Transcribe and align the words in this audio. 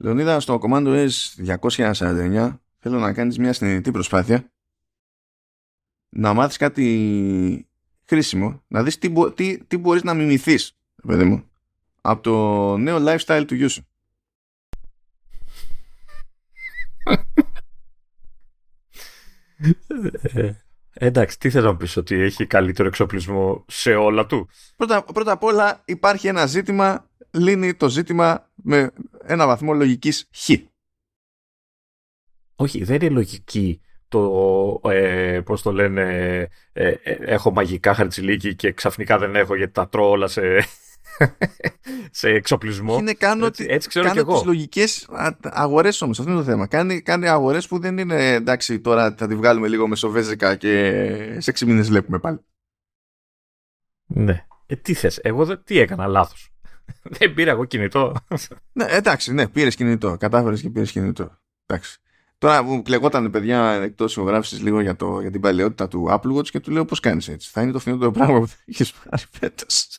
Λεωνίδα, 0.00 0.40
στο 0.40 0.60
Commando 0.62 1.08
S249 1.46 2.58
θέλω 2.78 2.98
να 2.98 3.12
κάνεις 3.12 3.38
μια 3.38 3.52
συνειδητή 3.52 3.90
προσπάθεια 3.90 4.52
να 6.08 6.32
μάθεις 6.32 6.56
κάτι 6.56 7.68
χρήσιμο, 8.04 8.62
να 8.68 8.82
δεις 8.82 8.98
τι, 8.98 9.12
τι, 9.34 9.64
τι 9.64 9.76
μπορείς 9.76 10.02
να 10.02 10.14
μιμηθείς, 10.14 10.76
παιδί 11.06 11.24
μου, 11.24 11.44
από 12.00 12.22
το 12.22 12.76
νέο 12.76 12.96
lifestyle 13.00 13.44
του 13.46 13.54
γιού 13.54 13.70
σου. 13.70 13.82
Ε, 20.22 20.52
εντάξει, 20.92 21.38
τι 21.38 21.50
θέλω 21.50 21.70
να 21.70 21.76
πεις 21.76 21.96
ότι 21.96 22.14
έχει 22.14 22.46
καλύτερο 22.46 22.88
εξοπλισμό 22.88 23.64
σε 23.68 23.94
όλα 23.94 24.26
του; 24.26 24.48
Πρώτα, 24.76 25.04
πρώτα 25.04 25.32
απ' 25.32 25.42
όλα 25.42 25.82
υπάρχει 25.84 26.28
ένα 26.28 26.46
ζήτημα, 26.46 27.10
λύνει 27.30 27.74
το 27.74 27.88
ζήτημα 27.88 28.47
με 28.62 28.90
ένα 29.24 29.46
βαθμό 29.46 29.72
λογικής 29.72 30.28
χ. 30.36 30.50
Όχι, 32.56 32.84
δεν 32.84 33.00
είναι 33.00 33.08
λογική 33.08 33.80
το, 34.08 34.80
ε, 34.84 35.40
πώς 35.44 35.62
το 35.62 35.72
λένε, 35.72 36.02
ε, 36.72 36.88
ε, 37.02 37.16
έχω 37.20 37.50
μαγικά 37.52 37.94
χαρτζηλίκι 37.94 38.54
και 38.54 38.72
ξαφνικά 38.72 39.18
δεν 39.18 39.36
έχω 39.36 39.54
γιατί 39.54 39.72
τα 39.72 39.88
τρώω 39.88 40.10
όλα 40.10 40.26
σε, 40.26 40.42
σε 42.10 42.28
εξοπλισμό. 42.28 42.98
Είναι 42.98 43.12
κάνω, 43.12 43.46
έτσι, 43.46 43.66
έτσι 43.68 43.88
ξέρω 43.88 44.06
κάνω 44.06 44.24
τις 44.24 44.44
λογικές 44.44 45.08
αγορές 45.42 46.02
όμως, 46.02 46.18
αυτό 46.18 46.30
είναι 46.30 46.40
το 46.40 46.46
θέμα. 46.46 46.66
Κάνει, 46.66 47.02
κάνει 47.02 47.28
αγορές 47.28 47.68
που 47.68 47.78
δεν 47.78 47.98
είναι 47.98 48.32
εντάξει 48.32 48.80
τώρα 48.80 49.14
θα 49.18 49.26
τη 49.26 49.34
βγάλουμε 49.34 49.68
λίγο 49.68 49.88
μεσοβέζικα 49.88 50.56
και 50.56 51.36
σε 51.38 51.52
6 51.58 51.66
μήνες 51.66 51.88
βλέπουμε 51.88 52.18
πάλι. 52.18 52.38
Ναι. 54.06 54.46
Ε, 54.66 54.76
τι 54.76 54.94
θες, 54.94 55.18
εγώ 55.22 55.58
τι 55.58 55.78
έκανα 55.78 56.06
λάθος. 56.06 56.52
Δεν 57.02 57.34
πήρα 57.34 57.50
εγώ 57.50 57.64
κινητό. 57.64 58.14
ναι, 58.72 58.84
εντάξει, 58.88 59.32
ναι, 59.32 59.48
πήρες 59.48 59.74
κινητό. 59.74 60.16
Κατάφερες 60.16 60.60
και 60.60 60.70
πήρες 60.70 60.90
κινητό. 60.90 61.38
Εντάξει. 61.66 61.98
Τώρα 62.38 62.62
μου 62.62 62.82
κλεγόταν 62.82 63.30
παιδιά 63.30 63.70
εκτός 63.70 64.16
ηχογράφησης 64.16 64.62
λίγο 64.62 64.80
για, 64.80 64.96
το, 64.96 65.20
για 65.20 65.30
την 65.30 65.40
παλαιότητα 65.40 65.88
του 65.88 66.06
Apple 66.10 66.36
Watch 66.36 66.48
και 66.48 66.60
του 66.60 66.70
λέω 66.70 66.84
πώς 66.84 67.00
κάνεις 67.00 67.28
έτσι; 67.28 67.50
Θα 67.52 67.62
είναι 67.62 67.72
το 67.72 67.78
φθηνότερο 67.78 68.10
πράγμα 68.10 68.40
που 68.40 68.46
θα 68.46 68.56
έχεις 68.66 68.92
πάρει 68.92 69.22
φέτος. 69.30 69.98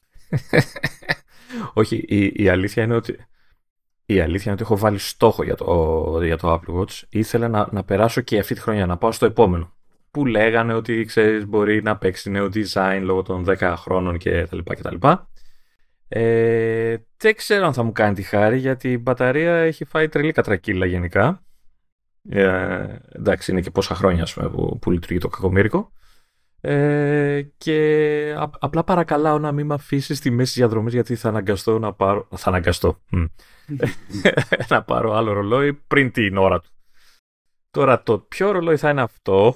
Όχι, 1.74 2.06
η, 2.08 2.32
η, 2.36 2.50
αλήθεια 2.50 2.84
είναι 2.84 2.96
ότι. 2.96 3.16
Η 4.06 4.20
αλήθεια 4.20 4.44
είναι 4.44 4.54
ότι 4.54 4.62
έχω 4.62 4.78
βάλει 4.78 4.98
στόχο 4.98 5.44
για 5.44 5.56
το, 5.56 6.20
για 6.24 6.38
το 6.38 6.54
Apple 6.54 6.80
Watch. 6.80 7.02
Ήθελα 7.10 7.48
να, 7.48 7.68
να 7.72 7.84
περάσω 7.84 8.22
και 8.22 8.40
αυτή 8.40 8.54
τη 8.54 8.62
χρονιά, 8.62 8.86
να 8.86 8.98
πάω 8.98 9.12
στο 9.12 9.26
επόμενο. 9.26 9.74
Που 10.12 10.26
λέγανε 10.26 10.74
ότι 10.74 11.06
ξέρεις, 11.06 11.46
μπορεί 11.46 11.82
να 11.82 11.98
παίξει 11.98 12.30
νέο 12.30 12.50
design 12.54 13.00
λόγω 13.02 13.22
των 13.22 13.46
10 13.48 13.74
χρόνων 13.78 14.18
κτλ. 14.18 14.58
Ε, 16.12 16.98
δεν 17.18 17.36
ξέρω 17.36 17.66
αν 17.66 17.74
θα 17.74 17.84
μου 17.84 17.92
κάνει 17.92 18.16
τη 18.16 18.22
χάρη 18.22 18.58
γιατί 18.58 18.92
η 18.92 18.98
μπαταρία 19.02 19.56
έχει 19.56 19.86
φάει 19.86 20.10
τρελή 20.10 20.32
κατρακύλα 20.32 20.86
γενικά. 20.86 21.44
Ε, 22.30 22.96
εντάξει, 23.10 23.52
είναι 23.52 23.62
και 23.62 23.72
πόσα 23.72 23.96
χρόνια 23.96 24.28
πούμε, 24.34 24.50
που, 24.50 24.80
που 24.80 24.92
λειτουργεί 24.92 25.20
το 25.20 25.28
κακομύρικο. 25.28 25.92
Ε, 26.62 27.42
και 27.58 28.36
απλά 28.60 28.84
παρακαλάω 28.84 29.40
να 29.40 29.52
μην 29.52 29.66
με 29.66 29.74
αφήσεις 29.74 30.18
στη 30.18 30.30
μέση 30.30 30.54
διαδρομής 30.60 30.94
γιατί 30.94 31.16
θα 31.16 31.30
αναγκαστώ 31.30 31.80
να 31.80 31.94
πάρω. 31.94 32.28
Θα 32.36 32.50
αναγκαστώ. 32.50 33.02
να 34.70 34.84
πάρω 34.84 35.14
άλλο 35.14 35.34
ρολόι 35.34 35.74
πριν 35.74 36.12
την 36.12 36.38
ώρα 36.38 36.60
του. 36.60 36.70
Τώρα 37.72 38.04
το 38.04 38.20
ποιο 38.20 38.52
ρολόι 38.52 38.78
θα 38.78 38.90
είναι 38.90 39.02
αυτό 39.02 39.56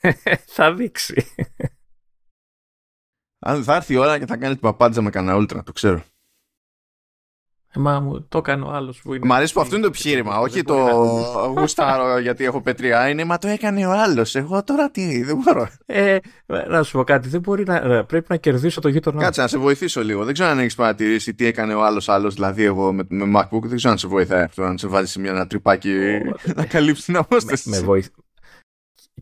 θα 0.56 0.74
δείξει. 0.74 1.26
Αν 3.38 3.64
θα 3.64 3.74
έρθει 3.74 3.92
η 3.92 3.96
ώρα 3.96 4.18
και 4.18 4.26
θα 4.26 4.36
κάνει 4.36 4.52
την 4.52 4.62
παπάντζα 4.62 5.02
με 5.02 5.10
κανένα 5.10 5.36
ούλτρα, 5.36 5.62
το 5.62 5.72
ξέρω. 5.72 6.02
Ε, 7.76 7.80
μα 7.80 8.00
μου 8.00 8.26
το 8.28 8.38
έκανε 8.38 8.64
ο 8.64 8.70
άλλος 8.70 9.00
που 9.02 9.14
είναι. 9.14 9.26
Μ' 9.26 9.32
αρέσει 9.32 9.52
που 9.52 9.60
αυτό 9.60 9.74
είναι 9.74 9.84
το 9.84 9.88
επιχείρημα. 9.88 10.38
όχι 10.38 10.62
το 10.62 10.74
γουστάρω 11.56 12.18
γιατί 12.18 12.44
έχω 12.44 12.60
πετριά. 12.60 13.08
Είναι 13.08 13.24
μα 13.24 13.38
το 13.38 13.48
έκανε 13.48 13.86
ο 13.86 13.90
άλλος. 13.90 14.34
Εγώ 14.34 14.64
τώρα 14.64 14.90
τι, 14.90 15.22
δεν 15.22 15.36
μπορώ. 15.36 15.68
Ε, 15.86 16.18
να 16.46 16.82
σου 16.82 16.92
πω 16.92 17.04
κάτι. 17.04 17.28
Δεν 17.28 17.40
μπορεί 17.40 17.64
να, 17.64 18.04
πρέπει 18.04 18.26
να 18.28 18.36
κερδίσω 18.36 18.80
το 18.80 18.88
γείτονά. 18.88 19.22
Κάτσε 19.22 19.40
να 19.40 19.48
σε 19.48 19.58
βοηθήσω 19.58 20.02
λίγο. 20.02 20.24
Δεν 20.24 20.34
ξέρω 20.34 20.48
αν 20.48 20.58
έχεις 20.58 20.74
παρατηρήσει 20.74 21.34
τι 21.34 21.46
έκανε 21.46 21.74
ο 21.74 21.84
άλλος 21.84 22.08
άλλος. 22.08 22.34
Δηλαδή, 22.34 22.64
εγώ 22.64 22.92
με, 22.92 23.04
με 23.08 23.40
MacBook 23.40 23.62
δεν 23.62 23.76
ξέρω 23.76 23.92
αν 23.92 23.98
σε 23.98 24.06
βοηθάει 24.06 24.42
αυτό. 24.42 24.62
Αν 24.62 24.78
σε 24.78 24.86
βάζει 24.86 25.10
σε 25.10 25.20
μια 25.20 25.30
ένα 25.30 25.46
τρυπάκι 25.46 25.94
να 26.56 26.66
καλύψει 26.66 27.04
την 27.04 27.16
απόσταση. 27.16 27.68
Με, 27.68 27.80
με 27.80 28.02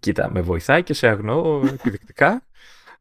Κοίτα, 0.01 0.31
με 0.31 0.41
βοηθάει 0.41 0.83
και 0.83 0.95
σε 0.95 1.07
αγνώ 1.07 1.61
επιδεικτικά. 1.73 2.43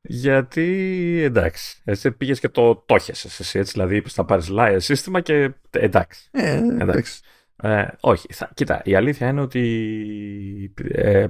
Γιατί 0.06 1.19
εντάξει, 1.24 1.81
εσύ 1.84 2.12
πήγες 2.12 2.40
και 2.40 2.50
το 2.50 2.75
το 2.75 2.96
εσύ 2.96 3.59
έτσι. 3.59 3.72
Δηλαδή 3.72 3.96
είπες 3.96 4.14
θα 4.14 4.25
πάρεις 4.25 4.47
live 4.52 4.78
σύστημα 4.80 5.22
και 5.22 5.53
εντάξει. 5.69 6.30
Ε, 6.31 6.58
εντάξει. 6.80 7.22
Ε, 7.56 7.88
όχι, 8.00 8.34
θα, 8.34 8.52
κοίτα, 8.53 8.81
η 8.86 8.96
αλήθεια 8.96 9.28
είναι 9.28 9.42
ότι 9.42 10.74
ε, 10.92 11.28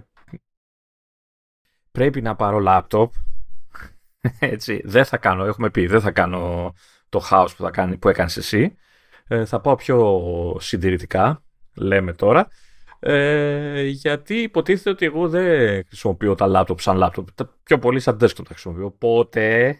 πρέπει 1.91 2.21
να 2.21 2.35
πάρω 2.35 2.63
laptop. 2.67 3.09
Έτσι, 4.39 4.81
δεν 4.85 5.05
θα 5.05 5.17
κάνω, 5.17 5.45
έχουμε 5.45 5.69
πει, 5.69 5.87
δεν 5.87 6.01
θα 6.01 6.11
κάνω 6.11 6.73
το 7.09 7.27
house 7.31 7.49
που, 7.57 7.63
θα 7.63 7.71
κάνει, 7.71 7.97
που 7.97 8.09
έκανες 8.09 8.37
εσύ. 8.37 8.75
Ε, 9.27 9.45
θα 9.45 9.61
πάω 9.61 9.75
πιο 9.75 10.57
συντηρητικά, 10.59 11.43
λέμε 11.73 12.13
τώρα. 12.13 12.47
Ε, 13.05 13.81
γιατί 13.81 14.35
υποτίθεται 14.35 14.89
ότι 14.89 15.05
εγώ 15.05 15.29
δεν 15.29 15.83
χρησιμοποιώ 15.87 16.35
τα 16.35 16.47
laptop 16.49 16.81
σαν 16.81 16.97
laptop. 17.03 17.23
Τα 17.35 17.57
πιο 17.63 17.79
πολύ 17.79 17.99
σαν 17.99 18.15
desktop 18.21 18.35
τα 18.35 18.49
χρησιμοποιώ. 18.49 18.85
Οπότε 18.85 19.77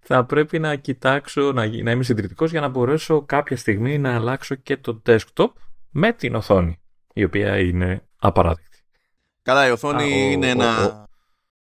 θα 0.00 0.24
πρέπει 0.24 0.58
να 0.58 0.76
κοιτάξω, 0.76 1.52
να, 1.52 1.66
να 1.66 1.90
είμαι 1.90 2.02
συντηρητικός 2.02 2.50
για 2.50 2.60
να 2.60 2.68
μπορέσω 2.68 3.22
κάποια 3.22 3.56
στιγμή 3.56 3.98
να 3.98 4.14
αλλάξω 4.14 4.54
και 4.54 4.76
το 4.76 5.02
desktop 5.06 5.48
με 5.90 6.12
την 6.12 6.34
οθόνη, 6.34 6.80
η 7.12 7.24
οποία 7.24 7.58
είναι 7.58 8.08
απαράδεκτη. 8.16 8.78
Καλά, 9.42 9.68
η 9.68 9.70
οθόνη 9.70 10.32
είναι 10.32 10.48
ένα 10.48 11.06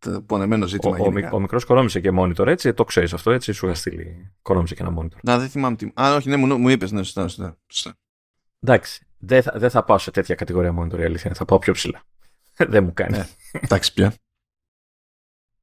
ο, 0.06 0.22
πονεμένο 0.22 0.66
ζήτημα. 0.66 0.96
Ο, 0.98 1.04
ο, 1.04 1.36
ο 1.36 1.40
μικρός 1.40 1.64
κορόμισε 1.64 2.00
και 2.00 2.10
monitor, 2.18 2.46
έτσι, 2.46 2.72
το 2.72 2.84
ξέρεις 2.84 3.12
αυτό, 3.12 3.30
έτσι, 3.30 3.52
σου 3.52 3.66
είχα 3.66 3.74
στείλει. 3.74 4.32
Κορόμισε 4.42 4.74
και 4.74 4.82
ένα 4.82 4.94
monitor. 4.98 5.18
Να, 5.22 5.38
δεν 5.38 5.48
θυμάμαι 5.48 5.76
τι. 5.76 5.92
Α, 6.00 6.14
όχι, 6.14 6.28
ναι, 6.28 6.36
μου, 6.36 6.58
μου 6.58 6.68
είπες, 6.68 6.92
ναι, 6.92 7.02
σωστά, 7.02 7.28
σωστά. 7.28 7.94
Εντάξει, 8.60 9.04
δεν 9.20 9.42
θα, 9.42 9.52
δεν 9.56 9.70
θα 9.70 9.84
πάω 9.84 9.98
σε 9.98 10.10
τέτοια 10.10 10.34
κατηγορία 10.34 10.74
monitor 10.78 10.98
η 10.98 11.04
αλήθεια. 11.04 11.34
Θα 11.34 11.44
πάω 11.44 11.58
πιο 11.58 11.72
ψηλά. 11.72 12.02
δεν 12.72 12.84
μου 12.84 12.92
κάνει. 12.94 13.16
Ναι, 13.16 13.26
εντάξει 13.52 13.92
πια. 13.92 14.14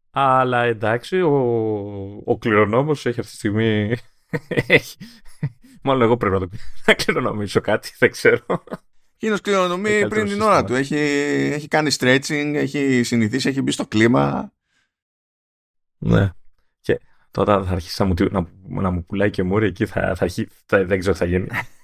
Αλλά 0.10 0.64
εντάξει, 0.64 1.22
ο, 1.22 1.36
ο 2.26 2.38
κληρονόμος 2.38 3.06
έχει 3.06 3.20
αυτή 3.20 3.32
τη 3.32 3.38
στιγμή... 3.38 3.96
έχει... 4.68 4.98
Μάλλον 5.82 6.02
εγώ 6.02 6.18
πρέπει 6.18 6.34
να, 6.34 6.40
το... 6.40 6.50
να 6.86 6.94
κληρονομήσω 6.94 7.62
κάτι, 7.62 7.96
δεν 8.00 8.12
ξέρω. 8.12 8.64
Εκείνος 9.16 9.42
κληρονομεί 9.42 10.08
πριν 10.08 10.26
την 10.26 10.42
ώρα 10.42 10.64
του. 10.64 10.74
Έχει, 10.74 10.96
έχει 11.54 11.68
κάνει 11.68 11.92
stretching, 12.00 12.52
έχει 12.56 13.04
συνηθίσει, 13.04 13.50
έχει 13.50 13.62
μπει 13.62 13.72
στο 13.72 13.88
κλίμα. 13.88 14.54
Ναι. 15.98 16.30
Και 16.82 17.00
τώρα 17.32 17.64
θα 17.64 17.72
αρχίσει 17.72 18.02
να 18.02 18.08
μου, 18.08 18.14
να, 18.32 18.48
να 18.82 18.92
μου 18.92 19.06
πουλάει 19.06 19.30
και 19.30 19.44
μούρι 19.44 19.66
εκεί, 19.66 19.86
θα, 19.86 20.16
θα, 20.16 20.28
θα, 20.66 20.86
δεν 20.86 21.00
ξέρω 21.00 21.14
τι 21.14 21.20
θα 21.20 21.26
γίνει. 21.26 21.48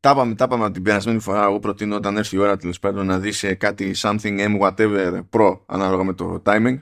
Τα 0.00 0.10
είπαμε, 0.10 0.34
τα 0.34 0.44
είπαμε 0.44 0.70
την 0.70 0.82
περασμένη 0.82 1.18
φορά. 1.18 1.44
Εγώ 1.44 1.58
προτείνω 1.58 1.96
όταν 1.96 2.16
έρθει 2.16 2.36
η 2.36 2.38
ώρα 2.38 2.56
τέλος 2.56 2.78
πάντων 2.78 3.06
να 3.06 3.18
δεις 3.18 3.42
ε, 3.42 3.54
κάτι 3.54 3.94
something 3.96 4.38
M 4.38 4.60
whatever 4.60 5.20
pro 5.30 5.58
ανάλογα 5.66 6.04
με 6.04 6.12
το 6.12 6.42
timing 6.44 6.78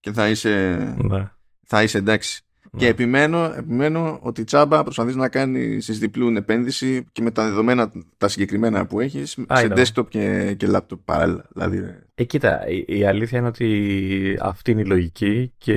και 0.00 0.12
θα 0.12 0.28
είσαι, 0.28 0.78
ναι. 0.98 1.30
θα 1.66 1.82
είσαι 1.82 1.98
εντάξει. 1.98 2.42
Ναι. 2.72 2.80
Και 2.80 2.86
επιμένω, 2.86 3.52
επιμένω 3.56 4.18
ότι 4.22 4.40
η 4.40 4.44
τσάμπα 4.44 4.82
προσπαθείς 4.82 5.16
να 5.16 5.28
κάνεις 5.28 5.98
διπλούν 5.98 6.36
επένδυση 6.36 7.04
και 7.12 7.22
με 7.22 7.30
τα 7.30 7.44
δεδομένα 7.44 7.92
τα 8.16 8.28
συγκεκριμένα 8.28 8.86
που 8.86 9.00
έχεις 9.00 9.30
σε 9.30 9.72
desktop 9.76 10.08
και, 10.08 10.54
και 10.54 10.68
laptop 10.70 10.98
παράλληλα. 11.04 11.48
Δηλαδή, 11.52 11.98
ε, 12.14 12.24
κοίτα, 12.24 12.68
η, 12.68 12.84
η, 12.86 13.04
αλήθεια 13.04 13.38
είναι 13.38 13.48
ότι 13.48 14.38
αυτή 14.40 14.70
είναι 14.70 14.80
η 14.80 14.86
λογική 14.86 15.52
και 15.58 15.74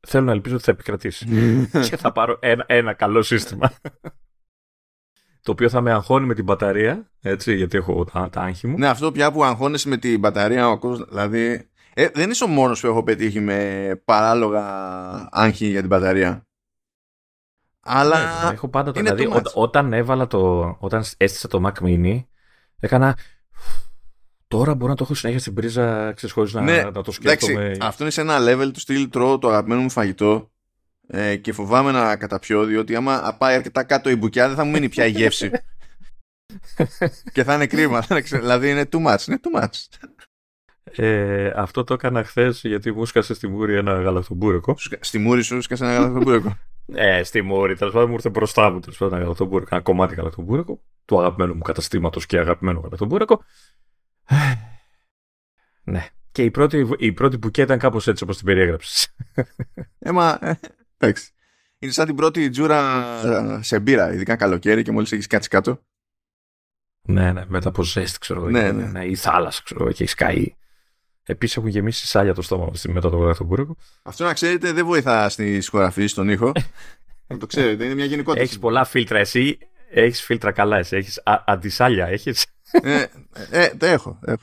θέλω 0.00 0.24
να 0.24 0.32
ελπίζω 0.32 0.54
ότι 0.54 0.64
θα 0.64 0.70
επικρατήσει. 0.70 1.26
και 1.88 1.96
θα 1.96 2.12
πάρω 2.12 2.38
ένα, 2.40 2.64
ένα 2.68 2.92
καλό 2.92 3.22
σύστημα 3.22 3.72
το 5.44 5.52
οποίο 5.52 5.68
θα 5.68 5.80
με 5.80 5.92
αγχώνει 5.92 6.26
με 6.26 6.34
την 6.34 6.44
μπαταρία, 6.44 7.10
έτσι, 7.20 7.54
γιατί 7.54 7.76
έχω 7.76 8.04
τα, 8.04 8.28
τα 8.30 8.40
άγχη 8.40 8.66
μου. 8.66 8.78
Ναι, 8.78 8.88
αυτό 8.88 9.12
πια 9.12 9.32
που 9.32 9.44
αγχώνεσαι 9.44 9.88
με 9.88 9.96
την 9.96 10.18
μπαταρία, 10.18 10.68
ο 10.68 10.78
κόσμος, 10.78 11.08
δηλαδή, 11.08 11.68
ε, 11.94 12.08
δεν 12.14 12.30
είσαι 12.30 12.44
ο 12.44 12.46
μόνος 12.46 12.80
που 12.80 12.86
έχω 12.86 13.02
πετύχει 13.02 13.40
με 13.40 14.00
παράλογα 14.04 14.64
άγχη 15.30 15.66
για 15.66 15.80
την 15.80 15.88
μπαταρία. 15.88 16.46
Αλλά. 17.80 18.44
Ναι, 18.44 18.52
έχω 18.52 18.68
πάντα 18.68 18.92
το. 18.92 19.00
Δηλαδή, 19.00 19.26
ό, 19.26 19.42
όταν 19.54 19.92
έβαλα 19.92 20.26
το. 20.26 20.76
Όταν 20.80 21.04
έστεισα 21.16 21.48
το 21.48 21.62
Mac 21.66 21.84
Mini, 21.84 22.24
έκανα. 22.80 23.18
Τώρα 24.48 24.74
μπορώ 24.74 24.90
να 24.90 24.96
το 24.96 25.04
έχω 25.04 25.14
συνέχεια 25.14 25.40
στην 25.40 25.54
πρίζα, 25.54 26.12
ξέρεις, 26.12 26.52
να, 26.52 26.60
ναι, 26.60 26.82
να 26.82 27.02
το 27.02 27.12
σκέφτομαι. 27.12 27.64
Εντάξει, 27.64 27.80
αυτό 27.82 28.02
είναι 28.02 28.12
σε 28.12 28.20
ένα 28.20 28.38
level 28.40 28.70
του 28.72 28.80
στυλ 28.80 29.08
τρώω 29.08 29.38
το 29.38 29.48
αγαπημένο 29.48 29.80
μου 29.80 29.90
φαγητό 29.90 30.52
ε, 31.06 31.36
και 31.36 31.52
φοβάμαι 31.52 31.92
να 31.92 32.16
καταπιώ 32.16 32.64
διότι 32.64 32.96
άμα 32.96 33.36
πάει 33.38 33.54
αρκετά 33.54 33.84
κάτω 33.84 34.10
η 34.10 34.16
μπουκιά 34.16 34.46
δεν 34.46 34.56
θα 34.56 34.64
μου 34.64 34.70
μείνει 34.70 34.88
πια 34.88 35.06
η 35.06 35.10
γεύση 35.10 35.50
και 37.34 37.44
θα 37.44 37.54
είναι 37.54 37.66
κρίμα 37.66 38.04
δηλαδή 38.30 38.70
είναι 38.70 38.88
too 38.92 39.06
much, 39.06 39.26
είναι 39.28 39.40
too 39.42 39.62
much. 39.62 40.08
Ε, 40.96 41.52
αυτό 41.56 41.84
το 41.84 41.94
έκανα 41.94 42.24
χθες 42.24 42.60
γιατί 42.64 42.92
μου 42.92 43.04
σκάσε 43.04 43.34
στη 43.34 43.48
μούρη 43.48 43.76
ένα 43.76 44.00
γαλακτομπούρεκο. 44.00 44.76
Στη 45.00 45.18
μούρη 45.18 45.42
σου 45.42 45.60
σκάσε 45.60 45.84
ένα 45.84 45.94
γαλακτομπούρεκο; 45.94 46.56
Ε, 46.92 47.22
στη 47.22 47.42
Μόρη, 47.42 47.76
τέλος 47.76 47.92
πάντων 47.92 48.08
μου 48.08 48.14
ήρθε 48.14 48.28
μπροστά 48.28 48.70
μου 48.70 48.80
τέλος 48.80 48.98
πάντων 48.98 49.18
γαλακτομπούρεκο. 49.18 49.68
Ένα 49.74 49.82
κομμάτι 49.82 50.14
γαλακτομπούρεκο 50.14 50.80
του 51.04 51.18
αγαπημένου 51.18 51.54
μου 51.54 51.62
καταστήματος 51.62 52.26
και 52.26 52.38
αγαπημένου 52.38 52.80
γαλακτομπούρεκο. 52.80 53.44
ναι. 55.84 56.06
Και 56.32 56.42
η 56.42 56.50
πρώτη, 56.50 56.88
η 56.98 57.12
πρώτη 57.12 57.36
μπουκέ 57.36 57.62
ήταν 57.62 57.78
κάπως 57.78 58.06
έτσι 58.06 58.22
όπως 58.22 58.36
την 58.36 58.46
περιέγραψες. 58.46 59.14
Ε, 59.98 60.10
μα. 60.10 60.38
Ε, 61.04 61.08
εντάξει. 61.08 61.28
Είναι 61.78 61.92
σαν 61.92 62.06
την 62.06 62.14
πρώτη 62.14 62.50
τζούρα 62.50 63.04
ε, 63.24 63.62
σε 63.62 63.78
μπύρα, 63.78 64.12
ειδικά 64.12 64.36
καλοκαίρι 64.36 64.82
και 64.82 64.92
μόλις 64.92 65.12
έχεις 65.12 65.26
κάτσει 65.26 65.48
κάτω. 65.48 65.80
Ναι, 67.08 67.32
ναι, 67.32 67.44
μετά 67.46 67.68
από 67.68 67.82
ζέστη, 67.82 68.18
ξέρω 68.18 68.40
εγώ. 68.40 68.50
Ναι, 68.50 68.72
ναι. 68.72 68.86
ναι. 68.86 69.04
Ή 69.04 69.14
θάλασσα, 69.14 69.60
ξέρω 69.64 69.82
εγώ, 69.82 69.92
και 69.92 70.02
έχεις 70.02 70.14
καεί. 70.14 70.54
Επίσης 71.22 71.56
έχουν 71.56 71.68
γεμίσει 71.68 72.06
σάλια 72.06 72.34
το 72.34 72.42
στόμα 72.42 72.70
μετά 72.88 73.10
το 73.10 73.16
γραφτομπούρεκο. 73.16 73.76
Αυτό 74.02 74.24
να 74.24 74.32
ξέρετε 74.32 74.72
δεν 74.72 74.86
βοηθά 74.86 75.28
στη 75.28 75.60
σκογραφή, 75.60 76.06
στον 76.06 76.28
ήχο. 76.28 76.52
να 77.28 77.38
το 77.38 77.46
ξέρετε, 77.46 77.84
είναι 77.84 77.94
μια 77.94 78.04
γενικότητα. 78.04 78.42
Έχεις 78.42 78.58
πολλά 78.58 78.84
φίλτρα 78.84 79.18
εσύ. 79.18 79.58
Έχεις 79.90 80.22
φίλτρα 80.22 80.52
καλά 80.52 80.76
εσύ. 80.78 80.96
Έχεις 80.96 81.22
αντισάλια, 81.24 82.06
έχεις. 82.06 82.46
ε, 82.70 83.06
ε, 83.50 83.70
δεν 83.76 83.92
έχω. 83.92 84.18
έχω. 84.24 84.42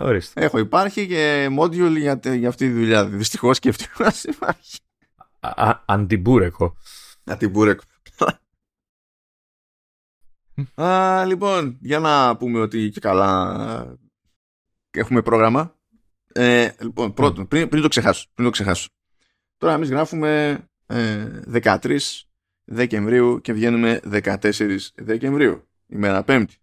Ορίστε. 0.00 0.44
Έχω, 0.44 0.58
υπάρχει 0.58 1.06
και 1.06 1.48
module 1.60 1.96
για, 1.96 2.20
για 2.34 2.48
αυτή 2.48 2.66
τη 2.66 2.72
δουλειά. 2.72 3.06
Δυστυχώς 3.06 3.58
και 3.58 3.68
ευτυχώ 3.68 4.06
υπάρχει. 4.22 4.78
Αντιμπούρεκο. 5.84 6.76
Αντιμπούρεκο. 7.24 7.82
Α, 10.74 11.24
λοιπόν, 11.24 11.78
για 11.80 11.98
να 11.98 12.36
πούμε 12.36 12.60
ότι 12.60 12.90
και 12.90 13.00
καλά 13.00 13.98
έχουμε 14.90 15.22
πρόγραμμα. 15.22 15.76
Ε, 16.32 16.70
λοιπόν, 16.80 17.14
πρώτον, 17.14 17.48
πριν, 17.48 17.68
πριν, 17.68 17.82
το 17.82 17.88
ξεχάσω, 17.88 18.26
πριν 18.34 18.46
το 18.46 18.52
ξεχάσω. 18.52 18.88
Τώρα 19.56 19.74
εμείς 19.74 19.90
γράφουμε 19.90 20.58
ε, 20.86 21.40
13 21.52 21.98
Δεκεμβρίου 22.64 23.40
και 23.40 23.52
βγαίνουμε 23.52 24.00
14 24.04 24.76
Δεκεμβρίου, 24.94 25.68
ημέρα 25.86 26.22
Πέμπτη. 26.22 26.56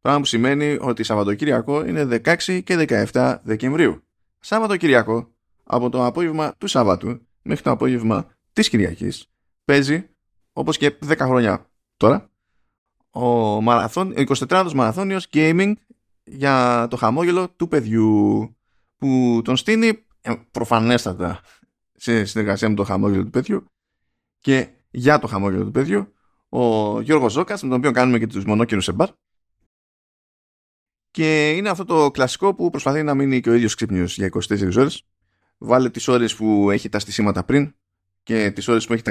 Πράγμα 0.00 0.20
που 0.20 0.26
σημαίνει 0.26 0.76
ότι 0.80 1.02
Σαββατοκύριακο 1.02 1.86
είναι 1.86 2.20
16 2.24 2.62
και 2.64 2.86
17 3.12 3.36
Δεκεμβρίου. 3.42 4.02
Σαββατοκύριακο, 4.38 5.34
από 5.64 5.88
το 5.88 6.04
απόγευμα 6.04 6.54
του 6.58 6.66
Σαββάτου 6.66 7.20
μέχρι 7.42 7.62
το 7.62 7.70
απόγευμα 7.70 8.26
της 8.52 8.68
Κυριακής, 8.68 9.26
παίζει, 9.64 10.08
όπως 10.52 10.76
και 10.76 10.98
10 11.06 11.16
χρόνια 11.18 11.70
τώρα, 11.96 12.30
ο, 13.10 13.60
μαραθών, 13.60 14.14
24ος 14.16 14.72
μαραθώνιος 14.74 15.26
gaming 15.32 15.72
για 16.24 16.86
το 16.90 16.96
χαμόγελο 16.96 17.48
του 17.48 17.68
παιδιού 17.68 18.56
που 18.96 19.40
τον 19.44 19.56
στείνει 19.56 20.04
ε, 20.20 20.32
προφανέστατα 20.50 21.40
σε 21.92 22.24
συνεργασία 22.24 22.68
με 22.68 22.74
το 22.74 22.84
χαμόγελο 22.84 23.24
του 23.24 23.30
παιδιού 23.30 23.64
και 24.38 24.68
για 24.90 25.18
το 25.18 25.26
χαμόγελο 25.26 25.64
του 25.64 25.70
παιδιού 25.70 26.12
ο 26.48 27.00
Γιώργος 27.00 27.32
Ζώκας 27.32 27.62
με 27.62 27.68
τον 27.68 27.78
οποίο 27.78 27.90
κάνουμε 27.90 28.18
και 28.18 28.26
τους 28.26 28.44
μονόκερους 28.44 28.84
σε 28.84 28.92
μπαρ 28.92 29.08
και 31.10 31.50
είναι 31.50 31.68
αυτό 31.68 31.84
το 31.84 32.10
κλασικό 32.10 32.54
που 32.54 32.70
προσπαθεί 32.70 33.02
να 33.02 33.14
μείνει 33.14 33.40
και 33.40 33.50
ο 33.50 33.54
ίδιος 33.54 33.74
ξύπνιος 33.74 34.16
για 34.16 34.30
24 34.48 34.76
ώρες 34.76 35.06
βάλε 35.58 35.90
τις 35.90 36.08
ώρες 36.08 36.34
που 36.34 36.70
έχει 36.70 36.88
τα 36.88 36.98
στισίματα 36.98 37.44
πριν 37.44 37.74
και 38.22 38.50
τις 38.50 38.68
ώρες 38.68 38.86
που 38.86 38.92
έχει 38.92 39.02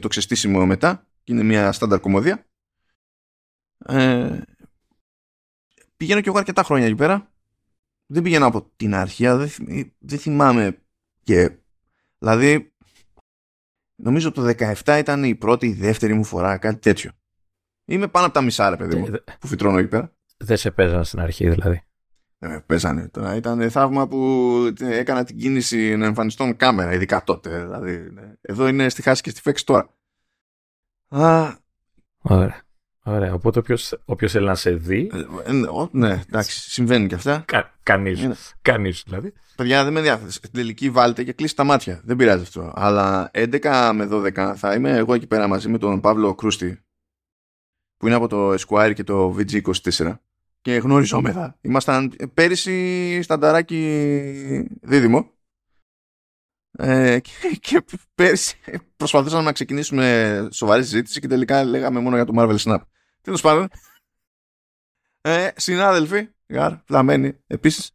το 0.00 0.08
ξεστήσιμο 0.08 0.66
μετά 0.66 1.06
και 1.24 1.32
είναι 1.32 1.42
μια 1.42 1.72
στάνταρ 1.72 2.00
κομμωδία 2.00 2.44
ε, 3.86 4.40
πηγαίνω 5.96 6.20
και 6.20 6.28
εγώ 6.28 6.38
αρκετά 6.38 6.62
χρόνια 6.62 6.86
εκεί 6.86 6.94
πέρα. 6.94 7.32
Δεν 8.06 8.22
πηγαίνω 8.22 8.46
από 8.46 8.70
την 8.76 8.94
αρχή, 8.94 9.26
δεν, 9.26 9.50
δεν 9.98 10.18
θυμάμαι 10.18 10.82
και... 11.22 11.58
Δηλαδή, 12.18 12.74
νομίζω 13.94 14.32
το 14.32 14.54
17 14.58 14.96
ήταν 14.98 15.24
η 15.24 15.34
πρώτη 15.34 15.66
ή 15.66 15.72
δεύτερη 15.72 16.14
μου 16.14 16.24
φορά, 16.24 16.58
κάτι 16.58 16.80
τέτοιο. 16.80 17.10
Είμαι 17.84 18.08
πάνω 18.08 18.26
από 18.26 18.34
τα 18.34 18.40
μισά, 18.40 18.70
ρε 18.70 18.76
παιδί 18.76 18.96
μου, 18.96 19.10
που 19.40 19.46
φυτρώνω 19.46 19.78
εκεί 19.78 19.88
πέρα. 19.88 20.14
Δεν 20.44 20.56
σε 20.56 20.70
παίζανε 20.70 21.04
στην 21.04 21.20
αρχή, 21.20 21.48
δηλαδή. 21.48 21.82
Δεν 22.38 22.50
με 22.50 22.60
παίζανε. 22.66 23.08
Τώρα 23.08 23.36
ήταν 23.36 23.70
θαύμα 23.70 24.08
που 24.08 24.72
έκανα 24.80 25.24
την 25.24 25.38
κίνηση 25.38 25.96
να 25.96 26.06
εμφανιστώ 26.06 26.46
με 26.46 26.52
κάμερα, 26.52 26.92
ειδικά 26.92 27.24
τότε. 27.24 27.62
Δηλαδή, 27.62 28.10
ναι. 28.12 28.32
Εδώ 28.40 28.68
είναι 28.68 28.88
στη 28.88 29.02
χάση 29.02 29.22
και 29.22 29.30
στη 29.30 29.40
φέξη 29.40 29.64
τώρα. 29.66 29.94
Α, 31.08 31.54
Ωραία. 32.22 32.62
Ωραία, 33.02 33.34
οπότε 33.34 33.58
όποιος, 33.58 34.32
θέλει 34.32 34.46
να 34.46 34.54
σε 34.54 34.70
δει... 34.70 35.10
Ε, 35.12 35.18
ε, 35.50 35.88
ναι, 35.90 36.22
εντάξει, 36.28 36.70
συμβαίνουν 36.70 37.08
και 37.08 37.14
αυτά. 37.14 37.42
Κα, 37.46 37.74
κανείς, 37.82 38.54
κανείς 38.62 39.02
δηλαδή. 39.06 39.32
Παιδιά, 39.56 39.84
δεν 39.84 39.92
με 39.92 39.98
ενδιαφέρει. 39.98 40.30
Στην 40.30 40.50
τελική 40.52 40.90
βάλτε 40.90 41.24
και 41.24 41.32
κλείσει 41.32 41.56
τα 41.56 41.64
μάτια. 41.64 42.00
Δεν 42.04 42.16
πειράζει 42.16 42.42
αυτό. 42.42 42.72
Αλλά 42.74 43.30
11 43.34 43.90
με 43.94 44.08
12 44.10 44.52
θα 44.56 44.74
είμαι 44.74 44.90
εγώ 44.96 45.14
εκεί 45.14 45.26
πέρα 45.26 45.46
μαζί 45.48 45.68
με 45.68 45.78
τον 45.78 46.00
Παύλο 46.00 46.34
Κρούστη, 46.34 46.82
που 47.96 48.06
είναι 48.06 48.16
από 48.16 48.28
το 48.28 48.52
Esquire 48.52 48.92
και 48.94 49.04
το 49.04 49.36
VG24 49.38 50.14
και 50.60 50.76
γνωριζόμεθα. 50.76 51.58
Ήμασταν 51.60 52.16
πέρυσι 52.34 53.22
στανταράκι 53.22 54.68
δίδυμο 54.82 55.30
ε, 56.78 57.18
και, 57.20 57.30
και 57.60 57.84
πέρυσι 58.14 58.56
προσπαθούσαμε 58.96 59.42
να 59.42 59.52
ξεκινήσουμε 59.52 60.48
σοβαρή 60.52 60.82
συζήτηση 60.82 61.20
και 61.20 61.26
τελικά 61.26 61.64
λέγαμε 61.64 62.00
μόνο 62.00 62.16
για 62.16 62.24
το 62.24 62.32
Marvel 62.36 62.56
Snap. 62.56 62.80
Τέλος 63.20 63.40
πάντων, 63.40 63.68
ε, 65.20 65.48
συνάδελφοι, 65.56 66.28
γαρ, 66.48 66.72
φλαμένοι 66.84 67.36
επίσης, 67.46 67.90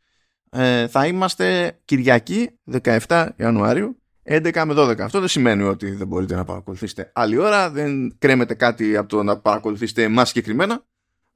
ε, 0.49 0.87
θα 0.87 1.07
είμαστε 1.07 1.79
Κυριακή 1.85 2.59
17 3.07 3.29
Ιανουαρίου 3.35 4.01
11 4.23 4.65
με 4.65 4.73
12. 4.73 4.99
Αυτό 4.99 5.19
δεν 5.19 5.27
σημαίνει 5.27 5.63
ότι 5.63 5.91
δεν 5.91 6.07
μπορείτε 6.07 6.35
να 6.35 6.43
παρακολουθήσετε 6.43 7.11
άλλη 7.15 7.37
ώρα, 7.37 7.69
δεν 7.69 8.17
κρέμεται 8.17 8.53
κάτι 8.53 8.97
από 8.97 9.09
το 9.09 9.23
να 9.23 9.39
παρακολουθήσετε 9.39 10.03
εμάς 10.03 10.27
συγκεκριμένα, 10.27 10.85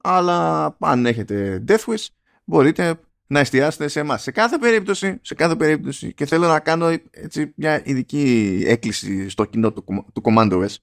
αλλά 0.00 0.76
αν 0.80 1.06
έχετε 1.06 1.64
Death 1.68 1.84
Wish 1.84 2.06
μπορείτε 2.44 3.00
να 3.26 3.38
εστιάσετε 3.38 3.88
σε 3.88 4.00
εμάς. 4.00 4.22
Σε 4.22 4.30
κάθε 4.30 4.58
περίπτωση, 4.58 5.18
σε 5.22 5.34
κάθε 5.34 5.56
περίπτωση 5.56 6.14
και 6.14 6.26
θέλω 6.26 6.46
να 6.48 6.60
κάνω 6.60 6.86
έτσι 7.10 7.52
μια 7.56 7.82
ειδική 7.84 8.62
έκκληση 8.66 9.28
στο 9.28 9.44
κοινό 9.44 9.72
του, 9.72 9.84
του 10.12 10.22
Commando 10.24 10.66
S. 10.66 10.74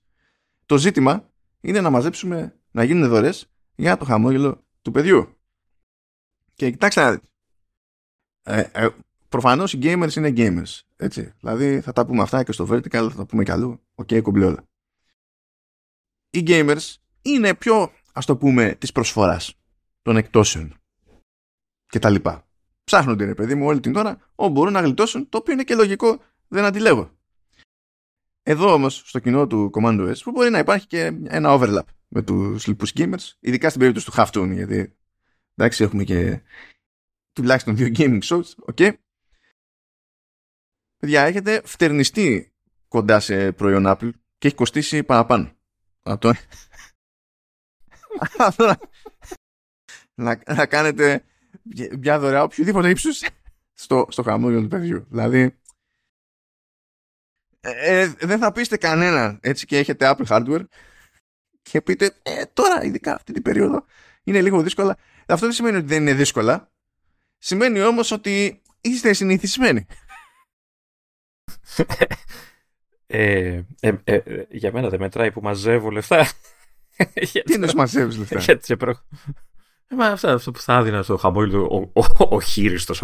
Το 0.66 0.78
ζήτημα 0.78 1.30
είναι 1.62 1.82
να 1.82 1.90
μαζέψουμε 1.90 2.60
να 2.72 2.84
γίνουν 2.84 3.10
δωρές 3.10 3.50
για 3.76 3.98
το 3.98 4.06
χαμόγελο 4.06 4.66
του 4.82 4.92
παιδιού. 4.92 5.38
Και 6.54 6.70
κοιτάξτε 6.70 7.22
ε, 8.44 8.64
ε, 8.72 8.88
προφανώς 9.30 9.74
οι 9.74 9.80
gamers 9.82 10.16
είναι 10.16 10.34
gamers. 10.36 10.80
Έτσι. 10.96 11.34
Δηλαδή 11.40 11.82
θα 11.82 11.94
τα 11.94 12.06
πούμε 12.06 12.22
αυτά 12.22 12.44
και 12.44 12.52
στο 12.52 12.68
vertical, 12.70 13.08
θα 13.10 13.16
τα 13.16 13.26
πούμε 13.26 13.44
κι 13.44 13.52
αλλού. 13.52 13.82
Ok, 13.96 14.08
okay, 14.12 14.34
όλα. 14.34 14.68
Οι 16.30 16.44
gamers 16.48 16.96
είναι 17.22 17.54
πιο, 17.56 17.92
ας 18.18 18.26
το 18.26 18.38
πούμε, 18.38 18.76
της 18.76 18.92
προσφοράς 18.92 19.54
των 20.02 20.18
εκτόσεων 20.18 20.74
και 21.86 22.00
τα 22.00 22.10
λοιπά. 22.10 22.48
Ψάχνονται 22.84 23.26
ρε 23.26 23.34
παιδί 23.34 23.56
μου 23.56 23.66
όλη 23.66 23.80
την 23.80 23.96
ώρα 23.96 24.32
όπου 24.36 24.52
μπορούν 24.52 24.74
να 24.74 24.82
γλιτώσουν 24.82 25.30
το 25.30 25.38
οποίο 25.38 25.54
είναι 25.54 25.64
και 25.64 25.76
λογικό 25.76 26.22
δεν 26.48 26.66
αντιλέγω. 26.66 27.12
Εδώ 28.44 28.74
όμως 28.74 29.04
στο 29.06 29.20
κοινό 29.20 29.48
του 29.48 29.72
Commando 29.74 30.14
S 30.14 30.16
που 30.24 30.32
μπορεί 30.32 30.50
να 30.50 30.60
υπάρχει 30.60 30.88
και 30.88 31.06
ένα 31.24 31.58
overlap 31.60 31.84
με 32.08 32.22
τους 32.22 32.68
λοιπούς 32.68 32.92
gamers 32.96 33.34
ειδικά 33.40 33.68
στην 33.70 33.80
περίπτωση 33.80 34.06
του 34.06 34.14
Halftone 34.16 34.52
γιατί 34.54 34.98
εντάξει 35.56 35.84
έχουμε 35.84 36.04
και 36.04 36.42
τουλάχιστον 37.34 37.76
δύο 37.76 37.92
gaming 37.98 38.22
shows 38.22 38.74
ok 38.74 38.94
παιδιά 40.98 41.22
έχετε 41.22 41.62
φτερνιστεί 41.66 42.54
κοντά 42.88 43.20
σε 43.20 43.52
προϊόν 43.52 43.84
Apple 43.88 44.10
και 44.38 44.48
έχει 44.48 44.56
κοστίσει 44.56 45.04
παραπάνω 45.04 45.52
από 46.02 46.32
να, 50.16 50.42
να 50.56 50.66
κάνετε 50.66 51.24
μια 52.00 52.20
δωρεά 52.20 52.44
οποιοδήποτε 52.44 52.90
ύψους 52.90 53.24
στο, 53.74 54.06
στο 54.10 54.24
χαμόγελο 54.24 54.62
του 54.62 54.68
παιδιού. 54.68 55.06
Δηλαδή, 55.10 55.58
ε, 57.60 58.02
ε, 58.02 58.08
δεν 58.08 58.40
θα 58.40 58.52
πείστε 58.52 58.78
κανέναν 58.78 59.40
έτσι 59.42 59.66
και 59.66 59.78
έχετε 59.78 60.16
Apple 60.16 60.26
hardware 60.26 60.66
και 61.62 61.82
πείτε 61.82 62.16
ε, 62.24 62.46
τώρα 62.46 62.84
ειδικά 62.84 63.16
αυτή 63.16 63.34
την 63.34 63.42
περίοδο 63.42 63.86
είναι 64.24 64.42
λίγο 64.42 64.62
δύσκολα. 64.62 64.98
Αυτό 65.28 65.46
δεν 65.46 65.56
σημαίνει 65.56 65.78
ότι 65.78 65.86
δεν 65.86 66.02
είναι 66.02 66.14
δύσκολα. 66.14 66.72
Σημαίνει 67.38 67.82
όμως 67.82 68.12
ότι 68.12 68.62
είστε 68.82 69.14
συνηθισμένοι. 69.14 69.86
Ε, 73.10 73.62
ε, 73.80 73.94
ε, 74.04 74.22
για 74.50 74.72
μένα 74.72 74.90
δεν 74.90 75.00
μετράει 75.00 75.32
που 75.32 75.42
μαζεύω 75.42 75.90
λεφτά. 75.90 76.28
Τι 77.46 77.54
είναι 77.54 77.72
μαζεύει 77.76 78.18
λεφτά; 78.18 78.54
Ε, 79.90 79.96
μα 79.96 80.06
αυτά, 80.06 80.34
αυτό 80.34 80.52
που 80.52 80.60
θα 80.60 80.78
έδινα 80.78 81.04
στο 81.04 81.18
χαμόγελο 81.18 81.64
ο, 81.64 82.02
ο, 82.02 82.06
ο, 82.18 82.36
ο 82.36 82.42
χείριστος 82.42 83.04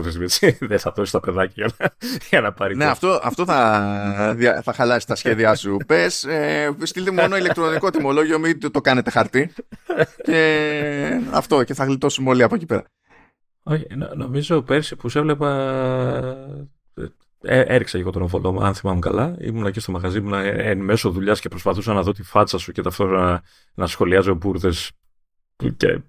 δεν 0.60 0.80
θα 0.80 0.92
δώσει 0.96 1.12
τα 1.12 1.20
παιδάκια 1.20 1.54
για 1.56 1.76
να, 1.80 2.08
για 2.30 2.42
να 2.42 2.54
πάρει. 2.54 2.76
Ναι, 2.76 2.86
αυτό, 2.86 3.20
αυτό 3.24 3.46
θα, 3.46 4.36
θα 4.64 4.74
χαλάσει 4.74 5.08
τα 5.08 5.16
σχέδιά 5.16 5.56
σου. 5.56 5.78
Πες, 5.88 6.24
ε, 6.24 6.76
στείλτε 6.84 7.12
μόνο 7.12 7.38
ηλεκτρονικό 7.38 7.90
τιμολόγιο, 7.90 8.40
μην 8.40 8.60
το, 8.60 8.72
το 8.72 8.82
κάνετε 8.82 9.10
χαρτί. 9.10 9.54
και 10.24 11.22
αυτό, 11.32 11.64
και 11.64 11.74
θα 11.74 11.86
γλιτώσουμε 11.86 12.30
όλοι 12.30 12.44
από 12.44 12.56
εκεί 12.56 12.66
πέρα. 12.66 12.84
Όχι, 13.64 13.88
νομίζω 14.16 14.62
πέρσι 14.62 14.96
που 14.96 15.10
σε 15.10 15.20
έβλεπα 15.20 15.50
ε, 17.46 17.60
έριξα 17.60 17.98
εγώ 17.98 18.10
τον 18.10 18.22
οφολό 18.22 18.60
αν 18.64 18.74
θυμάμαι 18.76 19.00
καλά. 19.00 19.36
Ήμουν 19.40 19.66
εκεί 19.66 19.80
στο 19.80 19.92
μαγαζί, 19.92 20.18
ήμουν 20.18 20.34
εν 20.34 20.80
μέσω 20.80 21.10
δουλειάς 21.10 21.40
και 21.40 21.50
προσπαθούσα 21.50 21.94
να 21.94 22.02
δω 22.02 22.12
τη 22.12 22.24
φάτσα 22.24 22.58
σου 22.58 22.72
και 22.72 22.82
ταυτόχρονα 22.82 23.44
να 23.74 23.88
σχολιάζω 23.88 24.34
μπουρδες. 24.34 24.92
Και, 25.78 26.00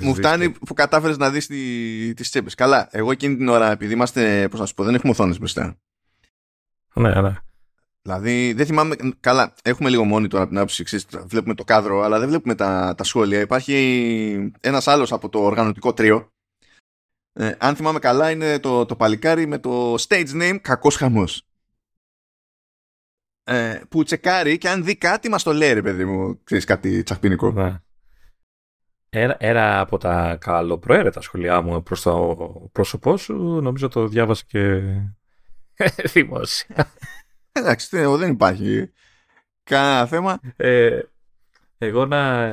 Μου 0.00 0.14
φτάνει 0.14 0.50
που 0.50 0.74
κατάφερες 0.74 1.16
να 1.16 1.30
δεις 1.30 1.46
τι 1.46 2.14
τις 2.14 2.30
τσέπες. 2.30 2.54
Καλά, 2.54 2.88
εγώ 2.90 3.10
εκείνη 3.10 3.36
την 3.36 3.48
ώρα, 3.48 3.70
επειδή 3.70 3.92
είμαστε, 3.92 4.48
πώς 4.50 4.60
να 4.60 4.66
σου 4.66 4.74
πω, 4.74 4.84
δεν 4.84 4.94
έχουμε 4.94 5.12
οθόνες 5.12 5.38
μπροστά. 5.38 5.76
Ναι, 6.94 7.20
ναι. 7.20 7.36
Δηλαδή, 8.02 8.52
δεν 8.52 8.66
θυμάμαι. 8.66 8.96
Καλά, 9.20 9.54
έχουμε 9.62 9.90
λίγο 9.90 10.04
μόνοι 10.04 10.28
τώρα 10.28 10.48
την 10.48 10.56
άποψη. 10.56 10.84
Βλέπουμε 11.26 11.54
το 11.54 11.64
κάδρο, 11.64 12.02
αλλά 12.02 12.18
δεν 12.18 12.28
βλέπουμε 12.28 12.54
τα, 12.54 12.94
τα 12.96 13.04
σχόλια. 13.04 13.40
Υπάρχει 13.40 14.52
ένας 14.60 14.88
άλλος 14.88 15.12
από 15.12 15.28
το 15.28 15.38
οργανωτικό 15.38 15.92
τρίο 15.92 16.32
ε, 17.32 17.54
αν 17.58 17.76
θυμάμαι 17.76 17.98
καλά 17.98 18.30
είναι 18.30 18.58
το, 18.58 18.86
το 18.86 18.96
παλικάρι 18.96 19.46
με 19.46 19.58
το 19.58 19.94
stage 19.94 20.30
name 20.32 20.58
Κακός 20.62 20.96
Χαμός. 20.96 21.46
Ε, 23.44 23.80
που 23.88 24.02
τσεκάρει 24.02 24.58
και 24.58 24.68
αν 24.68 24.84
δει 24.84 24.96
κάτι 24.96 25.28
μας 25.28 25.42
το 25.42 25.52
λέει 25.52 25.72
ρε 25.72 25.82
παιδί 25.82 26.04
μου, 26.04 26.42
ξέρεις 26.44 26.64
κάτι 26.64 27.02
τσαχπίνικο. 27.02 27.50
Ναι. 27.50 27.80
Ένα, 29.08 29.36
ένα 29.38 29.80
από 29.80 29.98
τα 29.98 30.36
καλοπροαίρετα 30.40 31.20
σχολιά 31.20 31.60
μου 31.60 31.82
προς 31.82 32.02
το 32.02 32.36
πρόσωπό 32.72 33.16
σου 33.16 33.34
νομίζω 33.62 33.88
το 33.88 34.06
διάβασε 34.06 34.44
και 34.46 34.82
δημόσια. 36.14 36.92
Εντάξει, 37.52 37.96
δεν 38.16 38.30
υπάρχει 38.30 38.92
κανένα 39.62 40.06
θέμα. 40.06 40.40
Ε, 40.56 41.00
εγώ 41.78 42.06
να, 42.06 42.48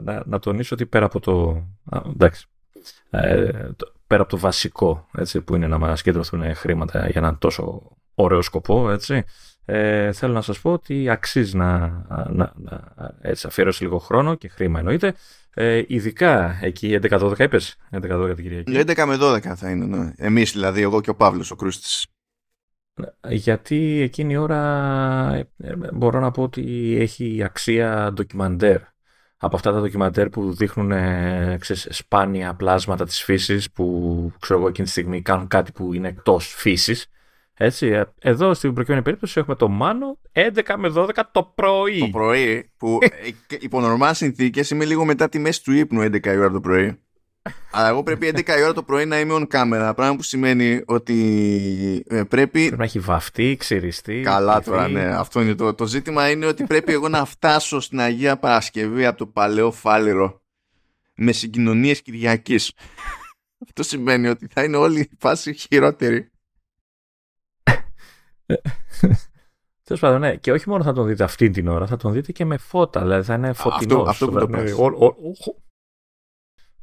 να, 0.00 0.22
να, 0.26 0.38
τονίσω 0.38 0.74
ότι 0.74 0.86
πέρα 0.86 1.04
από 1.04 1.20
το... 1.20 1.66
εντάξει, 2.12 2.46
ε, 3.10 3.70
πέρα 4.08 4.22
από 4.22 4.30
το 4.30 4.38
βασικό, 4.38 5.08
έτσι, 5.16 5.40
που 5.40 5.54
είναι 5.54 5.66
να 5.66 5.78
μας 5.78 6.02
κέντρωθούν 6.02 6.54
χρήματα 6.54 6.98
για 6.98 7.20
έναν 7.20 7.38
τόσο 7.38 7.82
ωραίο 8.14 8.42
σκοπό, 8.42 8.90
έτσι, 8.90 9.24
ε, 9.64 10.12
θέλω 10.12 10.32
να 10.32 10.40
σας 10.40 10.60
πω 10.60 10.72
ότι 10.72 11.08
αξίζει 11.08 11.56
να, 11.56 11.78
να, 12.28 12.52
να 12.56 12.94
έτσι, 13.20 13.46
αφιερώσει 13.46 13.82
λίγο 13.82 13.98
χρόνο 13.98 14.34
και 14.34 14.48
χρήμα 14.48 14.78
εννοείται. 14.78 15.14
Ε, 15.54 15.82
ειδικά 15.86 16.58
εκεί 16.62 16.98
11-12 17.02 17.38
είπες, 17.38 17.76
11-12 17.90 18.32
την 18.34 18.44
Κυριακή. 18.44 18.72
11 18.72 19.04
με 19.06 19.16
12 19.20 19.40
θα 19.40 19.70
είναι, 19.70 19.84
ναι. 19.96 20.12
Εμείς 20.16 20.52
δηλαδή, 20.52 20.82
εγώ 20.82 21.00
και 21.00 21.10
ο 21.10 21.14
Παύλος, 21.14 21.50
ο 21.50 21.56
Κρούστης. 21.56 22.06
Γιατί 23.28 24.00
εκείνη 24.00 24.32
η 24.32 24.36
ώρα 24.36 24.62
ε, 25.34 25.48
ε, 25.56 25.74
μπορώ 25.92 26.20
να 26.20 26.30
πω 26.30 26.42
ότι 26.42 26.96
έχει 27.00 27.42
αξία 27.42 28.12
ντοκιμαντέρ 28.12 28.80
από 29.38 29.56
αυτά 29.56 29.72
τα 29.72 29.80
ντοκιμαντέρ 29.80 30.28
που 30.28 30.54
δείχνουν 30.54 30.90
ε, 30.90 31.56
ξέρεις, 31.60 31.86
σπάνια 31.90 32.54
πλάσματα 32.54 33.04
της 33.04 33.22
φύσης 33.22 33.70
που 33.70 34.32
ξέρω 34.40 34.58
εγώ 34.58 34.68
εκείνη 34.68 34.86
τη 34.86 34.92
στιγμή 34.92 35.22
κάνουν 35.22 35.48
κάτι 35.48 35.72
που 35.72 35.94
είναι 35.94 36.08
εκτός 36.08 36.54
φύσης. 36.56 37.06
Έτσι, 37.54 37.86
ε, 37.86 38.04
εδώ 38.20 38.54
στην 38.54 38.74
προκειμένη 38.74 39.02
περίπτωση 39.02 39.38
έχουμε 39.40 39.56
το 39.56 39.68
Μάνο 39.68 40.18
11 40.32 40.74
με 40.76 40.92
12 40.96 41.08
το 41.32 41.52
πρωί. 41.54 41.98
Το 41.98 42.08
πρωί 42.08 42.70
που 42.76 42.98
ε, 43.00 43.08
υπό 43.60 43.80
νορμά 43.80 44.14
συνθήκες 44.14 44.70
είμαι 44.70 44.84
λίγο 44.84 45.04
μετά 45.04 45.28
τη 45.28 45.38
μέση 45.38 45.62
του 45.62 45.72
ύπνου 45.72 46.02
11 46.02 46.26
η 46.26 46.36
ώρα 46.36 46.50
το 46.50 46.60
πρωί. 46.60 46.98
Αλλά 47.70 47.88
εγώ 47.88 48.02
πρέπει 48.02 48.32
11 48.34 48.58
η 48.58 48.62
ώρα 48.62 48.72
το 48.72 48.82
πρωί 48.82 49.04
να 49.04 49.20
είμαι 49.20 49.34
on 49.34 49.46
camera. 49.56 49.92
Πράγμα 49.96 50.16
που 50.16 50.22
σημαίνει 50.22 50.82
ότι 50.86 52.04
ε, 52.08 52.22
πρέπει. 52.22 52.60
Πρέπει 52.60 52.76
να 52.76 52.84
έχει 52.84 52.98
βαφτεί, 52.98 53.56
ξυριστεί. 53.58 54.20
Καλά 54.24 54.62
τώρα, 54.62 54.88
ναι. 54.88 55.04
Αυτό 55.04 55.40
είναι 55.40 55.54
το, 55.54 55.74
το 55.74 55.86
ζήτημα. 55.86 56.30
Είναι 56.30 56.46
ότι 56.46 56.64
πρέπει 56.64 56.92
εγώ 56.92 57.08
να 57.08 57.24
φτάσω 57.24 57.80
στην 57.80 58.00
Αγία 58.00 58.38
Παρασκευή 58.38 59.06
από 59.06 59.18
το 59.18 59.26
παλαιό 59.26 59.70
φάληρο 59.70 60.42
με 61.14 61.32
συγκοινωνίες 61.32 62.02
Κυριακής. 62.02 62.72
Αυτό 63.62 63.82
σημαίνει 63.82 64.28
ότι 64.28 64.46
θα 64.50 64.64
είναι 64.64 64.76
όλη 64.76 65.00
η 65.00 65.10
φάση 65.18 65.54
χειρότερη. 65.54 66.30
Τέλος 69.84 70.02
πάντων, 70.02 70.20
ναι. 70.20 70.36
Και 70.36 70.52
όχι 70.52 70.68
μόνο 70.68 70.82
θα 70.82 70.92
τον 70.92 71.06
δείτε 71.06 71.24
αυτή 71.24 71.50
την 71.50 71.68
ώρα, 71.68 71.86
θα 71.86 71.96
τον 71.96 72.12
δείτε 72.12 72.32
και 72.32 72.44
με 72.44 72.56
φώτα. 72.56 73.00
Δηλαδή 73.00 73.24
θα 73.24 73.34
είναι 73.34 73.52
φωτεινός. 73.52 74.08
Αυτό, 74.08 74.26
αυτό 74.26 74.46
που 74.46 74.52
το 74.52 74.58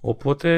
Οπότε, 0.07 0.49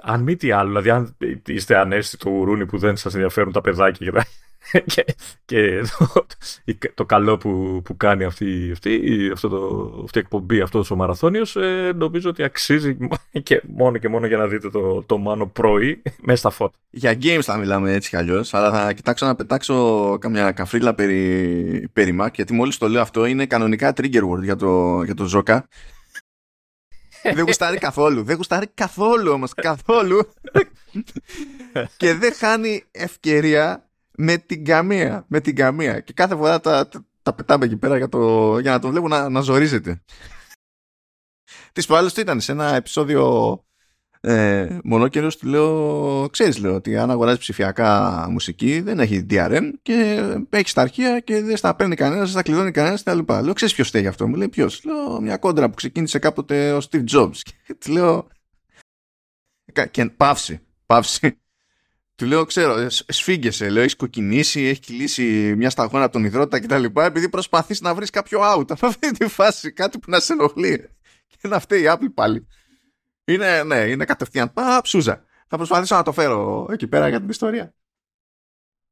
αν 0.00 0.22
μη 0.22 0.36
τι 0.36 0.50
άλλο, 0.50 0.68
δηλαδή 0.68 0.90
αν 0.90 1.16
είστε 1.46 1.76
ανέστη 1.76 2.16
του 2.16 2.44
ρούνι 2.44 2.66
που 2.66 2.78
δεν 2.78 2.96
σας 2.96 3.14
ενδιαφέρουν 3.14 3.52
τα 3.52 3.60
παιδάκια 3.60 4.26
και, 4.94 5.04
και, 5.44 5.82
το, 5.98 6.24
το, 6.94 7.04
καλό 7.04 7.36
που, 7.36 7.82
που 7.84 7.96
κάνει 7.96 8.24
αυτή, 8.24 8.70
αυτή, 8.72 9.30
αυτό 9.32 9.48
το, 9.48 9.92
αυτή 10.04 10.18
η 10.18 10.20
εκπομπή, 10.20 10.60
αυτός 10.60 10.90
ο 10.90 10.96
μαραθώνιος, 10.96 11.56
ε, 11.56 11.92
νομίζω 11.96 12.30
ότι 12.30 12.42
αξίζει 12.42 12.96
και 13.42 13.62
μόνο 13.76 13.98
και 13.98 14.08
μόνο 14.08 14.26
για 14.26 14.36
να 14.36 14.46
δείτε 14.46 14.70
το, 14.70 15.02
το 15.02 15.18
μάνο 15.18 15.46
πρωί 15.46 16.02
μέσα 16.20 16.38
στα 16.38 16.50
φώτα. 16.50 16.76
Για 16.90 17.18
games 17.22 17.42
θα 17.42 17.56
μιλάμε 17.56 17.92
έτσι 17.92 18.08
κι 18.08 18.16
αλλιώς, 18.16 18.54
αλλά 18.54 18.70
θα 18.70 18.92
κοιτάξω 18.92 19.26
να 19.26 19.34
πετάξω 19.34 20.18
καμιά 20.20 20.52
καφρίλα 20.52 20.94
περί, 20.94 21.88
περί 21.92 22.18
Mac, 22.20 22.30
γιατί 22.34 22.52
μόλις 22.52 22.78
το 22.78 22.88
λέω 22.88 23.00
αυτό 23.00 23.24
είναι 23.24 23.46
κανονικά 23.46 23.92
trigger 23.96 24.22
word 24.30 24.42
για 24.42 24.56
το, 24.56 25.02
για 25.02 25.14
το 25.14 25.30
Zoka 25.34 25.60
δεν 27.22 27.44
γουστάρει 27.44 27.78
καθόλου. 27.78 28.22
Δεν 28.22 28.36
γουστάρει 28.36 28.66
καθόλου 28.66 29.32
όμως. 29.32 29.54
Καθόλου. 29.54 30.32
και 31.96 32.14
δεν 32.14 32.34
χάνει 32.34 32.84
ευκαιρία 32.90 33.88
με 34.16 34.36
την 34.36 34.64
καμία. 34.64 35.24
Με 35.28 35.40
την 35.40 35.56
καμία. 35.56 36.00
Και 36.00 36.12
κάθε 36.12 36.36
φορά 36.36 36.60
τα, 36.60 36.88
τα, 37.22 37.32
πετάμε 37.32 37.64
εκεί 37.64 37.76
πέρα 37.76 37.96
για, 37.96 38.08
το, 38.08 38.58
για 38.58 38.70
να 38.70 38.78
τον 38.78 38.90
βλέπω 38.90 39.08
να, 39.08 39.28
να 39.28 39.40
ζορίζεται. 39.40 40.02
Της 41.72 41.86
προάλλες 41.86 42.12
τι 42.12 42.20
ήταν 42.20 42.40
σε 42.40 42.52
ένα 42.52 42.74
επεισόδιο 42.74 43.64
ε, 44.24 44.78
μονόκερο 44.84 45.28
του 45.28 45.46
λέω, 45.46 46.28
ξέρεις 46.30 46.58
λέω 46.58 46.74
ότι 46.74 46.96
αν 46.96 47.10
αγοράζει 47.10 47.38
ψηφιακά 47.38 48.26
μουσική 48.30 48.80
δεν 48.80 49.00
έχει 49.00 49.26
DRM 49.30 49.70
και 49.82 50.26
έχει 50.50 50.74
τα 50.74 50.80
αρχεία 50.80 51.20
και 51.20 51.40
δεν 51.40 51.56
στα 51.56 51.74
παίρνει 51.76 51.94
κανένας, 51.94 52.22
δεν 52.22 52.30
στα 52.32 52.42
κλειδώνει 52.42 52.70
κανένας 52.70 53.02
κτλ. 53.02 53.18
Λέω, 53.42 53.52
ξέρεις 53.52 53.74
ποιος 53.74 53.90
θέλει 53.90 54.06
αυτό, 54.06 54.28
μου 54.28 54.34
λέει 54.34 54.48
ποιος. 54.48 54.84
Λέω, 54.84 55.20
μια 55.20 55.36
κόντρα 55.36 55.68
που 55.68 55.74
ξεκίνησε 55.74 56.18
κάποτε 56.18 56.72
ο 56.72 56.80
Steve 56.90 57.04
Jobs. 57.12 57.36
Και 57.66 57.74
του 57.74 57.92
λέω, 57.92 58.26
και 59.90 60.04
παύση, 60.04 60.60
παύση. 60.86 61.36
Του 62.14 62.26
λέω, 62.26 62.44
ξέρω, 62.44 62.86
σφίγγεσαι, 62.90 63.68
λέω, 63.68 63.82
έχεις 63.82 63.96
κοκκινήσει, 63.96 64.60
έχει 64.60 64.80
κυλήσει 64.80 65.54
μια 65.56 65.70
σταγόνα 65.70 66.04
από 66.04 66.12
τον 66.12 66.24
υδρότα 66.24 66.60
κτλ. 66.60 66.84
Επειδή 66.94 67.28
προσπαθείς 67.28 67.80
να 67.80 67.94
βρεις 67.94 68.10
κάποιο 68.10 68.40
out 68.54 68.70
από 68.70 68.86
αυτή 68.92 69.10
τη 69.10 69.26
φάση, 69.26 69.72
κάτι 69.72 69.98
που 69.98 70.10
να 70.10 70.20
σε 70.20 70.32
ενοχλεί. 70.32 70.88
Και 71.26 71.48
να 71.48 71.58
φταίει 71.58 71.82
η 71.82 71.86
Apple 71.88 72.12
πάλι. 72.14 72.46
Είναι, 73.24 73.62
ναι, 73.62 73.76
είναι 73.76 74.04
κατευθείαν. 74.04 74.52
Πα, 74.52 74.80
ψούζα. 74.82 75.24
Θα 75.48 75.56
προσπαθήσω 75.56 75.96
να 75.96 76.02
το 76.02 76.12
φέρω 76.12 76.68
εκεί 76.70 76.86
πέρα 76.86 77.08
για 77.08 77.20
την 77.20 77.28
ιστορία. 77.28 77.74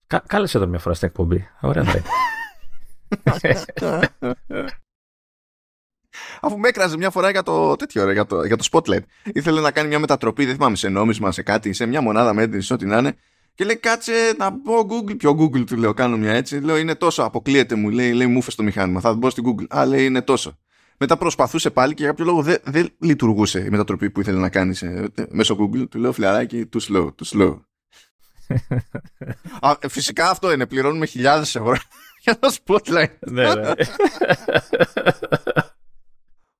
Κα, 0.07 0.23
κάλεσε 0.27 0.57
εδώ 0.57 0.67
μια 0.67 0.79
φορά 0.79 0.95
στην 0.95 1.09
εκπομπή. 1.09 1.49
Ωραία 1.61 1.85
θα 1.85 2.03
Αφού 6.41 6.59
με 6.59 6.69
έκραζε 6.69 6.97
μια 6.97 7.11
φορά 7.11 7.31
για 7.31 7.43
το 7.43 7.77
τέτοιο, 7.77 8.13
για 8.13 8.27
το, 8.27 8.45
για 8.45 8.57
το 8.57 8.69
Spotlight. 8.71 9.03
Ήθελε 9.25 9.61
να 9.61 9.71
κάνει 9.71 9.89
μια 9.89 9.99
μετατροπή, 9.99 10.45
δεν 10.45 10.55
θυμάμαι, 10.55 10.77
σε 10.77 10.89
νόμισμα, 10.89 11.33
σε 11.33 11.43
κάτι, 11.43 11.73
σε 11.73 11.87
μια 11.87 12.01
μονάδα 12.01 12.33
μέτρηση, 12.33 12.73
ό,τι 12.73 12.87
να 12.87 12.99
είναι. 12.99 13.17
Και 13.55 13.65
λέει, 13.65 13.77
κάτσε 13.77 14.35
να 14.37 14.53
πω 14.53 14.73
Google. 14.89 15.17
Ποιο 15.19 15.37
Google 15.41 15.65
του 15.67 15.77
λέω, 15.77 15.95
κάνω 15.95 16.17
μια 16.17 16.33
έτσι. 16.33 16.61
Λέω, 16.61 16.77
είναι 16.77 16.95
τόσο. 16.95 17.23
Αποκλείεται 17.23 17.75
μου, 17.75 17.91
λέει, 17.91 18.13
λέει 18.13 18.27
μου 18.27 18.43
το 18.57 18.63
μηχάνημα. 18.63 19.01
Θα 19.01 19.15
μπω 19.15 19.31
στην 19.31 19.45
Google. 19.47 19.67
Α, 19.69 19.87
λέει, 19.87 20.05
είναι 20.05 20.23
τόσο. 20.23 20.59
Μετά 21.02 21.16
προσπαθούσε 21.16 21.71
πάλι 21.71 21.95
και 21.95 22.02
για 22.02 22.11
κάποιο 22.11 22.25
λόγο 22.25 22.42
δεν, 22.42 22.59
δεν 22.64 22.88
λειτουργούσε 22.99 23.61
η 23.61 23.71
μετατροπή 23.71 24.11
που 24.11 24.21
ήθελε 24.21 24.38
να 24.38 24.49
κάνει 24.49 24.76
μέσω 25.28 25.57
Google. 25.61 25.88
Του 25.90 25.99
λέω 25.99 26.12
φιλαράκι, 26.12 26.69
too 26.73 26.80
slow, 26.80 27.04
too 27.04 27.38
slow. 27.38 27.61
Α, 29.69 29.76
φυσικά 29.88 30.30
αυτό 30.30 30.52
είναι. 30.52 30.66
Πληρώνουμε 30.66 31.07
χιλιάδες 31.07 31.54
ευρώ 31.54 31.76
για 32.25 32.38
το 32.38 32.57
spotlight. 32.64 33.19
ναι, 33.21 33.54
ναι. 33.54 33.71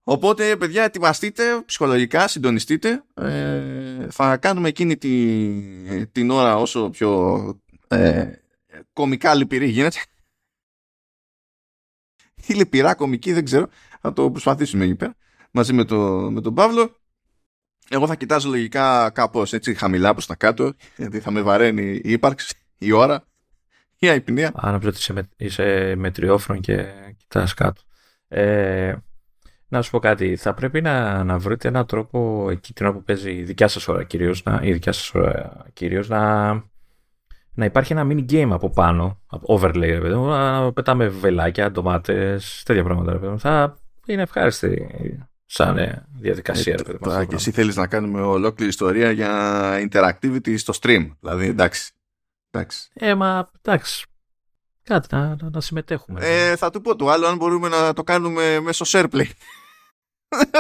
Οπότε, 0.03 0.57
παιδιά, 0.57 0.83
ετοιμαστείτε 0.83 1.63
ψυχολογικά, 1.67 2.29
συντονιστείτε. 2.29 3.05
Ε, 3.15 4.07
θα 4.11 4.37
κάνουμε 4.37 4.69
εκείνη 4.69 4.97
τη, 4.97 6.07
την 6.07 6.31
ώρα 6.31 6.57
όσο 6.57 6.91
πιο 6.91 7.41
ε, 7.89 8.31
κομικά 8.93 9.35
λυπηρή 9.35 9.67
γίνεται. 9.67 9.99
Ή 12.47 12.55
λυπηρά 12.55 12.95
κομική, 12.95 13.33
δεν 13.33 13.45
ξέρω 13.45 13.69
θα 14.01 14.13
το 14.13 14.31
προσπαθήσουμε 14.31 14.85
εκεί 14.85 14.95
πέρα 14.95 15.15
μαζί 15.51 15.73
με, 15.73 15.85
το, 15.85 15.97
με 16.31 16.41
τον 16.41 16.55
Παύλο. 16.55 16.95
Εγώ 17.89 18.07
θα 18.07 18.15
κοιτάζω 18.15 18.49
λογικά 18.49 19.11
κάπως 19.11 19.53
έτσι 19.53 19.75
χαμηλά 19.75 20.13
προς 20.13 20.27
τα 20.27 20.35
κάτω 20.35 20.73
γιατί 20.97 21.21
θα 21.21 21.31
με 21.31 21.43
βαραίνει 21.43 22.01
η 22.05 22.11
ύπαρξη, 22.13 22.55
η 22.79 22.93
ώρα, 22.93 23.25
η 23.99 24.09
αϊπνία. 24.09 24.53
Αν 24.55 24.71
νομίζω 24.71 24.89
ότι 24.89 24.99
είσαι, 24.99 25.13
με, 25.13 25.29
είσαι 25.37 25.95
μετριόφρον 25.97 26.61
και 26.61 26.87
κοιτάς 27.17 27.55
κάτω. 27.55 27.83
Ε, 28.29 28.95
να 29.69 29.83
σου 29.83 29.91
πω 29.91 29.99
κάτι, 29.99 30.37
θα 30.37 30.55
πρέπει 30.55 30.81
να, 30.81 31.25
να 31.25 31.39
βρείτε 31.39 31.69
έναν 31.69 31.87
τρόπο 31.87 32.49
εκεί 32.51 32.73
την 32.73 32.87
ώρα 32.87 32.95
που 32.95 33.03
παίζει 33.03 33.31
η 33.31 33.43
δικιά 33.43 33.69
σας 33.69 33.89
ώρα 33.89 34.05
κυρίως, 34.05 34.43
να, 34.43 34.61
η 34.63 34.73
δικιά 34.73 34.93
σας 34.93 35.15
ώρα 35.15 35.67
κυρίως, 35.73 36.09
να, 36.09 36.53
να 37.55 37.65
υπάρχει 37.65 37.93
ένα 37.93 38.07
mini 38.11 38.31
game 38.31 38.49
από 38.51 38.71
πάνω, 38.71 39.21
overlay, 39.47 39.99
ρε 40.01 40.15
να 40.15 40.73
πετάμε 40.73 41.09
βελάκια, 41.09 41.71
ντομάτες, 41.71 42.63
τέτοια 42.65 42.85
πράγματα. 42.85 43.19
Ρε, 43.19 43.39
θα, 43.39 43.79
είναι 44.13 44.23
ευχάριστη 44.23 44.89
σαν 45.47 45.79
ε, 45.79 46.07
διαδικασία. 46.19 46.79
Ε, 46.87 46.99
τώρα 46.99 47.25
και 47.25 47.35
εσύ 47.35 47.51
θέλεις 47.51 47.77
να 47.77 47.87
κάνουμε 47.87 48.21
ολόκληρη 48.21 48.71
ιστορία 48.71 49.11
για 49.11 49.89
interactivity 49.91 50.59
στο 50.59 50.73
stream. 50.81 51.11
Δηλαδή 51.21 51.47
εντάξει. 51.47 51.93
Εντάξει. 52.51 52.89
Ε, 52.93 53.15
μα 53.15 53.51
εντάξει. 53.63 54.05
Κάτι 54.83 55.15
να, 55.15 55.29
να, 55.29 55.51
να 55.51 55.61
συμμετέχουμε. 55.61 56.21
Ε, 56.23 56.57
θα 56.57 56.71
του 56.71 56.81
πω 56.81 56.97
το 56.97 57.09
άλλο 57.09 57.27
αν 57.27 57.37
μπορούμε 57.37 57.69
να 57.69 57.93
το 57.93 58.03
κάνουμε 58.03 58.61
μέσω 58.61 58.85
SharePlay. 58.89 59.31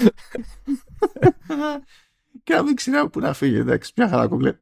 και 2.44 2.54
να 2.54 2.62
μην 2.62 2.76
ξέρει 2.76 3.08
που 3.08 3.20
να 3.20 3.32
φύγει. 3.32 3.56
Εντάξει, 3.56 3.92
μια 3.96 4.08
χαρά 4.08 4.26
κουμπλέ. 4.26 4.58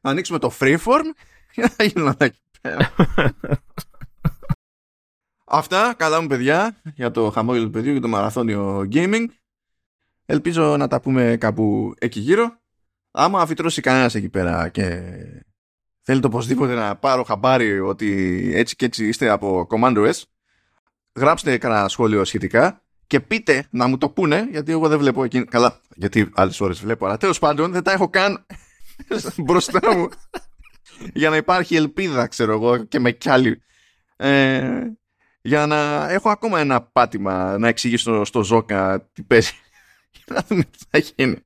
Ανοίξουμε 0.00 0.38
το 0.38 0.52
freeform 0.60 1.04
και 1.52 1.70
να 1.78 1.84
γίνουμε 1.84 2.14
εκεί 2.18 2.18
πέρα. 2.18 2.34
Αυτά, 5.44 5.94
καλά 5.96 6.20
μου 6.20 6.26
παιδιά, 6.26 6.80
για 6.94 7.10
το 7.10 7.30
χαμόγελο 7.30 7.64
του 7.64 7.70
παιδιού 7.70 7.94
και 7.94 8.00
το 8.00 8.08
μαραθώνιο 8.08 8.88
gaming. 8.92 9.24
Ελπίζω 10.26 10.76
να 10.76 10.88
τα 10.88 11.00
πούμε 11.00 11.36
κάπου 11.40 11.94
εκεί 11.98 12.20
γύρω. 12.20 12.58
Άμα 13.10 13.40
αφιτρώσει 13.40 13.80
κανένας 13.80 14.14
εκεί 14.14 14.28
πέρα 14.28 14.68
και 14.68 15.02
θέλετε 16.02 16.26
οπωσδήποτε 16.26 16.74
να 16.74 16.96
πάρω 16.96 17.22
χαμπάρι 17.22 17.80
ότι 17.80 18.50
έτσι 18.54 18.76
και 18.76 18.84
έτσι 18.84 19.06
είστε 19.06 19.28
από 19.28 19.66
Commando 19.70 20.12
S, 20.12 20.22
γράψτε 21.14 21.58
κανένα 21.58 21.88
σχόλιο 21.88 22.24
σχετικά 22.24 22.82
και 23.06 23.20
πείτε 23.20 23.66
να 23.70 23.86
μου 23.86 23.98
το 23.98 24.08
πούνε, 24.08 24.48
γιατί 24.50 24.72
εγώ 24.72 24.88
δεν 24.88 24.98
βλέπω 24.98 25.24
εκεί. 25.24 25.44
Καλά, 25.44 25.80
γιατί 25.94 26.30
άλλες 26.34 26.60
ώρες 26.60 26.80
βλέπω, 26.80 27.06
αλλά 27.06 27.16
τέλος 27.16 27.38
πάντων 27.38 27.72
δεν 27.72 27.82
τα 27.82 27.92
έχω 27.92 28.08
καν 28.08 28.46
μπροστά 29.44 29.96
μου 29.96 30.08
για 31.14 31.30
να 31.30 31.36
υπάρχει 31.36 31.76
ελπίδα, 31.76 32.26
ξέρω 32.26 32.52
εγώ, 32.52 32.84
και 32.84 32.98
με 32.98 33.10
κι 33.10 33.28
άλλοι. 33.28 33.62
Ε, 34.16 34.82
για 35.40 35.66
να 35.66 36.10
έχω 36.10 36.30
ακόμα 36.30 36.60
ένα 36.60 36.82
πάτημα 36.82 37.58
να 37.58 37.68
εξηγήσω 37.68 38.24
στο 38.24 38.42
Ζόκα 38.42 39.08
τι 39.12 39.22
παίζει 39.22 39.52
και 40.12 40.24
να 40.26 40.44
δούμε 40.48 40.62
τι 40.62 40.78
θα 40.88 40.98
γίνει. 40.98 41.38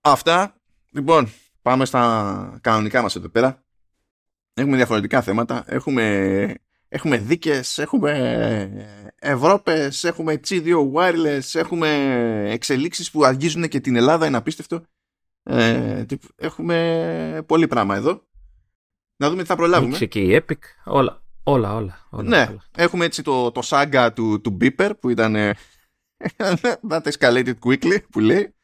Αυτά. 0.00 0.54
Λοιπόν, 0.90 1.32
πάμε 1.62 1.84
στα 1.84 2.58
κανονικά 2.60 3.02
μας 3.02 3.16
εδώ 3.16 3.28
πέρα. 3.28 3.62
Έχουμε 4.54 4.76
διαφορετικά 4.76 5.22
θέματα. 5.22 5.64
Έχουμε, 5.66 6.54
έχουμε 6.88 7.16
δίκες, 7.16 7.78
έχουμε 7.78 9.12
Ευρώπες, 9.18 10.04
έχουμε 10.04 10.40
G2 10.48 10.92
wireless, 10.92 11.54
έχουμε 11.54 11.90
εξελίξεις 12.50 13.10
που 13.10 13.24
αγγίζουν 13.24 13.68
και 13.68 13.80
την 13.80 13.96
Ελλάδα, 13.96 14.26
είναι 14.26 14.36
απίστευτο. 14.36 14.82
Ε, 15.50 16.04
έχουμε 16.36 17.44
πολύ 17.46 17.66
πράγμα 17.66 17.96
εδώ. 17.96 18.22
Να 19.16 19.30
δούμε 19.30 19.42
τι 19.42 19.48
θα 19.48 19.56
προλάβουμε. 19.56 19.94
Έχει 19.94 20.08
και 20.08 20.20
η 20.20 20.42
Epic, 20.42 20.58
όλα. 20.84 21.22
Όλα, 21.42 21.74
όλα. 21.74 22.06
όλα 22.10 22.28
ναι, 22.28 22.46
όλα. 22.50 22.64
έχουμε 22.76 23.04
έτσι 23.04 23.22
το, 23.22 23.52
το 23.52 23.60
saga 23.64 24.08
του, 24.14 24.40
του 24.40 24.56
Beeper 24.60 24.90
που 25.00 25.08
ήταν 25.08 25.36
that 26.90 27.02
escalated 27.02 27.54
quickly 27.64 27.98
που 28.10 28.20
λέει. 28.20 28.54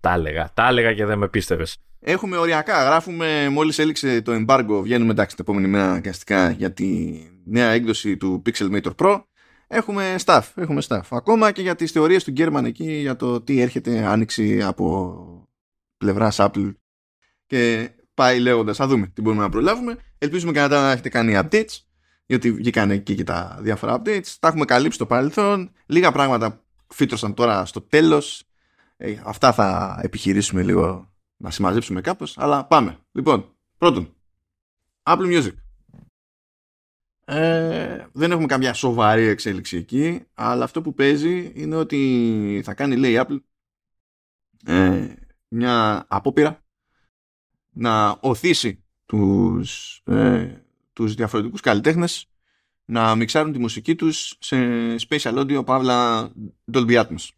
Τα 0.00 0.12
έλεγα, 0.12 0.50
τα 0.54 0.66
έλεγα 0.68 0.94
και 0.94 1.04
δεν 1.04 1.18
με 1.18 1.28
πίστευες. 1.28 1.76
Έχουμε 2.00 2.36
οριακά, 2.36 2.84
γράφουμε 2.84 3.48
μόλις 3.48 3.78
έληξε 3.78 4.22
το 4.22 4.32
embargo, 4.34 4.80
βγαίνουμε 4.82 5.10
εντάξει 5.10 5.36
την 5.36 5.44
επόμενη 5.48 5.68
μέρα 5.68 5.84
αναγκαστικά 5.84 6.50
για 6.50 6.72
τη 6.72 7.18
νέα 7.44 7.70
έκδοση 7.70 8.16
του 8.16 8.42
Pixelmator 8.46 8.94
Pro. 8.96 9.22
Έχουμε 9.66 10.14
staff, 10.24 10.42
έχουμε 10.54 10.82
staff. 10.88 11.02
Ακόμα 11.10 11.52
και 11.52 11.62
για 11.62 11.74
τις 11.74 11.90
θεωρίες 11.90 12.24
του 12.24 12.30
Γκέρμαν 12.30 12.64
εκεί 12.64 12.92
για 12.92 13.16
το 13.16 13.40
τι 13.40 13.60
έρχεται 13.60 14.04
άνοιξη 14.04 14.62
από 14.62 15.33
πλευράς 16.04 16.36
Apple 16.40 16.74
και 17.46 17.90
πάει 18.14 18.40
λέγοντας, 18.40 18.76
θα 18.76 18.86
δούμε 18.86 19.06
τι 19.06 19.20
μπορούμε 19.20 19.42
να 19.42 19.48
προλάβουμε. 19.48 19.96
Ελπίζουμε 20.18 20.52
και 20.52 20.60
να 20.60 20.90
έχετε 20.90 21.08
κάνει 21.08 21.40
updates, 21.42 21.78
γιατί 22.26 22.52
βγήκαν 22.52 22.90
εκεί 22.90 23.14
και 23.14 23.24
τα 23.24 23.58
διάφορα 23.60 24.00
updates. 24.00 24.26
Τα 24.40 24.48
έχουμε 24.48 24.64
καλύψει 24.64 24.96
στο 24.96 25.06
παρελθόν. 25.06 25.70
Λίγα 25.86 26.12
πράγματα 26.12 26.64
φύτρωσαν 26.88 27.34
τώρα 27.34 27.64
στο 27.64 27.80
τέλος. 27.80 28.44
Ε, 28.96 29.14
αυτά 29.24 29.52
θα 29.52 29.98
επιχειρήσουμε 30.02 30.62
λίγο 30.62 31.12
να 31.36 31.50
συμμαζέψουμε 31.50 32.00
κάπως, 32.00 32.38
αλλά 32.38 32.64
πάμε. 32.64 32.98
Λοιπόν, 33.12 33.56
πρώτον, 33.78 34.14
Apple 35.02 35.26
Music. 35.26 35.52
Ε, 37.26 38.06
δεν 38.12 38.30
έχουμε 38.30 38.46
καμιά 38.46 38.72
σοβαρή 38.72 39.26
εξέλιξη 39.26 39.76
εκεί, 39.76 40.24
αλλά 40.34 40.64
αυτό 40.64 40.82
που 40.82 40.94
παίζει 40.94 41.52
είναι 41.54 41.76
ότι 41.76 42.60
θα 42.64 42.74
κάνει, 42.74 42.96
λέει 42.96 43.12
η 43.12 43.20
Apple, 43.26 43.38
ε, 44.64 45.14
μια 45.54 46.04
απόπειρα 46.08 46.62
να 47.70 48.10
οθήσει 48.20 48.84
τους, 49.06 50.00
ε, 50.04 50.54
τους 50.92 51.14
διαφορετικούς 51.14 51.60
καλλιτέχνες 51.60 52.28
να 52.84 53.14
μιξάρουν 53.14 53.52
τη 53.52 53.58
μουσική 53.58 53.94
τους 53.94 54.36
σε 54.38 54.56
spatial 55.08 55.38
audio 55.38 55.64
παύλα 55.64 56.30
Dolby 56.72 57.04
Atmos. 57.04 57.28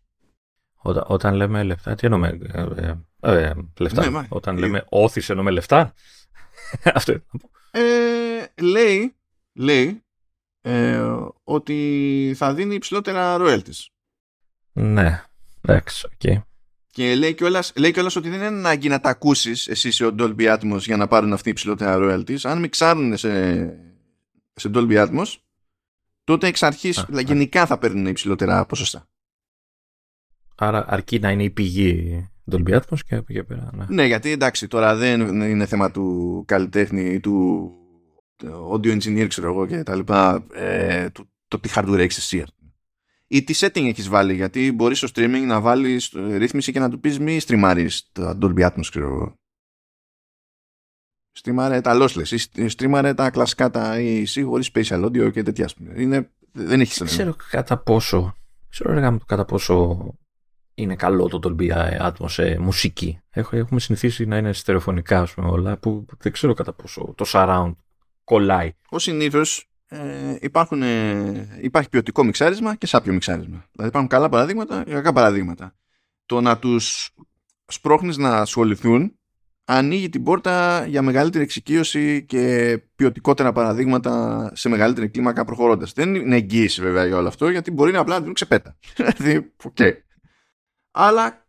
Όταν, 0.76 1.04
όταν 1.06 1.34
λέμε 1.34 1.62
λεφτά, 1.62 1.94
τι 1.94 2.06
εννοούμε 2.06 2.38
ε, 2.52 2.94
ε, 3.20 3.48
ε 3.48 3.54
λεφτά; 3.78 4.10
Ναι, 4.10 4.26
όταν 4.28 4.58
λέμε 4.58 4.84
ώθηση 4.88 5.32
εννοούμε 5.32 5.50
λεφτά; 5.50 5.94
Αυτό 6.94 7.12
ε, 7.70 8.62
λέει, 8.62 9.16
λέει 9.52 10.04
ε, 10.60 11.16
ότι 11.44 12.32
θα 12.36 12.54
δίνει 12.54 12.74
υψηλότερα 12.74 13.36
royalties. 13.40 13.86
Ναι, 14.72 15.24
εντάξει, 15.62 16.06
ok. 16.06 16.12
Okay. 16.24 16.40
Και 16.96 17.14
λέει 17.14 17.34
κιόλας, 17.34 17.72
λέει 17.76 17.90
κιόλας 17.90 18.16
ότι 18.16 18.28
δεν 18.28 18.38
είναι 18.38 18.46
ανάγκη 18.46 18.88
να 18.88 19.00
τα 19.00 19.08
ακούσεις 19.08 19.68
εσύ 19.68 19.90
σε 19.90 20.14
Dolby 20.18 20.58
Atmos 20.58 20.78
για 20.78 20.96
να 20.96 21.06
πάρουν 21.06 21.32
αυτή 21.32 21.50
υψηλότερα 21.50 21.96
royalties. 21.98 22.38
Αν 22.42 22.58
μιξάρουν 22.58 23.16
σε, 23.16 23.64
σε 24.52 24.70
Dolby 24.74 25.06
Atmos, 25.06 25.34
τότε 26.24 26.46
εξ 26.46 26.62
αρχής 26.62 27.04
γενικά 27.24 27.66
θα 27.66 27.78
παίρνουν 27.78 28.06
υψηλότερα 28.06 28.66
ποσοστά. 28.66 29.08
Άρα 30.54 30.84
αρκεί 30.88 31.18
να 31.18 31.30
είναι 31.30 31.42
η 31.42 31.50
πηγή 31.50 32.28
Dolby 32.50 32.74
Atmos 32.74 32.98
και 33.06 33.14
από 33.14 33.26
εκεί 33.28 33.44
πέρα. 33.44 33.70
Ναι. 33.74 33.86
ναι, 33.88 34.04
γιατί 34.04 34.30
εντάξει, 34.30 34.68
τώρα 34.68 34.96
δεν 34.96 35.40
είναι 35.42 35.66
θέμα 35.66 35.90
του 35.90 36.44
καλλιτέχνη 36.46 37.02
ή 37.02 37.20
του 37.20 37.70
audio 38.72 38.98
engineer, 38.98 39.26
ξέρω 39.28 39.48
εγώ 39.48 39.66
και 39.66 39.82
τα 39.82 39.94
λοιπά, 39.96 40.46
ε, 40.52 41.10
το, 41.10 41.28
το 41.48 41.58
τι 41.58 41.70
hardware 41.74 41.98
έχει 41.98 42.18
εσύ 42.18 42.44
ή 43.28 43.44
τι 43.44 43.54
setting 43.56 43.86
έχεις 43.86 44.08
βάλει 44.08 44.34
γιατί 44.34 44.72
μπορείς 44.72 44.98
στο 44.98 45.08
streaming 45.14 45.44
να 45.46 45.60
βάλεις 45.60 46.12
ρύθμιση 46.14 46.72
και 46.72 46.78
να 46.78 46.90
του 46.90 47.00
πεις 47.00 47.18
μη 47.18 47.38
στριμάρεις 47.38 48.08
τα 48.12 48.38
Dolby 48.42 48.70
Atmos 48.70 48.86
ξέρω 48.90 49.06
εγώ. 49.06 49.34
Στριμάρε 51.32 51.80
τα 51.80 51.98
lossless 52.00 52.38
ή 52.54 52.68
στριμάρε 52.68 53.14
τα 53.14 53.30
κλασικά 53.30 53.70
τα 53.70 53.94
AC 53.96 54.42
χωρίς 54.44 54.70
spatial 54.74 55.04
audio 55.04 55.32
και 55.32 55.42
τέτοια 55.42 55.68
είναι, 55.96 56.30
δεν 56.52 56.80
έχεις 56.80 56.98
Δεν 56.98 57.06
ξέρω 57.06 57.36
κατά 57.50 57.78
πόσο 57.78 58.36
ξέρω 58.68 58.92
ρε, 58.92 59.18
κατά 59.26 59.44
πόσο 59.44 60.06
είναι 60.74 60.96
καλό 60.96 61.28
το 61.28 61.40
Dolby 61.42 61.70
Atmos 62.00 62.30
σε 62.30 62.58
μουσική. 62.58 63.20
Έχουμε 63.30 63.80
συνηθίσει 63.80 64.26
να 64.26 64.36
είναι 64.36 64.52
στερεοφωνικά 64.52 65.20
ας 65.20 65.34
πούμε, 65.34 65.48
όλα 65.48 65.76
που 65.76 66.06
δεν 66.18 66.32
ξέρω 66.32 66.54
κατά 66.54 66.72
πόσο 66.72 67.14
το 67.16 67.24
surround 67.28 67.72
κολλάει. 68.24 68.72
Ο 68.88 68.98
συνήθως 68.98 69.70
ε, 69.88 70.36
υπάρχουν, 70.40 70.82
ε, 70.82 71.58
υπάρχει 71.60 71.88
ποιοτικό 71.88 72.24
μιξάρισμα 72.24 72.74
και 72.74 72.86
σάπιο 72.86 73.12
μιξάρισμα. 73.12 73.64
Δηλαδή 73.72 73.90
υπάρχουν 73.90 74.06
καλά 74.08 74.28
παραδείγματα 74.28 74.84
και 74.84 74.92
κακά 74.92 75.12
παραδείγματα. 75.12 75.74
Το 76.26 76.40
να 76.40 76.58
τους 76.58 77.10
σπρώχνεις 77.66 78.16
να 78.16 78.36
ασχοληθούν 78.36 79.18
ανοίγει 79.66 80.08
την 80.08 80.22
πόρτα 80.22 80.86
για 80.86 81.02
μεγαλύτερη 81.02 81.44
εξοικείωση 81.44 82.24
και 82.24 82.78
ποιοτικότερα 82.96 83.52
παραδείγματα 83.52 84.50
σε 84.54 84.68
μεγαλύτερη 84.68 85.08
κλίμακα 85.08 85.44
προχωρώντας. 85.44 85.92
Δεν 85.92 86.14
είναι 86.14 86.36
εγγύηση 86.36 86.82
βέβαια 86.82 87.06
για 87.06 87.16
όλο 87.16 87.28
αυτό 87.28 87.48
γιατί 87.48 87.70
μπορεί 87.70 87.92
να 87.92 87.98
απλά 87.98 88.20
να 88.20 88.32
ξεπέτα. 88.32 88.76
Δηλαδή, 88.96 89.52
οκ. 89.64 89.76
Αλλά 90.90 91.45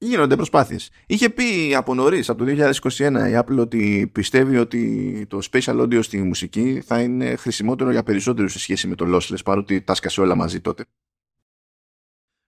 γίνονται 0.00 0.36
προσπάθειες. 0.36 0.90
Είχε 1.06 1.30
πει 1.30 1.74
από 1.74 1.94
νωρίς, 1.94 2.28
από 2.28 2.44
το 2.44 2.50
2021 2.50 2.98
η 3.30 3.38
Apple 3.38 3.58
ότι 3.58 4.10
πιστεύει 4.12 4.56
ότι 4.56 5.26
το 5.28 5.38
spatial 5.50 5.80
audio 5.80 6.02
στη 6.02 6.22
μουσική 6.22 6.82
θα 6.84 7.00
είναι 7.00 7.36
χρησιμότερο 7.36 7.90
για 7.90 8.02
περισσότερους 8.02 8.52
σε 8.52 8.58
σχέση 8.58 8.88
με 8.88 8.94
το 8.94 9.16
lossless 9.16 9.44
παρότι 9.44 9.80
τα 9.82 9.94
σκασε 9.94 10.20
όλα 10.20 10.34
μαζί 10.34 10.60
τότε. 10.60 10.84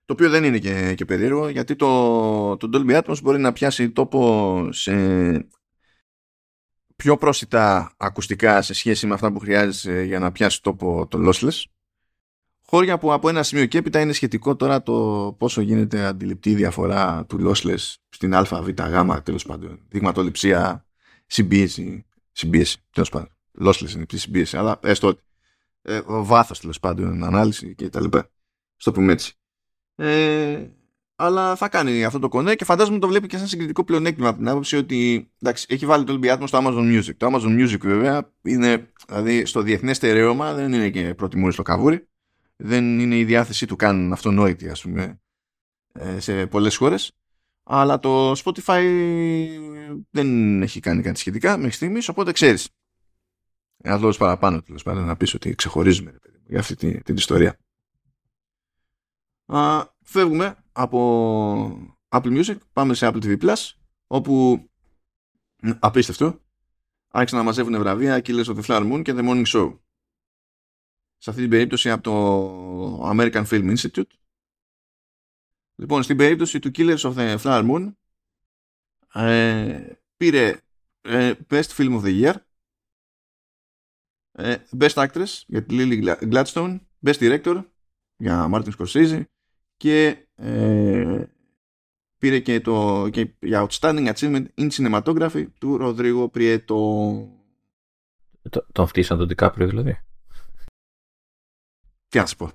Το 0.04 0.12
οποίο 0.12 0.30
δεν 0.30 0.44
είναι 0.44 0.58
και, 0.58 0.94
και 0.94 1.04
περίεργο 1.04 1.48
γιατί 1.48 1.76
το, 1.76 2.56
το 2.56 2.70
Dolby 2.72 3.02
Atmos 3.02 3.22
μπορεί 3.22 3.38
να 3.38 3.52
πιάσει 3.52 3.90
τόπο 3.90 4.68
σε 4.72 4.92
πιο 6.96 7.16
πρόσιτα 7.16 7.92
ακουστικά 7.96 8.62
σε 8.62 8.74
σχέση 8.74 9.06
με 9.06 9.14
αυτά 9.14 9.32
που 9.32 9.38
χρειάζεσαι 9.38 10.02
για 10.02 10.18
να 10.18 10.32
πιάσει 10.32 10.62
τόπο 10.62 11.06
το 11.06 11.30
lossless 11.30 11.62
χώρια 12.74 12.98
που 12.98 13.12
από 13.12 13.28
ένα 13.28 13.42
σημείο 13.42 13.66
και 13.66 13.78
έπειτα 13.78 14.00
είναι 14.00 14.12
σχετικό 14.12 14.56
τώρα 14.56 14.82
το 14.82 15.34
πόσο 15.38 15.60
γίνεται 15.60 16.04
αντιληπτή 16.04 16.50
η 16.50 16.54
διαφορά 16.54 17.26
του 17.28 17.38
lossless 17.46 17.94
στην 18.08 18.34
α, 18.34 18.42
β, 18.42 18.68
γ, 18.68 19.22
τέλος 19.22 19.44
πάντων. 19.44 19.80
Δειγματοληψία, 19.88 20.86
συμπίεση, 21.26 22.06
συμπίεση, 22.32 22.78
τέλος 22.90 23.08
πάντων. 23.08 23.28
Lossless 23.64 23.90
είναι 23.94 24.04
η 24.10 24.16
συμπίεση, 24.16 24.56
αλλά 24.56 24.78
έστω 24.82 25.08
ότι 25.08 25.22
ε, 25.82 26.00
βάθος 26.06 26.60
τέλος 26.60 26.80
πάντων, 26.80 27.24
ανάλυση 27.24 27.74
και 27.74 27.88
τα 27.88 28.00
λοιπά. 28.00 28.30
Στο 28.76 28.92
πούμε 28.92 29.12
έτσι. 29.12 29.34
Ε, 29.94 30.66
αλλά 31.16 31.56
θα 31.56 31.68
κάνει 31.68 32.04
αυτό 32.04 32.18
το 32.18 32.28
κονέ 32.28 32.54
και 32.54 32.64
φαντάζομαι 32.64 32.98
το 32.98 33.08
βλέπει 33.08 33.26
και 33.26 33.38
σαν 33.38 33.46
συγκριτικό 33.46 33.84
πλεονέκτημα 33.84 34.28
από 34.28 34.38
την 34.38 34.48
άποψη 34.48 34.76
ότι 34.76 35.30
εντάξει, 35.42 35.66
έχει 35.68 35.86
βάλει 35.86 36.04
το 36.04 36.18
Dolby 36.22 36.36
Atmos 36.36 36.44
στο 36.46 36.58
Amazon 36.62 36.98
Music. 36.98 37.14
Το 37.16 37.26
Amazon 37.32 37.60
Music 37.60 37.80
βέβαια 37.80 38.32
είναι, 38.42 38.92
δηλαδή 39.06 39.44
στο 39.44 39.62
διεθνές 39.62 39.96
στερεώμα 39.96 40.54
δεν 40.54 40.72
είναι 40.72 40.90
και 40.90 41.14
πρώτη 41.14 41.50
στο 41.50 41.62
καβούρι 41.62 42.06
δεν 42.64 42.98
είναι 42.98 43.16
η 43.16 43.24
διάθεσή 43.24 43.66
του 43.66 43.76
καν 43.76 44.12
αυτονόητη 44.12 44.68
ας 44.68 44.82
πούμε 44.82 45.20
ε, 45.92 46.20
σε 46.20 46.46
πολλές 46.46 46.76
χώρες. 46.76 47.12
Αλλά 47.62 47.98
το 47.98 48.32
Spotify 48.32 48.82
δεν 50.10 50.62
έχει 50.62 50.80
κάνει 50.80 51.02
κάτι 51.02 51.18
σχετικά 51.18 51.56
μέχρι 51.56 51.72
στιγμής 51.72 52.08
οπότε 52.08 52.32
ξέρεις. 52.32 52.68
Ένας 53.76 54.00
λόγος 54.00 54.16
παραπάνω 54.16 54.62
τέλος 54.62 54.82
πάντων 54.82 55.04
να 55.04 55.16
πεις 55.16 55.34
ότι 55.34 55.54
ξεχωρίζουμε 55.54 56.18
για 56.46 56.58
αυτή 56.58 56.74
την, 56.74 57.02
την 57.02 57.14
ιστορία. 57.14 57.58
Α, 59.46 59.84
φεύγουμε 60.02 60.56
από 60.72 61.94
Apple 62.08 62.42
Music 62.42 62.56
πάμε 62.72 62.94
σε 62.94 63.10
Apple 63.12 63.22
TV 63.24 63.42
Plus 63.42 63.70
όπου 64.06 64.64
απίστευτο 65.78 66.40
άρχισαν 67.08 67.38
να 67.38 67.44
μαζεύουν 67.44 67.78
βραβεία 67.78 68.22
Killers 68.24 68.44
of 68.44 68.56
the 68.56 68.62
Flower 68.62 68.92
Moon 68.92 69.02
και 69.02 69.12
The 69.16 69.28
Morning 69.28 69.46
Show 69.46 69.78
σε 71.22 71.30
αυτή 71.30 71.42
την 71.42 71.50
περίπτωση 71.50 71.90
από 71.90 72.02
το 72.02 73.10
American 73.10 73.44
Film 73.46 73.76
Institute 73.76 74.10
Λοιπόν, 75.74 76.02
στην 76.02 76.16
περίπτωση 76.16 76.58
του 76.58 76.70
Killers 76.74 76.98
of 76.98 77.14
the 77.14 77.38
Flower 77.38 77.70
Moon 77.70 77.92
ε, 79.12 79.92
πήρε 80.16 80.60
ε, 81.00 81.32
Best 81.50 81.68
Film 81.76 82.00
of 82.00 82.04
the 82.04 82.22
Year 82.22 82.34
ε, 84.32 84.56
Best 84.78 85.08
Actress 85.08 85.42
για 85.46 85.64
τη 85.64 85.76
Lily 85.78 86.14
Gladstone 86.32 86.78
Best 87.06 87.18
Director 87.18 87.64
για 88.16 88.50
Martin 88.52 88.70
Scorsese 88.78 89.22
και 89.76 90.26
ε, 90.34 91.24
πήρε 92.18 92.38
και, 92.38 92.60
το, 92.60 93.08
και 93.12 93.34
για 93.40 93.66
Outstanding 93.68 94.14
Achievement 94.14 94.46
in 94.54 94.70
Cinematography 94.70 95.46
του 95.58 95.76
Ροδρίγο 95.76 96.28
Πριέτο. 96.28 96.76
Το, 98.50 98.66
τον 98.72 98.86
φτύσαν 98.86 99.18
τον 99.18 99.28
Τικάπριο 99.28 99.66
δηλαδή. 99.66 100.00
Τι 102.12 102.18
να 102.18 102.26
σου 102.26 102.36
πω. 102.36 102.50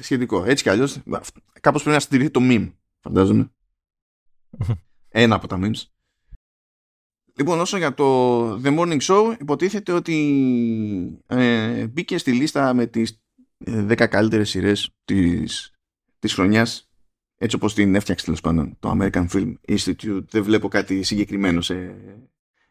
Σχετικό. 0.00 0.44
Έτσι 0.44 0.62
κι 0.62 0.68
αλλιώς. 0.68 0.98
Κάπως 1.60 1.82
πρέπει 1.82 1.96
να 1.96 2.00
στηριχθεί 2.00 2.30
το 2.30 2.40
meme, 2.42 2.72
φαντάζομαι. 3.00 3.52
Ένα 5.08 5.34
από 5.34 5.46
τα 5.46 5.58
memes. 5.62 5.82
Λοιπόν, 7.36 7.60
όσο 7.60 7.76
για 7.76 7.94
το 7.94 8.50
The 8.54 8.78
Morning 8.78 9.00
Show, 9.00 9.36
υποτίθεται 9.40 9.92
ότι 9.92 11.22
ε, 11.26 11.86
μπήκε 11.86 12.18
στη 12.18 12.32
λίστα 12.32 12.74
με 12.74 12.86
τις 12.86 13.22
10 13.66 14.00
ε, 14.00 14.06
καλύτερες 14.06 14.50
σειρές 14.50 14.94
της, 15.04 15.72
της 16.18 16.34
χρονιάς 16.34 16.88
έτσι 17.36 17.56
όπως 17.56 17.74
την 17.74 17.94
έφτιαξε 17.94 18.24
τέλος 18.24 18.40
πάντων 18.40 18.76
το 18.80 18.96
American 18.98 19.26
Film 19.28 19.54
Institute 19.68 20.24
δεν 20.28 20.42
βλέπω 20.42 20.68
κάτι 20.68 21.02
συγκεκριμένο 21.02 21.60
σε 21.60 21.96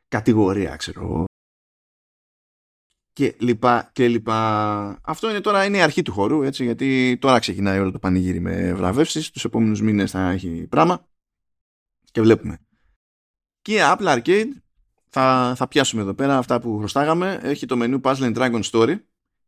κατηγορία 0.08 0.76
ξέρω 0.76 1.26
και 3.14 3.36
λοιπά 3.40 3.90
και 3.94 4.08
λοιπά. 4.08 5.00
Αυτό 5.04 5.30
είναι 5.30 5.42
τώρα 5.42 5.66
είναι 5.66 5.78
η 5.78 5.82
αρχή 5.82 6.02
του 6.02 6.12
χώρου, 6.12 6.44
έτσι, 6.44 6.64
γιατί 6.64 7.18
τώρα 7.22 7.40
ξεκινάει 7.40 7.80
όλο 7.80 7.92
το 7.92 8.00
πανηγύρι 8.00 8.40
με 8.40 8.74
βραβεύσεις, 8.74 9.32
τους 9.32 9.46
επόμενους 9.46 9.82
μήνες 9.82 10.12
θα 10.12 10.30
έχει 10.30 10.68
πράγμα 10.70 11.08
και 12.12 12.22
βλέπουμε. 12.22 12.60
Και 13.62 13.80
Apple 13.82 14.18
Arcade 14.18 14.48
θα, 15.10 15.54
θα 15.56 15.68
πιάσουμε 15.68 16.02
εδώ 16.02 16.14
πέρα 16.14 16.38
αυτά 16.38 16.60
που 16.60 16.78
χρωστάγαμε, 16.78 17.40
έχει 17.44 17.66
το 17.66 17.78
μενού 17.78 18.00
Puzzle 18.04 18.34
and 18.34 18.36
Dragon 18.36 18.62
Story 18.72 18.96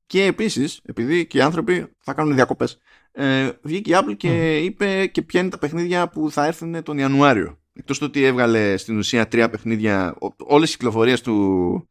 και 0.05 0.23
επίσης, 0.23 0.81
επειδή 0.83 1.27
και 1.27 1.37
οι 1.37 1.41
άνθρωποι 1.41 1.87
θα 1.99 2.13
κάνουν 2.13 2.35
διακοπές, 2.35 2.77
ε, 3.11 3.51
βγήκε 3.61 3.91
η 3.91 3.97
Apple 3.97 4.17
και 4.17 4.57
είπε 4.57 5.07
και 5.07 5.21
ποια 5.21 5.39
είναι 5.39 5.49
τα 5.49 5.57
παιχνίδια 5.57 6.09
που 6.09 6.31
θα 6.31 6.45
έρθουν 6.45 6.83
τον 6.83 6.97
Ιανουάριο. 6.97 7.59
Εκτός 7.73 7.97
του 7.99 8.05
ότι 8.07 8.23
έβγαλε 8.23 8.77
στην 8.77 8.97
ουσία 8.97 9.27
τρία 9.27 9.49
παιχνίδια, 9.49 10.17
όλες 10.37 10.69
οι 10.69 10.77
κυκλοφορίες 10.77 11.21
του, 11.21 11.89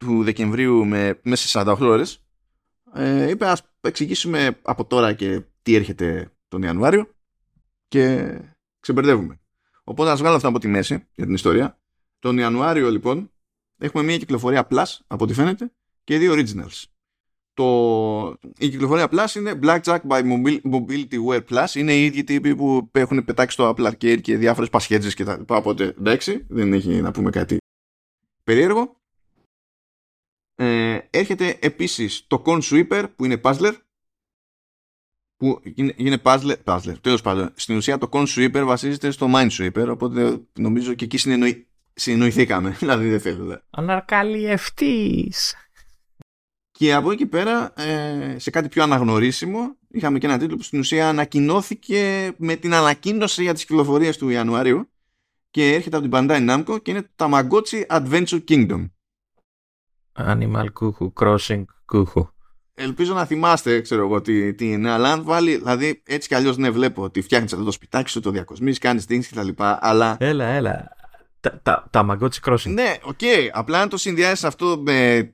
του 0.00 0.22
Δεκεμβρίου 0.22 0.86
με, 0.86 1.20
μέσα 1.22 1.48
σε 1.48 1.60
48 1.66 1.76
ώρες, 1.80 2.24
ε, 2.94 3.30
είπε 3.30 3.46
ας 3.46 3.62
εξηγήσουμε 3.80 4.58
από 4.62 4.84
τώρα 4.84 5.12
και 5.12 5.42
τι 5.62 5.74
έρχεται 5.74 6.32
τον 6.48 6.62
Ιανουάριο 6.62 7.08
και 7.88 8.34
ξεμπερδεύουμε. 8.80 9.40
Οπότε 9.84 10.10
ας 10.10 10.18
βγάλω 10.18 10.36
αυτά 10.36 10.48
από 10.48 10.58
τη 10.58 10.68
μέση 10.68 11.06
για 11.14 11.24
την 11.24 11.34
ιστορία. 11.34 11.78
Τον 12.18 12.38
Ιανουάριο 12.38 12.90
λοιπόν 12.90 13.30
έχουμε 13.78 14.02
μια 14.02 14.16
κυκλοφορία 14.16 14.66
Plus 14.70 14.98
από 15.06 15.24
ό,τι 15.24 15.34
φαίνεται 15.34 15.72
και 16.04 16.18
δύο 16.18 16.34
Originals 16.34 16.84
το, 17.60 18.38
η 18.58 18.68
κυκλοφορία 18.68 19.08
Plus 19.10 19.34
είναι 19.34 19.58
Blackjack 19.62 19.98
by 20.08 20.22
Mobility 20.72 21.24
Wear 21.28 21.40
Plus. 21.50 21.74
Είναι 21.74 21.92
οι 21.92 22.04
ίδιοι 22.04 22.24
τύποι 22.24 22.54
που 22.56 22.88
έχουν 22.92 23.24
πετάξει 23.24 23.54
στο 23.54 23.74
Apple 23.76 23.90
Arcade 23.90 24.20
και 24.20 24.36
διάφορες 24.36 24.70
πασχέτζες 24.70 25.14
και 25.14 25.24
τα 25.24 25.36
λοιπά. 25.38 25.56
Οπότε 25.56 25.84
εντάξει, 25.84 26.46
δεν 26.48 26.72
έχει 26.72 27.00
να 27.00 27.10
πούμε 27.10 27.30
κάτι 27.30 27.56
περίεργο. 28.44 28.99
Ε, 30.62 30.98
έρχεται 31.10 31.58
επίσης 31.60 32.24
το 32.26 32.42
Con 32.46 32.60
Sweeper 32.62 33.04
που 33.16 33.24
είναι 33.24 33.40
puzzler 33.42 33.72
που 35.36 35.60
είναι, 35.74 35.94
είναι 35.96 36.18
puzzler, 36.22 36.56
puzzler. 36.64 36.94
Τέλος 37.00 37.22
πάντων 37.22 37.52
στην 37.54 37.76
ουσία 37.76 37.98
το 37.98 38.08
Con 38.12 38.26
Sweeper 38.26 38.62
βασίζεται 38.64 39.10
στο 39.10 39.26
Mind 39.34 39.50
Sweeper 39.50 39.88
οπότε 39.88 40.40
νομίζω 40.58 40.94
και 40.94 41.04
εκεί 41.04 41.18
συνεννοη, 41.18 41.66
συνεννοηθήκαμε. 41.92 42.70
Δηλαδή 42.80 43.08
δεν 43.08 43.20
θέλω 43.20 43.62
Αναρκαλιευτής 43.70 45.54
και 46.70 46.94
από 46.94 47.10
εκεί 47.10 47.26
πέρα, 47.26 47.72
ε, 47.76 48.38
σε 48.38 48.50
κάτι 48.50 48.68
πιο 48.68 48.82
αναγνωρίσιμο, 48.82 49.76
είχαμε 49.88 50.18
και 50.18 50.26
ένα 50.26 50.38
τίτλο 50.38 50.56
που 50.56 50.62
στην 50.62 50.78
ουσία 50.78 51.08
ανακοινώθηκε 51.08 52.32
με 52.36 52.56
την 52.56 52.74
ανακοίνωση 52.74 53.42
για 53.42 53.54
τις 53.54 53.64
κυκλοφορίες 53.64 54.16
του 54.16 54.28
Ιανουαρίου 54.28 54.90
και 55.50 55.72
έρχεται 55.72 55.96
από 55.96 56.08
την 56.08 56.18
Bandai 56.18 56.48
Namco 56.50 56.82
και 56.82 56.90
είναι 56.90 57.02
το 57.02 57.08
Tamagotchi 57.16 57.86
Adventure 57.86 58.44
Kingdom. 58.48 58.90
Animal 60.16 60.66
Cuckoo, 60.80 61.12
Crossing 61.20 61.64
Cuckoo. 61.92 62.28
Ελπίζω 62.74 63.14
να 63.14 63.24
θυμάστε, 63.24 63.80
ξέρω 63.80 64.02
εγώ, 64.02 64.20
τι, 64.20 64.54
τι 64.54 64.70
είναι, 64.70 64.90
αλλά 64.90 65.12
αν 65.12 65.24
βάλει, 65.24 65.56
δηλαδή 65.56 66.02
έτσι 66.06 66.28
κι 66.28 66.34
αλλιώς 66.34 66.56
ναι, 66.56 66.70
βλέπω 66.70 67.02
ότι 67.02 67.20
φτιάχνεις 67.20 67.52
αυτό 67.52 67.64
το 67.64 67.70
σπιτάκι 67.70 68.10
σου, 68.10 68.20
το 68.20 68.30
διακοσμεί, 68.30 68.74
κάνεις 68.74 69.04
things 69.08 69.24
κτλ. 69.30 69.48
Αλλά. 69.58 70.16
Έλα, 70.20 70.44
έλα. 70.44 70.88
Τα, 71.40 71.60
τα, 71.62 71.88
τα 71.90 72.18
Crossing. 72.20 72.72
Ναι, 72.72 72.96
OK. 73.02 73.18
Okay. 73.20 73.48
Απλά 73.52 73.80
αν 73.80 73.88
το 73.88 73.96
συνδυάσεις 73.96 74.44
αυτό 74.44 74.82
με 74.84 75.30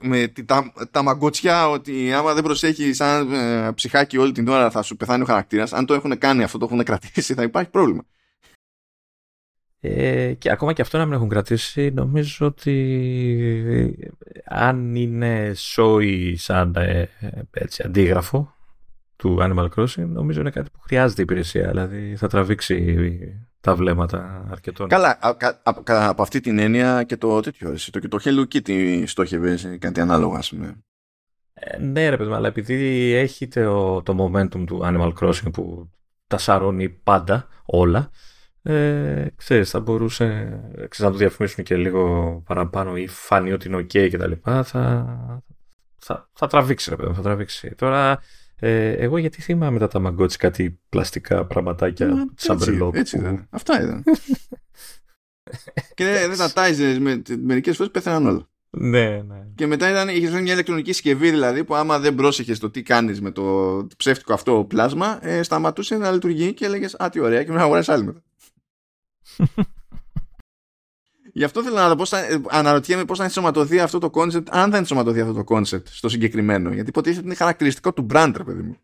με 0.00 0.32
τα 0.46 1.02
Tamagotchiά 1.02 1.68
ότι 1.68 2.12
άμα 2.12 2.34
δεν 2.34 2.42
προσέχει 2.42 2.92
σαν 2.92 3.32
ε, 3.32 3.72
ψυχάκι 3.72 4.18
όλη 4.18 4.32
την 4.32 4.48
ώρα 4.48 4.70
θα 4.70 4.82
σου 4.82 4.96
πεθάνει 4.96 5.22
ο 5.22 5.24
χαρακτήρας. 5.24 5.72
Αν 5.72 5.86
το 5.86 5.94
έχουν 5.94 6.18
κάνει 6.18 6.42
αυτό, 6.42 6.58
το 6.58 6.64
έχουν 6.64 6.84
κρατήσει, 6.84 7.34
θα 7.34 7.42
υπάρχει 7.42 7.70
πρόβλημα. 7.70 8.02
Ε, 9.82 10.32
και 10.34 10.50
ακόμα 10.50 10.72
και 10.72 10.82
αυτό 10.82 10.98
να 10.98 11.04
μην 11.04 11.12
έχουν 11.12 11.28
κρατήσει, 11.28 11.90
νομίζω 11.90 12.46
ότι 12.46 12.74
ε, 13.66 14.08
αν 14.44 14.94
είναι 14.94 15.52
σόι 15.54 16.36
σαν 16.36 16.74
ε, 16.76 17.08
έτσι, 17.50 17.82
αντίγραφο 17.86 18.54
του 19.16 19.38
Animal 19.40 19.68
Crossing, 19.76 20.06
νομίζω 20.06 20.40
είναι 20.40 20.50
κάτι 20.50 20.70
που 20.70 20.80
χρειάζεται 20.80 21.20
η 21.20 21.24
υπηρεσία. 21.24 21.68
Δηλαδή 21.68 22.16
θα 22.16 22.28
τραβήξει 22.28 23.18
τα 23.60 23.74
βλέμματα 23.74 24.46
αρκετών. 24.50 24.88
Καλά, 24.88 25.18
από 25.84 26.22
αυτή 26.22 26.40
την 26.40 26.58
έννοια 26.58 27.02
και 27.02 27.16
το 27.16 27.40
τέτοιο, 27.40 27.74
το, 27.90 27.98
και 27.98 28.08
το 28.08 28.18
Hello 28.24 28.44
Kitty 28.54 29.02
στόχευε 29.06 29.56
σε 29.56 29.76
κάτι 29.76 30.00
ανάλογο, 30.00 30.34
ας 30.34 30.48
πούμε. 30.48 30.76
Ε, 31.54 31.78
ναι 31.78 32.08
ρε 32.08 32.16
παιδί 32.16 32.32
αλλά 32.32 32.48
επειδή 32.48 33.12
έχει 33.12 33.48
το, 33.48 34.02
το 34.02 34.14
momentum 34.32 34.64
του 34.66 34.80
Animal 34.82 35.12
Crossing 35.20 35.52
που 35.52 35.90
τα 36.26 36.38
σαρώνει 36.38 36.88
πάντα 36.88 37.48
όλα, 37.64 38.10
ε, 38.62 39.26
ξέρεις, 39.36 39.70
θα 39.70 39.80
μπορούσε 39.80 40.60
ξέρεις, 40.74 40.98
να 40.98 41.10
το 41.10 41.16
διαφημίσουν 41.16 41.64
και 41.64 41.76
λίγο 41.76 42.42
παραπάνω 42.46 42.96
ή 42.96 43.06
φάνει 43.06 43.52
ότι 43.52 43.68
είναι 43.68 43.76
ok 43.76 44.08
και 44.08 44.16
τα 44.16 44.26
λοιπά, 44.26 44.62
θα, 44.62 45.06
θα, 45.98 46.28
θα 46.32 46.46
τραβήξει 46.46 46.90
ρε 46.90 46.96
παιδί 46.96 47.14
θα 47.14 47.22
τραβήξει. 47.22 47.74
Τώρα 47.74 48.20
ε, 48.60 48.90
εγώ 48.90 49.18
γιατί 49.18 49.42
θυμάμαι 49.42 49.78
τα 49.78 49.88
ταμαγκότσι 49.88 50.38
κάτι 50.38 50.80
πλαστικά 50.88 51.46
πραγματάκια 51.46 52.26
σαν 52.34 52.56
μπρελό. 52.56 52.90
Έτσι 52.94 53.18
ήταν. 53.18 53.46
Αυτά 53.50 53.82
ήταν. 53.82 54.02
και 55.94 56.04
δεν 56.04 56.36
τα 56.36 56.52
τάιζε 56.52 56.98
με, 57.00 57.22
μερικές 57.42 57.76
φορές 57.76 57.92
πέθαναν 57.92 58.26
όλα. 58.26 58.48
Ναι, 58.70 59.22
ναι. 59.26 59.46
Και 59.54 59.66
μετά 59.66 59.90
ήταν, 59.90 60.08
είχες 60.08 60.30
μια 60.30 60.52
ηλεκτρονική 60.52 60.92
συσκευή 60.92 61.30
δηλαδή 61.30 61.64
που 61.64 61.74
άμα 61.74 61.98
δεν 61.98 62.14
πρόσεχες 62.14 62.58
το 62.58 62.70
τι 62.70 62.82
κάνεις 62.82 63.20
με 63.20 63.30
το 63.30 63.86
ψεύτικο 63.96 64.32
αυτό 64.32 64.64
πλάσμα 64.68 65.18
ε, 65.26 65.42
σταματούσε 65.42 65.96
να 65.96 66.10
λειτουργεί 66.10 66.54
και 66.54 66.64
έλεγες 66.64 66.94
Α, 66.94 67.08
τι 67.08 67.20
ωραία 67.20 67.44
και 67.44 67.52
να 67.52 67.62
αγοράσει 67.62 67.92
άλλη 67.92 68.04
μετά. 68.04 68.22
Γι' 71.32 71.44
αυτό 71.44 71.62
θέλω 71.62 71.76
να 71.76 71.88
δω 71.88 71.96
πώς 71.96 72.08
θα, 72.08 72.18
ε, 72.18 72.40
αναρωτιέμαι 72.48 73.04
πώς 73.04 73.18
θα 73.18 73.24
ενσωματωθεί 73.24 73.80
αυτό 73.80 73.98
το 73.98 74.10
concept, 74.14 74.46
αν 74.50 74.70
θα 74.70 74.76
ενσωματωθεί 74.76 75.20
αυτό 75.20 75.32
το 75.32 75.44
concept 75.48 75.86
στο 75.86 76.08
συγκεκριμένο. 76.08 76.72
Γιατί 76.72 76.88
υποτίθεται 76.88 77.24
είναι 77.24 77.34
χαρακτηριστικό 77.34 77.92
του 77.92 78.06
brand, 78.10 78.32
ρε 78.36 78.44
παιδί 78.44 78.62
μου. 78.62 78.76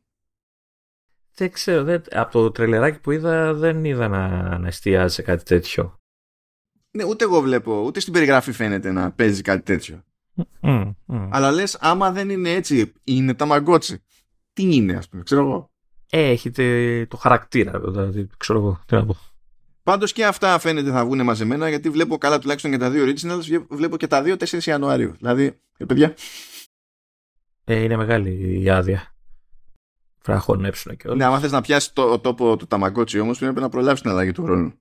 Δεν 1.34 1.50
ξέρω. 1.50 1.84
Δεν, 1.84 2.02
από 2.10 2.32
το 2.32 2.50
τρελεράκι 2.50 2.98
που 2.98 3.10
είδα 3.10 3.54
δεν 3.54 3.84
είδα 3.84 4.08
να, 4.08 4.58
να 4.58 4.66
εστιάζει 4.66 5.14
σε 5.14 5.22
κάτι 5.22 5.42
τέτοιο. 5.44 6.00
Ναι, 6.90 7.04
ούτε 7.04 7.24
εγώ 7.24 7.40
βλέπω, 7.40 7.82
ούτε 7.82 8.00
στην 8.00 8.12
περιγραφή 8.12 8.52
φαίνεται 8.52 8.92
να 8.92 9.12
παίζει 9.12 9.42
κάτι 9.42 9.62
τέτοιο. 9.62 10.04
Mm, 10.60 10.94
mm. 11.06 11.28
Αλλά 11.30 11.50
λες, 11.50 11.76
άμα 11.80 12.12
δεν 12.12 12.30
είναι 12.30 12.50
έτσι, 12.50 12.92
είναι 13.04 13.34
τα 13.34 13.46
μαγκότσι. 13.46 14.02
Τι 14.52 14.74
είναι, 14.74 14.96
ας 14.96 15.08
πούμε, 15.08 15.22
ξέρω 15.22 15.40
εγώ. 15.40 15.70
Ε, 16.10 16.30
έχετε 16.30 17.06
το 17.10 17.16
χαρακτήρα, 17.16 17.80
δηλαδή, 17.80 18.28
ξέρω 18.36 18.58
εγώ, 18.58 18.80
τι 18.86 18.94
να 18.94 19.06
πω. 19.06 19.16
Πάντως 19.86 20.12
και 20.12 20.26
αυτά 20.26 20.58
φαίνεται 20.58 20.90
θα 20.90 21.04
βγουν 21.04 21.22
μαζεμένα 21.22 21.68
γιατί 21.68 21.90
βλέπω 21.90 22.18
καλά 22.18 22.38
τουλάχιστον 22.38 22.70
και 22.70 22.76
τα 22.76 22.90
δύο 22.90 23.04
originals 23.04 23.66
βλέπω 23.68 23.96
και 23.96 24.06
τα 24.06 24.22
δύο 24.22 24.36
4 24.38 24.62
Ιανουαρίου. 24.62 25.12
Δηλαδή, 25.18 25.60
ε, 25.76 25.84
παιδιά. 25.84 26.14
Ε, 27.64 27.82
είναι 27.82 27.96
μεγάλη 27.96 28.62
η 28.62 28.70
άδεια. 28.70 29.14
φραχωνέψουν 30.18 30.96
και 30.96 31.08
όλα. 31.08 31.16
Ναι, 31.16 31.24
άμα 31.24 31.40
θες 31.40 31.50
να 31.50 31.60
πιάσεις 31.60 31.92
το 31.92 32.18
τόπο 32.18 32.56
του 32.56 32.66
Ταμαγκότσι 32.66 33.18
όμως, 33.18 33.38
πρέπει 33.38 33.60
να 33.60 33.68
προλάβεις 33.68 34.00
την 34.00 34.10
αλλαγή 34.10 34.32
του 34.32 34.42
χρόνου. 34.42 34.72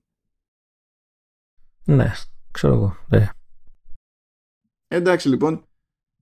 Ναι, 1.84 2.12
ξέρω 2.50 2.74
εγώ. 2.74 2.96
Ναι. 3.08 3.28
Εντάξει 4.88 5.28
λοιπόν. 5.28 5.66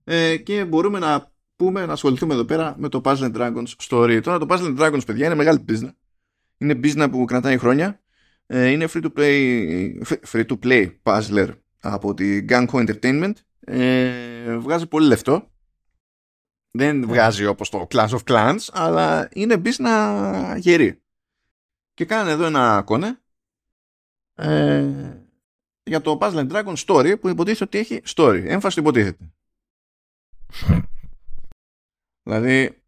Ε, 0.03 0.37
και 0.37 0.65
μπορούμε 0.65 0.99
να 0.99 1.31
πούμε, 1.55 1.85
να 1.85 1.93
ασχοληθούμε 1.93 2.33
εδώ 2.33 2.45
πέρα 2.45 2.75
με 2.77 2.89
το 2.89 3.01
Puzzle 3.03 3.35
Dragons 3.35 3.73
story. 3.89 4.19
Τώρα 4.23 4.37
το 4.39 4.45
Puzzle 4.49 4.79
Dragons, 4.79 5.05
παιδιά, 5.05 5.25
είναι 5.25 5.35
μεγάλη 5.35 5.65
business. 5.67 5.93
Είναι 6.57 6.79
business 6.83 7.07
που 7.11 7.25
κρατάει 7.25 7.57
χρόνια. 7.57 7.99
Ε, 8.47 8.69
είναι 8.69 8.87
free 8.89 9.03
to 9.03 9.09
play, 9.17 10.01
free 10.31 10.45
to 10.45 10.59
play 10.63 10.95
puzzler 11.03 11.49
από 11.79 12.13
τη 12.13 12.45
Gunko 12.49 12.67
Entertainment. 12.67 13.33
Ε, 13.59 14.57
βγάζει 14.57 14.87
πολύ 14.87 15.07
λεφτό. 15.07 15.49
Δεν 16.71 16.99
ναι. 16.99 17.05
βγάζει 17.05 17.45
όπως 17.45 17.69
το 17.69 17.87
Clash 17.89 18.09
of 18.09 18.19
Clans, 18.23 18.57
αλλά 18.71 19.29
είναι 19.33 19.61
business 19.65 20.55
γερή. 20.57 21.01
Και 21.93 22.05
κάνανε 22.05 22.31
εδώ 22.31 22.45
ένα 22.45 22.81
κόνε 22.85 23.19
ε, 24.35 25.21
για 25.83 26.01
το 26.01 26.17
Puzzle 26.21 26.51
Dragon 26.51 26.75
Story 26.75 27.19
που 27.19 27.29
υποτίθεται 27.29 27.63
ότι 27.63 27.77
έχει 27.77 28.01
story. 28.15 28.43
Έμφαση 28.45 28.79
υποτίθεται. 28.79 29.33
δηλαδή, 32.23 32.81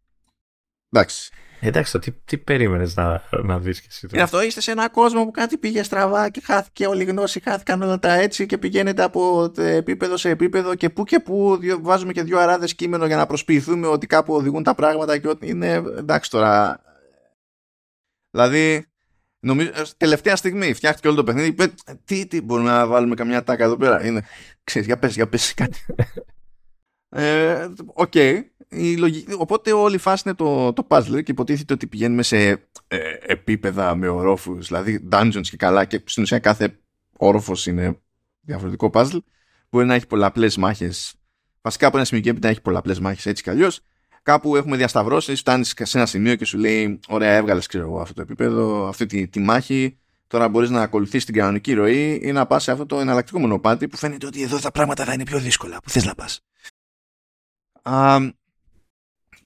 εντάξει. 0.90 1.32
Εντάξει, 1.60 1.98
τι, 1.98 2.12
τι 2.12 2.38
περίμενες 2.38 2.96
να, 2.96 3.22
να 3.42 3.58
δεις 3.58 3.80
και 3.80 3.86
εσύ. 3.90 4.06
Είναι 4.12 4.22
αυτό, 4.22 4.42
είστε 4.42 4.60
σε 4.60 4.70
ένα 4.70 4.88
κόσμο 4.88 5.24
που 5.24 5.30
κάτι 5.30 5.58
πήγε 5.58 5.82
στραβά 5.82 6.30
και 6.30 6.40
χάθηκε 6.44 6.86
όλη 6.86 7.02
η 7.02 7.04
γνώση, 7.04 7.40
χάθηκαν 7.40 7.82
όλα 7.82 7.98
τα 7.98 8.12
έτσι 8.12 8.46
και 8.46 8.58
πηγαίνετε 8.58 9.02
από 9.02 9.52
επίπεδο 9.56 10.16
σε 10.16 10.28
επίπεδο 10.28 10.74
και 10.74 10.90
που 10.90 11.04
και 11.04 11.20
που 11.20 11.58
βάζουμε 11.80 12.12
και 12.12 12.22
δύο 12.22 12.38
αράδες 12.38 12.74
κείμενο 12.74 13.06
για 13.06 13.16
να 13.16 13.26
προσποιηθούμε 13.26 13.86
ότι 13.86 14.06
κάπου 14.06 14.34
οδηγούν 14.34 14.62
τα 14.62 14.74
πράγματα 14.74 15.18
και 15.18 15.28
ότι 15.28 15.48
είναι 15.48 15.72
εντάξει 15.98 16.30
τώρα. 16.30 16.82
Δηλαδή, 18.30 18.86
νομίζω, 19.40 19.70
τελευταία 19.96 20.36
στιγμή 20.36 20.74
φτιάχτηκε 20.74 21.08
όλο 21.08 21.16
το 21.16 21.24
παιχνίδι. 21.24 21.48
Είπε, 21.48 21.72
τι, 22.04 22.26
τι, 22.26 22.42
μπορούμε 22.42 22.70
να 22.70 22.86
βάλουμε 22.86 23.14
καμιά 23.14 23.44
τάκα 23.44 23.64
εδώ 23.64 23.76
πέρα. 23.76 24.06
Είναι, 24.06 24.24
ξέρεις, 24.64 24.86
για 24.86 24.98
πες, 24.98 25.14
για 25.14 25.28
πες 25.28 25.54
κάτι. 25.54 25.78
Ε, 27.10 27.68
οκ. 27.94 28.14
Ε, 28.14 28.32
okay 28.32 28.42
η 28.68 28.96
λογική, 28.96 29.32
οπότε 29.38 29.72
όλη 29.72 29.94
η 29.94 29.98
φάση 29.98 30.22
είναι 30.26 30.34
το, 30.34 30.72
το 30.72 30.86
puzzle 30.88 31.22
και 31.22 31.30
υποτίθεται 31.32 31.72
ότι 31.72 31.86
πηγαίνουμε 31.86 32.22
σε 32.22 32.48
ε, 32.88 32.98
επίπεδα 33.20 33.94
με 33.94 34.08
ορόφους, 34.08 34.66
δηλαδή 34.66 35.08
dungeons 35.12 35.40
και 35.42 35.56
καλά 35.56 35.84
και 35.84 36.02
στην 36.04 36.22
ουσία 36.22 36.38
κάθε 36.38 36.78
όροφος 37.16 37.66
είναι 37.66 37.98
διαφορετικό 38.40 38.90
puzzle. 38.92 39.18
Μπορεί 39.70 39.86
να 39.86 39.94
έχει 39.94 40.06
πολλαπλές 40.06 40.56
μάχες. 40.56 41.14
Βασικά 41.60 41.86
από 41.86 41.96
ένα 41.96 42.06
σημείο 42.06 42.22
και 42.22 42.30
έπειτα 42.30 42.46
να 42.46 42.52
έχει 42.52 42.62
πολλαπλές 42.62 43.00
μάχες 43.00 43.26
έτσι 43.26 43.42
κι 43.42 43.50
αλλιώς. 43.50 43.80
Κάπου 44.22 44.56
έχουμε 44.56 44.76
διασταυρώσει, 44.76 45.34
φτάνεις 45.34 45.74
σε 45.82 45.98
ένα 45.98 46.06
σημείο 46.06 46.34
και 46.34 46.44
σου 46.44 46.58
λέει: 46.58 47.00
Ωραία, 47.08 47.32
έβγαλες 47.32 47.68
αυτό 48.00 48.14
το 48.14 48.22
επίπεδο, 48.22 48.88
αυτή 48.88 49.06
τη, 49.06 49.28
τη 49.28 49.40
μάχη. 49.40 49.98
Τώρα 50.26 50.48
μπορείς 50.48 50.70
να 50.70 50.82
ακολουθήσει 50.82 51.26
την 51.26 51.34
κανονική 51.34 51.72
ροή 51.72 52.20
ή 52.22 52.32
να 52.32 52.46
πας 52.46 52.62
σε 52.62 52.72
αυτό 52.72 52.86
το 52.86 53.00
εναλλακτικό 53.00 53.38
μονοπάτι 53.38 53.88
που 53.88 53.96
φαίνεται 53.96 54.26
ότι 54.26 54.42
εδώ 54.42 54.58
τα 54.58 54.70
πράγματα 54.70 55.04
θα 55.04 55.12
είναι 55.12 55.24
πιο 55.24 55.38
δύσκολα. 55.38 55.80
Που 55.82 55.90
θες 55.90 56.04
να 56.04 56.14
πας. 56.14 56.40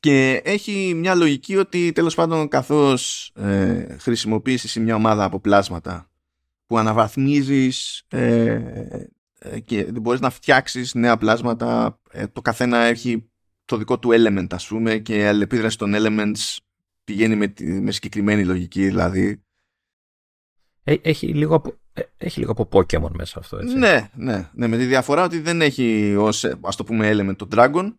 Και 0.00 0.40
έχει 0.44 0.94
μια 0.94 1.14
λογική 1.14 1.56
ότι 1.56 1.92
τέλος 1.92 2.14
πάντων 2.14 2.48
καθώς 2.48 3.32
ε, 3.34 3.96
χρησιμοποιήσεις 3.98 4.76
μια 4.76 4.94
ομάδα 4.94 5.24
από 5.24 5.40
πλάσματα 5.40 6.10
που 6.66 6.78
αναβαθμίζεις 6.78 8.04
ε, 8.08 8.60
ε, 9.38 9.60
και 9.60 9.92
μπορείς 9.92 10.20
να 10.20 10.30
φτιάξεις 10.30 10.94
νέα 10.94 11.16
πλάσματα, 11.16 11.98
ε, 12.10 12.26
το 12.26 12.40
καθένα 12.40 12.78
έχει 12.78 13.30
το 13.64 13.76
δικό 13.76 13.98
του 13.98 14.10
element 14.12 14.46
ας 14.50 14.66
πούμε 14.66 14.98
και 14.98 15.16
η 15.16 15.22
αλληλεπίδραση 15.22 15.78
των 15.78 15.92
elements 15.94 16.56
πηγαίνει 17.04 17.36
με, 17.36 17.52
με 17.80 17.90
συγκεκριμένη 17.90 18.44
λογική 18.44 18.84
δηλαδή. 18.84 19.42
Έχει 20.84 21.26
λίγο, 21.26 21.54
από, 21.54 21.74
έχει 22.16 22.38
λίγο 22.38 22.52
από 22.52 22.68
Pokemon 22.72 23.10
μέσα 23.10 23.38
αυτό 23.38 23.56
έτσι. 23.56 23.76
Ναι, 23.76 24.10
ναι, 24.14 24.50
ναι, 24.52 24.66
με 24.66 24.76
τη 24.76 24.84
διαφορά 24.84 25.24
ότι 25.24 25.38
δεν 25.40 25.60
έχει 25.60 26.14
ως 26.18 26.44
ας 26.60 26.76
το 26.76 26.84
πούμε 26.84 27.10
element 27.12 27.36
το 27.36 27.48
Dragon 27.50 27.92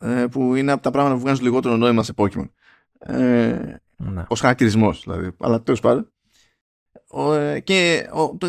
ε, 0.00 0.26
που 0.30 0.54
είναι 0.54 0.72
από 0.72 0.82
τα 0.82 0.90
πράγματα 0.90 1.14
που 1.14 1.20
βγάζουν 1.20 1.44
λιγότερο 1.44 1.76
νόημα 1.76 2.02
σε 2.02 2.12
Pokemon. 2.16 2.48
Ε, 2.98 3.14
ναι. 3.96 4.24
Ω 4.28 4.34
χαρακτηρισμό 4.34 4.92
δηλαδή. 4.92 5.30
Αλλά 5.38 5.62
τέλος 5.62 5.80
πάντων. 5.80 6.12
Ε, 7.32 7.60
και 7.60 8.08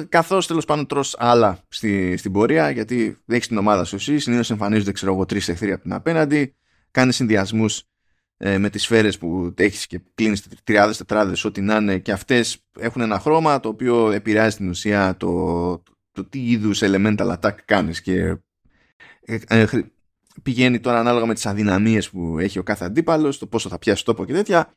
καθώς 0.10 0.48
τέλος 0.48 0.66
πάντων 0.66 0.88
τρως 0.88 1.16
άλλα 1.20 1.60
στη, 1.68 2.18
στην 2.18 2.32
πορεία, 2.32 2.70
γιατί 2.70 3.18
δεν 3.26 3.38
έχει 3.38 3.48
την 3.48 3.58
ομάδα 3.58 3.84
σου 3.84 3.96
εσύ, 3.96 4.20
συνήθως 4.20 4.52
εμφανίζονται 4.52 4.92
ξέρω 4.92 5.14
εγώ 5.14 5.26
τρεις 5.26 5.50
εχθροί 5.50 5.72
από 5.72 5.82
την 5.82 5.94
απέναντι, 5.94 6.56
κάνεις 6.92 7.16
συνδυασμούς 7.16 7.84
ε, 8.38 8.58
με 8.58 8.70
τις 8.70 8.84
σφαίρες 8.84 9.18
που 9.18 9.54
έχει 9.58 9.88
και 9.88 10.02
κλείνεις 10.14 10.48
τριάδες, 10.64 10.98
τετράδες, 10.98 11.46
ό,τι 11.46 11.62
να 11.62 11.76
είναι, 11.76 11.98
και 11.98 12.12
αυτές 12.12 12.58
έχουν 12.80 13.02
ένα 13.02 13.20
χρώμα 13.20 13.60
το 13.60 13.70
οποίο 13.70 14.12
επηρεάζει 14.12 14.56
την 14.56 14.70
ουσία 14.70 15.18
το, 15.18 15.28
το, 15.78 15.94
το 16.12 16.24
τι 16.24 16.50
είδους 16.50 16.80
elemental 16.84 17.38
attack 17.40 17.56
κάνεις. 17.66 18.02
Και 18.02 18.38
ε, 19.26 19.38
ε, 19.48 19.66
πηγαίνει 20.44 20.80
τώρα 20.80 21.00
ανάλογα 21.00 21.26
με 21.26 21.34
τις 21.34 21.46
αδυναμίες 21.46 22.10
που 22.10 22.40
έχει 22.40 22.60
ο 22.60 22.64
κάθε 22.64 22.86
αντίπαλος, 22.86 23.38
το 23.38 23.48
πόσο 23.48 23.70
θα 23.70 23.80
πιάσει 23.80 24.06
τόπο 24.06 24.26
και 24.26 24.34
τέτοια. 24.34 24.74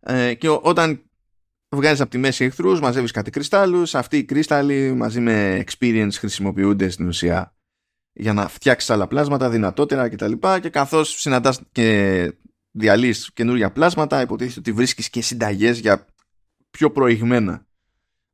Ε, 0.00 0.34
και 0.34 0.48
όταν 0.48 1.10
βγάζεις 1.68 2.00
από 2.00 2.10
τη 2.10 2.18
μέση 2.18 2.44
εχθρούς, 2.44 2.80
μαζεύεις 2.80 3.10
κάτι 3.10 3.30
κρυστάλλους, 3.30 3.94
αυτοί 3.94 4.16
οι 4.16 4.24
κρύσταλλοι 4.24 4.94
μαζί 4.94 5.20
με 5.20 5.64
experience 5.66 6.12
χρησιμοποιούνται 6.12 6.88
στην 6.88 7.06
ουσία 7.06 7.56
για 8.12 8.32
να 8.32 8.48
φτιάξεις 8.48 8.90
άλλα 8.90 9.06
πλάσματα, 9.06 9.50
δυνατότερα 9.50 10.08
κτλ. 10.08 10.32
Και, 10.32 10.58
και 10.60 10.68
καθώς 10.68 11.20
συναντάς 11.20 11.60
και 11.72 12.32
διαλύεις 12.70 13.30
καινούργια 13.32 13.72
πλάσματα, 13.72 14.20
υποτίθεται 14.20 14.58
ότι 14.58 14.72
βρίσκεις 14.72 15.10
και 15.10 15.22
συνταγές 15.22 15.78
για 15.78 16.06
πιο 16.70 16.90
προηγμένα 16.90 17.66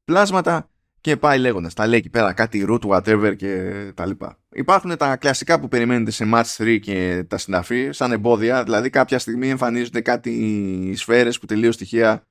πλάσματα 0.04 0.70
και 1.02 1.16
πάει 1.16 1.38
λέγοντας. 1.38 1.74
Τα 1.74 1.86
λέει 1.86 1.98
εκεί 1.98 2.10
πέρα 2.10 2.32
κάτι 2.32 2.66
root, 2.68 2.80
whatever 2.80 3.36
και 3.36 3.72
τα 3.94 4.06
λοιπά. 4.06 4.38
Υπάρχουν 4.52 4.96
τα 4.96 5.16
κλασικά 5.16 5.60
που 5.60 5.68
περιμένετε 5.68 6.10
σε 6.10 6.30
match 6.34 6.56
3 6.56 6.78
και 6.80 7.24
τα 7.28 7.38
συναφή, 7.38 7.88
σαν 7.92 8.12
εμπόδια. 8.12 8.62
Δηλαδή, 8.62 8.90
κάποια 8.90 9.18
στιγμή 9.18 9.48
εμφανίζονται 9.48 10.00
κάτι 10.00 10.92
σφαίρες 10.96 11.38
που 11.38 11.46
τελείως 11.46 11.74
στοιχεία 11.74 12.26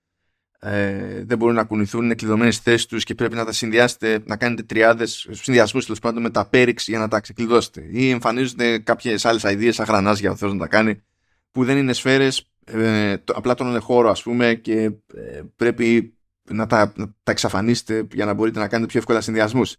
ε, 0.60 1.24
δεν 1.26 1.38
μπορούν 1.38 1.56
να 1.56 1.64
κουνηθούν, 1.64 2.04
είναι 2.04 2.16
κλειδωμένες 2.16 2.56
στι 2.56 2.70
θέσεις 2.70 2.86
τους 2.86 3.04
και 3.04 3.16
πρέπει 3.16 3.36
να 3.36 3.46
τα 3.46 3.52
συνδυάσετε, 3.52 4.20
να 4.26 4.38
κάνετε 4.38 4.64
τριάδες 4.64 5.28
συνδυασμούς 5.32 5.86
τέλος 5.86 6.00
πάντων 6.00 6.22
με 6.22 6.30
τα 6.30 6.46
πέριξ 6.46 6.88
για 6.88 7.00
να 7.00 7.08
τα 7.08 7.20
ξεκλειδώσετε. 7.20 7.88
Ή 7.92 8.10
εμφανίζονται 8.10 8.78
κάποιες 8.78 9.26
άλλες 9.26 9.44
ιδέε 9.44 9.72
σαν 9.72 9.86
γρανάζια, 9.86 10.32
ο 10.32 10.36
Θεός 10.36 10.54
να 10.54 10.60
τα 10.60 10.68
κάνει, 10.68 11.02
που 11.52 11.66
δεν 11.66 11.78
είναι 11.78 11.94
σφαίρες, 11.94 12.50
ε, 12.66 13.16
απλά 13.34 13.54
τον 13.54 13.82
χώρο, 13.82 14.10
ας 14.10 14.24
πούμε, 14.24 14.54
και 14.54 14.82
ε, 15.16 15.42
πρέπει 15.56 16.16
να 16.54 16.68
τα, 16.68 16.94
να 16.96 17.06
τα 17.24 17.32
εξαφανίσετε 17.32 18.08
για 18.14 18.26
να 18.26 18.34
μπορείτε 18.34 18.60
να 18.60 18.68
κάνετε 18.68 18.90
πιο 18.90 19.00
εύκολα 19.00 19.22
συνδυασμούς. 19.22 19.76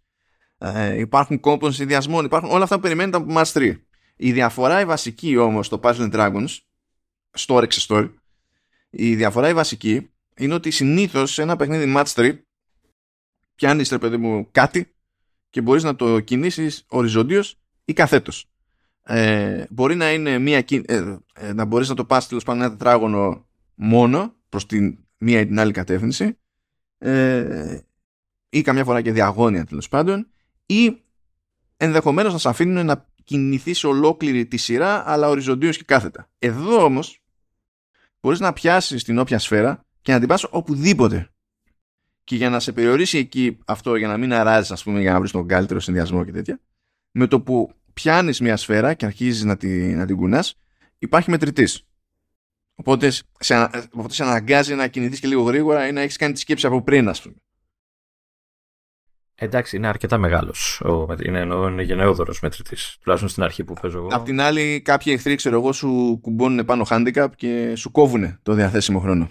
Ε, 0.57 0.99
υπάρχουν 0.99 1.39
κόμπων 1.39 1.73
συνδυασμών, 1.73 2.25
υπάρχουν 2.25 2.49
όλα 2.49 2.63
αυτά 2.63 2.75
που 2.75 2.81
περιμένετε 2.81 3.17
από 3.17 3.33
Match 3.37 3.51
3. 3.51 3.75
Η 4.15 4.31
διαφορά 4.31 4.81
η 4.81 4.85
βασική 4.85 5.37
όμως 5.37 5.65
στο 5.65 5.79
Puzzle 5.83 6.11
Dragons, 6.11 6.57
story 7.37 7.73
σε 7.73 7.85
story, 7.89 8.09
η 8.89 9.15
διαφορά 9.15 9.49
η 9.49 9.53
βασική 9.53 10.09
είναι 10.37 10.53
ότι 10.53 10.71
συνήθως 10.71 11.33
σε 11.33 11.41
ένα 11.41 11.55
παιχνίδι 11.55 11.93
Match 11.97 12.13
3 12.13 12.33
πιάνεις 13.55 13.89
ρε 13.89 13.97
παιδί 13.97 14.17
μου 14.17 14.47
κάτι 14.51 14.93
και 15.49 15.61
μπορείς 15.61 15.83
να 15.83 15.95
το 15.95 16.19
κινήσεις 16.19 16.85
οριζόντιος 16.87 17.59
ή 17.85 17.93
καθέτος. 17.93 18.47
Ε, 19.03 19.65
μπορεί 19.69 19.95
να 19.95 20.11
είναι 20.11 20.37
μία, 20.37 20.65
ε, 20.85 21.17
ε, 21.33 21.53
να 21.53 21.65
μπορείς 21.65 21.89
να 21.89 21.95
το 21.95 22.05
πας 22.05 22.27
τέλος 22.27 22.43
πάντων 22.43 22.61
ένα 22.61 22.71
τετράγωνο 22.71 23.47
μόνο 23.73 24.35
προς 24.49 24.65
την 24.65 24.97
μία 25.17 25.39
ή 25.39 25.45
την 25.45 25.59
άλλη 25.59 25.71
κατεύθυνση 25.71 26.37
ε, 27.03 27.79
ή 28.49 28.61
καμιά 28.61 28.83
φορά 28.83 29.01
και 29.01 29.11
διαγώνια 29.11 29.65
τέλος 29.65 29.89
πάντων 29.89 30.27
ή 30.65 31.01
ενδεχομένως 31.77 32.33
να 32.33 32.39
σε 32.39 32.49
αφήνουν 32.49 32.85
να 32.85 33.05
κινηθείς 33.23 33.77
σε 33.77 33.87
ολόκληρη 33.87 34.45
τη 34.45 34.57
σειρά 34.57 35.09
αλλά 35.09 35.29
οριζοντίως 35.29 35.77
και 35.77 35.83
κάθετα. 35.83 36.29
Εδώ 36.39 36.83
όμως 36.83 37.21
μπορείς 38.19 38.39
να 38.39 38.53
πιάσεις 38.53 39.03
την 39.03 39.17
όποια 39.17 39.39
σφαίρα 39.39 39.85
και 40.01 40.11
να 40.11 40.19
την 40.19 40.27
πας 40.27 40.45
οπουδήποτε. 40.49 41.27
Και 42.23 42.35
για 42.35 42.49
να 42.49 42.59
σε 42.59 42.71
περιορίσει 42.71 43.17
εκεί 43.17 43.57
αυτό, 43.65 43.95
για 43.95 44.07
να 44.07 44.17
μην 44.17 44.33
αράζεις 44.33 44.71
ας 44.71 44.83
πούμε 44.83 45.01
για 45.01 45.11
να 45.11 45.19
βρεις 45.19 45.31
τον 45.31 45.47
καλύτερο 45.47 45.79
συνδυασμό 45.79 46.25
και 46.25 46.31
τέτοια, 46.31 46.59
με 47.11 47.27
το 47.27 47.41
που 47.41 47.73
πιάνεις 47.93 48.39
μια 48.39 48.57
σφαίρα 48.57 48.93
και 48.93 49.05
αρχίζεις 49.05 49.43
να, 49.43 49.57
τη, 49.57 49.93
να 49.93 50.05
την 50.05 50.15
κουνάς, 50.15 50.59
υπάρχει 50.99 51.29
μετρητής. 51.29 51.87
Οπότε 52.75 53.11
σε, 53.39 53.69
οπότε 53.93 54.13
σε 54.13 54.23
αναγκάζει 54.23 54.75
να 54.75 54.87
κινηθείς 54.87 55.19
και 55.19 55.27
λίγο 55.27 55.41
γρήγορα 55.41 55.87
ή 55.87 55.91
να 55.91 56.01
έχεις 56.01 56.17
κάνει 56.17 56.33
τη 56.33 56.39
σκέψη 56.39 56.65
από 56.65 56.81
πριν, 56.81 57.09
ας 57.09 57.21
πούμε. 57.21 57.35
Εντάξει, 59.35 59.75
είναι 59.75 59.87
αρκετά 59.87 60.17
μεγάλος. 60.17 60.81
Είναι, 61.25 61.39
είναι 61.39 61.83
γενναιόδωρος 61.83 62.39
μετρητής. 62.39 62.97
Τουλάχιστον 63.01 63.31
στην 63.31 63.43
αρχή 63.43 63.63
που 63.63 63.73
παίζω 63.81 63.97
εγώ. 63.97 64.07
Απ' 64.11 64.25
την 64.25 64.41
άλλη, 64.41 64.81
κάποιοι 64.81 65.13
εχθροί, 65.15 65.35
ξέρω 65.35 65.55
εγώ, 65.55 65.71
σου 65.71 66.19
κουμπώνουν 66.21 66.65
πάνω 66.65 66.85
handicap 66.89 67.27
και 67.35 67.75
σου 67.75 67.91
κόβουν 67.91 68.39
το 68.43 68.53
διαθέσιμο 68.53 68.99
χρόνο. 68.99 69.29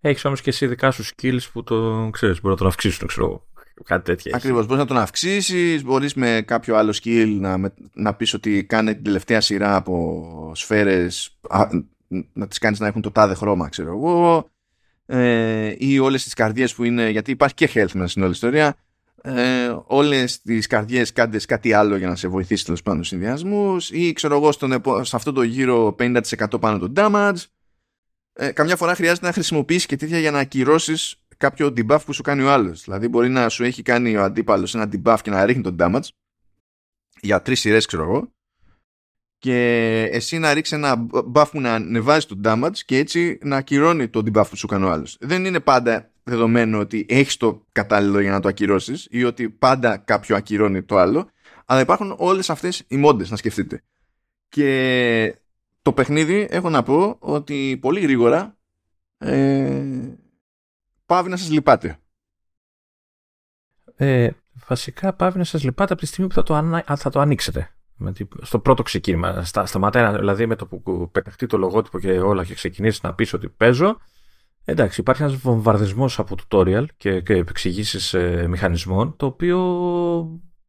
Έχεις 0.00 0.24
όμως 0.24 0.40
και 0.40 0.50
εσύ 0.50 0.66
δικά 0.66 0.90
σου 0.90 1.04
skills 1.04 1.50
που 1.52 1.62
το 1.62 2.08
ξέρεις, 2.12 2.40
μπορεί 2.40 2.52
να 2.52 2.58
τον 2.58 2.66
αυξήσουν, 2.66 3.06
ξέρω 3.08 3.26
εγώ. 3.26 3.48
Κάτι 3.84 4.04
τέτοιο. 4.04 4.32
Ακριβώς. 4.34 4.66
Μπορείς 4.66 4.82
να 4.82 4.88
τον 4.88 4.98
αυξήσεις, 4.98 5.84
μπορείς 5.84 6.14
με 6.14 6.42
κάποιο 6.46 6.76
άλλο 6.76 6.98
skill 7.02 7.36
να, 7.40 7.72
να 7.92 8.14
πεις 8.14 8.34
ότι 8.34 8.64
κάνει 8.64 8.94
την 8.94 9.04
τελευταία 9.04 9.40
σειρά 9.40 9.76
από 9.76 10.52
σφαίρες, 10.54 11.38
να 12.32 12.48
τις 12.48 12.58
κάνεις 12.58 12.80
να 12.80 12.86
έχουν 12.86 13.02
το 13.02 13.10
τάδε 13.10 13.34
χρώμα, 13.34 13.68
ξέρω 13.68 13.88
εγώ. 13.90 14.50
Ε, 15.06 15.74
ή 15.78 15.98
όλες 15.98 16.22
τις 16.22 16.34
καρδιές 16.34 16.74
που 16.74 16.84
είναι. 16.84 17.08
Γιατί 17.10 17.30
υπάρχει 17.30 17.54
και 17.54 17.70
health 17.74 17.92
μέσα 17.92 18.06
στην 18.06 18.22
όλη 18.22 18.32
ιστορία. 18.32 18.76
Ε, 19.22 19.76
όλες 19.84 20.40
τις 20.40 20.66
καρδιές 20.66 21.12
κάντε 21.12 21.38
κάτι 21.46 21.72
άλλο 21.72 21.96
για 21.96 22.08
να 22.08 22.16
σε 22.16 22.28
βοηθήσει 22.28 22.64
τέλος 22.64 22.82
πάντων 22.82 23.04
συνδυασμούς. 23.04 23.90
Ή 23.90 24.12
ξέρω 24.12 24.36
εγώ, 24.36 24.52
στον, 24.52 24.82
σε 25.02 25.16
αυτό 25.16 25.32
το 25.32 25.42
γύρο 25.42 25.96
50% 25.98 26.20
πάνω 26.60 26.78
το 26.78 26.92
damage. 26.96 27.44
Ε, 28.32 28.50
καμιά 28.52 28.76
φορά 28.76 28.94
χρειάζεται 28.94 29.26
να 29.26 29.32
χρησιμοποιήσεις 29.32 29.86
και 29.86 29.96
τέτοια 29.96 30.18
για 30.18 30.30
να 30.30 30.38
ακυρώσεις 30.38 31.19
κάποιο 31.40 31.66
debuff 31.66 31.98
που 32.04 32.12
σου 32.12 32.22
κάνει 32.22 32.42
ο 32.42 32.50
άλλος. 32.50 32.84
Δηλαδή, 32.84 33.08
μπορεί 33.08 33.28
να 33.28 33.48
σου 33.48 33.64
έχει 33.64 33.82
κάνει 33.82 34.16
ο 34.16 34.22
αντίπαλος 34.22 34.74
ένα 34.74 34.88
debuff 34.92 35.18
και 35.22 35.30
να 35.30 35.44
ρίχνει 35.44 35.62
τον 35.62 35.76
damage 35.78 36.08
για 37.20 37.42
τρεις 37.42 37.60
σειρές, 37.60 37.86
ξέρω 37.86 38.02
εγώ, 38.02 38.32
και 39.38 39.58
εσύ 40.12 40.38
να 40.38 40.54
ρίξει 40.54 40.74
ένα 40.74 41.06
buff 41.34 41.44
που 41.50 41.60
να 41.60 41.74
ανεβάζει 41.74 42.26
το 42.26 42.40
damage 42.44 42.76
και 42.84 42.98
έτσι 42.98 43.38
να 43.42 43.56
ακυρώνει 43.56 44.08
το 44.08 44.22
debuff 44.26 44.44
που 44.48 44.56
σου 44.56 44.66
κάνει 44.66 44.84
ο 44.84 44.90
άλλος. 44.90 45.16
Δεν 45.20 45.44
είναι 45.44 45.60
πάντα 45.60 46.10
δεδομένο 46.22 46.78
ότι 46.78 47.06
έχεις 47.08 47.36
το 47.36 47.66
κατάλληλο 47.72 48.20
για 48.20 48.30
να 48.30 48.40
το 48.40 48.48
ακυρώσεις 48.48 49.06
ή 49.10 49.24
ότι 49.24 49.50
πάντα 49.50 49.96
κάποιο 49.96 50.36
ακυρώνει 50.36 50.82
το 50.82 50.96
άλλο, 50.96 51.30
αλλά 51.64 51.80
υπάρχουν 51.80 52.14
όλες 52.18 52.50
αυτές 52.50 52.84
οι 52.88 52.96
μόντες 52.96 53.30
να 53.30 53.36
σκεφτείτε. 53.36 53.82
Και 54.48 55.34
το 55.82 55.92
παιχνίδι 55.92 56.46
έχω 56.50 56.70
να 56.70 56.82
πω 56.82 57.16
ότι 57.18 57.78
πολύ 57.80 58.00
γρήγορα 58.00 58.56
ε, 59.18 59.82
πάβει 61.10 61.28
να 61.28 61.36
σας 61.36 61.50
λυπάτε. 61.50 61.98
Ε, 63.96 64.30
βασικά 64.66 65.12
πάβει 65.12 65.38
να 65.38 65.44
σας 65.44 65.64
λυπάτε 65.64 65.92
από 65.92 66.02
τη 66.02 66.06
στιγμή 66.08 66.28
που 66.28 66.34
θα 66.34 66.42
το, 66.42 66.82
θα 66.96 67.10
το 67.10 67.20
ανοίξετε. 67.20 67.70
Στο 68.42 68.58
πρώτο 68.58 68.82
ξεκίνημα. 68.82 69.44
Στα, 69.44 69.66
σταματάει 69.66 70.16
δηλαδή 70.16 70.46
με 70.46 70.56
το 70.56 70.66
που 70.66 71.10
πεταχτεί 71.12 71.46
το 71.46 71.58
λογότυπο 71.58 71.98
και 71.98 72.20
όλα 72.20 72.44
και 72.44 72.54
ξεκινήσει 72.54 73.00
να 73.02 73.14
πεις 73.14 73.32
ότι 73.32 73.48
παίζω. 73.48 73.98
Εντάξει, 74.64 75.00
υπάρχει 75.00 75.22
ένας 75.22 75.34
βομβαρδισμός 75.34 76.18
από 76.18 76.36
tutorial 76.42 76.84
και, 76.96 77.20
και 77.20 77.34
εξηγήσει 77.34 78.18
ε, 78.18 78.46
μηχανισμών, 78.46 79.16
το 79.16 79.26
οποίο 79.26 79.58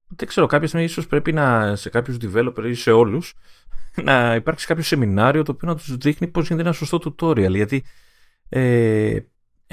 δεν 0.08 0.27
ξέρω, 0.27 0.45
κάποια 0.45 0.67
στιγμή 0.67 0.86
ίσως 0.86 1.08
πρέπει 1.08 1.34
να 1.34 1.75
σε 1.75 1.89
κάποιους 1.89 2.17
developers 2.21 2.65
ή 2.65 2.73
σε 2.73 2.91
όλους 2.91 3.34
να 4.08 4.36
υπάρξει 4.36 4.67
κάποιο 4.67 4.84
σεμινάριο 4.84 5.43
το 5.43 5.51
οποίο 5.51 5.67
να 5.67 5.75
τους 5.75 5.97
δείχνει 5.97 6.27
πώς 6.27 6.47
γίνεται 6.47 6.63
ένα 6.63 6.73
σωστό 6.73 6.99
tutorial. 7.04 7.51
Γιατί 7.51 7.84
ε, 8.49 9.19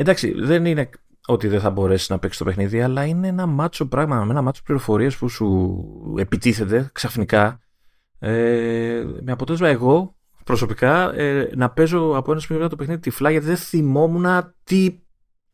εντάξει, 0.00 0.32
δεν 0.32 0.64
είναι 0.64 0.90
ότι 1.26 1.48
δεν 1.48 1.61
θα 1.61 1.70
μπορέσει 1.70 2.12
να 2.12 2.18
παίξει 2.18 2.38
το 2.38 2.44
παιχνίδι, 2.44 2.80
αλλά 2.80 3.04
είναι 3.04 3.28
ένα 3.28 3.46
μάτσο 3.46 3.87
πράγμα, 3.87 4.24
με 4.24 4.30
ένα 4.30 4.42
μάτσο 4.42 4.62
πληροφορίες 4.64 5.16
που 5.16 5.28
σου 5.28 6.14
επιτίθεται 6.18 6.90
ξαφνικά. 6.92 7.61
Ε, 8.18 9.04
με 9.22 9.32
αποτέλεσμα 9.32 9.68
εγώ 9.68 10.16
προσωπικά 10.44 11.14
ε, 11.14 11.50
να 11.54 11.70
παίζω 11.70 12.16
από 12.16 12.30
ένα 12.30 12.40
σημείο 12.40 12.68
το 12.68 12.76
παιχνίδι 12.76 13.00
τυφλά 13.00 13.30
γιατί 13.30 13.46
δεν 13.46 13.56
θυμόμουν 13.56 14.54
τι 14.64 14.98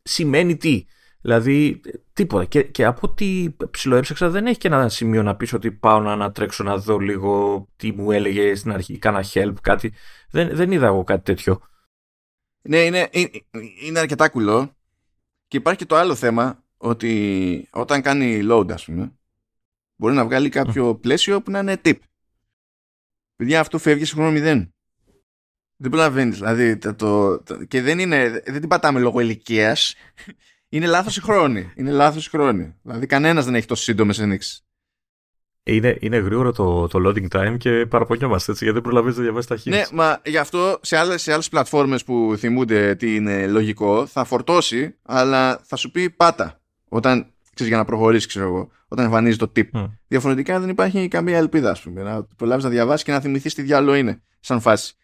σημαίνει 0.02 0.56
τι. 0.56 0.84
Δηλαδή 1.20 1.80
τίποτα. 2.12 2.44
Και, 2.44 2.62
και 2.62 2.84
από 2.84 3.00
ό,τι 3.02 3.56
ψιλοέψαξα 3.70 4.30
δεν 4.30 4.46
έχει 4.46 4.58
και 4.58 4.68
ένα 4.68 4.88
σημείο 4.88 5.22
να 5.22 5.36
πεις 5.36 5.52
ότι 5.52 5.72
πάω 5.72 6.00
να 6.00 6.12
ανατρέξω 6.12 6.64
να 6.64 6.76
δω 6.76 6.98
λίγο 6.98 7.66
τι 7.76 7.92
μου 7.92 8.10
έλεγε 8.10 8.54
στην 8.54 8.72
αρχή, 8.72 8.98
κάνα 8.98 9.24
help, 9.34 9.54
κάτι. 9.60 9.92
Δεν, 10.30 10.50
δεν 10.52 10.72
είδα 10.72 10.86
εγώ 10.86 11.04
κάτι 11.04 11.22
τέτοιο. 11.22 11.60
Ναι, 12.68 12.84
είναι, 12.84 13.08
είναι, 13.12 13.30
είναι 13.82 13.98
αρκετά 13.98 14.28
κουλό. 14.28 14.76
Και 15.48 15.56
υπάρχει 15.56 15.78
και 15.78 15.86
το 15.86 15.96
άλλο 15.96 16.14
θέμα 16.14 16.64
ότι 16.76 17.68
όταν 17.70 18.02
κάνει 18.02 18.40
load, 18.50 18.72
ας 18.72 18.84
πούμε, 18.84 19.12
μπορεί 19.96 20.14
να 20.14 20.24
βγάλει 20.24 20.48
κάποιο 20.48 20.94
πλαίσιο 20.94 21.42
που 21.42 21.50
να 21.50 21.58
είναι 21.58 21.80
tip. 21.84 21.98
Παιδιά, 23.36 23.60
αυτό 23.60 23.78
φεύγει 23.78 24.04
σε 24.04 24.14
χρόνο 24.14 24.30
μηδέν. 24.30 24.74
Δεν 25.76 25.90
προλαβαίνεις. 25.90 26.38
Δηλαδή, 26.38 26.76
το, 26.76 26.94
το, 26.94 27.64
και 27.64 27.82
δεν, 27.82 27.98
είναι, 27.98 28.42
δεν 28.44 28.60
την 28.60 28.68
πατάμε 28.68 29.00
λόγω 29.00 29.20
ηλικίας. 29.20 29.94
Είναι 30.68 30.86
λάθος 30.86 31.16
η 31.16 31.20
χρόνη. 31.20 31.72
Είναι 31.76 31.90
λάθος 31.90 32.26
η 32.26 32.30
χρόνη. 32.30 32.74
Δηλαδή, 32.82 33.06
κανένας 33.06 33.44
δεν 33.44 33.54
έχει 33.54 33.66
τόσο 33.66 33.82
σύντομες 33.82 34.18
ενίξεις. 34.18 34.63
Είναι, 35.66 35.96
είναι 36.00 36.16
γρήγορο 36.16 36.52
το, 36.52 36.86
το 36.86 37.08
loading 37.08 37.38
time 37.38 37.56
και 37.58 37.86
παραπονιόμαστε 37.86 38.52
έτσι 38.52 38.64
γιατί 38.64 38.80
δεν 38.80 38.88
προλαβαίνεις 38.88 39.16
να 39.16 39.22
διαβάσεις 39.22 39.64
τα 39.64 39.70
Ναι, 39.70 39.82
μα 39.92 40.20
γι' 40.24 40.36
αυτό 40.36 40.78
σε 40.82 40.96
άλλες 40.96 41.22
σε 41.22 41.32
άλλες 41.32 41.48
πλατφόρμες 41.48 42.04
που 42.04 42.34
θυμούνται 42.38 42.94
τι 42.94 43.14
είναι 43.14 43.46
λογικό 43.46 44.06
θα 44.06 44.24
φορτώσει, 44.24 44.94
αλλά 45.02 45.60
θα 45.64 45.76
σου 45.76 45.90
πει 45.90 46.10
πάτα. 46.10 46.60
Όταν 46.88 47.26
ξέρεις, 47.54 47.72
για 47.72 47.76
να 47.76 47.84
προχωρήσεις, 47.84 48.26
ξέρω 48.26 48.46
εγώ, 48.46 48.70
όταν 48.88 49.04
εμφανίζει 49.04 49.36
το 49.36 49.52
tip. 49.56 49.64
Mm. 49.72 49.90
Διαφορετικά 50.08 50.60
δεν 50.60 50.68
υπάρχει 50.68 51.08
καμία 51.08 51.36
ελπίδα, 51.36 51.70
ας 51.70 51.80
πούμε. 51.80 52.02
Να 52.02 52.22
προλάβεις 52.36 52.64
να 52.64 52.70
διαβάσεις 52.70 53.04
και 53.04 53.12
να 53.12 53.20
θυμηθείς 53.20 53.54
τι 53.54 53.62
διάλογο 53.62 53.96
είναι, 53.96 54.22
σαν 54.40 54.60
φάση. 54.60 54.94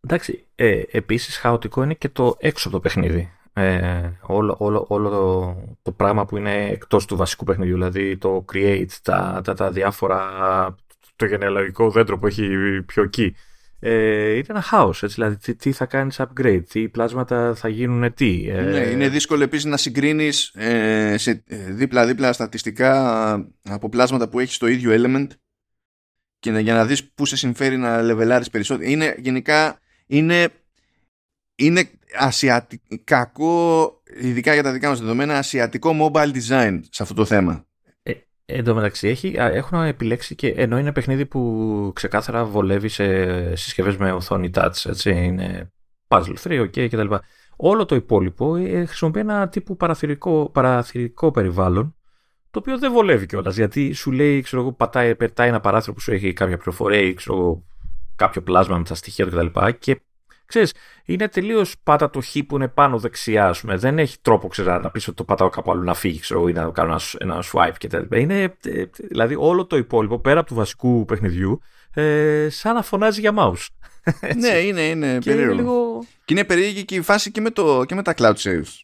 Εντάξει, 0.00 0.46
ε, 0.54 0.82
επίσης 0.90 1.36
χαοτικό 1.36 1.82
είναι 1.82 1.94
και 1.94 2.08
το 2.08 2.36
έξω 2.38 2.68
από 2.68 2.76
το 2.76 2.82
παιχνίδι. 2.82 3.32
Ε, 3.54 4.10
όλο, 4.20 4.54
όλο, 4.58 4.84
όλο 4.88 5.10
το, 5.10 5.56
το, 5.82 5.92
πράγμα 5.92 6.24
που 6.24 6.36
είναι 6.36 6.68
εκτός 6.68 7.06
του 7.06 7.16
βασικού 7.16 7.44
παιχνιδιού, 7.44 7.74
δηλαδή 7.74 8.16
το 8.16 8.44
create, 8.52 8.86
τα, 9.02 9.40
τα, 9.44 9.54
τα 9.54 9.70
διάφορα, 9.70 10.20
το 11.16 11.26
γενεαλογικό 11.26 11.90
δέντρο 11.90 12.18
που 12.18 12.26
έχει 12.26 12.48
πιο 12.86 13.02
εκεί. 13.02 13.34
Ε, 13.84 14.32
είναι 14.32 14.44
ένα 14.48 14.60
χάος, 14.60 15.02
έτσι, 15.02 15.14
δηλαδή 15.14 15.36
τι, 15.36 15.54
τι, 15.54 15.72
θα 15.72 15.86
κάνεις 15.86 16.20
upgrade, 16.20 16.62
τι 16.68 16.88
πλάσματα 16.88 17.54
θα 17.54 17.68
γίνουν 17.68 18.14
τι. 18.14 18.48
Ε... 18.48 18.60
Ναι, 18.62 18.78
είναι 18.78 19.08
δύσκολο 19.08 19.42
επίσης 19.42 19.64
να 19.64 19.76
συγκρίνεις 19.76 20.54
ε, 20.54 21.14
σε 21.18 21.42
δίπλα-δίπλα 21.68 22.32
στατιστικά 22.32 23.32
από 23.62 23.88
πλάσματα 23.88 24.28
που 24.28 24.38
έχεις 24.38 24.54
στο 24.54 24.66
ίδιο 24.66 24.90
element 24.94 25.26
και 26.38 26.50
για 26.50 26.74
να 26.74 26.86
δεις 26.86 27.04
πού 27.04 27.26
σε 27.26 27.36
συμφέρει 27.36 27.76
να 27.76 28.02
λεβελάρεις 28.02 28.50
περισσότερο. 28.50 28.90
Είναι 28.90 29.14
γενικά 29.18 29.80
είναι, 30.06 30.48
είναι 31.54 31.90
ασιατικό, 32.18 33.92
ειδικά 34.20 34.52
για 34.54 34.62
τα 34.62 34.72
δικά 34.72 34.88
μας 34.88 35.00
δεδομένα, 35.00 35.38
ασιατικό 35.38 35.90
mobile 36.00 36.32
design 36.34 36.80
σε 36.90 37.02
αυτό 37.02 37.14
το 37.14 37.24
θέμα. 37.24 37.66
Ε, 38.02 38.12
εν 38.44 38.64
τω 38.64 38.74
μεταξύ 38.74 39.08
έχει, 39.08 39.34
έχουν 39.36 39.82
επιλέξει 39.82 40.34
και 40.34 40.48
ενώ 40.48 40.78
είναι 40.78 40.92
παιχνίδι 40.92 41.26
που 41.26 41.92
ξεκάθαρα 41.94 42.44
βολεύει 42.44 42.88
σε 42.88 43.56
συσκευές 43.56 43.96
με 43.96 44.12
οθόνη 44.12 44.50
touch, 44.54 44.84
έτσι, 44.84 45.10
είναι 45.10 45.72
puzzle 46.08 46.34
3, 46.42 46.60
ok 46.60 46.88
κτλ. 46.88 47.14
Όλο 47.56 47.84
το 47.84 47.94
υπόλοιπο 47.94 48.56
ε, 48.56 48.84
χρησιμοποιεί 48.84 49.20
ένα 49.20 49.48
τύπου 49.48 49.76
παραθυρικό, 49.76 50.50
παραθυρικό 50.52 51.30
περιβάλλον 51.30 51.96
το 52.52 52.58
οποίο 52.58 52.78
δεν 52.78 52.92
βολεύει 52.92 53.26
κιόλας. 53.26 53.56
Γιατί 53.56 53.92
σου 53.92 54.12
λέει, 54.12 54.40
ξέρω 54.40 54.62
εγώ, 54.62 54.72
πατάει, 54.72 55.14
πετάει 55.14 55.48
ένα 55.48 55.60
παράθυρο 55.60 55.92
που 55.92 56.00
σου 56.00 56.12
έχει 56.12 56.32
κάποια 56.32 56.56
πληροφορία 56.56 57.00
ή 57.00 57.14
ξέρω, 57.14 57.64
κάποιο 58.16 58.42
πλάσμα 58.42 58.78
με 58.78 58.84
τα 58.84 58.94
στοιχεία 58.94 59.26
του 59.26 59.30
κτλ. 59.30 59.60
Και, 59.70 59.72
και 59.78 60.02
ξέρεις, 60.52 60.74
είναι 61.04 61.28
τελείως 61.28 61.74
πάτα 61.82 62.10
το 62.10 62.20
χ 62.20 62.36
που 62.46 62.56
είναι 62.56 62.68
πάνω 62.68 62.98
δεξιά, 62.98 63.48
ας 63.48 63.60
πούμε. 63.60 63.76
Δεν 63.76 63.98
έχει 63.98 64.16
τρόπο, 64.22 64.48
ξέρω, 64.48 64.78
να 64.78 64.90
πεις 64.90 65.08
ότι 65.08 65.16
το 65.16 65.24
πατάω 65.24 65.48
κάπου 65.48 65.70
αλλού 65.70 65.82
να 65.82 65.94
φύγει, 65.94 66.18
ξέρω, 66.18 66.48
ή 66.48 66.52
να 66.52 66.70
κάνω 66.70 66.90
ένα, 66.90 67.00
ένα 67.18 67.44
swipe 67.52 67.74
κτλ. 67.78 68.16
Είναι, 68.16 68.42
ε, 68.64 68.84
δηλαδή, 69.08 69.34
όλο 69.38 69.66
το 69.66 69.76
υπόλοιπο 69.76 70.18
πέρα 70.18 70.40
από 70.40 70.48
του 70.48 70.54
βασικού 70.54 71.04
παιχνιδιού, 71.04 71.60
ε, 71.94 72.48
σαν 72.50 72.74
να 72.74 72.82
φωνάζει 72.82 73.20
για 73.20 73.34
mouse. 73.36 73.66
ναι, 74.42 74.48
είναι, 74.48 74.82
είναι 74.82 75.18
και 75.18 75.30
περίεργο. 75.30 75.52
Είναι 75.52 75.62
λίγο... 75.62 76.04
Και 76.24 76.34
είναι 76.34 76.44
περίεργη 76.44 76.84
και 76.84 76.94
η 76.94 77.00
φάση 77.00 77.30
και 77.30 77.40
με, 77.40 77.50
το, 77.50 77.84
και 77.84 77.94
με 77.94 78.02
τα 78.02 78.14
cloud 78.16 78.34
saves. 78.34 78.80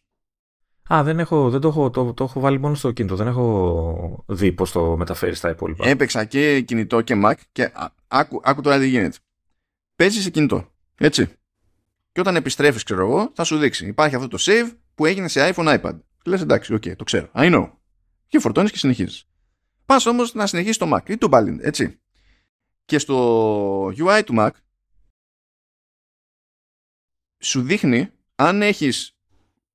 Α, 0.93 1.03
δεν, 1.03 1.19
έχω, 1.19 1.49
δεν 1.49 1.59
το, 1.59 1.67
έχω, 1.67 1.89
το, 1.89 2.13
το 2.13 2.23
έχω 2.23 2.39
βάλει 2.39 2.59
μόνο 2.59 2.75
στο 2.75 2.91
κινητό. 2.91 3.15
Δεν 3.15 3.27
έχω 3.27 4.23
δει 4.27 4.51
πώς 4.51 4.71
το 4.71 4.97
μεταφέρεις 4.97 5.37
στα 5.37 5.49
υπόλοιπα. 5.49 5.87
Έπαιξα 5.87 6.25
και 6.25 6.61
κινητό 6.61 7.01
και 7.01 7.21
Mac 7.25 7.33
και 7.51 7.71
άκου, 8.07 8.41
άκου 8.43 8.61
τώρα 8.61 8.79
τι 8.79 8.87
γίνεται. 8.87 9.17
Παίζεις 9.95 10.23
σε 10.23 10.29
κινητό. 10.29 10.71
Έτσι. 10.97 11.29
Και 12.19 12.25
όταν 12.25 12.37
επιστρέφεις, 12.37 12.83
ξέρω 12.83 13.01
εγώ, 13.01 13.31
θα 13.35 13.43
σου 13.43 13.57
δείξει. 13.57 13.87
Υπάρχει 13.87 14.15
αυτό 14.15 14.27
το 14.27 14.37
save 14.39 14.71
που 14.95 15.05
έγινε 15.05 15.27
σε 15.27 15.53
iPhone, 15.53 15.79
iPad. 15.81 15.99
Λες 16.25 16.41
εντάξει, 16.41 16.73
OK, 16.73 16.81
okay, 16.85 16.95
το 16.95 17.03
ξέρω. 17.03 17.29
I 17.33 17.53
know. 17.55 17.71
Και 18.27 18.39
φορτώνεις 18.39 18.71
και 18.71 18.77
συνεχίζεις. 18.77 19.27
Πας 19.85 20.05
όμως 20.05 20.33
να 20.33 20.47
συνεχίσεις 20.47 20.77
το 20.77 20.91
Mac 20.93 21.09
ή 21.09 21.17
το 21.17 21.27
Balint, 21.31 21.57
έτσι. 21.61 21.99
Και 22.85 22.99
στο 22.99 23.85
UI 23.87 24.21
του 24.25 24.33
Mac 24.37 24.49
σου 27.39 27.61
δείχνει 27.61 28.09
αν 28.35 28.61
έχεις 28.61 29.17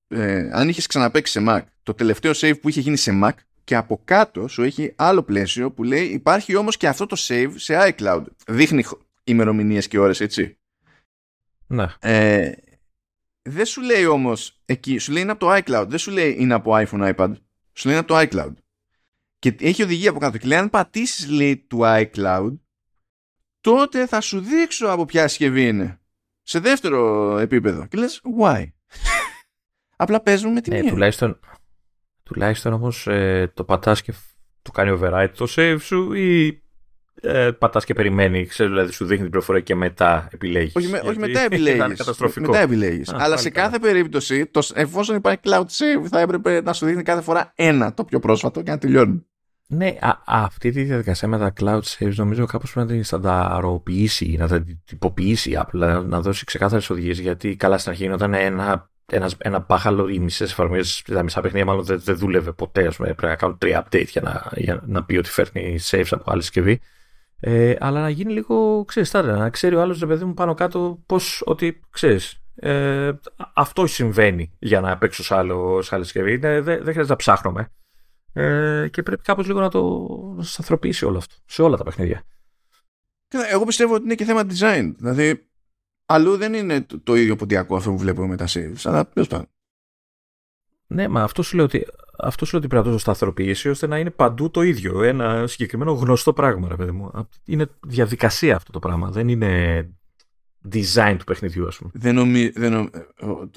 ε, 0.09 0.51
αν 0.53 0.68
είχες 0.68 0.86
ξαναπέξει 0.86 1.32
σε 1.32 1.45
Mac 1.49 1.62
το 1.82 1.95
τελευταίο 1.95 2.32
save 2.34 2.61
που 2.61 2.68
είχε 2.68 2.80
γίνει 2.80 2.97
σε 2.97 3.20
Mac 3.22 3.34
και 3.64 3.76
από 3.76 4.01
κάτω 4.05 4.49
σου 4.49 4.62
έχει 4.62 4.92
άλλο 4.97 5.22
πλαίσιο 5.22 5.72
που 5.72 5.82
λέει 5.82 6.05
υπάρχει 6.05 6.57
όμως 6.57 6.76
και 6.76 6.88
αυτό 6.88 7.07
το 7.07 7.16
save 7.18 7.53
σε 7.55 7.95
iCloud. 7.97 8.24
Δείχνει 8.47 8.84
ημερομηνίες 9.24 9.88
και 9.88 9.99
ώρες 9.99 10.20
έτσι. 10.20 10.59
Ναι. 11.66 11.86
Ε, 11.98 12.52
δεν 13.42 13.66
σου 13.66 13.82
λέει 13.82 14.06
όμως 14.06 14.62
εκεί, 14.64 14.98
σου 14.98 15.12
λέει 15.12 15.22
είναι 15.22 15.30
από 15.30 15.40
το 15.40 15.54
iCloud. 15.54 15.86
Δεν 15.88 15.98
σου 15.98 16.10
λέει 16.10 16.36
είναι 16.38 16.54
από 16.54 16.72
iPhone, 16.74 17.14
iPad. 17.14 17.32
Σου 17.72 17.88
λέει 17.88 17.96
είναι 17.96 17.98
από 17.98 18.06
το 18.06 18.18
iCloud. 18.18 18.52
Και 19.38 19.54
έχει 19.60 19.82
οδηγία 19.82 20.10
από 20.10 20.18
κάτω. 20.18 20.38
Και 20.38 20.46
λέει 20.46 20.58
αν 20.58 20.70
πατήσεις 20.70 21.28
λέει 21.28 21.56
του 21.56 21.78
iCloud 21.82 22.58
τότε 23.60 24.06
θα 24.06 24.20
σου 24.20 24.40
δείξω 24.40 24.86
από 24.86 25.04
ποια 25.04 25.28
συσκευή 25.28 25.68
είναι. 25.68 26.00
Σε 26.42 26.58
δεύτερο 26.58 27.38
επίπεδο. 27.38 27.86
Και 27.86 27.96
λες 27.96 28.20
why; 28.40 28.64
Απλά 29.96 30.20
παίζουν 30.20 30.52
με 30.52 30.60
την 30.60 30.72
ναι, 30.72 30.90
τουλάχιστον, 30.90 31.40
Τουλάχιστον 32.22 32.72
όμως 32.72 33.06
ε, 33.06 33.52
το 33.54 33.64
πατάς 33.64 34.02
και 34.02 34.14
το 34.62 34.70
κάνει 34.70 34.98
override 35.00 35.30
το 35.36 35.46
save 35.56 35.76
σου 35.80 36.12
ή 36.12 36.63
ε, 37.20 37.50
πατάς 37.50 37.84
και 37.84 37.94
περιμένει, 37.94 38.46
ξέρω, 38.46 38.68
δηλαδή 38.68 38.92
σου 38.92 39.04
δείχνει 39.04 39.22
την 39.22 39.30
πληροφορία 39.30 39.62
και 39.62 39.74
μετά 39.74 40.28
επιλέγεις. 40.32 40.74
Όχι, 40.76 40.88
με, 40.88 41.00
όχι 41.04 41.18
μετά 41.26 41.40
επιλέγεις. 41.40 42.12
Μετά 42.36 42.58
επιλέγεις. 42.58 43.12
Αλλά 43.12 43.36
σε 43.36 43.50
καλά. 43.50 43.66
κάθε 43.66 43.78
περίπτωση, 43.78 44.46
το, 44.46 44.68
εφόσον 44.74 45.16
υπάρχει 45.16 45.38
cloud 45.44 45.60
save, 45.60 46.06
θα 46.10 46.20
έπρεπε 46.20 46.62
να 46.62 46.72
σου 46.72 46.86
δείχνει 46.86 47.02
κάθε 47.02 47.20
φορά 47.20 47.52
ένα 47.54 47.94
το 47.94 48.04
πιο 48.04 48.18
πρόσφατο 48.18 48.62
και 48.62 48.70
να 48.70 48.78
τελειώνει. 48.78 49.26
Ναι, 49.66 49.96
α, 50.00 50.18
αυτή 50.24 50.70
τη 50.70 50.82
διαδικασία 50.82 51.28
με 51.28 51.38
τα 51.38 51.52
cloud 51.60 51.80
saves 51.80 52.14
νομίζω 52.14 52.46
κάπως 52.46 52.72
πρέπει 52.72 52.88
να 52.88 52.94
την 52.94 53.04
στανταροποιήσει, 53.04 54.36
να 54.38 54.48
τα 54.48 54.64
τυποποιήσει 54.84 55.56
απλά, 55.56 56.02
να 56.02 56.20
δώσει 56.20 56.44
ξεκάθαρες 56.44 56.90
οδηγίες 56.90 57.18
γιατί 57.18 57.56
καλά 57.56 57.78
στην 57.78 57.90
αρχή 57.90 58.08
όταν 58.08 58.34
ένα, 58.34 58.90
ένας, 59.06 59.36
ένα 59.38 59.64
μπάχαλο 59.68 60.08
οι 60.08 60.18
μισές 60.18 60.50
εφαρμογές, 60.50 61.02
τα 61.02 61.22
μισά 61.22 61.40
παιχνίδια 61.40 61.66
μάλλον 61.66 61.84
δεν, 61.84 62.00
δεν 62.04 62.16
δούλευε 62.16 62.52
ποτέ, 62.52 62.86
ας 62.86 62.96
πούμε, 62.96 63.08
πρέπει 63.08 63.32
να 63.32 63.36
κάνουν 63.36 63.58
τρία 63.58 63.86
update 63.86 64.08
για 64.08 64.22
να, 64.22 64.50
για 64.54 64.82
να 64.86 65.04
πει 65.04 65.16
ότι 65.16 65.28
φέρνει 65.30 65.78
saves 65.90 66.08
από 66.10 66.30
άλλη 66.30 66.42
συσκευή. 66.42 66.80
Ε, 67.47 67.76
αλλά 67.80 68.01
να 68.01 68.09
γίνει 68.09 68.32
λίγο, 68.32 68.84
ξέρεις, 68.84 69.11
τάρα, 69.11 69.36
να 69.36 69.51
ξέρει 69.51 69.74
ο 69.74 69.80
άλλος, 69.80 69.99
ρε 69.99 70.07
παιδί 70.07 70.24
μου, 70.24 70.34
πάνω 70.34 70.55
κάτω 70.55 71.03
πώς, 71.07 71.42
ότι, 71.47 71.80
ξέρεις, 71.90 72.42
ε, 72.55 73.12
αυτό 73.55 73.86
συμβαίνει 73.86 74.53
για 74.59 74.80
να 74.80 74.99
παίξω 74.99 75.22
σε, 75.22 75.34
άλλο, 75.34 75.82
σε 75.82 75.95
άλλη 75.95 76.05
συσκευή. 76.05 76.36
Δεν, 76.36 76.64
δεν 76.64 76.80
χρειάζεται 76.82 77.07
να 77.07 77.16
ψάχνουμε. 77.16 77.72
Ε, 78.32 78.88
και 78.90 79.03
πρέπει 79.03 79.22
κάπως 79.22 79.47
λίγο 79.47 79.61
να 79.61 79.68
το 79.68 80.09
σταθεροποιήσει 80.40 81.05
όλο 81.05 81.18
αυτό, 81.18 81.34
σε 81.47 81.62
όλα 81.62 81.76
τα 81.76 81.84
παιχνίδια. 81.84 82.22
Εγώ 83.51 83.64
πιστεύω 83.64 83.95
ότι 83.95 84.05
είναι 84.05 84.14
και 84.14 84.24
θέμα 84.24 84.42
design. 84.42 84.92
Δηλαδή, 84.97 85.49
αλλού 86.07 86.36
δεν 86.36 86.55
είναι 86.55 86.80
το, 86.80 87.01
το 87.01 87.14
ίδιο 87.14 87.36
ποντιακό 87.36 87.76
αυτό 87.76 87.90
που 87.90 87.99
βλέπουμε 87.99 88.26
με 88.26 88.36
τα 88.36 88.47
saves, 88.49 88.80
αλλά 88.84 89.07
ποιος 89.07 89.28
πάντων. 89.28 89.49
Ναι, 90.86 91.09
μα 91.09 91.22
αυτό 91.22 91.42
σου 91.42 91.57
λέω 91.57 91.64
ότι, 91.64 91.86
αυτός 92.24 92.48
σου 92.48 92.54
λέω 92.54 92.64
ότι 92.64 92.74
πρέπει 92.74 92.86
να 92.86 92.92
το 92.92 92.98
σταθεροποιήσει 92.98 93.68
ώστε 93.68 93.86
να 93.86 93.98
είναι 93.98 94.10
παντού 94.10 94.50
το 94.50 94.62
ίδιο. 94.62 95.02
Ένα 95.02 95.46
συγκεκριμένο 95.46 95.92
γνωστό 95.92 96.32
πράγμα, 96.32 96.68
ρε 96.68 96.76
παιδί 96.76 96.90
μου. 96.90 97.28
Είναι 97.44 97.66
διαδικασία 97.86 98.56
αυτό 98.56 98.72
το 98.72 98.78
πράγμα. 98.78 99.10
Δεν 99.10 99.28
είναι 99.28 99.80
design 100.72 101.14
του 101.18 101.24
παιχνιδιού, 101.24 101.66
ας 101.66 101.76
πούμε. 101.76 101.90
Δεν 101.94 102.14
νομι... 102.14 102.48
δεν 102.48 102.72
νομι... 102.72 102.88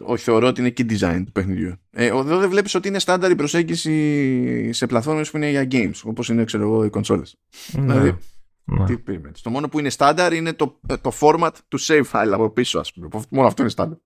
Όχι, 0.04 0.24
θεωρώ 0.24 0.48
ότι 0.48 0.60
είναι 0.62 0.70
και 0.70 0.86
design 0.90 1.22
του 1.26 1.32
παιχνιδιού. 1.32 1.74
Ε, 1.92 2.06
εδώ 2.06 2.38
δεν 2.38 2.50
βλέπεις 2.50 2.76
ότι 2.76 2.88
είναι 2.88 3.00
στάνταρ 3.00 3.32
η 3.32 3.36
προσέγγιση 3.36 4.74
σε 4.74 4.88
πλατφόρμες 4.88 5.32
που 5.32 5.38
είναι 5.38 5.50
για 5.50 5.68
games, 5.72 6.02
όπως 6.04 6.30
είναι, 6.30 6.44
ξέρω 6.44 6.64
εγώ, 6.64 6.84
οι 6.84 6.90
κονσόλες. 6.90 7.38
Ναι. 7.72 7.82
Δηλαδή, 7.82 8.18
ναι. 8.64 8.86
τι 8.86 9.42
Το 9.42 9.50
μόνο 9.50 9.68
που 9.70 9.80
είναι 9.80 9.90
στάνταρ 9.90 10.34
είναι 10.34 10.54
το, 10.54 10.80
το 11.02 11.12
format 11.20 11.52
του 11.68 11.80
save 11.82 12.04
file 12.12 12.32
από 12.32 12.50
πίσω, 12.50 12.80
ας 12.80 12.94
πούμε. 12.94 13.08
Μόνο 13.30 13.48
αυτό 13.48 13.62
είναι 13.62 13.72
στάνταρ. 13.72 13.98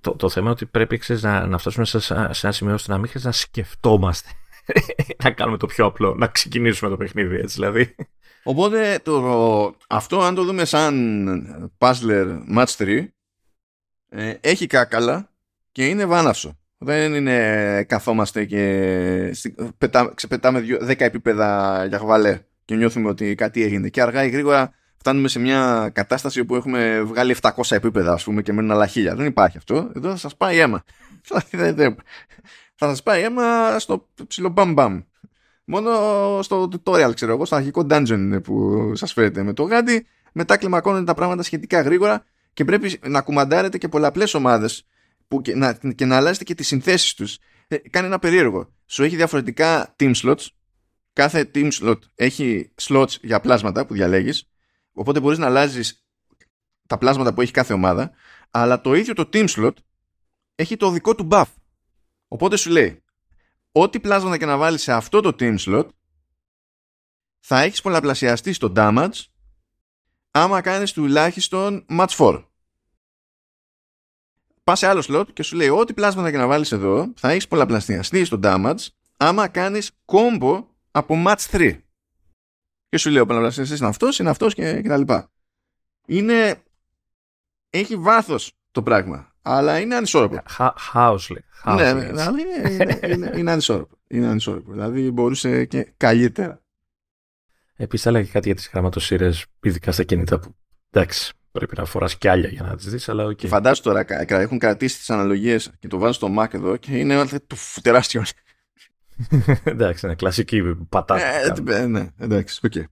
Το, 0.00 0.16
το 0.16 0.28
θέμα 0.28 0.44
είναι 0.44 0.54
ότι 0.54 0.66
πρέπει 0.66 0.98
ξέρεις, 0.98 1.22
να, 1.22 1.46
να 1.46 1.58
φτάσουμε 1.58 1.84
σε, 1.84 2.00
σε 2.00 2.14
ένα 2.42 2.52
σημείο 2.52 2.74
ώστε 2.74 2.92
να 2.92 2.98
μην 2.98 3.08
χρειάζεται 3.08 3.34
να 3.34 3.40
σκεφτόμαστε 3.40 4.28
να 5.24 5.30
κάνουμε 5.30 5.56
το 5.56 5.66
πιο 5.66 5.84
απλό, 5.84 6.14
να 6.14 6.26
ξεκινήσουμε 6.26 6.90
το 6.90 6.96
παιχνίδι, 6.96 7.36
έτσι 7.36 7.54
δηλαδή. 7.54 7.94
Οπότε 8.42 9.00
το, 9.02 9.76
αυτό 9.88 10.20
αν 10.20 10.34
το 10.34 10.44
δούμε 10.44 10.64
σαν 10.64 11.74
puzzler 11.78 12.38
match 12.56 12.76
3 12.78 13.06
ε, 14.08 14.34
έχει 14.40 14.66
κάκαλα 14.66 15.30
και 15.72 15.86
είναι 15.86 16.04
βάναυσο. 16.06 16.56
Δεν 16.78 17.14
είναι 17.14 17.84
καθόμαστε 17.84 18.44
και 18.44 19.34
πετά, 19.78 20.12
ξεπετάμε 20.14 20.64
10 20.80 21.00
επίπεδα 21.00 21.84
για 21.84 21.98
χβαλέ 21.98 22.40
και 22.64 22.74
νιώθουμε 22.74 23.08
ότι 23.08 23.34
κάτι 23.34 23.62
έγινε. 23.62 23.88
Και 23.88 24.02
αργά 24.02 24.24
ή 24.24 24.28
γρήγορα 24.28 24.74
φτάνουμε 25.02 25.28
σε 25.28 25.38
μια 25.38 25.90
κατάσταση 25.92 26.40
όπου 26.40 26.54
έχουμε 26.54 27.02
βγάλει 27.02 27.36
700 27.40 27.50
επίπεδα 27.68 28.12
ας 28.12 28.24
πούμε 28.24 28.42
και 28.42 28.52
μένουν 28.52 28.70
άλλα 28.70 28.86
χίλια. 28.86 29.14
Δεν 29.14 29.26
υπάρχει 29.26 29.56
αυτό. 29.56 29.90
Εδώ 29.96 30.10
θα 30.10 30.16
σας 30.16 30.36
πάει 30.36 30.58
αίμα. 30.58 30.84
θα 32.78 32.88
σας 32.88 33.02
πάει 33.02 33.22
αίμα 33.22 33.78
στο 33.78 34.08
ψηλό 34.26 34.48
μπαμ 34.48 34.72
μπαμ. 34.72 35.00
Μόνο 35.64 35.90
στο 36.42 36.68
tutorial, 36.72 37.10
ξέρω 37.14 37.32
εγώ, 37.32 37.44
στο 37.44 37.56
αρχικό 37.56 37.86
dungeon 37.90 38.40
που 38.42 38.92
σας 38.94 39.12
φέρετε 39.12 39.42
με 39.42 39.52
το 39.52 39.62
γάντι. 39.62 40.06
Μετά 40.32 40.56
κλιμακώνετε 40.56 41.04
τα 41.04 41.14
πράγματα 41.14 41.42
σχετικά 41.42 41.80
γρήγορα 41.80 42.24
και 42.52 42.64
πρέπει 42.64 43.00
να 43.06 43.20
κουμαντάρετε 43.20 43.78
και 43.78 43.88
πολλαπλές 43.88 44.34
ομάδες 44.34 44.86
και 45.42 45.54
να, 45.54 45.78
και 45.94 46.04
να 46.04 46.16
αλλάζετε 46.16 46.44
και 46.44 46.54
τις 46.54 46.66
συνθέσεις 46.66 47.14
τους. 47.14 47.38
Ε, 47.68 47.76
κάνει 47.76 48.06
ένα 48.06 48.18
περίεργο. 48.18 48.72
Σου 48.86 49.02
έχει 49.02 49.16
διαφορετικά 49.16 49.96
team 49.98 50.12
slots. 50.14 50.46
Κάθε 51.12 51.50
team 51.54 51.70
slot 51.80 51.98
έχει 52.14 52.72
slots 52.80 53.14
για 53.20 53.40
πλάσματα 53.40 53.86
που 53.86 53.94
διαλέγεις. 53.94 54.51
Οπότε 54.92 55.20
μπορείς 55.20 55.38
να 55.38 55.46
αλλάζεις 55.46 56.06
τα 56.86 56.98
πλάσματα 56.98 57.34
που 57.34 57.40
έχει 57.40 57.52
κάθε 57.52 57.72
ομάδα. 57.72 58.10
Αλλά 58.50 58.80
το 58.80 58.94
ίδιο 58.94 59.14
το 59.14 59.28
team 59.32 59.48
slot 59.48 59.74
έχει 60.54 60.76
το 60.76 60.90
δικό 60.90 61.14
του 61.14 61.28
buff. 61.30 61.46
Οπότε 62.28 62.56
σου 62.56 62.70
λέει 62.70 63.02
ό,τι 63.72 64.00
πλάσματα 64.00 64.38
και 64.38 64.46
να 64.46 64.56
βάλεις 64.56 64.82
σε 64.82 64.92
αυτό 64.92 65.20
το 65.20 65.34
team 65.38 65.58
slot 65.58 65.88
θα 67.40 67.60
έχεις 67.60 67.80
πολλαπλασιαστεί 67.80 68.52
στο 68.52 68.72
damage 68.76 69.24
άμα 70.30 70.60
κάνεις 70.60 70.92
τουλάχιστον 70.92 71.84
match 71.88 72.16
4. 72.16 72.44
Πας 74.64 74.78
σε 74.78 74.86
άλλο 74.86 75.04
slot 75.08 75.32
και 75.32 75.42
σου 75.42 75.56
λέει 75.56 75.68
ό,τι 75.68 75.94
πλάσματα 75.94 76.30
και 76.30 76.36
να 76.36 76.46
βάλεις 76.46 76.72
εδώ 76.72 77.12
θα 77.16 77.30
έχεις 77.30 77.48
πολλαπλασιαστεί 77.48 78.24
στο 78.24 78.40
damage 78.42 78.86
άμα 79.16 79.48
κάνεις 79.48 79.90
combo 80.04 80.64
από 80.90 81.22
match 81.26 81.50
3. 81.50 81.78
Και 82.92 82.98
σου 82.98 83.10
λέει 83.10 83.22
ο 83.22 83.26
πολλαπλασιαστής 83.26 83.78
είναι 83.78 83.88
αυτός, 83.88 84.18
είναι 84.18 84.30
αυτός 84.30 84.54
και, 84.54 84.80
και 84.80 84.88
τα 84.88 84.96
λοιπά. 84.96 85.30
Είναι... 86.06 86.62
Έχει 87.70 87.96
βάθος 87.96 88.52
το 88.70 88.82
πράγμα. 88.82 89.32
Αλλά 89.42 89.78
είναι 89.78 89.94
ανισόρροπο. 89.94 90.42
House 90.94 91.26
λέει. 91.28 91.44
Ναι, 91.76 91.92
ναι, 91.92 92.06
δηλαδή 92.06 92.40
είναι, 92.40 93.00
είναι, 93.06 93.32
είναι, 93.36 93.50
ανισόρροπο. 93.50 93.98
Είναι 94.08 94.26
ανισόρροπο. 94.26 94.72
Δηλαδή 94.72 95.10
μπορούσε 95.10 95.64
και 95.64 95.92
καλύτερα. 95.96 96.62
Επίσης, 97.76 98.06
έλεγε 98.06 98.30
κάτι 98.30 98.46
για 98.46 98.56
τις 98.56 98.70
γραμματοσύρες, 98.72 99.46
ειδικά 99.62 99.92
στα 99.92 100.02
κινητά 100.02 100.38
που 100.38 100.54
εντάξει, 100.90 101.32
πρέπει 101.52 101.76
να 101.76 101.84
φοράς 101.84 102.18
κι 102.18 102.28
άλλα 102.28 102.48
για 102.48 102.62
να 102.62 102.76
τις 102.76 102.90
δεις. 102.90 103.08
Αλλά 103.08 103.24
okay. 103.24 103.46
Φαντάζομαι 103.46 104.04
τώρα, 104.04 104.40
έχουν 104.40 104.58
κρατήσει 104.58 104.98
τις 104.98 105.10
αναλογίες 105.10 105.72
και 105.78 105.88
το 105.88 105.98
βάζουν 105.98 106.14
στο 106.14 106.28
Mac 106.38 106.54
εδώ 106.54 106.76
και 106.76 106.98
είναι 106.98 107.24
του 107.46 107.56
τεράστιο. 107.82 108.22
εντάξει, 109.64 110.06
είναι 110.06 110.14
κλασική 110.14 110.74
πατάτα. 110.88 111.24
Ε, 111.24 111.52
ε, 111.66 111.86
ναι, 111.86 112.08
εντάξει, 112.18 112.60
okay. 112.62 112.84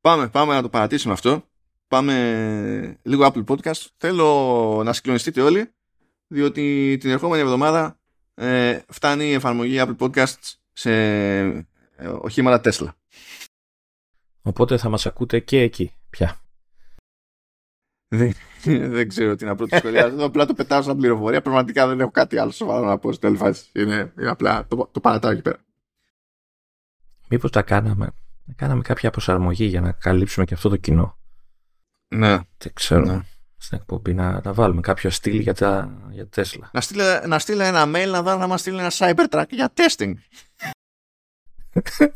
Πάμε, 0.00 0.28
πάμε 0.28 0.54
να 0.54 0.62
το 0.62 0.68
παρατήσουμε 0.68 1.12
αυτό. 1.12 1.44
Πάμε 1.88 2.98
λίγο 3.02 3.32
Apple 3.32 3.44
Podcast. 3.44 3.86
Θέλω 3.96 4.82
να 4.84 4.92
συγκλονιστείτε 4.92 5.40
όλοι, 5.40 5.74
διότι 6.26 6.96
την 7.00 7.10
ερχόμενη 7.10 7.42
εβδομάδα 7.42 7.98
ε, 8.34 8.78
φτάνει 8.88 9.24
η 9.24 9.32
εφαρμογή 9.32 9.76
Apple 9.80 9.96
Podcasts 9.98 10.54
σε 10.72 10.92
ε, 11.96 12.08
οχήματα 12.20 12.60
Tesla. 12.70 12.88
Οπότε 14.42 14.76
θα 14.76 14.88
μας 14.88 15.06
ακούτε 15.06 15.40
και 15.40 15.60
εκεί 15.60 15.94
πια. 16.10 16.40
Δεν, 18.08 18.32
δεν 18.64 19.08
ξέρω 19.08 19.34
τι 19.34 19.44
να 19.44 19.54
πρώτο 19.54 19.76
σχολιάσω. 19.76 20.24
Απλά 20.24 20.46
το 20.46 20.54
πετάω 20.54 20.82
σαν 20.82 20.96
πληροφορία. 20.96 21.42
Πραγματικά 21.42 21.86
δεν 21.86 22.00
έχω 22.00 22.10
κάτι 22.10 22.38
άλλο 22.38 22.50
σοβαρό 22.50 22.86
να 22.86 22.98
πω 22.98 23.12
στην 23.12 23.20
τέλη 23.28 23.36
φάση. 23.36 23.70
Είναι, 23.72 24.12
είναι 24.18 24.30
απλά 24.30 24.66
το, 24.66 24.88
το 24.92 25.00
παρατάω 25.00 25.30
εκεί 25.30 25.42
πέρα. 25.42 25.65
Μήπως 27.28 27.50
τα 27.50 27.62
κάναμε. 27.62 28.10
Κάναμε 28.56 28.82
κάποια 28.82 29.10
προσαρμογή 29.10 29.64
για 29.64 29.80
να 29.80 29.92
καλύψουμε 29.92 30.44
και 30.44 30.54
αυτό 30.54 30.68
το 30.68 30.76
κοινό. 30.76 31.18
Ναι. 32.08 32.38
Δεν 32.58 32.72
ξέρω. 32.72 33.04
Ναι 33.04 33.22
στην 33.66 33.78
εκπομπή 33.78 34.14
να, 34.14 34.40
να 34.44 34.52
βάλουμε 34.52 34.80
κάποιο 34.80 35.10
στυλ 35.10 35.38
για, 35.38 35.54
τα, 35.54 35.98
για 36.10 36.28
Tesla. 36.36 36.68
Να 36.72 36.80
στείλει, 36.80 37.02
να 37.26 37.38
στείλει 37.38 37.62
ένα 37.62 37.84
mail 37.84 38.08
να 38.10 38.22
δω 38.22 38.36
να 38.36 38.46
μας 38.46 38.60
στείλει 38.60 38.78
ένα 38.78 38.90
Cybertruck 38.92 39.44
για 39.50 39.72
testing. 39.74 40.12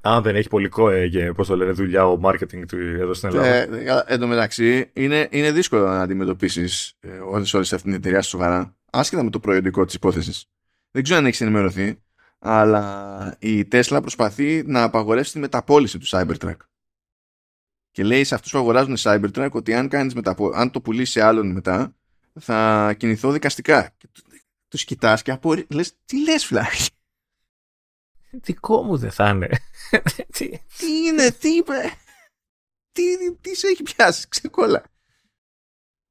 Αν 0.00 0.22
δεν 0.22 0.36
έχει 0.36 0.48
πολύ 0.48 0.68
κόε 0.68 1.08
και 1.08 1.32
πώς 1.32 1.46
το 1.46 1.56
λένε 1.56 1.72
δουλειά 1.72 2.06
ο 2.06 2.20
marketing 2.22 2.64
του 2.68 2.76
εδώ 2.78 3.14
στην 3.14 3.28
Ελλάδα. 3.28 3.48
Ε, 3.48 4.04
εν 4.06 4.20
τω 4.20 4.26
μεταξύ 4.26 4.90
είναι, 4.92 5.28
είναι 5.30 5.52
δύσκολο 5.52 5.86
να 5.86 6.00
αντιμετωπίσεις 6.00 6.94
ε, 7.00 7.18
όλες, 7.18 7.54
όλες 7.54 7.72
αυτή 7.72 7.86
την 7.86 7.96
εταιρεία 7.96 8.22
σοβαρά 8.22 8.76
άσχετα 8.90 9.22
με 9.22 9.30
το 9.30 9.40
προϊόντικό 9.40 9.84
της 9.84 9.94
υπόθεσης. 9.94 10.44
Δεν 10.90 11.02
ξέρω 11.02 11.18
αν 11.18 11.26
έχεις 11.26 11.40
ενημερωθεί 11.40 12.02
αλλά 12.42 13.36
η 13.38 13.68
Tesla 13.72 13.98
προσπαθεί 14.00 14.62
να 14.66 14.82
απαγορεύσει 14.82 15.32
τη 15.32 15.38
μεταπόληση 15.38 15.98
του 15.98 16.06
Cybertruck 16.08 16.56
και 17.90 18.04
λέει 18.04 18.24
σε 18.24 18.34
αυτούς 18.34 18.50
που 18.50 18.58
αγοράζουν 18.58 18.96
Cybertruck 18.98 19.50
ότι 19.50 19.74
αν, 19.74 19.88
κάνεις 19.88 20.14
μεταπο... 20.14 20.50
αν 20.54 20.70
το 20.70 20.80
πουλήσεις 20.80 21.10
σε 21.10 21.22
άλλον 21.22 21.52
μετά 21.52 21.94
θα 22.40 22.92
κινηθώ 22.98 23.30
δικαστικά. 23.30 23.94
Και 23.98 24.08
τους 24.68 24.84
κοιτάς 24.84 25.22
και 25.22 25.30
απορρί... 25.30 25.66
λες 25.70 25.96
τι 26.04 26.22
λες 26.22 26.44
φλάκι. 26.46 26.90
Δικό 28.30 28.82
μου 28.82 28.96
δεν 28.96 29.10
θα 29.10 29.28
είναι. 29.28 29.48
τι... 30.36 30.60
είναι, 31.06 31.30
τι 31.30 31.48
είπε; 31.48 31.74
Τι, 32.92 33.02
τι 33.40 33.56
σε 33.56 33.66
έχει 33.66 33.82
πιάσει, 33.82 34.28
ξεκόλα. 34.28 34.82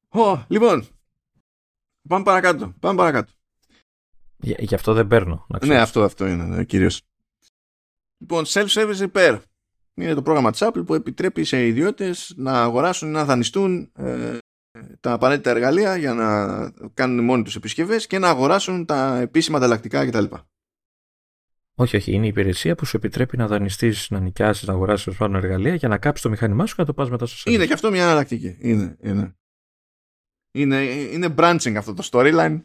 Oh, 0.10 0.46
λοιπόν, 0.48 0.88
πάμε 2.08 2.24
παρακάτω. 2.24 2.74
Πάμε 2.80 2.98
παρακάτω. 2.98 3.32
Γι' 4.40 4.76
αυτό 4.76 4.94
δεν 4.94 5.08
παίρνω. 5.08 5.48
ναι, 5.66 5.80
αυτό, 5.80 6.04
αυτό 6.04 6.28
είναι, 6.28 6.44
ναι, 6.44 6.64
κυρίως. 6.64 7.02
Λοιπόν, 8.18 8.44
self-service 8.48 9.10
repair 9.12 9.40
είναι 9.94 10.14
το 10.14 10.22
πρόγραμμα 10.22 10.52
της 10.52 10.60
Apple 10.64 10.86
που 10.86 10.94
επιτρέπει 10.94 11.44
σε 11.44 11.66
ιδιώτες 11.68 12.34
να 12.36 12.62
αγοράσουν 12.62 13.10
ή 13.10 13.12
να 13.12 13.26
δανειστούν 13.26 13.92
ε, 13.96 14.38
τα 15.00 15.12
απαραίτητα 15.12 15.50
εργαλεία 15.50 15.98
για 15.98 16.14
να 16.14 16.72
κάνουν 16.94 17.26
μόνοι 17.26 17.44
τους 17.44 17.56
επισκευές 17.56 18.08
και 18.08 18.20
να 18.20 18.30
αγοράσουν 18.30 18.86
τα 18.86 19.18
επίσημα 19.18 19.58
ανταλλακτικά 19.58 20.06
κτλ. 20.06 20.24
Όχι, 21.76 21.96
όχι. 21.96 22.12
Είναι 22.12 22.26
η 22.26 22.28
υπηρεσία 22.28 22.76
που 22.76 22.86
σου 22.86 22.98
επιτρέπει 22.98 23.38
να 23.38 23.48
δανειστείς, 23.48 24.10
να 24.10 24.20
νοικιάσεις, 24.20 24.68
να 24.68 24.74
αγοράσεις 24.74 25.16
πάνω 25.16 25.38
εργαλεία 25.38 25.76
για 25.76 25.88
να 25.88 25.98
κάψεις 25.98 26.24
το 26.24 26.30
μηχάνημά 26.30 26.66
σου 26.66 26.76
και 26.76 26.82
να 26.82 26.88
το 26.88 26.94
πας 26.94 27.10
μετά 27.10 27.26
στο 27.26 27.38
σερβις. 27.38 27.60
Είναι 27.60 27.68
και 27.68 27.74
αυτό 27.74 27.92
μια 27.92 28.04
αναλλακτική. 28.04 28.58
Είναι, 28.60 28.98
είναι. 29.02 29.34
Είναι, 30.52 30.84
είναι 30.84 31.34
branching 31.38 31.74
αυτό 31.78 31.94
το 31.94 32.10
storyline. 32.12 32.62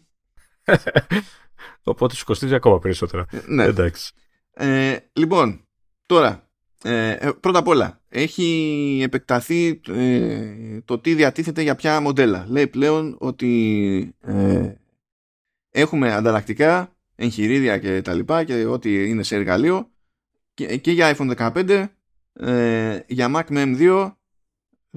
Οπότε 1.82 2.14
σου 2.14 2.24
κοστίζει 2.24 2.54
ακόμα 2.54 2.78
περισσότερα. 2.78 3.26
Ε, 3.30 3.38
ναι. 3.46 3.64
Εντάξει. 3.64 4.12
Ε, 4.54 4.96
λοιπόν, 5.12 5.64
τώρα, 6.06 6.48
ε, 6.82 7.10
ε, 7.10 7.30
πρώτα 7.40 7.58
απ' 7.58 7.68
όλα, 7.68 8.00
έχει 8.08 9.00
επεκταθεί 9.02 9.80
ε, 9.88 10.80
το 10.84 10.98
τι 10.98 11.14
διατίθεται 11.14 11.62
για 11.62 11.74
ποια 11.74 12.00
μοντέλα. 12.00 12.46
Λέει 12.48 12.66
πλέον 12.66 13.16
ότι 13.18 14.14
έχουμε 15.70 16.12
ανταλλακτικά, 16.12 16.96
εγχειρίδια 17.14 17.78
και 17.78 18.02
τα 18.02 18.14
λοιπά 18.14 18.44
και 18.44 18.64
ό,τι 18.64 19.08
είναι 19.08 19.22
σε 19.22 19.36
εργαλείο 19.36 19.90
και, 20.54 20.76
και 20.76 20.90
για 20.90 21.16
iPhone 21.16 21.52
15, 21.54 21.86
για 23.06 23.30
Mac 23.34 23.44
με 23.48 23.76
M2, 23.78 24.12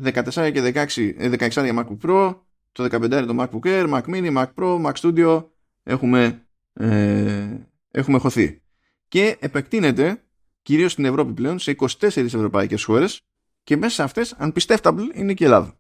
14 0.04 0.52
και 0.54 0.74
16, 0.74 1.40
16 1.40 1.50
για 1.50 1.88
MacBook 1.88 2.08
Pro, 2.08 2.36
το 2.72 2.84
15 2.84 3.10
το 3.10 3.36
MacBook 3.40 3.68
Air, 3.68 3.90
Mac 3.90 4.02
Mini, 4.02 4.38
Mac 4.38 4.48
Pro, 4.56 4.86
Mac 4.86 4.94
Studio 4.94 5.44
έχουμε, 5.84 6.47
ε, 6.78 7.70
έχουμε 7.92 8.20
χωθεί. 8.20 8.62
Και 9.08 9.38
επεκτείνεται 9.40 10.22
κυρίως 10.62 10.92
στην 10.92 11.06
Ευρώπη 11.06 11.34
πλέον 11.34 11.60
σε 11.60 11.76
24 11.80 12.18
ευρωπαϊκές 12.18 12.84
χώρες 12.84 13.22
και 13.64 13.78
μέσα 13.78 13.94
σε 13.94 14.04
αυτές, 14.04 14.36
unpistable, 14.40 15.08
είναι 15.14 15.34
και 15.34 15.44
η 15.44 15.48
Ελλάδα. 15.48 15.80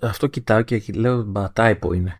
Αυτό 0.00 0.26
κοιτάω 0.26 0.62
και 0.62 0.82
λέω 0.94 1.24
μα 1.24 1.52
τάιπο 1.52 1.92
είναι. 1.92 2.18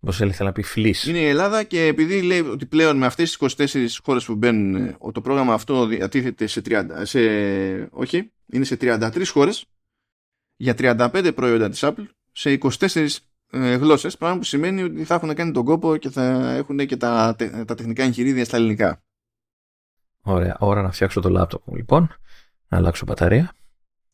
Πώ 0.00 0.12
θέλει 0.12 0.34
να 0.38 0.52
πει 0.52 0.62
φλής. 0.62 1.04
Είναι 1.04 1.18
η 1.18 1.26
Ελλάδα 1.26 1.62
και 1.62 1.86
επειδή 1.86 2.22
λέει 2.22 2.40
ότι 2.40 2.66
πλέον 2.66 2.96
με 2.96 3.06
αυτές 3.06 3.36
τις 3.36 3.56
24 3.56 3.86
χώρες 4.04 4.24
που 4.24 4.34
μπαίνουν 4.34 4.96
το 5.12 5.20
πρόγραμμα 5.20 5.54
αυτό 5.54 5.86
διατίθεται 5.86 6.46
σε 6.46 6.62
30, 6.64 6.84
σε, 7.02 7.18
όχι, 7.90 8.32
είναι 8.46 8.64
σε 8.64 8.76
33 8.80 9.22
χώρες 9.26 9.64
για 10.56 10.74
35 10.78 11.32
προϊόντα 11.34 11.68
της 11.68 11.80
Apple 11.82 12.06
σε 12.32 12.58
24 12.60 13.06
ε, 13.50 13.74
γλώσσες, 13.74 14.16
πράγμα 14.16 14.38
που 14.38 14.44
σημαίνει 14.44 14.82
ότι 14.82 15.04
θα 15.04 15.14
έχουν 15.14 15.34
κάνει 15.34 15.52
τον 15.52 15.64
κόπο 15.64 15.96
και 15.96 16.10
θα 16.10 16.52
έχουν 16.54 16.86
και 16.86 16.96
τα, 16.96 17.36
τα 17.66 17.74
τεχνικά 17.74 18.02
εγχειρίδια 18.02 18.44
στα 18.44 18.56
ελληνικά. 18.56 19.02
Ωραία, 20.22 20.56
ώρα 20.58 20.82
να 20.82 20.90
φτιάξω 20.90 21.20
το 21.20 21.28
λάπτοπ 21.28 21.62
μου 21.66 21.74
λοιπόν, 21.76 22.16
να 22.68 22.76
αλλάξω 22.76 23.04
μπαταρία. 23.06 23.52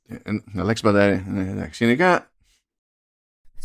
Ε, 0.06 0.14
ε 0.14 0.42
να 0.52 0.62
αλλάξει 0.62 0.82
μπαταρία, 0.86 1.24
ναι, 1.28 1.50
εντάξει. 1.50 1.84
Γενικά... 1.84 2.32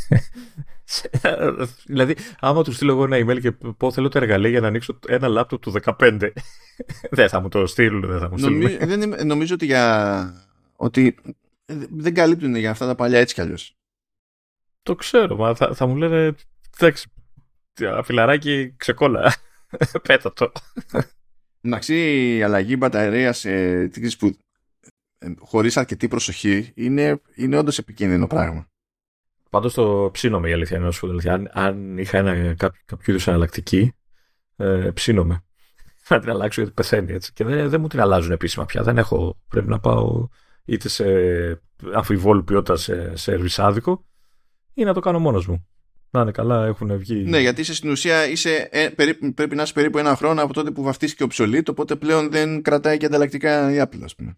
δηλαδή, 1.85 2.15
άμα 2.39 2.63
του 2.63 2.71
στείλω 2.71 2.91
εγώ 2.91 3.03
ένα 3.03 3.17
email 3.17 3.39
και 3.41 3.51
πω 3.51 3.91
θέλω 3.91 4.07
το 4.09 4.17
εργαλείο 4.17 4.49
για 4.49 4.59
να 4.59 4.67
ανοίξω 4.67 4.99
ένα 5.07 5.27
λάπτοπ 5.27 5.61
του 5.61 5.73
15, 5.83 6.29
δεν 7.11 7.29
θα 7.29 7.39
μου 7.39 7.47
το 7.47 7.65
στείλουν, 7.65 8.09
δεν 8.09 8.19
θα 8.19 8.29
μου 8.29 8.37
στείλουν. 8.37 8.59
Νομίζω, 8.59 8.77
δεν, 8.85 9.27
νομίζω 9.27 9.53
ότι 9.53 9.65
για... 9.65 10.33
ότι 10.75 11.15
δεν 11.89 12.13
καλύπτουν 12.13 12.55
για 12.55 12.71
αυτά 12.71 12.85
τα 12.85 12.95
παλιά 12.95 13.19
έτσι 13.19 13.33
κι 13.33 13.41
αλλιώς. 13.41 13.78
Το 14.81 14.95
ξέρω, 14.95 15.35
μα 15.35 15.55
θα, 15.55 15.73
θα 15.73 15.85
μου 15.85 15.95
λένε 15.95 16.35
εντάξει, 16.77 17.11
φιλαράκι 18.03 18.73
ξεκόλα, 18.77 19.33
πέτα 20.07 20.33
το. 20.33 20.51
Εντάξει, 21.61 21.95
η 22.37 22.43
αλλαγή 22.43 22.75
μπαταρίας 22.77 23.45
ε, 23.45 23.91
που 24.17 24.37
ε, 25.17 25.33
χωρίς 25.39 25.77
αρκετή 25.77 26.07
προσοχή 26.07 26.71
είναι, 26.75 27.21
είναι 27.35 27.57
όντως 27.57 27.77
επικίνδυνο 27.77 28.27
πράγμα. 28.27 28.67
Πάντως 29.49 29.73
το 29.73 30.09
ψήνομαι 30.13 30.49
η 30.49 30.53
αλήθεια 30.53 30.77
είναι 30.77 30.89
δηλαδή, 30.89 31.29
αν, 31.29 31.49
αν 31.53 31.97
είχα 31.97 32.17
ένα, 32.17 32.53
κάποιο, 32.53 32.81
κάποιο 32.85 33.13
είδους 33.13 33.27
εναλλακτική, 33.27 33.93
ε, 34.55 34.89
ψήνομαι 34.93 35.43
να 36.09 36.19
την 36.19 36.29
αλλάξω 36.29 36.61
γιατί 36.61 36.75
πεθαίνει 36.75 37.11
έτσι. 37.11 37.33
Και 37.33 37.43
δεν, 37.43 37.69
δεν 37.69 37.81
μου 37.81 37.87
την 37.87 38.01
αλλάζουν 38.01 38.31
επίσημα 38.31 38.65
πια. 38.65 38.83
Δεν 38.83 38.97
έχω, 38.97 39.41
πρέπει 39.47 39.67
να 39.67 39.79
πάω 39.79 40.27
είτε 40.65 40.89
σε 40.89 41.05
αμφιβόλου 41.93 42.43
ποιότητα 42.43 42.75
σε, 42.75 43.15
σε 43.15 43.63
άδικο 43.63 44.05
ή 44.79 44.83
να 44.83 44.93
το 44.93 44.99
κάνω 44.99 45.19
μόνος 45.19 45.47
μου. 45.47 45.67
Να 46.11 46.21
είναι 46.21 46.31
καλά, 46.31 46.65
έχουν 46.65 46.97
βγει. 46.97 47.23
Ναι, 47.23 47.39
γιατί 47.39 47.61
είσαι 47.61 47.73
στην 47.73 47.89
ουσία 47.89 48.27
είσαι, 48.27 48.69
ε, 48.71 48.89
πρέπει 49.35 49.55
να 49.55 49.61
είσαι 49.61 49.73
περίπου 49.73 49.97
ένα 49.97 50.15
χρόνο 50.15 50.43
από 50.43 50.53
τότε 50.53 50.71
που 50.71 50.83
βαφτίστηκε 50.83 51.23
ο 51.23 51.27
ψωλίτ, 51.27 51.69
οπότε 51.69 51.95
πλέον 51.95 52.31
δεν 52.31 52.61
κρατάει 52.61 52.97
και 52.97 53.05
ανταλλακτικά 53.05 53.71
η 53.71 53.77
Apple, 53.81 54.01
ας 54.03 54.15
πούμε. 54.15 54.37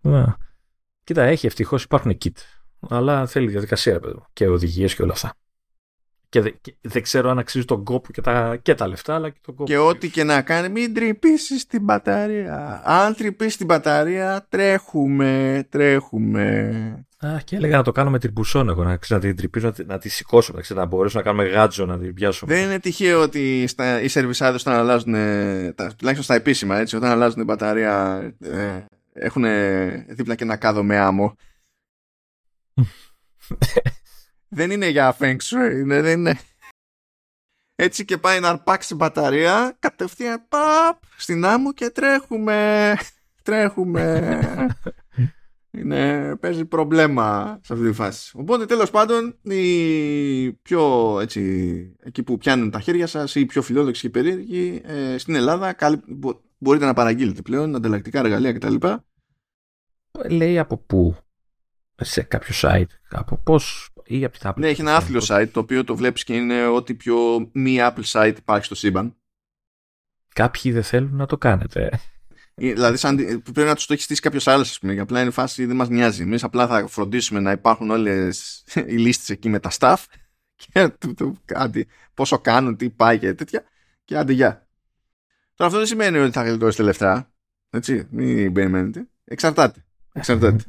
Να. 0.00 0.36
Κοίτα, 1.04 1.22
έχει 1.22 1.46
ευτυχώς 1.46 1.82
υπάρχουν 1.82 2.18
kit. 2.24 2.36
Αλλά 2.88 3.26
θέλει 3.26 3.48
διαδικασία, 3.48 4.00
παιδί 4.00 4.18
και 4.32 4.48
οδηγίες 4.48 4.94
και 4.94 5.02
όλα 5.02 5.12
αυτά. 5.12 5.34
Και, 6.28 6.54
δεν 6.80 7.02
ξέρω 7.02 7.30
αν 7.30 7.38
αξίζει 7.38 7.64
τον 7.64 7.84
κόπο 7.84 8.12
και 8.12 8.20
τα, 8.20 8.56
και 8.62 8.74
τα 8.74 8.86
λεφτά, 8.86 9.14
αλλά 9.14 9.30
και 9.30 9.38
τον 9.42 9.54
κόπο. 9.54 9.70
Και 9.70 9.78
ό,τι 9.78 10.10
και 10.10 10.24
να 10.24 10.42
κάνει, 10.42 10.68
μην 10.68 10.94
τρυπήσεις 10.94 11.66
την 11.66 11.82
μπαταρία. 11.82 12.82
Αν 12.84 13.14
τρυπήσεις 13.14 13.56
την 13.56 13.66
μπαταρία, 13.66 14.46
τρέχουμε, 14.48 15.66
τρέχουμε. 15.68 17.06
Α, 17.26 17.40
και 17.44 17.56
έλεγα 17.56 17.76
να 17.76 17.82
το 17.82 17.92
κάνω 17.92 18.10
με 18.10 18.18
την 18.18 18.32
μπουσόν 18.32 18.68
εγώ, 18.68 18.84
να, 18.84 18.98
να 19.08 19.18
την 19.18 19.36
τρυπήσω, 19.36 19.72
να, 19.76 19.84
να 19.84 19.98
τη 19.98 20.08
σηκώσω, 20.08 20.52
να, 20.52 20.74
να 20.74 20.84
μπορέσω 20.84 21.18
να 21.18 21.24
κάνουμε 21.24 21.48
γάτζο, 21.48 21.86
να 21.86 21.98
την 21.98 22.14
πιάσουμε. 22.14 22.54
Δεν 22.54 22.64
είναι 22.64 22.78
τυχαίο 22.78 23.20
ότι 23.20 23.66
στα, 23.66 24.00
οι 24.00 24.08
σερβισάδες 24.08 24.60
όταν 24.60 24.74
αλλάζουν, 24.74 25.12
τουλάχιστον 25.74 26.22
στα 26.22 26.34
επίσημα, 26.34 26.78
έτσι, 26.78 26.96
όταν 26.96 27.10
αλλάζουν 27.10 27.34
την 27.34 27.44
μπαταρία, 27.44 28.20
ε, 28.40 28.84
έχουν 29.12 29.44
δίπλα 30.08 30.34
και 30.34 30.44
ένα 30.44 30.56
κάδο 30.56 30.82
με 30.82 30.98
άμμο. 30.98 31.36
δεν 34.48 34.70
είναι 34.70 34.88
για 34.88 35.16
feng 35.18 35.36
shui, 35.36 35.72
είναι, 35.72 36.00
δεν 36.00 36.18
είναι. 36.18 36.38
Έτσι 37.74 38.04
και 38.04 38.18
πάει 38.18 38.40
να 38.40 38.48
αρπάξει 38.48 38.94
μπαταρία, 38.94 39.76
κατευθείαν 39.78 40.44
παπ, 40.48 41.02
στην 41.16 41.44
άμμο 41.44 41.72
και 41.72 41.90
τρέχουμε. 41.90 42.96
Τρέχουμε. 43.42 44.30
Είναι, 45.78 46.36
παίζει 46.36 46.64
προβλέμα 46.64 47.58
σε 47.62 47.72
αυτή 47.72 47.86
τη 47.86 47.92
φάση. 47.92 48.32
Οπότε 48.38 48.66
τέλος 48.66 48.90
πάντων, 48.90 49.38
οι 49.42 50.52
πιο 50.52 51.18
έτσι, 51.20 51.96
εκεί 52.00 52.22
που 52.22 52.38
πιάνουν 52.38 52.70
τα 52.70 52.80
χέρια 52.80 53.06
σας 53.06 53.34
ή 53.34 53.40
οι 53.40 53.46
πιο 53.46 53.62
φιλόδοξοι 53.62 54.00
και 54.00 54.10
περίεργοι, 54.10 54.82
ε, 54.84 55.18
στην 55.18 55.34
Ελλάδα 55.34 55.76
μπορείτε 56.58 56.84
να 56.84 56.92
παραγγείλετε 56.92 57.42
πλέον 57.42 57.74
ανταλλακτικά 57.74 58.18
εργαλεία 58.18 58.52
κτλ. 58.52 58.74
Λέει 60.28 60.58
από 60.58 60.76
πού; 60.76 61.16
Σε 61.96 62.22
κάποιο 62.22 62.54
site, 62.60 62.92
από 63.10 63.36
πώς 63.36 63.90
ή 64.04 64.24
από 64.24 64.38
την 64.38 64.50
Apple. 64.50 64.56
Ναι, 64.56 64.68
έχει 64.68 64.80
ένα 64.80 64.96
άθλιο 64.96 65.20
site 65.22 65.48
το 65.52 65.60
οποίο 65.60 65.84
το 65.84 65.96
βλέπεις 65.96 66.24
και 66.24 66.34
είναι 66.34 66.66
ό,τι 66.66 66.94
πιο 66.94 67.50
μη 67.52 67.76
Apple 67.80 68.04
site 68.04 68.34
υπάρχει 68.38 68.64
στο 68.64 68.74
σύμπαν. 68.74 69.16
Κάποιοι 70.34 70.72
δεν 70.72 70.82
θέλουν 70.82 71.16
να 71.16 71.26
το 71.26 71.38
κάνετε. 71.38 72.00
Ε, 72.54 72.72
δηλαδή, 72.72 72.96
σαν, 72.96 73.16
πρέπει 73.52 73.68
να 73.68 73.74
τους 73.74 73.86
το 73.86 73.92
έχει 73.92 74.02
στήσει 74.02 74.20
κάποιος 74.20 74.46
άλλος, 74.46 74.70
ας 74.70 74.78
πούμε. 74.78 74.92
Για 74.92 75.02
απλά 75.02 75.20
είναι 75.20 75.30
φάση 75.30 75.64
δεν 75.64 75.76
μας 75.76 75.88
νοιάζει. 75.88 76.22
Εμείς 76.22 76.44
απλά 76.44 76.66
θα 76.66 76.86
φροντίσουμε 76.86 77.40
να 77.40 77.50
υπάρχουν 77.50 77.90
όλες 77.90 78.64
οι 78.74 78.96
λίστες 78.96 79.30
εκεί 79.30 79.48
με 79.48 79.58
τα 79.58 79.70
staff 79.78 80.04
και 80.54 80.88
το, 80.98 81.14
το, 81.14 81.34
άντι, 81.54 81.86
πόσο 82.14 82.38
κάνουν, 82.38 82.76
τι 82.76 82.90
πάει 82.90 83.18
και 83.18 83.34
τέτοια. 83.34 83.64
Και 84.04 84.16
άντε, 84.16 84.32
γεια. 84.32 84.66
Τώρα 85.54 85.70
αυτό 85.70 85.78
δεν 85.78 85.86
σημαίνει 85.86 86.18
ότι 86.18 86.32
θα 86.32 86.42
γλιτώσετε 86.42 86.82
λεφτά. 86.82 87.32
Έτσι, 87.70 88.06
μην 88.10 88.52
περιμένετε. 88.52 89.06
Εξαρτάται. 89.24 89.84
Εξαρτάται. 90.12 90.64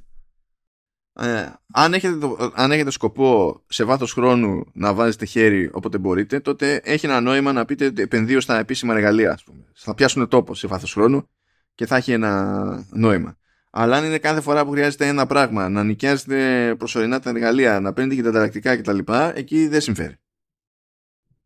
Ε, 1.15 1.45
αν, 1.73 1.93
έχετε 1.93 2.17
το, 2.17 2.51
αν 2.53 2.71
έχετε 2.71 2.91
σκοπό 2.91 3.61
σε 3.67 3.83
βάθος 3.83 4.13
χρόνου 4.13 4.65
να 4.73 4.93
βάζετε 4.93 5.25
χέρι 5.25 5.69
όποτε 5.73 5.97
μπορείτε, 5.97 6.39
τότε 6.39 6.81
έχει 6.83 7.05
ένα 7.05 7.21
νόημα 7.21 7.53
να 7.53 7.65
πείτε 7.65 7.85
ότι 7.85 8.01
επενδύω 8.01 8.41
στα 8.41 8.57
επίσημα 8.57 8.93
εργαλεία. 8.93 9.31
Ας 9.31 9.43
πούμε. 9.43 9.63
Θα 9.73 9.93
πιάσουν 9.93 10.27
τόπο 10.27 10.55
σε 10.55 10.67
βάθος 10.67 10.93
χρόνου 10.93 11.29
και 11.75 11.85
θα 11.85 11.95
έχει 11.95 12.11
ένα 12.11 12.85
νόημα. 12.91 13.37
Αλλά 13.69 13.97
αν 13.97 14.05
είναι 14.05 14.17
κάθε 14.17 14.41
φορά 14.41 14.65
που 14.65 14.71
χρειάζεται 14.71 15.07
ένα 15.07 15.25
πράγμα, 15.25 15.69
να 15.69 15.83
νοικιάζετε 15.83 16.75
προσωρινά 16.77 17.19
τα 17.19 17.29
εργαλεία, 17.29 17.79
να 17.79 17.93
παίρνετε 17.93 18.15
και 18.15 18.23
τα 18.23 18.29
ανταλλακτικά 18.29 18.77
κτλ., 18.77 18.99
εκεί 19.33 19.67
δεν 19.67 19.81
συμφέρει. 19.81 20.15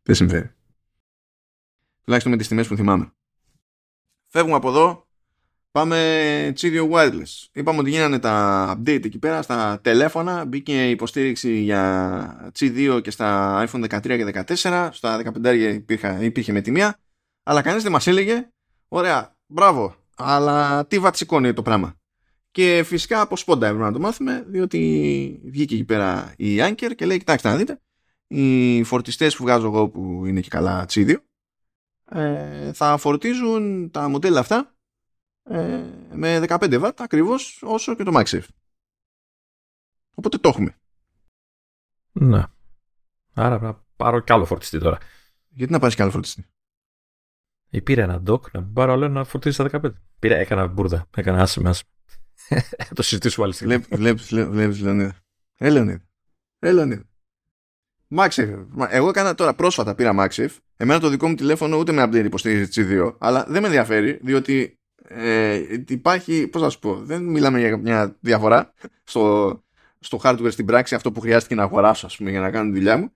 Δεν 0.03 0.15
συμφέρει. 0.15 0.51
Τουλάχιστον 2.03 2.31
με 2.31 2.37
τις 2.37 2.47
τιμές 2.47 2.67
που 2.67 2.75
θυμάμαι. 2.75 3.11
Φεύγουμε 4.27 4.55
από 4.55 4.69
εδώ 4.69 5.07
Πάμε 5.77 6.53
Chirio 6.59 6.89
Wireless. 6.91 7.47
Είπαμε 7.51 7.79
ότι 7.79 7.89
γίνανε 7.89 8.19
τα 8.19 8.75
update 8.77 9.05
εκεί 9.05 9.19
πέρα 9.19 9.41
στα 9.41 9.79
τηλέφωνα. 9.81 10.45
Μπήκε 10.45 10.89
υποστήριξη 10.89 11.57
για 11.57 12.51
G2 12.59 12.99
και 13.03 13.11
στα 13.11 13.57
iPhone 13.67 13.83
13 13.89 14.01
και 14.01 14.43
14. 14.57 14.89
Στα 14.91 15.21
15 15.43 15.73
υπήρχε, 15.73 16.17
υπήρχε 16.21 16.51
με 16.51 16.61
τιμία. 16.61 16.99
Αλλά 17.43 17.61
κανείς 17.61 17.83
δεν 17.83 17.91
μας 17.91 18.07
έλεγε, 18.07 18.49
ωραία, 18.87 19.35
μπράβο, 19.45 19.95
αλλά 20.17 20.85
τι 20.87 20.99
βατσικώνει 20.99 21.53
το 21.53 21.61
πράγμα. 21.61 21.95
Και 22.51 22.83
φυσικά 22.85 23.21
από 23.21 23.37
σπόντα 23.37 23.67
έπρεπε 23.67 23.83
να 23.83 23.91
το 23.91 23.99
μάθουμε, 23.99 24.45
διότι 24.47 25.41
βγήκε 25.45 25.73
εκεί 25.75 25.83
πέρα 25.83 26.33
η 26.37 26.57
Anker 26.59 26.91
και 26.95 27.05
λέει, 27.05 27.17
κοιτάξτε 27.17 27.49
να 27.49 27.55
δείτε, 27.55 27.81
οι 28.27 28.83
φορτιστές 28.83 29.35
που 29.35 29.43
βγάζω 29.43 29.67
εγώ 29.67 29.89
που 29.89 30.25
είναι 30.25 30.41
και 30.41 30.49
καλά 30.49 30.85
G2, 30.89 31.15
ε, 32.09 32.73
θα 32.73 32.97
φορτίζουν 32.97 33.91
τα 33.91 34.09
μοντέλα 34.09 34.39
αυτά 34.39 34.75
ε, 35.43 35.83
με 36.13 36.43
15 36.47 36.57
W 36.57 36.91
ακριβώς 36.97 37.61
όσο 37.63 37.95
και 37.95 38.03
το 38.03 38.11
MagSafe. 38.15 38.47
Οπότε 40.15 40.37
το 40.37 40.49
έχουμε. 40.49 40.75
Ναι. 42.11 42.43
Άρα 43.33 43.59
να 43.59 43.83
πάρω 43.95 44.19
κι 44.19 44.31
άλλο 44.31 44.45
φορτιστή 44.45 44.79
τώρα. 44.79 44.97
Γιατί 45.49 45.71
να 45.71 45.79
πάρεις 45.79 45.95
κι 45.95 46.01
άλλο 46.01 46.11
φορτιστή; 46.11 46.45
Ή 47.69 47.81
πήρα 47.81 48.03
ένα 48.03 48.21
ντοκ 48.21 48.45
να 48.53 48.63
πάρω 48.63 48.91
άλλο 48.91 49.05
ένα 49.05 49.23
φορτιστή 49.23 49.63
στα 49.63 49.79
15. 49.81 49.91
Πήρα, 50.19 50.35
έκανα 50.35 50.67
μπουρδα. 50.67 51.05
Έκανα 51.15 51.41
άσημα. 51.41 51.73
το 52.95 53.01
συζητήσουμε 53.01 53.45
άλλη 53.45 53.53
στιγμή. 53.53 53.77
Βλέπεις, 53.77 54.31
Λεωνίδα. 54.81 55.15
Ε, 55.57 55.69
Λεωνίδα. 55.69 56.01
Ε, 56.59 56.71
Λεωνίδα. 56.71 57.03
Maxif. 58.15 58.65
Εγώ 58.89 59.09
έκανα 59.09 59.35
τώρα 59.35 59.53
πρόσφατα 59.55 59.95
πήρα 59.95 60.13
Maxif. 60.17 60.49
Εμένα 60.77 60.99
το 60.99 61.09
δικό 61.09 61.27
μου 61.27 61.35
τηλέφωνο 61.35 61.77
ούτε 61.77 61.91
με 61.91 62.03
update 62.03 62.25
υποστηρίζει 62.25 62.69
G2. 62.75 63.15
Αλλά 63.17 63.45
δεν 63.47 63.61
με 63.61 63.67
ενδιαφέρει 63.67 64.19
διότι 64.23 64.79
ε, 65.07 65.61
υπάρχει, 65.87 66.47
πώς 66.47 66.61
να 66.61 66.69
σου 66.69 66.79
πω, 66.79 66.95
δεν 66.95 67.23
μιλάμε 67.23 67.59
για 67.59 67.77
μια 67.77 68.17
διαφορά 68.19 68.73
στο, 69.03 69.55
στο 69.99 70.19
hardware 70.23 70.51
στην 70.51 70.65
πράξη 70.65 70.95
αυτό 70.95 71.11
που 71.11 71.19
χρειάστηκε 71.19 71.55
να 71.55 71.63
αγοράσω 71.63 72.05
ας 72.05 72.17
πούμε 72.17 72.29
για 72.29 72.39
να 72.39 72.51
κάνω 72.51 72.71
τη 72.71 72.77
δουλειά 72.77 72.97
μου 72.97 73.11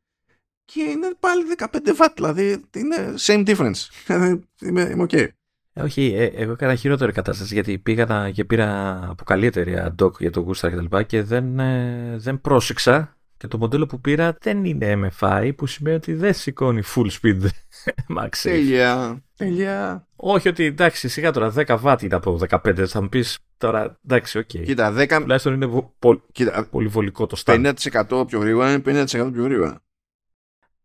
και 0.65 0.81
είναι 0.81 1.09
πάλι 1.19 1.43
15 1.57 1.65
W 2.05 2.07
δηλαδή 2.15 2.63
είναι 2.75 3.13
same 3.17 3.47
difference 3.47 3.87
είμαι, 4.67 4.81
είμαι 4.81 5.05
ok 5.09 5.27
ε, 5.73 5.81
όχι, 5.81 6.13
ε, 6.15 6.25
εγώ 6.25 6.51
έκανα 6.51 6.75
χειρότερη 6.75 7.11
κατάσταση 7.11 7.53
γιατί 7.53 7.77
πήγα 7.77 8.31
και 8.31 8.45
πήρα 8.45 8.99
από 9.09 9.23
καλή 9.23 9.45
εταιρεία 9.45 9.95
dock 10.01 10.19
για 10.19 10.31
το 10.31 10.45
Gusta 10.47 10.69
και 10.69 10.75
τα 10.75 10.81
λοιπά 10.81 11.03
και 11.03 11.23
δεν, 11.23 11.59
ε, 11.59 12.15
δεν 12.17 12.41
πρόσεξα 12.41 13.15
και 13.37 13.47
το 13.47 13.57
μοντέλο 13.57 13.85
που 13.85 14.01
πήρα 14.01 14.37
δεν 14.41 14.65
είναι 14.65 15.11
MFI 15.19 15.51
που 15.57 15.67
σημαίνει 15.67 15.95
ότι 15.95 16.13
δεν 16.13 16.33
σηκώνει 16.33 16.81
full 16.95 17.07
speed 17.21 17.41
max. 18.17 18.29
Τέλεια. 18.41 19.23
Τέλεια. 19.37 20.07
Όχι 20.15 20.47
ότι 20.47 20.65
εντάξει, 20.65 21.07
σιγά 21.07 21.31
τώρα 21.31 21.53
10 21.55 21.77
βάτι 21.79 22.05
είναι 22.05 22.15
από 22.15 22.39
15. 22.49 22.85
Θα 22.87 23.01
μου 23.01 23.09
πεις 23.09 23.39
τώρα 23.57 23.99
εντάξει, 24.05 24.37
οκ. 24.37 24.49
Okay. 24.53 24.63
Κοίτα, 24.65 24.93
10. 24.97 25.17
Τουλάχιστον 25.21 25.53
είναι 25.53 25.65
βο... 25.65 25.93
πο... 25.99 26.21
Κοίτα, 26.31 26.67
πολύ 26.71 26.87
βολικό 26.87 27.25
το 27.25 27.35
στάδιο. 27.35 27.71
50% 28.09 28.27
πιο 28.27 28.39
γρήγορα 28.39 28.71
είναι 28.71 29.03
50% 29.03 29.29
πιο 29.33 29.43
γρήγορα. 29.43 29.81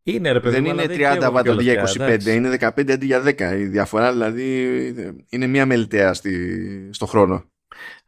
Είναι 0.09 0.33
ρε 0.33 0.41
παιδί 0.41 0.55
Δεν 0.55 0.65
είναι 0.65 0.87
30 0.89 1.29
βάτι 1.33 1.51
αντί 1.51 1.63
για 1.63 1.83
25, 1.83 2.01
εντάξει. 2.01 2.35
είναι 2.35 2.57
15 2.61 2.91
αντί 2.91 3.07
για 3.07 3.23
10. 3.25 3.41
Η 3.59 3.65
διαφορά 3.65 4.13
δηλαδή 4.13 4.69
είναι 5.29 5.47
μία 5.47 5.67
μελιτέα 5.67 6.15
στη... 6.15 6.89
στο 6.93 7.07
χρόνο. 7.07 7.45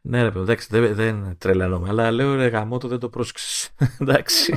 Ναι, 0.01 0.21
ρε 0.21 0.31
παιδί, 0.31 0.43
εντάξει, 0.43 0.67
δεν, 0.71 0.95
δεν 0.95 1.37
τρελαίνομαι, 1.37 1.89
αλλά 1.89 2.11
λέω 2.11 2.35
ρε 2.35 2.47
γαμό 2.47 2.77
το 2.77 2.87
δεν 2.87 2.99
το 2.99 3.09
πρόσεξες. 3.09 3.69
εντάξει. 4.01 4.53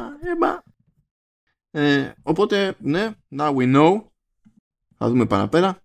Ε, 1.70 1.94
ε, 2.00 2.12
οπότε, 2.22 2.74
ναι, 2.78 3.10
now 3.36 3.54
we 3.54 3.76
know. 3.76 4.02
Θα 4.96 5.08
δούμε 5.08 5.26
παραπέρα. 5.26 5.82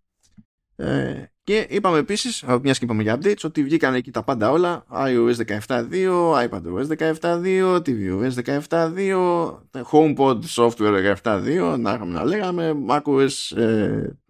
Ε, 0.76 1.24
και 1.48 1.68
είπαμε 1.70 1.98
επίσης, 1.98 2.44
μιας 2.62 2.78
και 2.78 2.86
είπαμε 2.86 3.02
για 3.02 3.18
updates, 3.18 3.44
ότι 3.44 3.64
βγήκαν 3.64 3.94
εκεί 3.94 4.12
τα 4.12 4.24
πάντα 4.24 4.52
όλα. 4.52 4.86
iOS 4.92 5.36
17.2, 5.36 6.50
iPadOS 6.50 6.88
17.2, 6.98 7.82
tvOS 7.86 8.32
17.2, 8.44 9.60
HomePod 9.92 10.40
Software 10.56 11.16
17.2, 11.24 11.76
να 11.80 11.94
είχαμε 11.94 12.14
να 12.14 12.24
λέγαμε, 12.24 12.76
macOS 12.88 13.58
ε, 13.58 13.64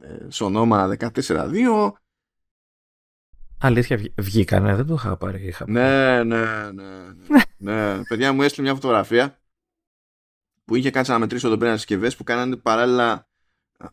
ε, 0.01 0.28
Sonoma 0.34 0.97
14.2. 0.97 1.91
Αλήθεια 3.57 3.99
βγήκανε, 4.18 4.76
δεν 4.76 4.86
το 4.86 4.93
είχα 4.93 5.18
πάρει. 5.18 5.47
Είχα 5.47 5.65
ναι, 5.68 6.24
ναι, 6.24 6.45
ναι, 6.72 6.84
ναι. 7.28 7.41
ναι. 7.57 8.03
Παιδιά 8.07 8.34
μου 8.34 8.41
έστειλε 8.41 8.65
μια 8.65 8.76
φωτογραφία 8.76 9.39
που 10.65 10.76
είχε 10.76 10.91
κάτσει 10.91 11.11
να 11.11 11.20
μετρήσω 11.20 11.47
εδώ 11.47 11.57
πέρα 11.57 11.76
συσκευές 11.76 12.15
που 12.15 12.24
κάνανε 12.24 12.55
παράλληλα 12.55 13.28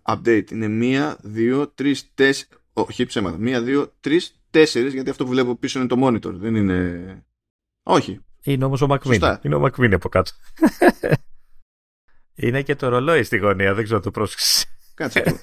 update. 0.02 0.50
Είναι 0.50 0.68
μία, 0.68 1.16
δύο, 1.22 1.68
τρεις, 1.68 2.14
τέσσερι. 2.14 2.48
Όχι 2.76 3.06
ψέματα. 3.06 3.38
Μία, 3.38 3.62
δύο, 3.62 3.92
τρεις, 4.00 4.40
τέσσερις. 4.50 4.92
Γιατί 4.92 5.10
αυτό 5.10 5.24
που 5.24 5.30
βλέπω 5.30 5.56
πίσω 5.56 5.78
είναι 5.78 5.88
το 5.88 6.06
monitor. 6.06 6.32
Δεν 6.32 6.54
είναι. 6.54 7.24
Όχι. 7.82 8.20
Είναι 8.42 8.64
όμως 8.64 8.82
ο 8.82 8.86
McMinn. 8.90 9.36
Είναι 9.42 9.54
ο 9.54 9.62
McMinn 9.62 9.92
από 9.92 10.08
κάτω. 10.08 10.30
είναι 12.34 12.62
και 12.62 12.74
το 12.74 12.88
ρολόι 12.88 13.22
στη 13.22 13.36
γωνία. 13.36 13.74
Δεν 13.74 13.84
ξέρω 13.84 14.00
το 14.00 14.10
πρόσεξες. 14.10 14.66
Κάτσε. 14.94 15.40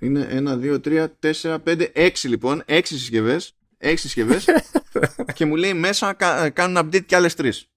είναι 0.00 0.26
ένα, 0.30 0.56
δύο, 0.56 0.80
τρία, 0.80 1.16
τέσσερα, 1.16 1.60
πέντε, 1.60 1.90
έξι 1.94 2.28
λοιπόν. 2.28 2.62
Έξι 2.64 2.98
συσκευές. 2.98 3.56
Έξι 3.78 4.08
συσκευές. 4.08 4.44
και 5.34 5.44
μου 5.44 5.56
λέει 5.56 5.74
μέσα 5.74 6.12
κάνουν 6.52 6.76
update 6.78 7.04
και 7.04 7.16
άλλες 7.16 7.34
τρεις. 7.34 7.70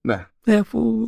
Ναι. 0.00 0.26
Ε, 0.44 0.56
αφού 0.56 1.06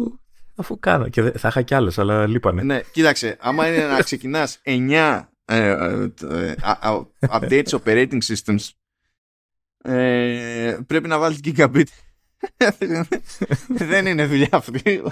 Αφού 0.57 0.79
κάνω. 0.79 1.09
Και 1.09 1.23
θα 1.23 1.49
είχα 1.49 1.63
κι 1.63 1.75
άλλες, 1.75 1.99
αλλά 1.99 2.27
λείπανε. 2.27 2.63
Ναι, 2.63 2.81
κοίταξε. 2.93 3.37
Άμα 3.41 3.69
είναι 3.69 3.87
να 3.87 4.03
ξεκινάς 4.03 4.61
9 4.63 4.63
ε, 4.63 4.71
ε, 4.71 5.17
ε, 5.17 5.29
updates 7.29 7.69
operating 7.69 8.19
systems, 8.23 8.69
πρέπει 10.87 11.09
να 11.09 11.19
βάλεις 11.19 11.41
gigabit. 11.45 11.87
Δεν 13.69 14.07
είναι 14.07 14.27
δουλειά 14.27 14.49
αυτή. 14.51 15.03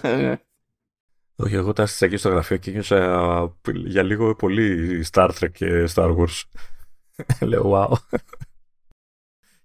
Όχι, 1.36 1.54
εγώ 1.54 1.72
τα 1.72 1.88
εκεί 1.98 2.16
στο 2.16 2.28
γραφείο 2.28 2.56
και 2.56 2.70
νιώσα 2.70 3.58
για 3.74 4.02
λίγο 4.02 4.34
πολύ 4.34 5.04
Star 5.12 5.30
Trek 5.38 5.50
και 5.52 5.88
Star 5.94 6.16
Wars. 6.16 6.42
Λέω, 7.40 7.70
wow. 7.74 7.96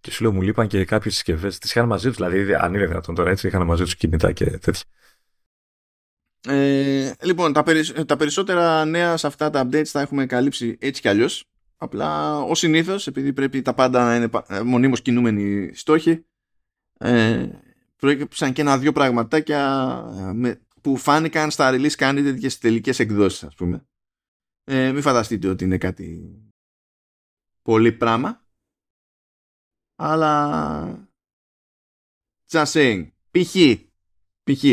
Και 0.01 0.11
σου 0.11 0.24
λέω, 0.24 0.34
μου 0.34 0.41
λείπαν 0.41 0.68
και 0.68 0.86
κάποιες 0.86 1.13
συσκευές. 1.13 1.57
Τις 1.57 1.70
είχαν 1.70 1.88
μαζί 1.88 2.07
τους, 2.07 2.15
δηλαδή, 2.15 2.53
αν 2.53 2.74
είναι 2.74 2.86
δυνατόν 2.86 3.15
τώρα 3.15 3.30
έτσι, 3.30 3.47
είχαν 3.47 3.65
μαζί 3.65 3.84
τους 3.84 3.95
κινητά 3.95 4.32
και 4.32 4.45
τέτοια. 4.45 4.84
Ε, 6.47 7.13
λοιπόν, 7.23 7.53
τα, 7.53 7.63
τα 8.05 8.15
περισσότερα 8.15 8.85
νέα 8.85 9.17
σε 9.17 9.27
αυτά 9.27 9.49
τα 9.49 9.67
updates 9.67 9.85
θα 9.85 10.01
έχουμε 10.01 10.25
καλύψει 10.25 10.77
έτσι 10.79 11.01
κι 11.01 11.07
αλλιώς. 11.07 11.43
Απλά 11.77 12.39
ο 12.39 12.55
συνήθως, 12.55 13.07
επειδή 13.07 13.33
πρέπει 13.33 13.61
τα 13.61 13.73
πάντα 13.73 14.05
να 14.05 14.15
είναι 14.15 14.29
ε, 14.47 14.61
μονίμως 14.61 15.01
κινούμενοι 15.01 15.73
στόχοι, 15.73 16.25
ε, 16.97 17.49
προέκυψαν 17.95 18.53
και 18.53 18.61
ένα-δυο 18.61 18.91
πραγματάκια 18.91 20.03
ε, 20.17 20.33
με, 20.33 20.61
που 20.81 20.97
φάνηκαν 20.97 21.51
στα 21.51 21.71
release 21.71 21.95
candidate 21.95 22.37
και 22.39 22.49
στις 22.49 22.57
τελικές 22.57 22.99
εκδόσεις, 22.99 23.43
ας 23.43 23.55
πούμε. 23.55 23.87
Ε, 24.63 24.91
μην 24.91 25.01
φανταστείτε 25.01 25.47
ότι 25.47 25.63
είναι 25.63 25.77
κάτι 25.77 26.37
πολύ 27.61 27.91
πράγμα. 27.91 28.45
Αλλά 29.95 31.09
just 32.51 32.65
saying. 32.65 33.11
Π.χ. 33.31 33.55
Π.χ. 34.43 34.63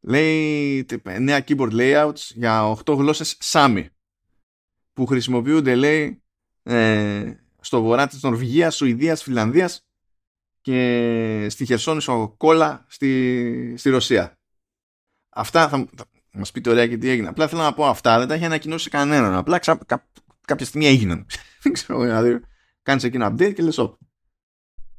Λέει 0.00 0.86
νέα 1.18 1.44
keyboard 1.46 1.72
layouts 1.72 2.20
για 2.34 2.76
8 2.84 2.96
γλώσσες 2.96 3.36
SAMI 3.42 3.86
που 4.92 5.06
χρησιμοποιούνται 5.06 5.74
λέει 5.74 6.22
ε, 6.62 7.32
στο 7.60 7.82
βορρά 7.82 8.06
της 8.06 8.22
Νορβηγίας, 8.22 8.76
Σουηδίας, 8.76 9.22
Φιλανδίας 9.22 9.86
και 10.60 11.46
στη 11.50 11.64
Χερσόνησο 11.64 12.34
Κόλλα 12.36 12.86
στη, 12.88 13.74
στη 13.76 13.90
Ρωσία. 13.90 14.38
Αυτά 15.28 15.68
θα, 15.68 15.88
θα 15.96 16.06
μας 16.32 16.52
πείτε 16.52 16.70
ωραία 16.70 16.86
και 16.86 16.96
τι 16.96 17.08
έγινε. 17.08 17.28
Απλά 17.28 17.48
θέλω 17.48 17.62
να 17.62 17.74
πω 17.74 17.86
αυτά, 17.86 18.18
δεν 18.18 18.28
τα 18.28 18.34
έχει 18.34 18.44
ανακοινώσει 18.44 18.90
κανέναν. 18.90 19.34
Απλά 19.34 19.58
ξα, 19.58 19.78
κα, 19.86 20.08
κάποια 20.44 20.66
στιγμή 20.66 20.86
έγιναν. 20.86 21.26
δεν 21.62 21.72
ξέρω, 21.72 22.00
δηλαδή 22.00 22.40
κάνεις 22.82 23.04
εκεί 23.04 23.16
ένα 23.16 23.32
update 23.32 23.52
και 23.54 23.62
λες 23.62 23.78
όπ. 23.78 24.00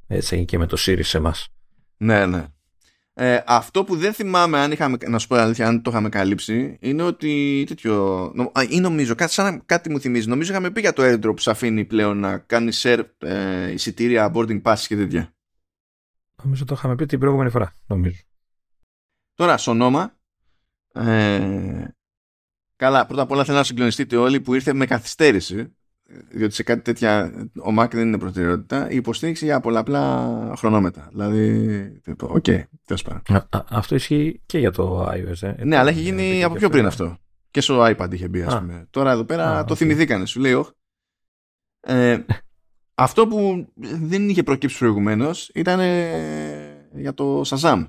Έτσι 0.08 0.34
έγινε 0.34 0.46
και 0.46 0.58
με 0.58 0.66
το 0.66 0.78
Siri 0.80 1.04
σε 1.04 1.18
εμάς. 1.18 1.48
Ναι, 1.98 2.26
ναι. 2.26 2.48
Ε, 3.22 3.44
αυτό 3.46 3.84
που 3.84 3.96
δεν 3.96 4.14
θυμάμαι 4.14 4.60
αν 4.60 4.72
είχαμε, 4.72 4.98
να 5.08 5.20
σου 5.20 5.28
πω 5.28 5.36
αλήθεια, 5.36 5.68
αν 5.68 5.82
το 5.82 5.92
είχαμε 5.92 6.10
καλύψει, 6.10 6.78
είναι 6.82 7.04
ότι 7.04 7.64
τέτοιο. 7.68 8.32
ή 8.70 8.80
νομίζω, 8.80 9.16
κάτι, 9.16 9.32
σαν 9.32 9.66
κάτι 9.66 9.90
μου 9.90 10.00
θυμίζει. 10.00 10.28
Νομίζω 10.28 10.52
είχαμε 10.52 10.72
πει 10.72 10.80
για 10.80 10.94
το 10.94 11.04
airdrop 11.04 11.36
που 11.36 11.42
σου 11.42 11.52
αφήνει 11.52 11.86
πλέον 11.86 12.20
να 12.20 12.38
κάνει 12.38 12.72
share 12.74 13.04
ε, 13.18 13.72
εισιτήρια, 13.72 14.32
boarding 14.34 14.62
passes 14.62 14.84
και 14.88 14.96
τέτοια. 14.96 15.34
Νομίζω 16.44 16.66
το 16.66 16.74
είχαμε 16.78 16.96
πει 16.96 17.06
την 17.06 17.20
προηγούμενη 17.20 17.50
φορά, 17.50 17.74
νομίζω. 17.88 18.22
Τώρα, 19.34 19.58
στο 19.58 19.72
όνομα. 19.72 20.18
Ε, 20.94 21.84
καλά, 22.76 23.06
πρώτα 23.06 23.22
απ' 23.22 23.32
όλα 23.32 23.44
θέλω 23.44 23.58
να 23.58 23.64
συγκλονιστείτε 23.64 24.16
όλοι 24.16 24.42
που 24.42 24.54
ήρθε 24.54 24.74
με 24.74 24.86
καθυστέρηση 24.86 25.76
διότι 26.32 26.54
σε 26.54 26.64
κάτι 26.64 26.82
τέτοια 26.82 27.32
ο 27.56 27.80
Mac 27.80 27.88
δεν 27.92 28.08
είναι 28.08 28.18
προτεραιότητα, 28.18 28.90
η 28.90 28.96
υποστήριξη 28.96 29.46
για 29.46 29.60
πολλαπλά 29.60 30.54
χρονόμετρα. 30.58 31.08
Δηλαδή, 31.12 32.02
OK, 32.22 32.44
okay, 32.48 32.64
τέλος 32.86 33.04
πάντων. 33.04 33.48
Αυτό 33.70 33.96
ισχύει 33.96 34.42
και 34.46 34.58
για 34.58 34.72
το 34.72 35.10
iOS. 35.12 35.42
Ε. 35.42 35.64
Ναι, 35.64 35.78
αλλά 35.78 35.90
έχει 35.90 36.02
γίνει 36.02 36.44
από 36.44 36.56
πιο 36.56 36.70
πριν 36.70 36.86
αυτό. 36.86 37.18
Και 37.52 37.62
στο 37.62 37.86
iPad 37.86 38.14
είχε 38.14 38.28
μπει, 38.28 38.42
ας 38.42 38.60
πούμε. 38.60 38.88
Τώρα 38.90 39.12
εδώ 39.12 39.24
πέρα 39.24 39.58
α, 39.58 39.64
το 39.64 39.74
okay. 39.74 39.78
θυμηθήκανε, 39.78 40.26
σου 40.26 40.40
λέει, 40.40 40.54
όχι. 40.54 40.72
Ε, 41.80 42.20
αυτό 42.96 43.28
που 43.28 43.68
δεν 43.78 44.30
είχε 44.30 44.44
προκύψει 44.44 44.78
προηγουμένως 44.78 45.50
ήταν 45.54 45.80
για 46.94 47.14
το 47.14 47.42
Shazam. 47.46 47.86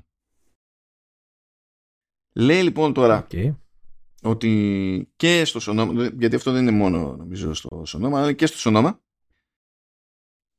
Λέει 2.33 2.61
λοιπόν 2.61 2.93
τώρα 2.93 3.27
okay 3.29 3.51
ότι 4.21 5.11
και 5.15 5.45
στο 5.45 5.59
Sonoma, 5.63 6.11
γιατί 6.19 6.35
αυτό 6.35 6.51
δεν 6.51 6.61
είναι 6.61 6.71
μόνο 6.71 7.15
νομίζω 7.15 7.53
στο 7.53 7.83
Sonoma, 7.87 8.13
αλλά 8.13 8.33
και 8.33 8.45
στο 8.45 8.71
Sonoma, 8.71 8.97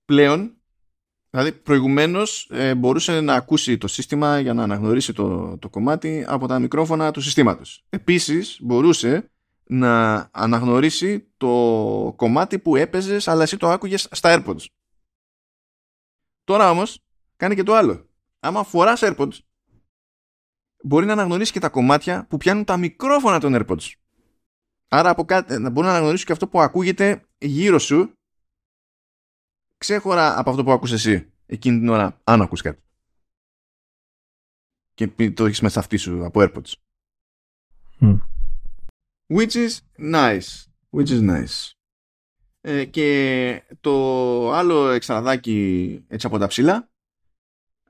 πλέον, 0.05 0.57
δηλαδή 1.31 1.53
προηγουμένως 1.53 2.49
ε, 2.51 2.75
μπορούσε 2.75 3.21
να 3.21 3.35
ακούσει 3.35 3.79
το 3.79 3.87
σύστημα 3.87 4.41
για 4.41 4.55
να 4.55 4.63
αναγνωρίσει 4.63 5.13
το, 5.13 5.59
το 5.59 5.69
κομμάτι 5.69 6.25
από 6.27 6.47
τα 6.47 6.59
μικρόφωνα 6.59 7.11
του 7.11 7.21
συστήματος. 7.21 7.85
Επίσης 7.89 8.59
μπορούσε 8.61 9.31
να 9.65 10.29
αναγνωρίσει 10.33 11.33
το 11.37 11.49
κομμάτι 12.17 12.59
που 12.59 12.77
έπαιζες 12.77 13.29
αλλά 13.29 13.43
εσύ 13.43 13.57
το 13.57 13.69
άκουγες 13.69 14.09
στα 14.11 14.45
AirPods. 14.45 14.65
Τώρα 16.45 16.71
όμως 16.71 17.05
κάνει 17.37 17.55
και 17.55 17.63
το 17.63 17.75
άλλο. 17.75 18.09
άμα 18.41 18.65
φοράς 18.65 19.01
AirPods, 19.05 19.39
μπορεί 20.83 21.07
να 21.07 21.13
αναγνωρίσει 21.13 21.53
και 21.53 21.61
τα 21.61 21.69
κομμάτια 21.69 22.27
που 22.27 22.37
πιάνουν 22.37 22.65
τα 22.65 22.77
μικρόφωνα 22.77 23.41
των 23.41 23.55
AirPods. 23.57 23.93
Άρα 24.89 25.11
από 25.11 25.25
κάτι, 25.25 25.59
να 25.59 25.71
μπορεί 25.71 25.87
να 25.87 25.93
αναγνωρίσει 25.93 26.25
και 26.25 26.33
αυτό 26.33 26.49
που 26.49 26.61
ακούγεται 26.61 27.25
γύρω 27.39 27.79
σου 27.79 28.13
ξέχωρα 29.77 30.39
από 30.39 30.51
αυτό 30.51 30.65
που 30.65 30.73
ακούς 30.73 30.93
εσύ 30.93 31.33
εκείνη 31.47 31.79
την 31.79 31.89
ώρα, 31.89 32.21
αν 32.25 32.43
ακούς 32.43 32.63
κάτι. 32.63 32.83
Και 34.95 35.31
το 35.31 35.45
έχεις 35.45 35.61
μέσα 35.61 35.81
αυτής 35.81 36.03
σου 36.03 36.25
από 36.25 36.41
AirPods. 36.43 36.73
Which 39.27 39.55
is 39.55 39.79
nice. 39.99 40.67
Which 40.91 41.09
is 41.09 41.21
nice. 41.31 41.71
Ε, 42.61 42.85
και 42.85 43.63
το 43.81 44.53
άλλο 44.53 44.89
εξαραδάκι 44.89 46.05
έτσι 46.09 46.27
από 46.27 46.39
τα 46.39 46.47
ψηλά 46.47 46.91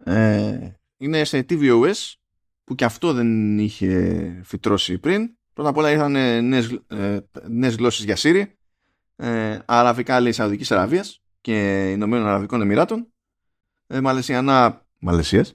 ε, 0.04 0.72
είναι 0.96 1.24
σε 1.24 1.46
tvOS 1.48 2.12
που 2.64 2.74
και 2.74 2.84
αυτό 2.84 3.12
δεν 3.12 3.58
είχε 3.58 4.40
φυτρώσει 4.44 4.98
πριν. 4.98 5.36
Πρώτα 5.52 5.68
απ' 5.68 5.76
όλα 5.76 5.90
ήρθαν 5.90 6.12
νέες, 6.48 6.78
ε, 6.88 7.18
νέες 7.48 7.74
γλώσσες 7.74 8.04
για 8.04 8.16
Siri 8.18 8.44
ε, 9.16 9.58
αραβικά 9.64 10.20
λέει 10.20 10.32
Σαουδικής 10.32 10.72
Αραβίας 10.72 11.22
και 11.40 11.90
Ηνωμένων 11.90 12.26
Αραβικών 12.26 12.60
Εμμυράτων 12.60 13.12
ε, 13.86 14.00
Μαλαισιανά 14.00 14.86
Μαλαισίας 14.98 15.54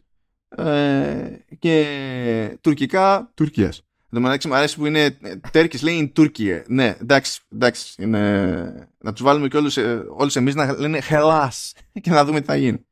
ε, 0.50 1.38
και 1.60 2.58
τουρκικά 2.62 3.32
Τουρκίας 3.34 3.88
Εν 4.10 4.14
τω 4.14 4.20
μεταξύ 4.20 4.48
μου 4.48 4.56
αρέσει 4.56 4.78
που 4.78 4.86
είναι 4.86 5.18
Τέρκης 5.52 5.82
λέει 5.82 6.14
in 6.16 6.20
Turkey. 6.20 6.64
Ναι, 6.68 6.96
εντάξει, 7.02 7.42
εντάξει. 7.54 8.04
Είναι... 8.04 8.90
Να 8.98 9.14
τους 9.14 9.22
βάλουμε 9.22 9.48
και 9.48 9.58
όλους, 9.58 9.78
ε, 9.78 10.06
όλους 10.10 10.36
εμείς 10.36 10.56
να 10.56 10.80
λένε 10.80 11.02
Hellas 11.10 11.72
και 12.02 12.10
να 12.10 12.26
δούμε 12.26 12.40
τι 12.40 12.46
θα 12.46 12.56
γίνει. 12.56 12.87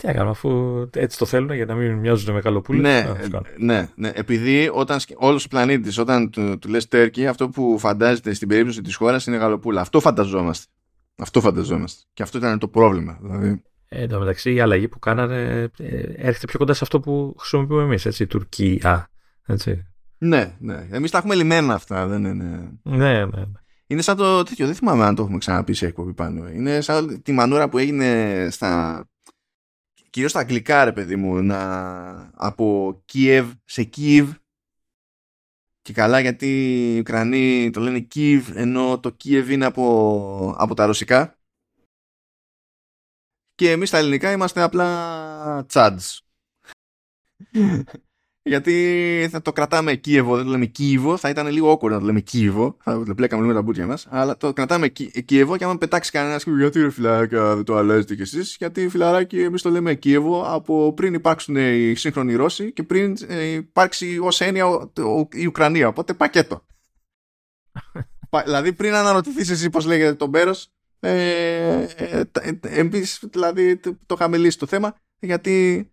Τι 0.00 0.08
έκανα, 0.08 0.30
αφού 0.30 0.50
έτσι 0.94 1.18
το 1.18 1.24
θέλουν 1.24 1.52
για 1.52 1.64
να 1.64 1.74
μην 1.74 1.92
μοιάζουν 1.92 2.34
με 2.34 2.40
καλοπούλες. 2.40 2.82
Ναι, 2.82 3.12
ναι, 3.58 3.88
ναι, 3.94 4.10
επειδή 4.14 4.70
όταν, 4.72 4.98
όλος 5.16 5.44
ο 5.44 5.48
πλανήτης 5.48 5.98
όταν 5.98 6.30
του, 6.30 6.58
του 6.58 6.68
λες 6.68 6.88
Τέρκη 6.88 7.26
αυτό 7.26 7.48
που 7.48 7.78
φαντάζεται 7.78 8.34
στην 8.34 8.48
περίπτωση 8.48 8.82
της 8.82 8.94
χώρας 8.94 9.26
είναι 9.26 9.36
γαλοπούλα. 9.36 9.80
Αυτό 9.80 10.00
φανταζόμαστε. 10.00 10.66
Αυτό 11.16 11.40
φανταζόμαστε. 11.40 12.02
Και 12.12 12.22
αυτό 12.22 12.38
ήταν 12.38 12.58
το 12.58 12.68
πρόβλημα. 12.68 13.18
Δηλαδή. 13.22 13.62
Ε, 13.88 14.02
εν 14.02 14.08
τω 14.08 14.18
μεταξύ 14.18 14.52
η 14.52 14.60
αλλαγή 14.60 14.88
που 14.88 14.98
κάνανε 14.98 15.70
ε, 15.78 16.00
έρχεται 16.16 16.46
πιο 16.46 16.58
κοντά 16.58 16.72
σε 16.72 16.80
αυτό 16.82 17.00
που 17.00 17.34
χρησιμοποιούμε 17.38 17.82
εμείς, 17.82 18.06
έτσι, 18.06 18.26
Τουρκία. 18.26 19.10
Έτσι. 19.46 19.86
Ναι, 20.18 20.56
ναι. 20.58 20.86
Εμείς 20.90 21.10
τα 21.10 21.18
έχουμε 21.18 21.34
λιμένα 21.34 21.74
αυτά. 21.74 22.06
Δεν 22.06 22.24
είναι... 22.24 22.70
Ναι, 22.82 22.96
ναι, 22.96 23.24
ναι. 23.24 23.44
Είναι 23.86 24.02
σαν 24.02 24.16
το 24.16 24.42
τέτοιο. 24.42 24.66
Δεν 24.66 24.74
θυμάμαι 24.74 25.04
αν 25.04 25.14
το 25.14 25.22
έχουμε 25.22 25.38
ξαναπεί 25.38 25.74
σε 25.74 25.86
εκπομπή 25.86 26.12
πάνω. 26.12 26.48
Είναι 26.48 26.80
σαν 26.80 27.22
τη 27.22 27.32
μανούρα 27.32 27.68
που 27.68 27.78
έγινε 27.78 28.48
στα. 28.50 29.04
Κυρίως 30.10 30.30
στα 30.30 30.40
αγγλικά, 30.40 30.84
ρε 30.84 30.92
παιδί 30.92 31.16
μου, 31.16 31.42
να... 31.42 32.30
από 32.34 33.02
Κίεβ 33.04 33.52
σε 33.64 33.84
Κίεβ. 33.84 34.32
Και 35.82 35.92
καλά 35.92 36.20
γιατί 36.20 36.46
οι 36.94 36.98
Ουκρανοί 36.98 37.70
το 37.70 37.80
λένε 37.80 38.00
Κίεβ, 38.00 38.56
ενώ 38.56 39.00
το 39.00 39.10
Κίεβ 39.10 39.50
είναι 39.50 39.64
από, 39.64 40.54
από 40.58 40.74
τα 40.74 40.86
ρωσικά. 40.86 41.38
Και 43.54 43.70
εμείς 43.70 43.88
στα 43.88 43.98
ελληνικά 43.98 44.32
είμαστε 44.32 44.60
απλά 44.60 45.66
τσάντς 45.66 46.22
γιατί 48.42 49.28
θα 49.30 49.42
το 49.42 49.52
κρατάμε 49.52 49.94
Κίεβο, 49.94 50.36
δεν 50.36 50.44
το 50.44 50.50
λέμε 50.50 50.66
Κίεβο, 50.66 51.16
θα 51.16 51.28
ήταν 51.28 51.46
λίγο 51.46 51.70
όκορο 51.70 51.94
να 51.94 52.00
το 52.00 52.06
λέμε 52.06 52.20
Κίεβο, 52.20 52.76
θα 52.80 53.02
το 53.02 53.14
πλέκαμε 53.14 53.42
λίγο 53.42 53.54
τα 53.54 53.62
μπουτια 53.62 53.86
μας, 53.86 54.06
αλλά 54.10 54.36
το 54.36 54.52
κρατάμε 54.52 54.88
Κίεβο 55.24 55.56
και 55.56 55.64
άμα 55.64 55.78
πετάξει 55.78 56.10
κανένας 56.10 56.44
και 56.44 56.50
γιατί 56.50 56.80
ρε 56.80 56.90
φιλαράκια 56.90 57.54
δεν 57.54 57.64
το 57.64 57.76
αλλάζετε 57.76 58.14
κι 58.14 58.22
εσείς, 58.22 58.56
γιατί 58.58 58.88
φιλαράκι 58.88 59.40
εμείς 59.40 59.62
το 59.62 59.70
λέμε 59.70 59.94
Κίεβο 59.94 60.42
από 60.54 60.92
πριν 60.92 61.14
υπάρξουν 61.14 61.56
οι 61.56 61.94
σύγχρονοι 61.94 62.34
Ρώσοι 62.34 62.72
και 62.72 62.82
πριν 62.82 63.16
ε, 63.26 63.44
υπάρξει 63.44 64.18
ως 64.22 64.40
έννοια 64.40 64.90
η 65.32 65.46
Ουκρανία. 65.46 65.88
Οπότε 65.88 66.14
πακέτο. 66.14 66.66
δηλαδή 68.44 68.72
πριν 68.72 68.94
αναρωτηθείς 68.94 69.50
εσύ 69.50 69.70
πώς 69.70 69.86
λέγεται 69.86 70.14
τον 70.14 70.30
Πέρο, 70.30 70.54
ε, 71.00 71.86
ε, 71.96 72.22
ε, 72.40 72.52
εμείς 72.62 73.22
δηλαδή 73.30 73.76
το, 73.76 73.98
το 74.06 74.14
είχαμε 74.18 74.36
λύσει 74.36 74.58
το 74.58 74.66
θέμα 74.66 74.96
γιατί. 75.18 75.86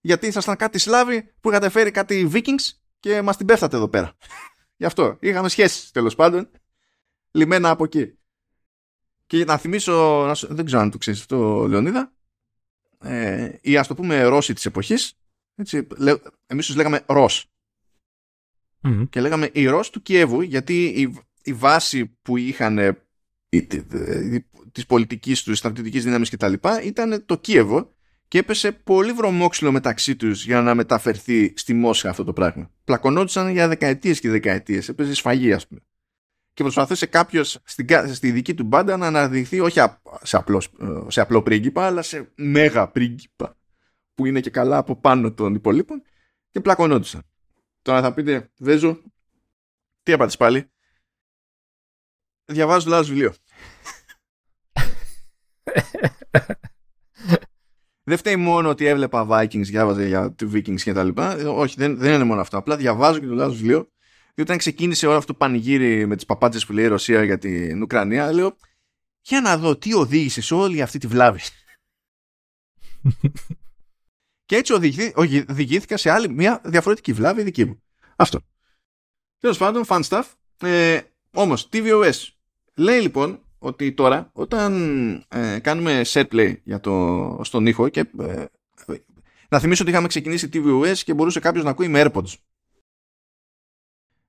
Ε, 0.00 0.08
γιατί 0.08 0.26
ήσασταν 0.26 0.56
κάτι 0.56 0.78
Σλάβοι 0.78 1.32
που 1.40 1.50
είχατε 1.50 1.68
φέρει 1.68 1.90
κάτι 1.90 2.30
Vikings 2.32 2.70
και 3.00 3.22
μας 3.22 3.36
την 3.36 3.46
πέφτατε 3.46 3.76
εδώ 3.76 3.88
πέρα. 3.88 4.16
Γι' 4.76 4.84
αυτό 4.84 5.16
είχαμε 5.20 5.48
σχέσεις 5.48 5.90
τέλος 5.90 6.14
πάντων 6.14 6.50
λιμένα 7.30 7.70
από 7.70 7.84
εκεί. 7.84 8.18
Και 9.26 9.44
να 9.44 9.56
θυμίσω, 9.56 10.24
δεν 10.48 10.64
ξέρω 10.64 10.80
αν 10.82 10.90
το 10.90 10.98
ξέρεις 10.98 11.20
αυτό 11.20 11.66
Λεωνίδα, 11.68 12.12
ε, 12.98 13.52
ή 13.60 13.76
ας 13.76 13.86
το 13.86 13.94
πούμε 13.94 14.22
Ρώσοι 14.22 14.52
της 14.52 14.66
εποχής, 14.66 15.20
έτσι, 15.54 15.86
εμείς 16.46 16.66
τους 16.66 16.76
λέγαμε 16.76 17.02
Ρώσ. 17.06 17.44
Και 19.10 19.20
λέγαμε 19.20 19.50
οι 19.52 19.66
Ρώσ 19.66 19.90
του 19.90 20.02
Κιέβου 20.02 20.40
γιατί 20.40 20.84
η, 20.84 21.14
η 21.42 21.52
βάση 21.52 22.06
που 22.06 22.36
είχαν 22.36 22.98
της 24.72 24.86
πολιτικής 24.86 25.42
τους, 25.42 25.58
στρατιωτικής 25.58 26.04
δύναμης 26.04 26.30
κτλ. 26.30 26.52
ήταν 26.84 27.24
το 27.26 27.38
Κίεβο 27.38 27.94
και 28.30 28.38
έπεσε 28.38 28.72
πολύ 28.72 29.12
βρωμόξυλο 29.12 29.72
μεταξύ 29.72 30.16
τους 30.16 30.44
για 30.44 30.60
να 30.60 30.74
μεταφερθεί 30.74 31.52
στη 31.56 31.74
Μόσχα 31.74 32.10
αυτό 32.10 32.24
το 32.24 32.32
πράγμα. 32.32 32.70
Πλακωνόντουσαν 32.84 33.48
για 33.48 33.68
δεκαετίες 33.68 34.20
και 34.20 34.30
δεκαετίες, 34.30 34.88
έπαιζε 34.88 35.14
σφαγή 35.14 35.52
ας 35.52 35.66
πούμε. 35.66 35.80
Και 36.52 36.62
προσπαθούσε 36.62 37.06
κάποιο 37.06 37.44
στη 37.44 38.30
δική 38.30 38.54
του 38.54 38.64
μπάντα 38.64 38.96
να 38.96 39.06
αναδειχθεί 39.06 39.60
όχι 39.60 39.80
σε, 40.22 40.36
απλό, 40.36 40.62
σε 41.06 41.20
απλό 41.20 41.42
πρίγκιπα, 41.42 41.86
αλλά 41.86 42.02
σε 42.02 42.32
μέγα 42.34 42.88
πρίγκιπα 42.88 43.56
που 44.14 44.26
είναι 44.26 44.40
και 44.40 44.50
καλά 44.50 44.76
από 44.76 44.96
πάνω 44.96 45.32
των 45.32 45.54
υπολείπων 45.54 46.02
και 46.50 46.60
πλακωνόντουσαν. 46.60 47.22
Τώρα 47.82 48.00
θα 48.00 48.14
πείτε, 48.14 48.50
Βέζο, 48.58 49.02
τι 50.02 50.12
έπατε 50.12 50.36
πάλι. 50.38 50.70
Διαβάζω 52.44 52.88
λάθος 52.88 53.08
βιβλίο. 53.08 53.34
Δεν 58.10 58.18
φταίει 58.18 58.36
μόνο 58.36 58.68
ότι 58.68 58.86
έβλεπα 58.86 59.26
Vikings, 59.30 59.62
διάβαζα 59.62 60.06
για 60.06 60.32
του 60.32 60.50
Vikings 60.54 60.80
και 60.80 60.92
τα 60.92 61.04
λοιπά. 61.04 61.34
Όχι, 61.34 61.74
δεν, 61.78 61.96
δεν 61.98 62.14
είναι 62.14 62.24
μόνο 62.24 62.40
αυτό. 62.40 62.56
Απλά 62.56 62.76
διαβάζω 62.76 63.18
και 63.18 63.26
το 63.26 63.34
λάθο 63.34 63.50
βιβλίο. 63.50 63.88
Διότι 64.24 64.40
όταν 64.40 64.56
ξεκίνησε 64.56 65.06
όλο 65.06 65.16
αυτό 65.16 65.32
το 65.32 65.38
πανηγύρι 65.38 66.06
με 66.06 66.16
τις 66.16 66.24
παπάτσες 66.24 66.66
που 66.66 66.72
λέει 66.72 66.84
η 66.84 66.88
Ρωσία 66.88 67.24
για 67.24 67.38
την 67.38 67.82
Ουκρανία, 67.82 68.32
λέω 68.32 68.56
για 69.20 69.40
να 69.40 69.58
δω 69.58 69.76
τι 69.76 69.94
οδήγησε 69.94 70.40
σε 70.40 70.54
όλη 70.54 70.82
αυτή 70.82 70.98
τη 70.98 71.06
βλάβη. 71.06 71.40
και 74.46 74.56
έτσι 74.56 74.72
οδηγήθηκα 75.14 75.96
σε 75.96 76.10
άλλη 76.10 76.28
μια 76.28 76.60
διαφορετική 76.64 77.12
βλάβη 77.12 77.42
δική 77.42 77.64
μου. 77.64 77.82
Αυτό. 78.16 78.40
Τέλος 79.38 79.58
πάντων, 79.58 79.84
fun 79.86 80.02
stuff. 80.02 80.24
Ε, 80.60 81.00
Όμως, 81.32 81.68
TVOS. 81.72 82.28
Λέει 82.74 83.00
λοιπόν 83.00 83.40
ότι 83.62 83.92
τώρα 83.92 84.30
όταν 84.32 84.72
ε, 85.28 85.58
κάνουμε 85.58 86.00
set 86.04 86.24
play 86.32 86.54
για 86.64 86.80
το, 86.80 87.40
στον 87.44 87.66
ήχο 87.66 87.88
και 87.88 88.00
ε, 88.20 88.44
να 89.48 89.58
θυμίσω 89.58 89.82
ότι 89.82 89.92
είχαμε 89.92 90.08
ξεκινήσει 90.08 90.48
tvOS 90.52 90.96
και 90.96 91.14
μπορούσε 91.14 91.40
κάποιος 91.40 91.64
να 91.64 91.70
ακούει 91.70 91.88
με 91.88 92.02
AirPods. 92.04 92.34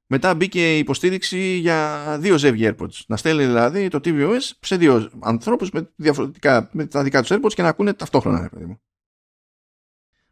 Μετά 0.07 0.35
μπήκε 0.35 0.75
η 0.75 0.79
υποστήριξη 0.79 1.39
για 1.39 2.05
δύο 2.19 2.37
ζεύγη 2.37 2.69
AirPods. 2.71 2.99
Να 3.07 3.17
στέλνει 3.17 3.45
δηλαδή 3.45 3.87
το 3.87 3.99
tvOS 4.03 4.49
σε 4.59 4.77
δύο 4.77 5.11
ανθρώπους 5.19 5.71
με, 5.71 5.91
διαφορετικά, 5.95 6.69
με 6.73 6.85
τα 6.85 7.03
δικά 7.03 7.21
τους 7.21 7.31
AirPods 7.33 7.53
και 7.53 7.61
να 7.61 7.67
ακούνε 7.67 7.93
ταυτόχρονα. 7.93 8.49
Παιδί 8.49 8.65
μου. 8.65 8.81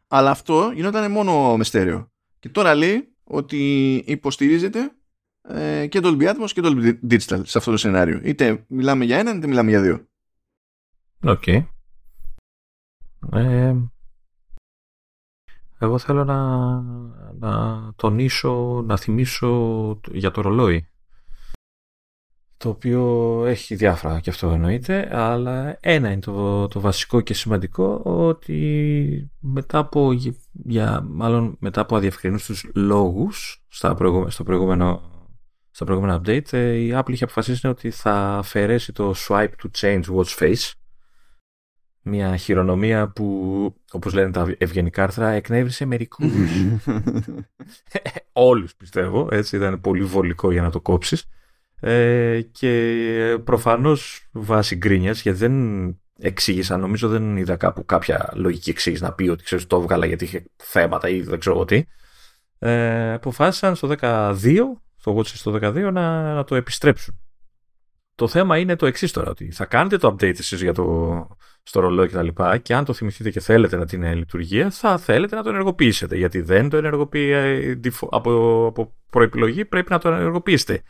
Αλλά 0.08 0.30
αυτό 0.30 0.70
γινόταν 0.74 1.10
μόνο 1.10 1.56
με 1.56 1.64
στέρεο. 1.64 2.12
Και 2.38 2.48
τώρα 2.48 2.74
λέει 2.74 3.14
ότι 3.24 3.94
υποστηρίζεται 4.06 4.92
ε, 5.54 5.86
και 5.86 6.00
Dolby 6.02 6.22
Atmos 6.22 6.50
και 6.52 6.60
Dolby 6.64 6.98
Digital 7.10 7.40
σε 7.44 7.58
αυτό 7.58 7.70
το 7.70 7.76
σενάριο. 7.76 8.20
Είτε 8.24 8.64
μιλάμε 8.68 9.04
για 9.04 9.18
έναν 9.18 9.36
είτε 9.36 9.46
μιλάμε 9.46 9.70
για 9.70 9.80
δύο. 9.80 10.06
OK. 11.22 11.42
Okay. 11.46 11.66
Ε, 13.32 13.74
εγώ 15.78 15.98
θέλω 15.98 16.24
να, 16.24 16.80
να 17.38 17.82
τονίσω, 17.96 18.82
να 18.86 18.96
θυμίσω 18.96 20.00
για 20.12 20.30
το 20.30 20.40
ρολόι 20.40 20.90
το 22.62 22.68
οποίο 22.68 23.44
έχει 23.46 23.74
διάφορα 23.74 24.20
και 24.20 24.30
αυτό 24.30 24.48
εννοείται, 24.50 25.16
αλλά 25.16 25.76
ένα 25.80 26.10
είναι 26.10 26.20
το, 26.20 26.68
το 26.68 26.80
βασικό 26.80 27.20
και 27.20 27.34
σημαντικό 27.34 28.00
ότι 28.04 29.30
μετά 29.38 29.78
από, 29.78 30.12
για, 30.52 31.04
μάλλον 31.08 31.56
μετά 31.58 31.80
από 31.80 31.96
αδιευκρινούς 31.96 32.70
λόγους 32.74 33.64
στα 33.68 33.96
στο 34.28 34.44
προηγούμενο 34.44 35.09
στα 35.70 35.84
προηγούμενα 35.84 36.20
update, 36.20 36.52
ε, 36.52 36.72
η 36.72 36.92
Apple 36.94 37.10
είχε 37.10 37.24
αποφασίσει 37.24 37.66
ότι 37.66 37.90
θα 37.90 38.12
αφαιρέσει 38.12 38.92
το 38.92 39.14
swipe 39.16 39.50
to 39.62 39.80
change 39.80 40.02
watch 40.16 40.38
face. 40.38 40.72
Μια 42.02 42.36
χειρονομία 42.36 43.08
που, 43.08 43.26
όπως 43.90 44.12
λένε 44.12 44.30
τα 44.30 44.54
ευγενικά 44.58 45.02
άρθρα, 45.02 45.28
εκνεύρισε 45.28 45.84
μερικούς. 45.84 46.32
Όλους 48.32 48.74
πιστεύω, 48.74 49.28
έτσι 49.30 49.56
ήταν 49.56 49.80
πολύ 49.80 50.04
βολικό 50.04 50.52
για 50.52 50.62
να 50.62 50.70
το 50.70 50.80
κόψεις. 50.80 51.28
Ε, 51.80 52.40
και 52.52 53.38
προφανώς 53.44 54.28
βάσει 54.32 54.76
γκρίνιας, 54.76 55.22
γιατί 55.22 55.38
δεν 55.38 55.54
εξήγησα. 56.18 56.76
Νομίζω 56.76 57.08
δεν 57.08 57.36
είδα 57.36 57.56
κάπου 57.56 57.84
κάποια 57.84 58.32
λογική 58.34 58.70
εξήγηση 58.70 59.02
να 59.02 59.12
πει 59.12 59.28
ότι 59.28 59.44
ξέρεις, 59.44 59.66
το 59.66 59.76
έβγαλα 59.76 60.06
γιατί 60.06 60.24
είχε 60.24 60.44
θέματα 60.56 61.08
ή 61.08 61.20
δεν 61.20 61.38
ξέρω 61.38 61.64
τι. 61.64 61.84
Ε, 62.58 63.12
αποφάσισαν 63.12 63.74
στο 63.76 63.94
12, 64.00 64.34
στο 65.00 65.16
Watch 65.16 65.26
στο 65.26 65.52
12 65.62 65.74
να, 65.92 66.34
να 66.34 66.44
το 66.44 66.54
επιστρέψουν. 66.54 67.20
Το 68.14 68.28
θέμα 68.28 68.58
είναι 68.58 68.76
το 68.76 68.86
εξής 68.86 69.12
τώρα, 69.12 69.30
ότι 69.30 69.50
θα 69.50 69.64
κάνετε 69.64 69.96
το 69.96 70.08
update 70.08 70.38
εσείς 70.38 70.62
για 70.62 70.74
το, 70.74 71.28
στο 71.62 71.80
ρολόι 71.80 72.08
και 72.08 72.14
τα 72.14 72.22
λοιπά 72.22 72.58
και 72.58 72.74
αν 72.74 72.84
το 72.84 72.92
θυμηθείτε 72.92 73.30
και 73.30 73.40
θέλετε 73.40 73.76
να 73.76 73.86
την 73.86 74.14
λειτουργία 74.14 74.70
θα 74.70 74.98
θέλετε 74.98 75.36
να 75.36 75.42
το 75.42 75.48
ενεργοποιήσετε 75.48 76.16
γιατί 76.16 76.40
δεν 76.40 76.68
το 76.68 76.76
ενεργοποιεί 76.76 77.30
ε, 77.32 77.74
από, 78.10 78.66
από 78.66 78.94
προεπιλογή 79.10 79.64
πρέπει 79.64 79.90
να 79.90 79.98
το 79.98 80.08
ενεργοποιήσετε. 80.08 80.82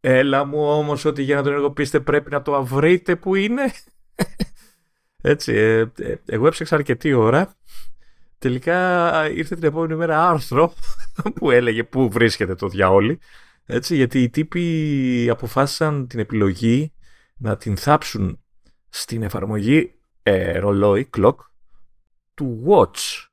Έλα 0.00 0.44
μου 0.44 0.68
όμως 0.68 1.04
ότι 1.04 1.22
για 1.22 1.36
να 1.36 1.42
το 1.42 1.48
ενεργοποιήσετε 1.48 2.00
πρέπει 2.00 2.30
να 2.30 2.42
το 2.42 2.54
αυρείτε 2.54 3.16
που 3.16 3.34
είναι. 3.34 3.62
Έτσι, 5.22 5.54
ε, 5.54 5.78
ε, 5.98 6.14
εγώ 6.26 6.46
έψαξα 6.46 6.74
αρκετή 6.74 7.12
ώρα. 7.12 7.56
Τελικά 8.38 9.30
ήρθε 9.30 9.54
την 9.54 9.64
επόμενη 9.64 9.94
μέρα 9.94 10.28
άρθρο 10.28 10.72
που 11.34 11.50
έλεγε 11.50 11.84
πού 11.84 12.08
βρίσκεται 12.10 12.54
το 12.54 12.68
διαόλι. 12.68 13.18
Έτσι, 13.70 13.96
γιατί 13.96 14.22
οι 14.22 14.30
τύποι 14.30 15.28
αποφάσισαν 15.30 16.06
την 16.06 16.18
επιλογή 16.18 16.92
να 17.36 17.56
την 17.56 17.76
θάψουν 17.76 18.40
στην 18.88 19.22
εφαρμογή 19.22 19.94
ε, 20.22 20.58
ρολόι, 20.58 21.10
clock, 21.16 21.34
του 22.34 22.64
watch. 22.66 23.26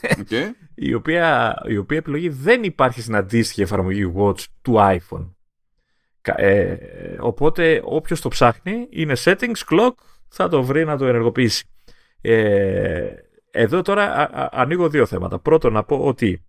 Okay. 0.00 0.50
η, 0.74 0.94
οποία, 0.94 1.54
η 1.68 1.76
οποία 1.76 1.96
επιλογή 1.96 2.28
δεν 2.28 2.62
υπάρχει 2.62 3.00
στην 3.00 3.16
αντίστοιχη 3.16 3.62
εφαρμογή 3.62 4.12
watch 4.16 4.44
του 4.62 4.74
iPhone. 4.76 5.30
Ε, 6.22 6.76
οπότε 7.20 7.80
όποιος 7.84 8.20
το 8.20 8.28
ψάχνει 8.28 8.86
είναι 8.90 9.14
settings, 9.16 9.60
clock, 9.70 9.94
θα 10.28 10.48
το 10.48 10.62
βρει 10.62 10.84
να 10.84 10.96
το 10.96 11.06
ενεργοποιήσει. 11.06 11.64
Ε, 12.20 13.10
εδώ 13.50 13.82
τώρα 13.82 14.28
ανοίγω 14.52 14.88
δύο 14.88 15.06
θέματα. 15.06 15.38
Πρώτον 15.38 15.72
να 15.72 15.84
πω 15.84 15.96
ότι 15.96 16.45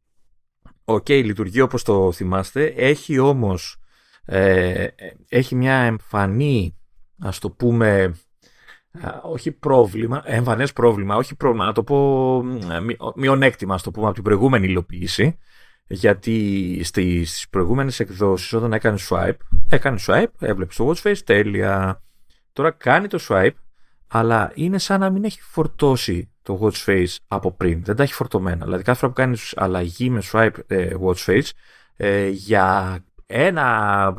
OK, 0.89 1.05
okay, 1.07 1.21
λειτουργεί 1.25 1.61
όπως 1.61 1.83
το 1.83 2.11
θυμάστε, 2.11 2.65
έχει 2.65 3.19
όμως 3.19 3.77
ε, 4.25 4.87
έχει 5.29 5.55
μια 5.55 5.73
εμφανή, 5.73 6.75
ας 7.19 7.39
το 7.39 7.49
πούμε, 7.49 8.17
όχι 9.23 9.51
πρόβλημα, 9.51 10.21
εμφανές 10.25 10.73
πρόβλημα, 10.73 11.15
όχι 11.15 11.35
πρόβλημα, 11.35 11.65
να 11.65 11.73
το 11.73 11.83
πω 11.83 12.43
μειονέκτημα, 13.15 13.73
ας 13.73 13.83
το 13.83 13.91
πούμε, 13.91 14.05
από 14.05 14.15
την 14.15 14.23
προηγούμενη 14.23 14.67
υλοποίηση, 14.67 15.37
γιατί 15.87 16.79
στις 16.83 17.47
προηγούμενες 17.49 17.99
εκδόσεις 17.99 18.53
όταν 18.53 18.73
έκανε 18.73 18.97
swipe, 19.09 19.37
έκανε 19.69 19.99
swipe, 20.07 20.31
έβλεπες 20.39 20.75
το 20.75 20.89
watch 20.89 21.01
face, 21.01 21.17
τέλεια. 21.25 22.01
Τώρα 22.53 22.71
κάνει 22.71 23.07
το 23.07 23.19
swipe, 23.29 23.55
αλλά 24.07 24.51
είναι 24.55 24.77
σαν 24.77 24.99
να 24.99 25.09
μην 25.09 25.23
έχει 25.23 25.41
φορτώσει 25.41 26.31
το 26.47 26.59
watch 26.61 26.85
face 26.85 27.15
από 27.27 27.51
πριν. 27.51 27.83
Δεν 27.83 27.95
τα 27.95 28.03
έχει 28.03 28.13
φορτωμένα. 28.13 28.65
Δηλαδή 28.65 28.83
κάθε 28.83 28.99
φορά 28.99 29.11
που 29.11 29.17
κάνεις 29.17 29.53
αλλαγή 29.57 30.09
με 30.09 30.21
swipe 30.31 30.51
ε, 30.67 30.89
watch 31.01 31.25
face 31.25 31.49
ε, 31.95 32.27
για 32.27 32.99
ένα 33.25 34.13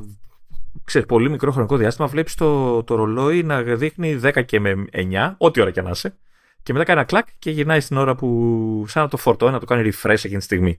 ξέρεις, 0.85 1.07
πολύ 1.07 1.31
μικρό 1.31 1.53
χρονικό 1.53 1.77
διάστημα 1.77 2.07
βλέπεις 2.07 2.35
το, 2.35 2.83
το 2.85 2.95
ρολόι 2.95 3.43
να 3.43 3.63
δείχνει 3.63 4.21
10 4.23 4.45
και 4.45 4.61
με 4.61 4.85
9, 4.93 5.35
ό,τι 5.39 5.61
ώρα 5.61 5.71
και 5.71 5.83
να 5.83 5.91
είσαι. 5.91 6.17
Και 6.63 6.73
μετά 6.73 6.85
κάνει 6.85 6.99
ένα 6.99 7.09
κλακ 7.09 7.27
και 7.39 7.51
γυρνάει 7.51 7.81
στην 7.81 7.97
ώρα 7.97 8.15
που 8.15 8.85
σαν 8.89 9.03
να 9.03 9.09
το 9.09 9.17
φορτώνει, 9.17 9.53
να 9.53 9.59
το 9.59 9.67
κάνει 9.67 9.91
refresh 9.93 10.11
εκείνη 10.11 10.39
τη 10.39 10.45
στιγμή. 10.45 10.79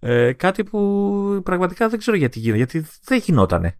Ε, 0.00 0.32
κάτι 0.32 0.64
που 0.64 1.40
πραγματικά 1.44 1.88
δεν 1.88 1.98
ξέρω 1.98 2.16
γιατί 2.16 2.38
γίνεται, 2.38 2.56
γιατί 2.56 2.88
δεν 3.04 3.18
γινότανε. 3.18 3.78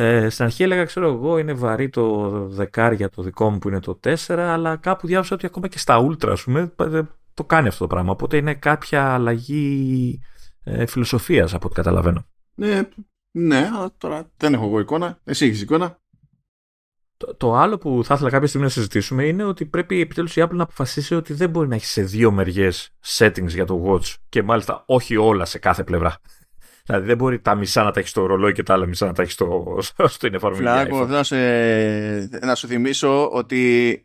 Ε, 0.00 0.28
στην 0.28 0.44
αρχή 0.44 0.62
έλεγα, 0.62 0.84
ξέρω 0.84 1.06
εγώ, 1.06 1.38
είναι 1.38 1.52
βαρύ 1.52 1.88
το 1.88 2.30
δεκάρια 2.48 3.08
το 3.08 3.22
δικό 3.22 3.50
μου 3.50 3.58
που 3.58 3.68
είναι 3.68 3.80
το 3.80 4.00
4, 4.04 4.14
αλλά 4.28 4.76
κάπου 4.76 5.06
διάβασα 5.06 5.34
ότι 5.34 5.46
ακόμα 5.46 5.68
και 5.68 5.78
στα 5.78 6.06
Ultra, 6.06 6.28
ας 6.28 6.42
πούμε, 6.42 6.72
το 7.34 7.44
κάνει 7.44 7.68
αυτό 7.68 7.78
το 7.78 7.86
πράγμα. 7.86 8.10
Οπότε 8.10 8.36
είναι 8.36 8.54
κάποια 8.54 9.14
αλλαγή 9.14 10.20
ε, 10.64 10.86
φιλοσοφίας 10.86 11.54
από 11.54 11.66
ό,τι 11.66 11.74
καταλαβαίνω. 11.74 12.26
Ναι, 12.54 12.88
ναι, 13.30 13.70
αλλά 13.74 13.92
τώρα 13.98 14.30
δεν 14.36 14.54
έχω 14.54 14.64
εγώ 14.64 14.80
εικόνα. 14.80 15.20
Εσύ 15.24 15.46
έχεις 15.46 15.60
εικόνα; 15.60 16.00
Το, 17.16 17.34
το 17.36 17.54
άλλο 17.54 17.78
που 17.78 18.00
θα 18.04 18.14
ήθελα 18.14 18.30
κάποια 18.30 18.48
στιγμή 18.48 18.66
να 18.66 18.72
συζητήσουμε 18.72 19.24
είναι 19.24 19.44
ότι 19.44 19.66
πρέπει 19.66 20.00
επιτέλους 20.00 20.36
η 20.36 20.42
Apple 20.44 20.54
να 20.54 20.62
αποφασίσει 20.62 21.14
ότι 21.14 21.32
δεν 21.32 21.50
μπορεί 21.50 21.68
να 21.68 21.74
έχει 21.74 21.86
σε 21.86 22.02
δύο 22.02 22.30
μεριές 22.30 22.90
settings 23.06 23.48
για 23.48 23.64
το 23.64 23.84
watch 23.86 24.14
και 24.28 24.42
μάλιστα 24.42 24.82
όχι 24.86 25.16
όλα 25.16 25.44
σε 25.44 25.58
κάθε 25.58 25.84
πλευρά. 25.84 26.20
Δηλαδή 26.88 27.06
δεν 27.06 27.16
μπορεί 27.16 27.38
τα 27.38 27.54
μισά 27.54 27.82
να 27.82 27.90
τα 27.90 27.98
έχεις 28.00 28.10
στο 28.10 28.26
ρολόι 28.26 28.52
και 28.52 28.62
τα 28.62 28.72
άλλα 28.72 28.86
μισά 28.86 29.06
να 29.06 29.12
τα 29.12 29.22
έχεις 29.22 29.34
στο, 29.34 29.78
στην 30.16 30.34
εφαρμογή. 30.34 30.62
Φλάκο, 30.62 31.06
να, 31.06 31.22
να 32.46 32.54
σου 32.54 32.66
θυμίσω 32.66 33.30
ότι, 33.30 34.04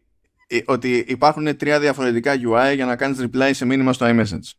ότι 0.66 1.06
υπάρχουν 1.08 1.58
τρία 1.58 1.80
διαφορετικά 1.80 2.34
UI 2.34 2.76
για 2.76 2.86
να 2.86 2.96
κάνεις 2.96 3.26
reply 3.26 3.50
σε 3.52 3.66
μήνυμα 3.66 3.94
στο 3.94 4.06
iMessage. 4.10 4.52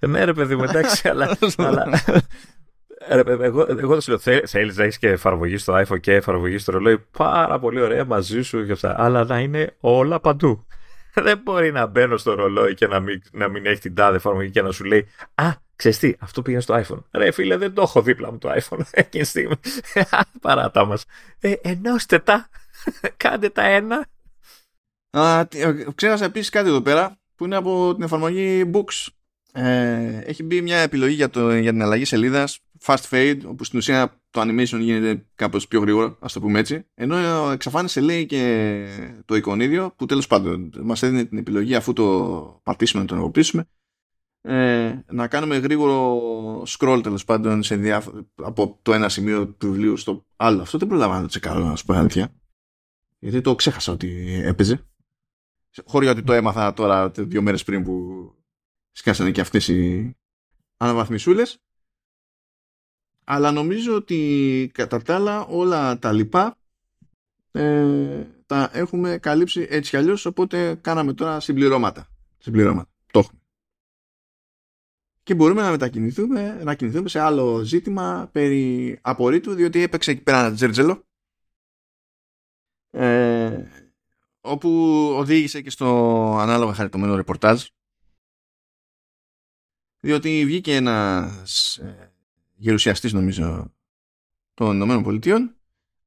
ναι 0.08 0.24
ρε 0.24 0.32
παιδί 0.32 0.56
μου, 0.56 0.62
εντάξει, 0.62 1.08
αλλά, 1.08 1.36
αλλά 1.56 1.86
εγώ, 3.26 3.66
εγώ 3.68 3.94
θα 3.94 4.00
σου 4.00 4.10
λέω, 4.10 4.42
θέλεις 4.46 4.76
να 4.76 4.84
έχεις 4.84 4.98
και 4.98 5.08
εφαρμογή 5.08 5.56
στο 5.56 5.82
iPhone 5.86 6.00
και 6.00 6.14
εφαρμογή 6.14 6.58
στο 6.58 6.72
ρολόι. 6.72 6.98
Πάρα 6.98 7.58
πολύ 7.58 7.80
ωραία 7.80 8.04
μαζί 8.04 8.42
σου 8.42 8.66
και 8.66 8.72
αυτά. 8.72 8.94
Αλλά 8.98 9.24
να 9.24 9.38
είναι 9.38 9.76
όλα 9.80 10.20
παντού. 10.20 10.66
Δεν 11.14 11.40
μπορεί 11.42 11.72
να 11.72 11.86
μπαίνω 11.86 12.16
στο 12.16 12.34
ρολόι 12.34 12.74
και 12.74 12.86
να 12.86 13.00
μην, 13.00 13.22
να 13.32 13.48
μην 13.48 13.66
έχει 13.66 13.80
την 13.80 13.94
τάδε 13.94 14.16
εφαρμογή 14.16 14.50
και 14.50 14.62
να 14.62 14.72
σου 14.72 14.84
λέει 14.84 15.06
Α, 15.34 15.66
ξέρεις 15.78 15.98
τι, 15.98 16.14
αυτό 16.18 16.42
πήγαινε 16.42 16.62
στο 16.62 16.74
iPhone. 16.74 17.02
Ρε 17.10 17.30
φίλε, 17.30 17.56
δεν 17.56 17.74
το 17.74 17.82
έχω 17.82 18.02
δίπλα 18.02 18.32
μου 18.32 18.38
το 18.38 18.50
iPhone 18.52 18.80
εκείνη 18.90 19.22
τη 19.22 19.28
στιγμή. 19.28 19.54
Παράτα 20.40 20.84
μας. 20.84 21.04
Ε, 21.40 21.52
ενώστε 21.62 22.18
τα. 22.18 22.48
Κάντε 23.16 23.48
τα 23.48 23.62
ένα. 23.62 24.06
Α, 25.10 25.46
ξέρασα 25.94 26.24
επίσης 26.24 26.48
κάτι 26.48 26.68
εδώ 26.68 26.80
πέρα 26.80 27.18
που 27.34 27.44
είναι 27.44 27.56
από 27.56 27.94
την 27.94 28.02
εφαρμογή 28.02 28.70
Books. 28.72 29.06
Ε, 29.52 30.18
έχει 30.24 30.42
μπει 30.42 30.62
μια 30.62 30.78
επιλογή 30.78 31.14
για, 31.14 31.30
το, 31.30 31.56
για 31.56 31.70
την 31.70 31.82
αλλαγή 31.82 32.04
σελίδας 32.04 32.58
fast 32.84 33.08
fade, 33.10 33.40
όπου 33.46 33.64
στην 33.64 33.78
ουσία 33.78 34.20
το 34.30 34.40
animation 34.40 34.78
γίνεται 34.78 35.26
κάπως 35.34 35.68
πιο 35.68 35.80
γρήγορο, 35.80 36.16
ας 36.20 36.32
το 36.32 36.40
πούμε 36.40 36.58
έτσι. 36.58 36.86
Ενώ 36.94 37.50
εξαφάνισε 37.50 38.00
λέει 38.00 38.26
και 38.26 38.86
το 39.24 39.36
εικονίδιο, 39.36 39.92
που 39.96 40.06
τέλος 40.06 40.26
πάντων 40.26 40.72
μας 40.82 41.02
έδινε 41.02 41.24
την 41.24 41.38
επιλογή 41.38 41.74
αφού 41.74 41.92
το 41.92 42.60
πατήσουμε 42.62 43.02
να 43.02 43.08
το 43.08 43.14
ενεργοποιήσουμε, 43.14 43.68
ε, 44.40 44.98
να 45.06 45.28
κάνουμε 45.28 45.56
γρήγορο 45.56 46.62
scroll 46.62 47.00
τέλος 47.02 47.24
πάντων 47.24 47.62
σε 47.62 48.02
από 48.34 48.78
το 48.82 48.92
ένα 48.92 49.08
σημείο 49.08 49.48
του 49.48 49.70
βιβλίου 49.70 49.96
στο 49.96 50.26
άλλο. 50.36 50.62
Αυτό 50.62 50.78
δεν 50.78 50.88
προλαβαίνω 50.88 51.16
να 51.16 51.22
το 51.22 51.28
τσεκάρω, 51.28 51.64
να 51.64 51.76
σου 51.76 51.84
πω 51.84 51.94
αλήθεια. 51.94 52.34
Γιατί 53.18 53.40
το 53.40 53.54
ξέχασα 53.54 53.92
ότι 53.92 54.40
έπαιζε. 54.44 54.86
Χωρί 55.84 56.06
ότι 56.06 56.22
το 56.22 56.32
έμαθα 56.32 56.72
τώρα 56.72 57.10
δύο 57.10 57.42
μέρες 57.42 57.64
πριν 57.64 57.84
που 57.84 58.32
σκάσανε 58.92 59.30
και 59.30 59.40
αυτές 59.40 59.68
οι 59.68 60.12
αναβαθμισούλες 60.76 61.58
αλλά 63.24 63.52
νομίζω 63.52 63.94
ότι 63.94 64.70
κατά 64.74 65.02
τα 65.02 65.14
άλλα 65.14 65.46
όλα 65.46 65.98
τα 65.98 66.12
λοιπά 66.12 66.56
ε, 67.50 68.26
τα 68.46 68.70
έχουμε 68.72 69.18
καλύψει 69.18 69.66
έτσι 69.70 69.90
κι 69.90 69.96
αλλιώς 69.96 70.26
οπότε 70.26 70.74
κάναμε 70.74 71.12
τώρα 71.12 71.40
συμπληρώματα 71.40 72.08
συμπληρώματα, 72.38 72.90
το 73.10 73.18
έχουμε 73.18 73.40
και 75.28 75.34
μπορούμε 75.34 75.62
να 75.62 75.70
μετακινηθούμε 75.70 76.62
να 76.64 76.74
κινηθούμε 76.74 77.08
σε 77.08 77.20
άλλο 77.20 77.62
ζήτημα 77.62 78.28
περί 78.32 78.98
απορρίτου 79.02 79.54
διότι 79.54 79.82
έπαιξε 79.82 80.10
εκεί 80.10 80.22
πέρα 80.22 80.38
ένα 80.38 80.54
τζέρτζελο. 80.54 81.06
Ε, 82.90 83.64
όπου 84.40 84.68
οδήγησε 85.16 85.60
και 85.60 85.70
στο 85.70 85.86
ανάλογα 86.40 86.74
χαριτωμένο 86.74 87.16
ρεπορτάζ. 87.16 87.66
Διότι 90.00 90.44
βγήκε 90.44 90.74
ένας 90.74 91.76
ε, 91.76 92.12
γερουσιαστής 92.54 93.12
νομίζω 93.12 93.74
των 94.54 94.74
Ηνωμένων 94.74 95.02
Πολιτείων 95.02 95.56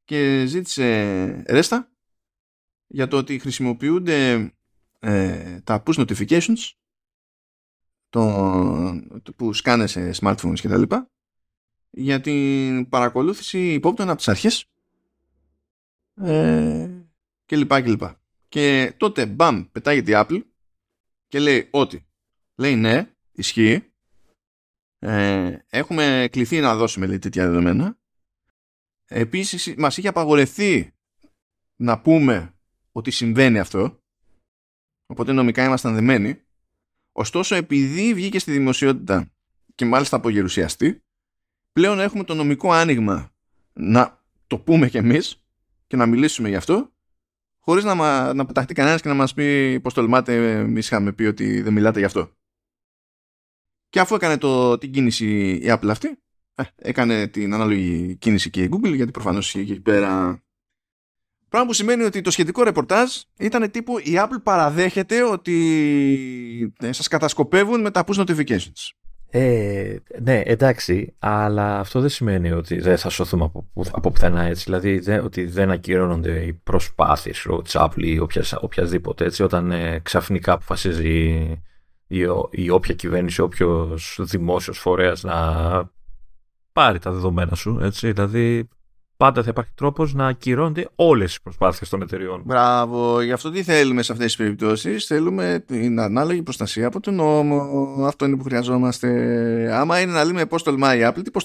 και 0.03 0.45
ζήτησε 0.45 1.43
ρέστα 1.47 1.91
για 2.87 3.07
το 3.07 3.17
ότι 3.17 3.39
χρησιμοποιούνται 3.39 4.51
ε, 4.99 5.59
τα 5.59 5.83
push 5.85 6.05
notifications 6.05 6.80
το, 8.11 9.31
που 9.35 9.53
σκάνε 9.53 9.87
σε 9.87 10.11
smartphones 10.21 10.59
και 10.59 10.67
τα 10.67 10.77
λοιπά 10.77 11.09
για 11.89 12.21
την 12.21 12.89
παρακολούθηση 12.89 13.73
υπόπτων 13.73 14.07
από 14.07 14.17
τις 14.17 14.27
αρχές 14.27 14.65
ε, 16.15 16.89
και 17.45 17.55
λοιπά 17.55 17.81
και 17.81 17.89
λοιπά. 17.89 18.19
Και 18.49 18.93
τότε 18.97 19.25
μπαμ 19.25 19.63
πετάγεται 19.71 20.11
η 20.11 20.15
Apple 20.17 20.41
και 21.27 21.39
λέει 21.39 21.67
ότι 21.71 22.05
λέει 22.55 22.75
ναι 22.75 23.11
ισχύει 23.31 23.91
ε, 24.99 25.57
έχουμε 25.69 26.27
κληθεί 26.31 26.59
να 26.59 26.75
δώσουμε 26.75 27.05
λέει, 27.05 27.19
τέτοια 27.19 27.45
δεδομένα. 27.45 27.97
Επίσης 29.05 29.73
μας 29.77 29.97
είχε 29.97 30.07
απαγορευτεί 30.07 30.93
να 31.75 32.01
πούμε 32.01 32.53
ότι 32.91 33.11
συμβαίνει 33.11 33.59
αυτό. 33.59 33.99
Οπότε 35.05 35.31
νομικά 35.31 35.63
ήμασταν 35.63 35.93
δεμένοι. 35.93 36.41
Ωστόσο 37.11 37.55
επειδή 37.55 38.13
βγήκε 38.13 38.39
στη 38.39 38.51
δημοσιότητα 38.51 39.31
και 39.75 39.85
μάλιστα 39.85 40.15
από 40.15 40.29
γερουσιαστή 40.29 41.03
πλέον 41.73 41.99
έχουμε 41.99 42.23
το 42.23 42.33
νομικό 42.33 42.71
άνοιγμα 42.71 43.31
να 43.73 44.23
το 44.47 44.57
πούμε 44.57 44.89
κι 44.89 44.97
εμείς 44.97 45.45
και 45.87 45.95
να 45.95 46.05
μιλήσουμε 46.05 46.49
γι' 46.49 46.55
αυτό 46.55 46.91
χωρίς 47.59 47.83
να, 47.83 48.33
να 48.33 48.45
πεταχτεί 48.45 48.73
κανένας 48.73 49.01
και 49.01 49.07
να 49.07 49.13
μας 49.13 49.33
πει 49.33 49.79
πως 49.79 49.93
τολμάτε 49.93 50.59
εμείς 50.59 50.85
είχαμε 50.85 51.11
πει 51.11 51.23
ότι 51.23 51.61
δεν 51.61 51.73
μιλάτε 51.73 51.99
γι' 51.99 52.05
αυτό. 52.05 52.31
Και 53.89 53.99
αφού 53.99 54.15
έκανε 54.15 54.37
το, 54.37 54.77
την 54.77 54.91
κίνηση 54.91 55.49
η 55.49 55.65
Apple 55.65 55.89
αυτή, 55.89 56.17
ε, 56.55 56.63
έκανε 56.75 57.27
την 57.27 57.53
ανάλογη 57.53 58.15
κίνηση 58.15 58.49
και 58.49 58.63
η 58.63 58.69
Google 58.71 58.95
γιατί 58.95 59.11
προφανώς 59.11 59.55
εκεί 59.55 59.79
πέρα 59.79 60.43
Πράγμα 61.51 61.69
που 61.69 61.75
σημαίνει 61.75 62.03
ότι 62.03 62.21
το 62.21 62.31
σχετικό 62.31 62.63
ρεπορτάζ 62.63 63.09
ήταν 63.37 63.71
τύπου 63.71 63.97
η 63.97 64.13
Apple 64.15 64.41
παραδέχεται 64.43 65.23
ότι 65.23 66.73
ε, 66.79 66.91
σας 66.91 67.07
κατασκοπεύουν 67.07 67.81
με 67.81 67.91
τα 67.91 68.03
push 68.07 68.25
notifications. 68.25 68.91
Ε, 69.29 69.95
ναι, 70.21 70.39
εντάξει, 70.39 71.15
αλλά 71.19 71.79
αυτό 71.79 71.99
δεν 71.99 72.09
σημαίνει 72.09 72.51
ότι 72.51 72.79
δεν 72.79 72.97
θα 72.97 73.09
σωθούμε 73.09 73.43
από, 73.43 73.67
από 73.91 74.11
πουθενά 74.11 74.43
έτσι. 74.43 74.63
Δηλαδή 74.63 75.19
ότι 75.23 75.45
δεν 75.45 75.71
ακυρώνονται 75.71 76.43
οι 76.45 76.53
προσπάθειες 76.53 77.41
τη 77.41 77.71
Apple 77.73 78.03
ή 78.03 78.19
οποιασδήποτε 78.61 79.25
έτσι, 79.25 79.43
όταν 79.43 79.71
ε, 79.71 79.99
ξαφνικά 79.99 80.53
αποφασίζει 80.53 81.09
η, 82.07 82.21
η, 82.51 82.69
όποια 82.69 82.95
κυβέρνηση, 82.95 83.41
όποιος 83.41 84.19
δημόσιος 84.21 84.77
φορέας 84.77 85.23
να 85.23 85.35
πάρει 86.73 86.99
τα 86.99 87.11
δεδομένα 87.11 87.55
σου. 87.55 87.79
Έτσι. 87.81 88.11
Δηλαδή 88.11 88.69
πάντα 89.21 89.43
θα 89.43 89.49
υπάρχει 89.49 89.71
τρόπος 89.75 90.13
να 90.13 90.27
ακυρώνονται 90.27 90.89
όλες 90.95 91.35
οι 91.35 91.41
προσπάθειες 91.41 91.89
των 91.89 92.01
εταιριών. 92.01 92.41
Μπράβο. 92.45 93.21
Γι' 93.21 93.31
αυτό 93.31 93.51
τι 93.51 93.63
θέλουμε 93.63 94.01
σε 94.01 94.11
αυτές 94.11 94.27
τις 94.27 94.35
περιπτώσεις. 94.35 95.05
Θέλουμε 95.05 95.63
την 95.67 95.99
ανάλογη 95.99 96.41
προστασία 96.41 96.87
από 96.87 96.99
τον 96.99 97.15
νόμο. 97.15 97.95
Αυτό 98.05 98.25
είναι 98.25 98.37
που 98.37 98.43
χρειαζόμαστε. 98.43 99.09
Άμα 99.73 99.99
είναι 99.99 100.11
να 100.11 100.23
λέμε 100.23 100.45
πώς 100.45 100.63
τολμάει 100.63 100.99
η 100.99 101.03
Apple, 101.05 101.23
τι 101.23 101.31
πώς 101.31 101.43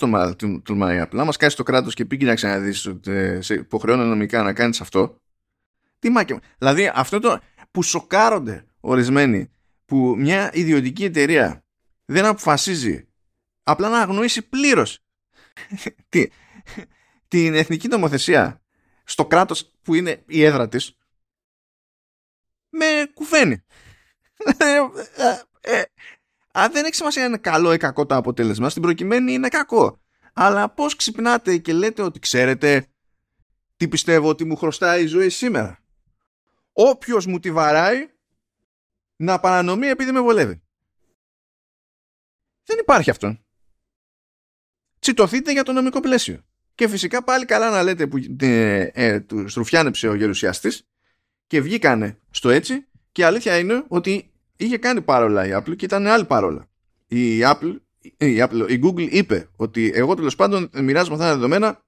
τολμάει 0.62 0.96
η 0.96 1.02
Apple. 1.04 1.18
Άμα 1.18 1.32
σκάσει 1.32 1.56
το 1.56 1.62
κράτος 1.62 1.94
και 1.94 2.04
πήγε 2.04 2.26
να 2.26 2.34
ξαναδείς 2.34 2.86
ότι 2.86 3.10
ε, 3.10 3.40
σε 3.40 3.54
υποχρεώνει 3.54 4.04
νομικά 4.04 4.42
να 4.42 4.52
κάνεις 4.52 4.80
αυτό. 4.80 5.20
Τι 5.98 6.10
μάκια. 6.10 6.40
Δηλαδή 6.58 6.92
αυτό 6.94 7.20
το 7.20 7.38
που 7.70 7.82
σοκάρονται 7.82 8.66
ορισμένοι 8.80 9.50
που 9.84 10.14
μια 10.18 10.50
ιδιωτική 10.52 11.04
εταιρεία 11.04 11.64
δεν 12.04 12.24
αποφασίζει 12.24 13.08
απλά 13.62 13.88
να 13.88 14.00
αγνοήσει 14.00 14.48
πλήρως 14.48 14.98
την 17.28 17.54
εθνική 17.54 17.88
νομοθεσία 17.88 18.62
στο 19.04 19.26
κράτος 19.26 19.72
που 19.82 19.94
είναι 19.94 20.22
η 20.26 20.42
έδρα 20.42 20.68
της 20.68 20.96
με 22.68 23.10
κουφαίνει. 23.14 23.64
Ε, 24.58 24.78
ε, 25.60 25.82
αν 26.52 26.72
δεν 26.72 26.84
έχει 26.84 26.94
σημασία 26.94 27.24
είναι 27.24 27.38
καλό 27.38 27.72
ή 27.72 27.76
κακό 27.76 28.06
το 28.06 28.14
αποτέλεσμα, 28.14 28.68
στην 28.68 28.82
προκειμένη 28.82 29.32
είναι 29.32 29.48
κακό. 29.48 30.00
Αλλά 30.32 30.68
πώς 30.70 30.96
ξυπνάτε 30.96 31.58
και 31.58 31.72
λέτε 31.72 32.02
ότι 32.02 32.18
ξέρετε 32.18 32.88
τι 33.76 33.88
πιστεύω 33.88 34.28
ότι 34.28 34.44
μου 34.44 34.56
χρωστάει 34.56 35.02
η 35.02 35.06
ζωή 35.06 35.28
σήμερα; 35.28 35.84
Όποιος 36.72 37.26
μου 37.26 37.38
τη 37.38 37.52
βαράει 37.52 38.10
να 39.16 39.40
παρανομεί 39.40 39.86
επειδή 39.86 40.12
με 40.12 40.20
βολεύει. 40.20 40.62
Δεν 42.64 42.78
υπάρχει 42.78 43.10
αυτό. 43.10 43.38
Τσιτωθείτε 44.98 45.52
για 45.52 45.62
το 45.62 45.72
νομικό 45.72 46.00
πλαίσιο. 46.00 46.44
Και 46.76 46.88
φυσικά 46.88 47.24
πάλι 47.24 47.44
καλά 47.44 47.70
να 47.70 47.82
λέτε 47.82 48.06
που 48.06 48.18
ε, 48.40 48.90
ε, 48.92 49.20
του 49.20 49.48
στρουφιάνεψε 49.48 50.08
ο 50.08 50.14
γερουσιαστής 50.14 50.88
και 51.46 51.60
βγήκανε 51.60 52.18
στο 52.30 52.48
έτσι 52.50 52.86
και 53.12 53.20
η 53.20 53.24
αλήθεια 53.24 53.58
είναι 53.58 53.84
ότι 53.88 54.30
είχε 54.56 54.78
κάνει 54.78 55.02
παρόλα 55.02 55.46
η 55.46 55.50
Apple 55.52 55.76
και 55.76 55.84
ήταν 55.84 56.06
άλλη 56.06 56.24
παρόλα. 56.24 56.68
Η 57.06 57.40
Apple, 57.42 57.76
η, 58.16 58.42
Apple, 58.42 58.66
η 58.68 58.80
Google 58.82 59.08
είπε 59.10 59.48
ότι 59.56 59.90
εγώ 59.94 60.14
τέλος 60.14 60.36
πάντων 60.36 60.70
μοιράζομαι 60.74 61.14
αυτά 61.14 61.26
τα 61.26 61.34
δεδομένα 61.34 61.84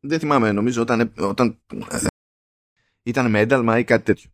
δεν 0.00 0.18
θυμάμαι 0.18 0.52
νομίζω 0.52 0.82
όταν, 0.82 1.12
όταν 1.16 1.60
ε, 1.90 1.98
ήταν 3.02 3.30
με 3.30 3.40
ένταλμα 3.40 3.78
ή 3.78 3.84
κάτι 3.84 4.04
τέτοιο. 4.04 4.30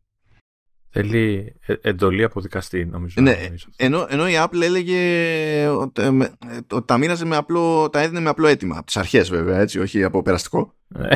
Θέλει 0.91 1.55
ε, 1.67 1.75
εντολή 1.81 2.25
από 2.25 2.41
δικαστή, 2.41 2.85
νομίζω. 2.85 3.21
Ναι, 3.21 3.37
ενώ, 3.77 4.07
ενώ 4.11 4.29
η 4.29 4.33
Apple 4.37 4.63
έλεγε 4.63 5.67
ότι 5.69 6.03
ε, 6.03 6.81
τα 6.85 6.99
μοίραζε 6.99 7.25
με 7.25 7.37
απλό, 7.37 7.91
τα 7.91 8.01
έδινε 8.01 8.21
με 8.21 8.29
απλό 8.29 8.47
αίτημα. 8.47 8.77
Από 8.77 8.87
τις 8.87 8.97
αρχές, 8.97 9.31
βέβαια, 9.31 9.59
έτσι, 9.61 9.79
όχι 9.79 10.05
από 10.05 10.23
περαστικό. 10.23 10.75
Ναι. 10.89 11.09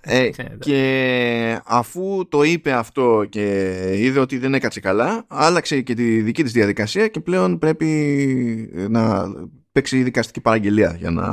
ε, 0.00 0.20
ναι, 0.36 0.42
ναι. 0.42 0.56
και 0.58 1.60
αφού 1.64 2.28
το 2.28 2.42
είπε 2.42 2.72
αυτό 2.72 3.26
και 3.28 3.72
είδε 3.96 4.20
ότι 4.20 4.38
δεν 4.38 4.54
έκατσε 4.54 4.80
καλά, 4.80 5.24
άλλαξε 5.28 5.80
και 5.80 5.94
τη 5.94 6.20
δική 6.20 6.42
της 6.42 6.52
διαδικασία 6.52 7.08
και 7.08 7.20
πλέον 7.20 7.58
πρέπει 7.58 8.86
να 8.88 9.24
παίξει 9.72 10.02
δικαστική 10.02 10.40
παραγγελία 10.40 10.96
για 10.98 11.10
να 11.10 11.24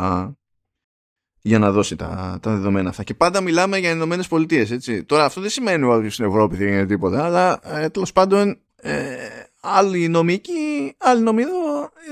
για 1.45 1.59
να 1.59 1.71
δώσει 1.71 1.95
τα, 1.95 2.37
τα 2.41 2.51
δεδομένα 2.51 2.89
αυτά. 2.89 3.03
Και 3.03 3.13
πάντα 3.13 3.41
μιλάμε 3.41 3.77
για 3.77 3.89
Ηνωμένες 3.89 4.27
Πολιτείες. 4.27 4.77
Τώρα 5.05 5.25
αυτό 5.25 5.41
δεν 5.41 5.49
σημαίνει 5.49 5.85
ότι 5.85 6.09
στην 6.09 6.25
Ευρώπη 6.25 6.55
δεν 6.55 6.67
γίνεται 6.67 6.85
τίποτα, 6.85 7.25
αλλά 7.25 7.59
ε, 7.63 7.89
τέλος 7.89 8.13
πάντων 8.13 8.59
ε, 8.75 9.15
άλλοι 9.61 10.07
νομικοί, 10.07 10.95
άλλοι 10.97 11.21
νομίδο. 11.21 11.51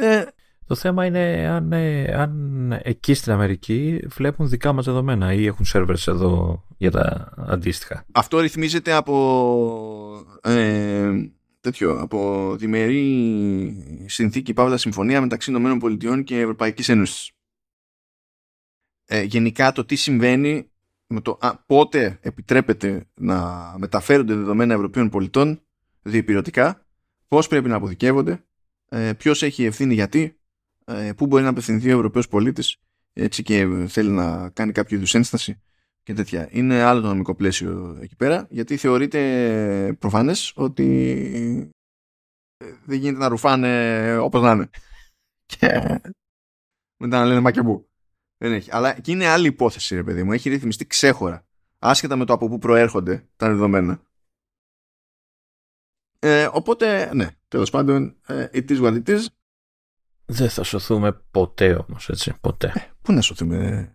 Ε, 0.01 0.23
το 0.67 0.75
θέμα 0.75 1.05
είναι 1.05 1.47
αν, 1.47 1.71
ε, 1.71 2.13
αν 2.13 2.79
εκεί 2.84 3.13
στην 3.13 3.32
Αμερική 3.32 3.99
βλέπουν 4.07 4.49
δικά 4.49 4.73
μας 4.73 4.86
δεδομένα 4.86 5.34
ή 5.34 5.45
έχουν 5.45 5.65
σερβέρς 5.65 6.07
εδώ 6.07 6.63
για 6.77 6.91
τα 6.91 7.34
αντίστοιχα. 7.47 8.05
Αυτό 8.11 8.39
ρυθμίζεται 8.39 8.93
από 8.93 9.15
ε, 10.41 11.09
τέτοιο, 11.61 11.99
από 11.99 12.51
διμερή 12.57 14.05
συνθήκη 14.05 14.53
Παύλα 14.53 14.77
Συμφωνία 14.77 15.21
μεταξύ 15.21 15.51
ΗΠΑ 15.51 16.21
και 16.21 16.39
Ευρωπαϊκής 16.39 16.89
Ένωσης 16.89 17.32
ε, 19.12 19.22
γενικά 19.22 19.72
το 19.72 19.86
τι 19.86 19.95
συμβαίνει 19.95 20.72
με 21.07 21.22
το 21.22 21.38
α, 21.41 21.57
πότε 21.57 22.20
επιτρέπεται 22.22 23.05
να 23.14 23.74
μεταφέρονται 23.78 24.34
δεδομένα 24.34 24.74
Ευρωπαίων 24.74 25.09
πολιτών 25.09 25.62
διεπηρεωτικά, 26.01 26.86
πώς 27.28 27.47
πρέπει 27.47 27.70
να 27.70 27.76
αποδικεύονται, 27.76 28.45
ε, 28.89 29.14
ποιος 29.14 29.43
έχει 29.43 29.64
ευθύνη 29.64 29.93
γιατί, 29.93 30.39
ε, 30.86 31.12
πού 31.18 31.26
μπορεί 31.26 31.43
να 31.43 31.49
απευθυνθεί 31.49 31.91
ο 31.91 31.95
Ευρωπαίος 31.95 32.28
πολίτης 32.28 32.78
έτσι 33.14 33.43
και 33.43 33.86
θέλει 33.88 34.09
να 34.09 34.49
κάνει 34.49 34.72
κάποιο 34.72 34.97
είδους 34.97 35.14
ένσταση 35.14 35.62
και 36.03 36.14
τέτοια. 36.14 36.47
Είναι 36.51 36.82
άλλο 36.82 37.01
το 37.01 37.07
νομικό 37.07 37.36
πλαίσιο 37.36 37.97
εκεί 38.01 38.16
πέρα, 38.16 38.47
γιατί 38.49 38.78
θεωρείται 38.78 39.95
προφανές 39.99 40.53
ότι 40.55 41.72
ε, 42.57 42.66
δεν 42.86 42.99
γίνεται 42.99 43.20
να 43.20 43.28
ρουφάνε 43.28 44.18
όπως 44.18 44.41
να 44.41 44.51
είναι. 44.51 44.70
Και 45.45 45.99
μετά 46.97 47.20
να 47.20 47.26
λένε 47.26 47.39
μα 47.39 47.51
και 47.51 47.62
πού. 47.62 47.91
Δεν 48.42 48.54
έχει. 48.54 48.70
Αλλά 48.72 49.00
και 49.00 49.12
είναι 49.12 49.28
άλλη 49.28 49.48
υπόθεση, 49.48 49.96
ρε 49.96 50.04
παιδί 50.04 50.24
μου. 50.24 50.32
Έχει 50.32 50.50
ρυθμιστεί 50.50 50.88
ξέχωρα. 50.88 51.46
Άσχετα 51.80 52.16
με 52.16 52.26
το 52.26 52.34
από 52.34 52.48
πού 52.48 52.58
προέρχονται 52.58 53.28
τα 53.36 53.48
δεδομένα. 53.48 54.02
Ε, 56.20 56.48
οπότε, 56.52 57.14
ναι, 57.14 57.28
τέλος 57.48 57.70
πάντων, 57.70 58.16
ε, 58.28 58.48
it 58.54 58.70
is 58.70 58.82
what 58.82 59.04
it 59.04 59.10
is. 59.10 59.26
Δεν 60.26 60.50
θα 60.50 60.64
σωθούμε 60.64 61.12
ποτέ 61.32 61.74
όμως, 61.88 62.10
έτσι. 62.10 62.34
Ποτέ. 62.42 62.72
Ε, 62.76 62.82
πού 63.02 63.12
να 63.14 63.22
σωθούμε; 63.22 63.92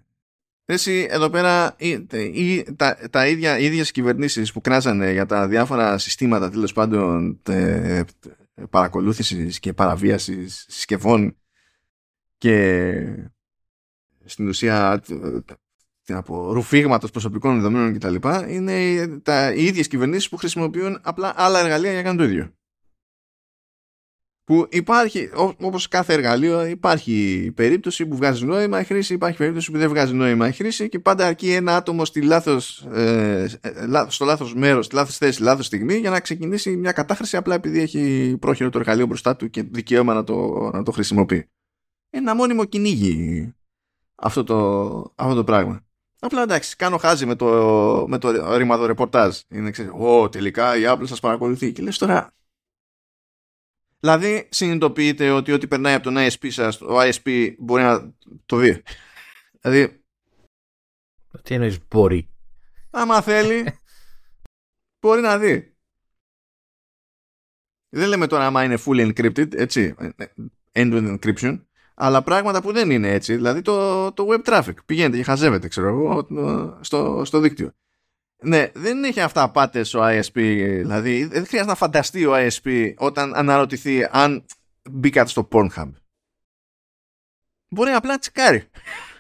Εσύ, 0.65 1.07
εδώ 1.11 1.31
πέρα, 1.31 1.75
ή, 1.79 2.07
ή, 2.33 2.75
τα, 2.77 3.09
τα 3.11 3.27
ίδια, 3.29 3.59
οι 3.59 3.65
ίδιες 3.65 3.91
κυβερνήσεις 3.91 4.53
που 4.53 4.61
κράζανε 4.61 5.13
για 5.13 5.27
τα 5.27 5.49
διάφορα 5.49 5.99
συστήματα, 5.99 6.51
τέλος 6.51 6.73
πάντων, 6.73 7.41
τε, 7.43 8.05
παρακολούθησης 8.71 9.59
και 9.59 9.73
παραβίασης 9.73 10.67
συσκευών 10.69 11.37
και 12.39 12.93
στην 14.27 14.49
ουσία 14.49 15.03
τι 16.07 16.13
να 16.13 16.23
πω, 16.23 16.53
ρουφίγματος 16.53 17.11
προσωπικών 17.11 17.55
δεδομένων 17.55 17.99
κτλ. 17.99 18.15
είναι 18.49 19.07
τα, 19.23 19.53
οι 19.53 19.65
ίδιες 19.65 19.89
κυβερνήσεις 19.89 20.29
που 20.29 20.37
χρησιμοποιούν 20.37 20.99
απλά 21.03 21.33
άλλα 21.37 21.61
εργαλεία 21.61 21.91
για 21.91 21.99
να 21.99 22.05
κάνουν 22.05 22.19
το 22.19 22.25
ίδιο. 22.25 22.51
Που 24.45 24.67
υπάρχει, 24.71 25.31
όπως 25.61 25.89
κάθε 25.89 26.13
εργαλείο, 26.13 26.67
υπάρχει 26.67 27.51
περίπτωση 27.55 28.07
που 28.07 28.17
βγάζει 28.17 28.45
νόημα 28.45 28.81
η 28.81 28.85
χρήση, 28.85 29.15
υπάρχει 29.15 29.37
περίπτωση 29.37 29.71
που 29.71 29.79
δεν 29.79 29.89
βγάζει 29.89 30.15
νόημα 30.15 30.49
η 30.49 30.53
χρήση 30.53 30.89
και 30.89 30.99
πάντα 30.99 31.27
αρκεί 31.27 31.53
ένα 31.53 31.77
άτομο 31.77 32.05
στη 32.05 32.23
λάθος, 32.23 32.87
ε, 32.93 33.59
ε 33.61 34.07
στο 34.09 34.25
λάθος 34.25 34.55
μέρος, 34.55 34.87
στη 34.87 34.95
λάθος 34.95 35.17
θέση, 35.17 35.33
στη 35.33 35.43
λάθος 35.43 35.67
στιγμή 35.67 35.95
για 35.95 36.11
να 36.11 36.21
ξεκινήσει 36.21 36.77
μια 36.77 36.93
κατάχρηση 36.93 37.37
απλά 37.37 37.55
επειδή 37.55 37.81
έχει 37.81 38.37
πρόχειρο 38.41 38.71
το 38.71 38.79
εργαλείο 38.79 39.07
μπροστά 39.07 39.37
του 39.37 39.51
και 39.51 39.63
δικαίωμα 39.63 40.15
να 40.15 40.25
το, 40.25 40.71
να 40.73 40.83
το 40.83 40.91
χρησιμοποιεί. 40.91 41.49
Ένα 42.11 42.35
μόνιμο 42.35 42.65
κυνήγι 42.65 43.55
αυτό 44.17 44.45
το, 44.45 45.13
αυτό 45.15 45.35
το 45.35 45.45
πράγμα. 45.45 45.87
Απλά 46.19 46.43
εντάξει, 46.43 46.77
κάνω 46.77 46.97
χάζι 46.97 47.27
με 47.27 47.35
το, 47.35 47.47
με 48.09 48.19
το 48.19 48.57
ρημαδο 48.57 48.87
ρεπορτάζ. 48.87 49.41
Είναι 49.49 49.71
ξέρεις, 49.71 49.93
Ω, 49.95 50.29
τελικά 50.29 50.77
η 50.77 50.83
Apple 50.87 51.07
σας 51.07 51.21
παρακολουθεί. 51.21 51.73
Και 51.73 51.83
λες 51.83 51.99
τώρα... 51.99 52.31
Δηλαδή 54.01 54.49
συνειδητοποιείτε 54.51 55.31
ότι 55.31 55.53
ό,τι 55.53 55.67
περνάει 55.69 55.95
από 55.95 56.05
τον 56.05 56.15
ISP 56.19 56.51
σας, 56.51 56.81
ο 56.81 57.01
ISP 57.01 57.55
μπορεί 57.59 57.83
να 57.83 58.15
το 58.47 58.57
δει. 58.57 58.83
Δηλαδή... 59.61 60.05
Τι 61.43 61.55
εννοείς 61.55 61.79
μπορεί; 61.89 62.29
Άμα 62.91 63.23
θέλει, 63.23 63.79
μπορεί 65.01 65.21
να 65.21 65.39
δει. 65.39 65.77
Δεν 67.89 68.09
λέμε 68.09 68.27
τώρα 68.27 68.47
άμα 68.47 68.65
είναι 68.65 68.79
fully 68.85 69.13
encrypted, 69.13 69.55
έτσι, 69.55 69.95
end-to-end 70.73 71.19
encryption, 71.19 71.66
αλλά 71.99 72.23
πράγματα 72.23 72.63
που 72.63 72.73
δεν 72.73 72.91
είναι 72.91 73.11
έτσι. 73.11 73.35
Δηλαδή 73.35 73.63
το, 73.63 74.13
το 74.13 74.27
web 74.31 74.45
traffic. 74.45 74.75
Πηγαίνετε 74.87 75.17
και 75.17 75.23
χαζεύετε, 75.23 75.69
ξέρω 75.69 75.89
εγώ, 75.89 76.27
στο, 76.81 77.23
στο 77.25 77.39
δίκτυο. 77.39 77.73
Ναι, 78.43 78.71
δεν 78.75 79.05
έχει 79.05 79.21
αυτά 79.21 79.51
πάτε 79.51 79.81
ο 79.81 79.99
ISP. 80.01 80.33
Δηλαδή, 80.33 81.25
δεν 81.25 81.47
χρειάζεται 81.47 81.71
να 81.71 81.75
φανταστεί 81.75 82.27
ο 82.27 82.33
ISP 82.35 82.95
όταν 82.97 83.35
αναρωτηθεί 83.35 84.09
αν 84.11 84.45
μπήκατε 84.91 85.29
στο 85.29 85.49
Pornhub. 85.53 85.91
Μπορεί 87.69 87.91
απλά 87.91 88.11
να 88.11 88.19
τσεκάρει. 88.19 88.69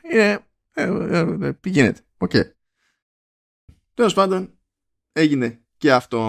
Ε, 0.02 0.36
ε, 0.72 0.82
ε, 0.82 1.52
πηγαίνετε. 1.52 2.00
OK. 2.18 2.30
Okay. 2.34 2.50
Τέλος 3.94 4.14
πάντων, 4.14 4.58
έγινε 5.12 5.60
και 5.76 5.92
αυτό. 5.92 6.20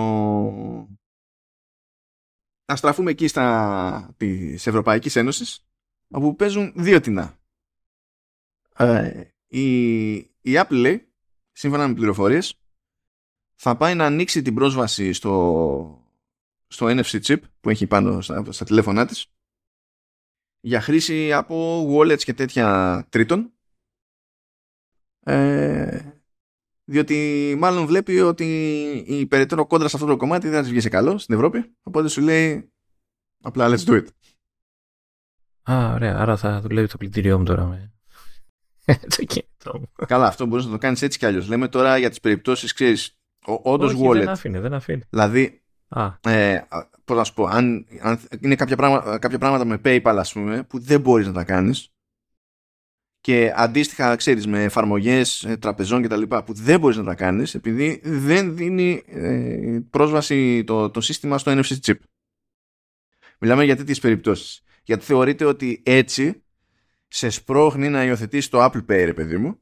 Να 2.66 2.76
στραφούμε 2.76 3.12
εκεί 3.12 3.28
στα 3.28 4.14
της 4.18 4.68
Ευρωπαϊκής 4.68 5.16
Ένωσης 5.16 5.67
όπου 6.10 6.36
παίζουν 6.36 6.74
δύο 6.76 7.00
τεινά. 7.00 7.38
Ε, 8.78 9.24
η, 9.48 10.16
η 10.18 10.54
Apple 10.54 10.68
λέει, 10.70 11.12
σύμφωνα 11.52 11.88
με 11.88 11.94
πληροφορίες, 11.94 12.62
θα 13.56 13.78
πάει 13.78 13.96
να 13.96 14.06
ανοίξει 14.06 14.42
την 14.42 14.54
πρόσβαση 14.54 15.14
στο, 15.14 16.06
στο 16.68 16.86
NFC 16.90 17.22
chip 17.22 17.40
που 17.60 17.70
έχει 17.70 17.88
πάνω 17.88 18.22
στα, 18.22 18.52
στα 18.52 18.66
τηλέφωνά 18.66 19.06
της 19.06 19.32
για 20.60 20.82
χρήση 20.82 21.34
από 21.34 21.88
wallets 21.94 22.24
και 22.24 22.34
τέτοια 22.34 23.08
τρίτων. 23.10 23.52
Ε, 25.20 26.12
διότι 26.84 27.56
μάλλον 27.58 27.86
βλέπει 27.86 28.20
ότι 28.20 28.46
η 29.08 29.26
περαιτέρω 29.26 29.68
κόντρα 29.68 29.88
σε 29.88 29.96
αυτό 29.96 30.08
το 30.08 30.18
κομμάτι 30.18 30.48
δεν 30.48 30.56
θα 30.56 30.62
της 30.62 30.70
βγει 30.70 30.80
σε 30.80 30.90
καλό 30.90 31.18
στην 31.18 31.36
Ευρώπη. 31.36 31.76
Οπότε 31.84 32.10
σου 32.10 32.22
λέει 32.22 32.72
απλά 33.42 33.70
let's 33.70 33.86
do 33.86 33.94
it 33.94 34.08
Α, 35.72 35.94
ωραία. 35.94 36.20
Άρα 36.20 36.38
θα 36.38 36.62
δουλεύει 36.62 36.88
το 36.88 36.98
πλυντήριό 36.98 37.38
μου 37.38 37.44
τώρα 37.44 37.66
με 37.66 37.92
το 39.16 39.24
κινητό 39.26 39.80
μου. 39.80 39.92
Καλά, 40.08 40.28
αυτό 40.28 40.46
μπορείς 40.46 40.66
να 40.66 40.72
το 40.72 40.78
κάνεις 40.78 41.02
έτσι 41.02 41.18
κι 41.18 41.26
αλλιώς. 41.26 41.48
Λέμε 41.48 41.68
τώρα 41.68 41.98
για 41.98 42.10
τις 42.10 42.20
περιπτώσεις, 42.20 42.74
ξέρεις, 42.74 43.18
όντως 43.46 43.94
wallet. 44.00 44.14
Δεν 44.14 44.30
αφήνει, 44.30 44.60
δεν 44.60 44.74
αφήνει. 44.74 45.02
Δηλαδή, 45.10 45.62
ε, 46.22 46.60
πώς 47.06 47.18
να 47.18 47.24
σου 47.24 47.34
πω, 47.34 47.46
αν, 47.46 47.88
αν 48.02 48.20
είναι 48.40 48.56
κάποια 48.56 48.76
πράγματα, 48.76 49.20
κάποια 49.20 49.38
πράγματα 49.38 49.66
με 49.66 49.82
PayPal, 49.84 50.16
ας 50.18 50.34
πούμε, 50.34 50.64
που 50.64 50.80
δεν 50.80 51.02
μπορείς 51.02 51.28
να 51.28 51.34
τα 51.34 51.44
κάνεις. 51.44 51.92
Και 53.20 53.54
αντίστοιχα, 53.56 54.16
ξέρεις, 54.16 54.48
με 54.48 54.64
εφαρμογές 54.64 55.44
ε, 55.44 55.58
τραπεζών 55.58 56.02
κτλ. 56.02 56.22
που 56.22 56.54
δεν 56.54 56.80
μπορείς 56.80 56.98
να 56.98 57.04
τα 57.04 57.16
κάνεις, 57.16 57.56
επειδή 57.56 58.02
δεν 58.04 58.56
δίνει 58.56 59.04
ε, 59.08 59.80
πρόσβαση 59.90 60.64
το, 60.64 60.90
το 60.90 61.02
σύστημα 61.02 61.38
στο 61.38 61.52
NFC 61.52 61.76
chip. 61.86 61.96
Μιλάμε 63.40 63.64
για 63.64 63.76
τέτοιες 63.76 64.00
περιπτώσεις. 64.00 64.62
Γιατί 64.88 65.06
θεωρείται 65.06 65.46
ότι 65.46 65.82
έτσι 65.86 66.44
σε 67.08 67.30
σπρώχνει 67.30 67.90
να 67.90 68.04
υιοθετήσει 68.06 68.50
το 68.50 68.64
Apple 68.64 68.86
Pay, 68.86 69.04
ρε 69.06 69.14
παιδί 69.14 69.38
μου. 69.38 69.62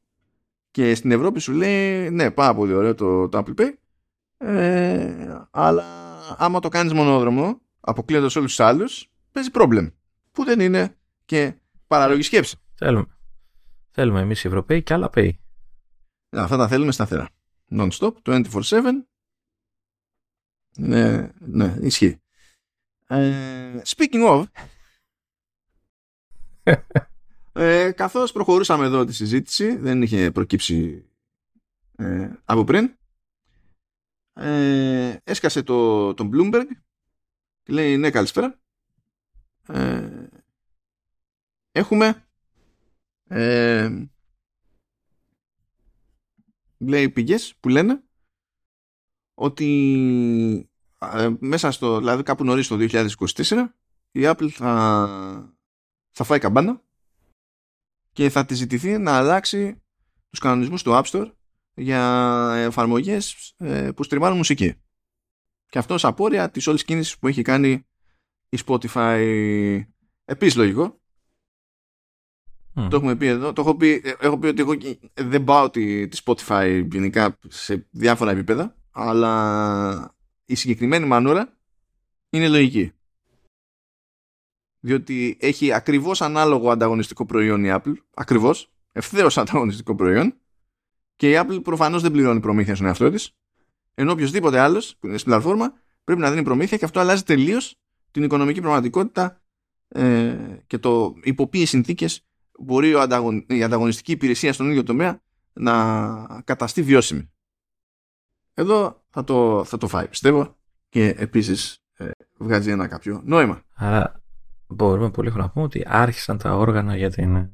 Και 0.70 0.94
στην 0.94 1.10
Ευρώπη 1.10 1.40
σου 1.40 1.52
λέει, 1.52 2.10
ναι, 2.10 2.30
πάρα 2.30 2.54
πολύ 2.54 2.72
ωραίο 2.72 2.94
το, 2.94 3.28
το 3.28 3.42
Apple 3.46 3.60
Pay. 3.60 3.72
Ε, 4.36 5.46
αλλά 5.50 5.84
άμα 6.36 6.60
το 6.60 6.68
κάνεις 6.68 6.92
μονόδρομο, 6.92 7.60
αποκλείοντας 7.80 8.36
όλους 8.36 8.56
τους 8.56 8.64
άλλους, 8.64 9.10
παίζει 9.32 9.50
πρόβλημα. 9.50 9.90
Που 10.32 10.44
δεν 10.44 10.60
είναι 10.60 10.96
και 11.24 11.54
παραλογή 11.86 12.22
σκέψη. 12.22 12.56
Θέλουμε. 12.74 13.06
Θέλουμε 13.90 14.20
εμείς 14.20 14.44
οι 14.44 14.46
Ευρωπαίοι 14.48 14.82
και 14.82 14.94
άλλα 14.94 15.10
Pay. 15.14 15.30
Αυτά 16.30 16.56
τα 16.56 16.68
θέλουμε 16.68 16.92
σταθερά. 16.92 17.28
Non-stop, 17.70 18.12
24-7. 18.22 18.42
Ναι, 20.76 21.30
ναι, 21.38 21.76
ισχύει. 21.80 22.20
Ε, 23.06 23.80
speaking 23.86 24.28
of, 24.28 24.44
ε, 27.52 27.90
καθώς 27.90 28.32
προχωρούσαμε 28.32 28.84
εδώ 28.84 29.04
τη 29.04 29.12
συζήτηση, 29.12 29.76
δεν 29.76 30.02
είχε 30.02 30.30
προκύψει 30.30 31.04
ε, 31.96 32.30
από 32.44 32.64
πριν, 32.64 32.96
ε, 34.32 35.16
έσκασε 35.24 35.62
το, 35.62 36.14
τον 36.14 36.30
Bloomberg 36.34 36.66
και 37.62 37.72
λέει 37.72 37.96
ναι 37.96 38.10
καλησπέρα. 38.10 38.60
Ε, 39.66 40.28
έχουμε 41.72 42.26
ε, 43.28 44.06
λέει 46.78 47.10
πηγές 47.10 47.54
που 47.60 47.68
λένε 47.68 48.02
ότι 49.34 50.70
ε, 50.98 51.30
μέσα 51.38 51.70
στο, 51.70 51.98
δηλαδή 51.98 52.22
κάπου 52.22 52.44
νωρίς 52.44 52.68
το 52.68 52.76
2024 52.80 53.66
η 54.10 54.20
Apple 54.22 54.48
θα 54.48 55.55
θα 56.16 56.24
φάει 56.24 56.38
καμπάνα 56.38 56.82
και 58.12 58.30
θα 58.30 58.44
τη 58.44 58.54
ζητηθεί 58.54 58.98
να 58.98 59.16
αλλάξει 59.16 59.82
τους 60.30 60.38
κανονισμούς 60.38 60.82
του 60.82 60.90
App 60.94 61.04
Store 61.04 61.32
για 61.74 62.52
εφαρμογές 62.56 63.54
ε, 63.56 63.90
που 63.92 64.02
στριμάνουν 64.02 64.36
μουσική. 64.36 64.74
Και 65.66 65.78
αυτό 65.78 65.98
σαν 65.98 66.10
απόρρια 66.10 66.50
της 66.50 66.66
όλης 66.66 66.84
κίνησης 66.84 67.18
που 67.18 67.28
έχει 67.28 67.42
κάνει 67.42 67.86
η 68.48 68.58
Spotify. 68.66 69.82
Επίσης 70.24 70.56
λογικό. 70.56 71.00
Το 72.74 72.96
έχουμε 72.96 73.16
πει 73.16 73.26
εδώ. 73.26 73.52
Το 73.52 73.60
έχω 73.60 73.76
πει, 73.76 74.02
ε, 74.04 74.14
έχω 74.20 74.38
πει 74.38 74.46
ότι 74.46 74.60
εγώ 74.60 74.72
δεν 75.14 75.44
πάω 75.44 75.70
τη, 75.70 76.08
τη 76.08 76.20
Spotify 76.24 76.86
γενικά 76.90 77.38
σε 77.48 77.86
διάφορα 77.90 78.30
επίπεδα, 78.30 78.76
αλλά 78.90 80.14
η 80.44 80.54
συγκεκριμένη 80.54 81.06
μανούρα 81.06 81.58
είναι 82.30 82.48
λογική 82.48 82.92
διότι 84.80 85.36
έχει 85.40 85.72
ακριβώς 85.72 86.22
ανάλογο 86.22 86.70
ανταγωνιστικό 86.70 87.26
προϊόν 87.26 87.64
η 87.64 87.68
Apple, 87.72 87.94
ακριβώς, 88.14 88.70
ευθέως 88.92 89.38
ανταγωνιστικό 89.38 89.94
προϊόν. 89.94 90.34
Και 91.16 91.30
η 91.30 91.34
Apple 91.36 91.60
προφανώς 91.62 92.02
δεν 92.02 92.12
πληρώνει 92.12 92.40
προμήθεια 92.40 92.74
στον 92.74 92.86
εαυτό 92.86 93.10
της, 93.10 93.36
ενώ 93.94 94.12
οποιοδήποτε 94.12 94.58
άλλος 94.58 94.96
που 95.00 95.06
είναι 95.06 95.18
στην 95.18 95.30
πλατφόρμα 95.30 95.72
πρέπει 96.04 96.20
να 96.20 96.30
δίνει 96.30 96.42
προμήθεια 96.42 96.76
και 96.76 96.84
αυτό 96.84 97.00
αλλάζει 97.00 97.22
τελείως 97.22 97.78
την 98.10 98.22
οικονομική 98.22 98.60
πραγματικότητα 98.60 99.40
ε, 99.88 100.36
και 100.66 100.78
το 100.78 101.14
υπό 101.22 101.48
ποιες 101.48 101.68
συνθήκες 101.68 102.26
μπορεί 102.58 102.94
ο 102.94 103.00
ανταγων, 103.00 103.44
η 103.48 103.62
ανταγωνιστική 103.62 104.12
υπηρεσία 104.12 104.52
στον 104.52 104.70
ίδιο 104.70 104.82
τομέα 104.82 105.20
να 105.52 106.42
καταστεί 106.44 106.82
βιώσιμη. 106.82 107.30
Εδώ 108.54 109.04
θα 109.10 109.24
το, 109.24 109.64
θα 109.64 109.76
το 109.76 109.88
φάει, 109.88 110.08
πιστεύω, 110.08 110.56
και 110.88 111.14
επίσης 111.18 111.78
ε, 111.92 112.10
βγάζει 112.38 112.70
ένα 112.70 112.86
κάποιο 112.86 113.22
νόημα. 113.24 113.62
Άρα 113.74 114.25
μπορούμε 114.66 115.10
πολύ 115.10 115.32
να 115.32 115.50
πούμε 115.50 115.64
ότι 115.64 115.82
άρχισαν 115.86 116.38
τα 116.38 116.56
όργανα 116.56 116.96
για 116.96 117.10
την 117.10 117.50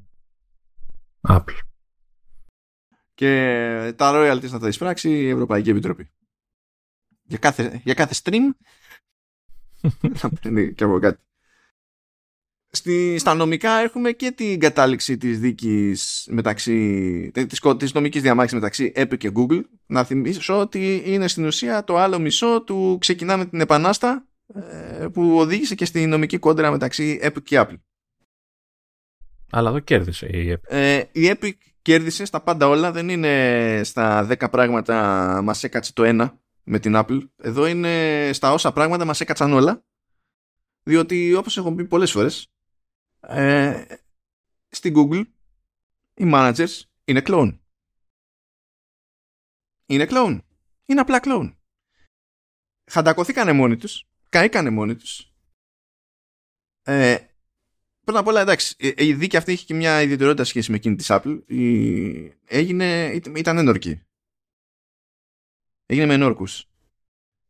Apple. 1.28 1.58
Και 3.14 3.94
τα 3.96 4.12
royalties 4.14 4.50
να 4.50 4.58
τα 4.58 4.68
εισπράξει 4.68 5.10
η 5.10 5.28
Ευρωπαϊκή 5.28 5.70
Επιτροπή. 5.70 6.10
Για 7.22 7.38
κάθε, 7.38 7.80
για 7.84 7.94
κάθε 7.94 8.14
stream 8.22 8.50
θα 10.20 10.30
παίρνει 10.40 10.74
και 10.74 10.84
από 10.84 10.98
κάτι. 10.98 11.22
Στη, 12.74 13.18
στα 13.18 13.34
νομικά 13.34 13.70
έχουμε 13.70 14.12
και 14.12 14.30
την 14.30 14.60
κατάληξη 14.60 15.16
της 15.16 15.38
δίκης 15.38 16.28
μεταξύ, 16.30 17.30
της, 17.32 17.60
της 17.76 17.92
νομικής 17.92 18.22
διαμάχης 18.22 18.52
μεταξύ 18.52 18.92
Apple 18.96 19.16
και 19.18 19.32
Google. 19.34 19.62
Να 19.86 20.04
θυμίσω 20.04 20.58
ότι 20.58 21.02
είναι 21.04 21.28
στην 21.28 21.44
ουσία 21.44 21.84
το 21.84 21.96
άλλο 21.96 22.18
μισό 22.18 22.62
του 22.62 22.96
ξεκινάμε 23.00 23.46
την 23.46 23.60
επανάστα 23.60 24.08
ε, 24.08 24.31
που 25.12 25.38
οδήγησε 25.38 25.74
και 25.74 25.84
στη 25.84 26.06
νομική 26.06 26.38
κόντρα 26.38 26.70
μεταξύ 26.70 27.20
Epic 27.22 27.42
και 27.42 27.60
Apple. 27.60 27.76
Αλλά 29.50 29.68
εδώ 29.68 29.78
κέρδισε 29.78 30.26
η 30.26 30.52
Epic. 30.52 30.68
Ε, 30.68 31.04
η 31.12 31.36
Epic 31.38 31.52
κέρδισε 31.82 32.24
στα 32.24 32.42
πάντα 32.42 32.68
όλα. 32.68 32.92
Δεν 32.92 33.08
είναι 33.08 33.80
στα 33.84 34.28
10 34.30 34.50
πράγματα 34.50 35.40
μας 35.42 35.64
έκατσε 35.64 35.92
το 35.92 36.04
ένα 36.04 36.40
με 36.62 36.78
την 36.78 36.92
Apple. 36.96 37.28
Εδώ 37.36 37.66
είναι 37.66 38.30
στα 38.32 38.52
όσα 38.52 38.72
πράγματα 38.72 39.04
μας 39.04 39.20
έκατσαν 39.20 39.52
όλα. 39.52 39.84
Διότι 40.82 41.34
όπως 41.34 41.56
έχω 41.56 41.74
πει 41.74 41.84
πολλές 41.84 42.10
φορές 42.10 42.52
ε, 43.20 43.84
στην 44.68 44.94
Google 44.96 45.24
οι 46.14 46.30
managers 46.34 46.80
είναι 47.04 47.22
clone. 47.26 47.58
Είναι 49.86 50.06
clone. 50.10 50.38
Είναι 50.84 51.00
απλά 51.00 51.20
clone. 51.22 51.54
Χαντακωθήκανε 52.90 53.52
μόνοι 53.52 53.76
τους 53.76 54.06
καήκανε 54.32 54.70
μόνοι 54.70 54.96
τους. 54.96 55.32
Ε, 56.82 57.16
πρώτα 58.04 58.18
απ' 58.18 58.26
όλα, 58.26 58.40
εντάξει, 58.40 58.94
η 58.96 59.14
δίκη 59.14 59.36
αυτή 59.36 59.52
έχει 59.52 59.64
και 59.64 59.74
μια 59.74 60.02
ιδιαιτερότητα 60.02 60.44
σχέση 60.44 60.70
με 60.70 60.76
εκείνη 60.76 60.96
της 60.96 61.06
Apple. 61.10 61.42
Η... 61.46 62.34
Έγινε, 62.44 63.12
ήταν 63.36 63.58
ενόρκη. 63.58 64.02
Έγινε 65.86 66.06
με 66.06 66.14
ενόρκους. 66.14 66.66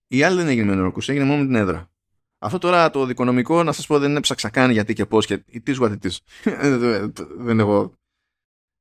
Η 0.07 0.23
άλλη 0.23 0.37
δεν 0.37 0.49
έγινε 0.49 0.67
με 0.67 0.73
ενόρκους, 0.73 1.09
έγινε 1.09 1.25
μόνο 1.25 1.41
με 1.41 1.47
την 1.47 1.55
έδρα. 1.55 1.91
Αυτό 2.39 2.59
τώρα 2.59 2.91
το 2.91 3.07
δικονομικό, 3.07 3.63
να 3.63 3.73
σας 3.73 3.87
πω, 3.87 3.99
δεν 3.99 4.17
έψαξα 4.17 4.51
καν 4.51 4.71
γιατί 4.71 4.95
και 4.95 5.07
πώς 5.07 5.27
και 5.27 5.45
it 5.53 5.69
is 5.69 5.77
what 5.79 5.99
it 5.99 6.11
is. 6.11 6.17
δεν 7.37 7.61
έχω 7.61 7.95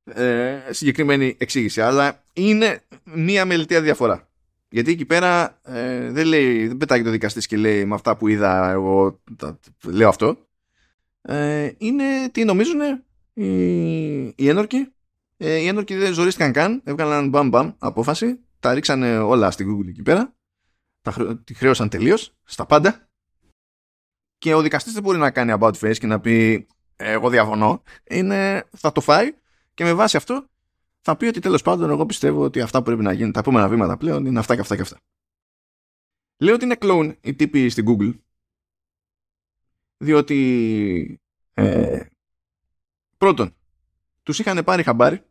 ε, 0.03 0.69
συγκεκριμένη 0.69 1.35
εξήγηση, 1.39 1.81
αλλά 1.81 2.23
είναι 2.33 2.85
μία 3.03 3.45
μελιτέα 3.45 3.81
διαφορά. 3.81 4.30
Γιατί 4.71 4.91
εκεί 4.91 5.05
πέρα 5.05 5.59
ε, 5.63 6.11
δεν, 6.11 6.25
λέει, 6.25 6.67
δεν 6.67 6.77
πετάει 6.77 7.03
το 7.03 7.09
δικαστής 7.09 7.47
και 7.47 7.57
λέει 7.57 7.85
με 7.85 7.95
αυτά 7.95 8.17
που 8.17 8.27
είδα 8.27 8.69
εγώ 8.69 9.21
λέω 9.83 10.09
αυτό. 10.09 10.47
Ε, 11.21 11.71
είναι 11.77 12.29
τι 12.31 12.43
νομίζουν 12.43 12.79
οι, 13.33 14.23
οι 14.35 14.47
ένορκοι. 14.49 14.93
Ε, 15.37 15.55
οι 15.55 15.67
ένορκοι 15.67 15.95
δεν 15.95 16.13
ζορίστηκαν 16.13 16.51
καν. 16.51 16.81
Έβγαλαν 16.83 17.29
μπαμ 17.29 17.49
μπαμ 17.49 17.71
απόφαση 17.77 18.39
τα 18.59 18.73
ρίξανε 18.73 19.17
όλα 19.17 19.51
στην 19.51 19.67
Google 19.69 19.87
εκεί 19.87 20.01
πέρα. 20.01 20.33
Τα, 21.01 21.41
τη 21.43 21.53
χρέωσαν 21.53 21.89
τελείως 21.89 22.33
στα 22.43 22.65
πάντα. 22.65 23.09
Και 24.37 24.53
ο 24.53 24.61
δικαστής 24.61 24.93
δεν 24.93 25.03
μπορεί 25.03 25.17
να 25.17 25.31
κάνει 25.31 25.53
about 25.59 25.73
face 25.73 25.97
και 25.97 26.07
να 26.07 26.19
πει 26.19 26.67
εγώ 26.95 27.29
διαφωνώ. 27.29 27.83
Είναι, 28.09 28.69
θα 28.77 28.91
το 28.91 29.01
φάει 29.01 29.33
και 29.73 29.83
με 29.83 29.93
βάση 29.93 30.17
αυτό 30.17 30.49
θα 31.01 31.17
πει 31.17 31.25
ότι 31.25 31.39
τέλος 31.39 31.61
πάντων 31.61 31.89
εγώ 31.89 32.05
πιστεύω 32.05 32.43
ότι 32.43 32.61
αυτά 32.61 32.77
που 32.77 32.85
πρέπει 32.85 33.01
να 33.01 33.13
γίνουν 33.13 33.31
τα 33.31 33.39
επόμενα 33.39 33.69
βήματα 33.69 33.97
πλέον 33.97 34.25
είναι 34.25 34.39
αυτά 34.39 34.55
και 34.55 34.61
αυτά 34.61 34.75
και 34.75 34.81
αυτά. 34.81 34.99
Λέω 36.37 36.53
ότι 36.55 36.65
είναι 36.65 36.77
clone 36.79 37.15
οι 37.21 37.33
τύποι 37.33 37.69
στην 37.69 37.85
Google 37.87 38.19
διότι 39.97 41.21
ε, 41.53 42.05
πρώτον 43.17 43.55
τους 44.23 44.39
είχαν 44.39 44.63
πάρει 44.63 44.83
χαμπάρι 44.83 45.25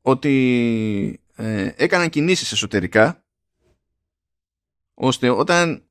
ότι 0.00 1.22
ε, 1.34 1.72
έκαναν 1.76 2.10
κινήσεις 2.10 2.52
εσωτερικά 2.52 3.24
ώστε 4.94 5.28
όταν 5.28 5.88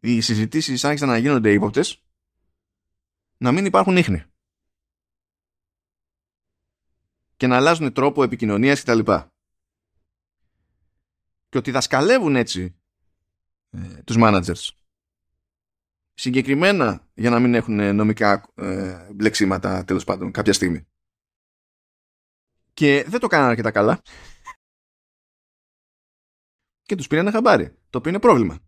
οι 0.00 0.20
συζητήσεις 0.20 0.84
άρχισαν 0.84 1.08
να 1.08 1.18
γίνονται 1.18 1.52
ύποπτες 1.52 2.04
να 3.36 3.52
μην 3.52 3.64
υπάρχουν 3.64 3.96
ίχνη 3.96 4.24
και 7.40 7.46
να 7.46 7.56
αλλάζουν 7.56 7.92
τρόπο 7.92 8.22
επικοινωνίας 8.22 8.82
κτλ. 8.82 8.98
Και, 8.98 9.24
και 11.48 11.58
ότι 11.58 11.70
δασκαλεύουν 11.70 12.36
έτσι 12.36 12.80
ε, 13.70 14.02
τους 14.04 14.16
managers 14.18 14.68
συγκεκριμένα 16.14 17.08
για 17.14 17.30
να 17.30 17.38
μην 17.40 17.54
έχουν 17.54 17.94
νομικά 17.94 18.52
ε, 18.54 19.08
μπλεξίματα 19.12 19.84
τέλος 19.84 20.04
πάντων 20.04 20.30
κάποια 20.30 20.52
στιγμή. 20.52 20.86
Και 22.72 23.04
δεν 23.08 23.20
το 23.20 23.26
κάνανε 23.26 23.50
αρκετά 23.50 23.70
καλά. 23.70 24.02
Και 26.82 26.94
τους 26.94 27.06
πήραν 27.06 27.26
ένα 27.26 27.34
χαμπάρι. 27.34 27.76
Το 27.90 27.98
οποίο 27.98 28.10
είναι 28.10 28.20
πρόβλημα. 28.20 28.58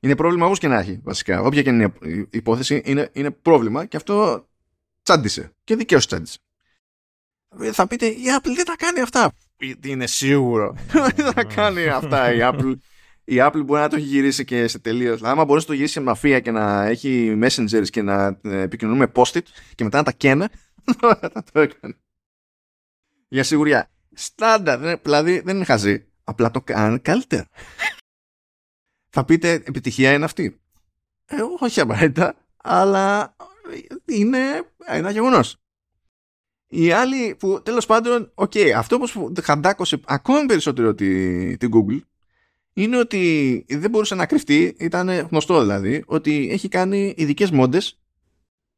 Είναι 0.00 0.16
πρόβλημα 0.16 0.46
όπως 0.46 0.58
και 0.58 0.68
να 0.68 0.78
έχει 0.78 1.00
βασικά. 1.04 1.40
Όποια 1.40 1.62
και 1.62 1.70
είναι 1.70 1.92
η 2.02 2.28
υπόθεση 2.30 2.82
είναι, 2.84 3.10
είναι 3.12 3.30
πρόβλημα 3.30 3.86
και 3.86 3.96
αυτό 3.96 4.48
τσάντισε. 5.02 5.52
Και 5.64 5.76
δικαίως 5.76 6.06
τσάντισε. 6.06 6.38
Θα 7.72 7.86
πείτε 7.86 8.06
η 8.06 8.22
Apple 8.38 8.52
δεν 8.54 8.64
τα 8.64 8.76
κάνει 8.76 9.00
αυτά. 9.00 9.32
Είναι 9.84 10.06
σίγουρο. 10.06 10.76
δεν 11.16 11.34
τα 11.34 11.44
κάνει 11.44 11.88
αυτά 11.88 12.32
η 12.32 12.38
Apple 12.42 12.74
η 13.30 13.36
Apple 13.40 13.62
μπορεί 13.64 13.80
να 13.80 13.88
το 13.88 13.96
έχει 13.96 14.04
γυρίσει 14.04 14.44
και 14.44 14.68
σε 14.68 14.78
τελείως. 14.78 15.22
Άμα 15.22 15.44
μπορείς 15.44 15.62
να 15.62 15.68
το 15.68 15.74
γυρίσεις 15.74 15.94
σε 15.94 16.00
μαφία 16.00 16.40
και 16.40 16.50
να 16.50 16.84
έχει 16.84 17.38
messengers 17.42 17.88
και 17.90 18.02
να 18.02 18.38
ε, 18.42 18.60
επικοινωνούμε 18.60 19.12
post-it 19.14 19.42
και 19.74 19.84
μετά 19.84 19.98
να 19.98 20.04
τα 20.04 20.12
καίνα, 20.12 20.50
θα 21.32 21.44
το 21.52 21.60
έκανε. 21.60 21.96
Για 23.28 23.44
σιγουριά. 23.44 23.90
Στάνταρ, 24.12 24.98
δηλαδή 25.02 25.40
δεν 25.40 25.56
είναι 25.56 25.64
χαζί. 25.64 26.06
Απλά 26.24 26.50
το 26.50 26.60
κάνει 26.60 26.98
καλύτερα. 26.98 27.48
θα 29.14 29.24
πείτε 29.24 29.52
επιτυχία 29.52 30.12
είναι 30.12 30.24
αυτή; 30.24 30.60
Ε, 31.24 31.36
όχι 31.58 31.80
απαραίτητα, 31.80 32.34
αλλά 32.56 33.36
είναι 34.04 34.62
ένα 34.86 35.10
γεγονός. 35.10 35.56
Οι 36.68 36.90
άλλοι 36.92 37.34
που 37.34 37.62
τέλος 37.62 37.86
πάντων, 37.86 38.30
OK, 38.34 38.50
okay, 38.54 38.70
αυτό 38.76 38.98
που 38.98 39.32
χαντάκωσε 39.42 40.00
ακόμη 40.04 40.46
περισσότερο 40.46 40.94
την 40.94 41.70
Google 41.72 42.00
είναι 42.72 42.98
ότι 42.98 43.64
δεν 43.68 43.90
μπορούσε 43.90 44.14
να 44.14 44.26
κρυφτεί, 44.26 44.76
ήταν 44.78 45.08
γνωστό 45.08 45.60
δηλαδή, 45.60 46.02
ότι 46.06 46.48
έχει 46.50 46.68
κάνει 46.68 47.14
ειδικές 47.16 47.50
μόντες 47.50 48.00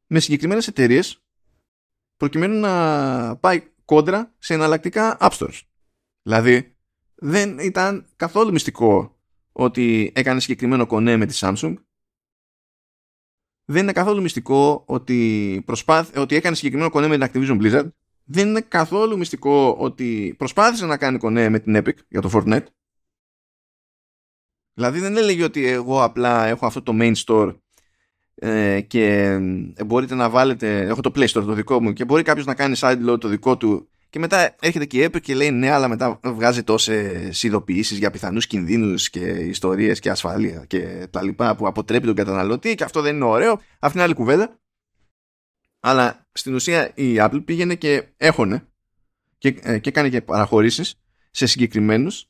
με 0.07 0.19
συγκεκριμένες 0.19 0.67
εταιρείες 0.67 1.21
προκειμένου 2.17 2.59
να 2.59 3.35
πάει 3.35 3.63
κόντρα 3.85 4.33
σε 4.39 4.53
εναλλακτικά 4.53 5.17
app 5.19 5.29
stores. 5.29 5.59
Δηλαδή, 6.21 6.75
δεν 7.15 7.59
ήταν 7.59 8.05
καθόλου 8.15 8.51
μυστικό 8.51 9.19
ότι 9.51 10.11
έκανε 10.15 10.39
συγκεκριμένο 10.39 10.85
κονέ 10.85 11.17
με 11.17 11.25
τη 11.25 11.37
Samsung. 11.41 11.73
Δεν 13.71 13.83
είναι 13.83 13.91
καθόλου 13.91 14.21
μυστικό 14.21 14.83
ότι, 14.85 15.61
προσπάθ... 15.65 16.17
ότι 16.17 16.35
έκανε 16.35 16.55
συγκεκριμένο 16.55 16.89
κονέ 16.89 17.07
με 17.07 17.17
την 17.17 17.27
Activision 17.27 17.61
Blizzard. 17.61 17.87
Δεν 18.23 18.47
είναι 18.47 18.61
καθόλου 18.61 19.17
μυστικό 19.17 19.75
ότι 19.79 20.35
προσπάθησε 20.37 20.85
να 20.85 20.97
κάνει 20.97 21.17
κονέ 21.17 21.49
με 21.49 21.59
την 21.59 21.77
Epic 21.77 21.95
για 22.09 22.21
το 22.21 22.29
Fortnite. 22.33 22.65
Δηλαδή 24.73 24.99
δεν 24.99 25.17
έλεγε 25.17 25.43
ότι 25.43 25.67
εγώ 25.67 26.03
απλά 26.03 26.45
έχω 26.45 26.65
αυτό 26.65 26.81
το 26.81 26.93
main 26.95 27.13
store 27.25 27.55
ε, 28.35 28.81
και 28.81 29.37
μπορείτε 29.85 30.15
να 30.15 30.29
βάλετε, 30.29 30.81
έχω 30.81 31.01
το 31.01 31.11
Play 31.15 31.27
Store 31.27 31.43
το 31.45 31.53
δικό 31.53 31.81
μου 31.81 31.93
και 31.93 32.05
μπορεί 32.05 32.23
κάποιος 32.23 32.45
να 32.45 32.55
κάνει 32.55 32.75
sideload 32.79 33.17
το 33.19 33.27
δικό 33.27 33.57
του 33.57 33.89
και 34.11 34.19
μετά 34.19 34.55
έρχεται 34.61 34.85
και 34.85 35.03
η 35.03 35.05
Epic 35.05 35.21
και 35.21 35.35
λέει 35.35 35.51
ναι 35.51 35.69
αλλά 35.69 35.87
μετά 35.87 36.19
βγάζει 36.23 36.63
τόσες 36.63 37.43
ειδοποιήσεις 37.43 37.97
για 37.97 38.11
πιθανούς 38.11 38.47
κινδύνους 38.47 39.09
και 39.09 39.19
ιστορίες 39.19 39.99
και 39.99 40.09
ασφάλεια 40.09 40.65
και 40.67 41.07
τα 41.09 41.23
λοιπά 41.23 41.55
που 41.55 41.67
αποτρέπει 41.67 42.05
τον 42.05 42.15
καταναλωτή 42.15 42.75
και 42.75 42.83
αυτό 42.83 43.01
δεν 43.01 43.15
είναι 43.15 43.25
ωραίο. 43.25 43.61
Αυτή 43.79 43.97
είναι 43.97 44.05
άλλη 44.05 44.13
κουβέντα. 44.13 44.59
Αλλά 45.79 46.27
στην 46.31 46.53
ουσία 46.53 46.91
η 46.95 47.15
Apple 47.17 47.41
πήγαινε 47.45 47.75
και 47.75 48.07
έχωνε 48.17 48.67
και, 49.37 49.59
ε, 49.61 49.79
και 49.79 49.89
έκανε 49.89 50.09
και 50.09 50.21
παραχωρήσεις 50.21 51.01
σε 51.31 51.45
συγκεκριμένους 51.45 52.29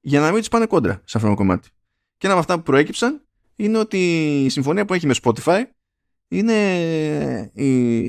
για 0.00 0.20
να 0.20 0.30
μην 0.30 0.38
τους 0.38 0.48
πάνε 0.48 0.66
κόντρα 0.66 1.02
σε 1.04 1.16
αυτό 1.16 1.28
το 1.28 1.34
κομμάτι. 1.34 1.68
Και 2.16 2.26
ένα 2.26 2.32
από 2.32 2.40
αυτά 2.40 2.56
που 2.56 2.62
προέκυψαν 2.62 3.22
είναι 3.56 3.78
ότι 3.78 3.98
η 4.44 4.48
συμφωνία 4.48 4.84
που 4.84 4.94
έχει 4.94 5.06
με 5.06 5.14
Spotify 5.22 5.62
είναι 6.30 7.50
η, 7.54 8.04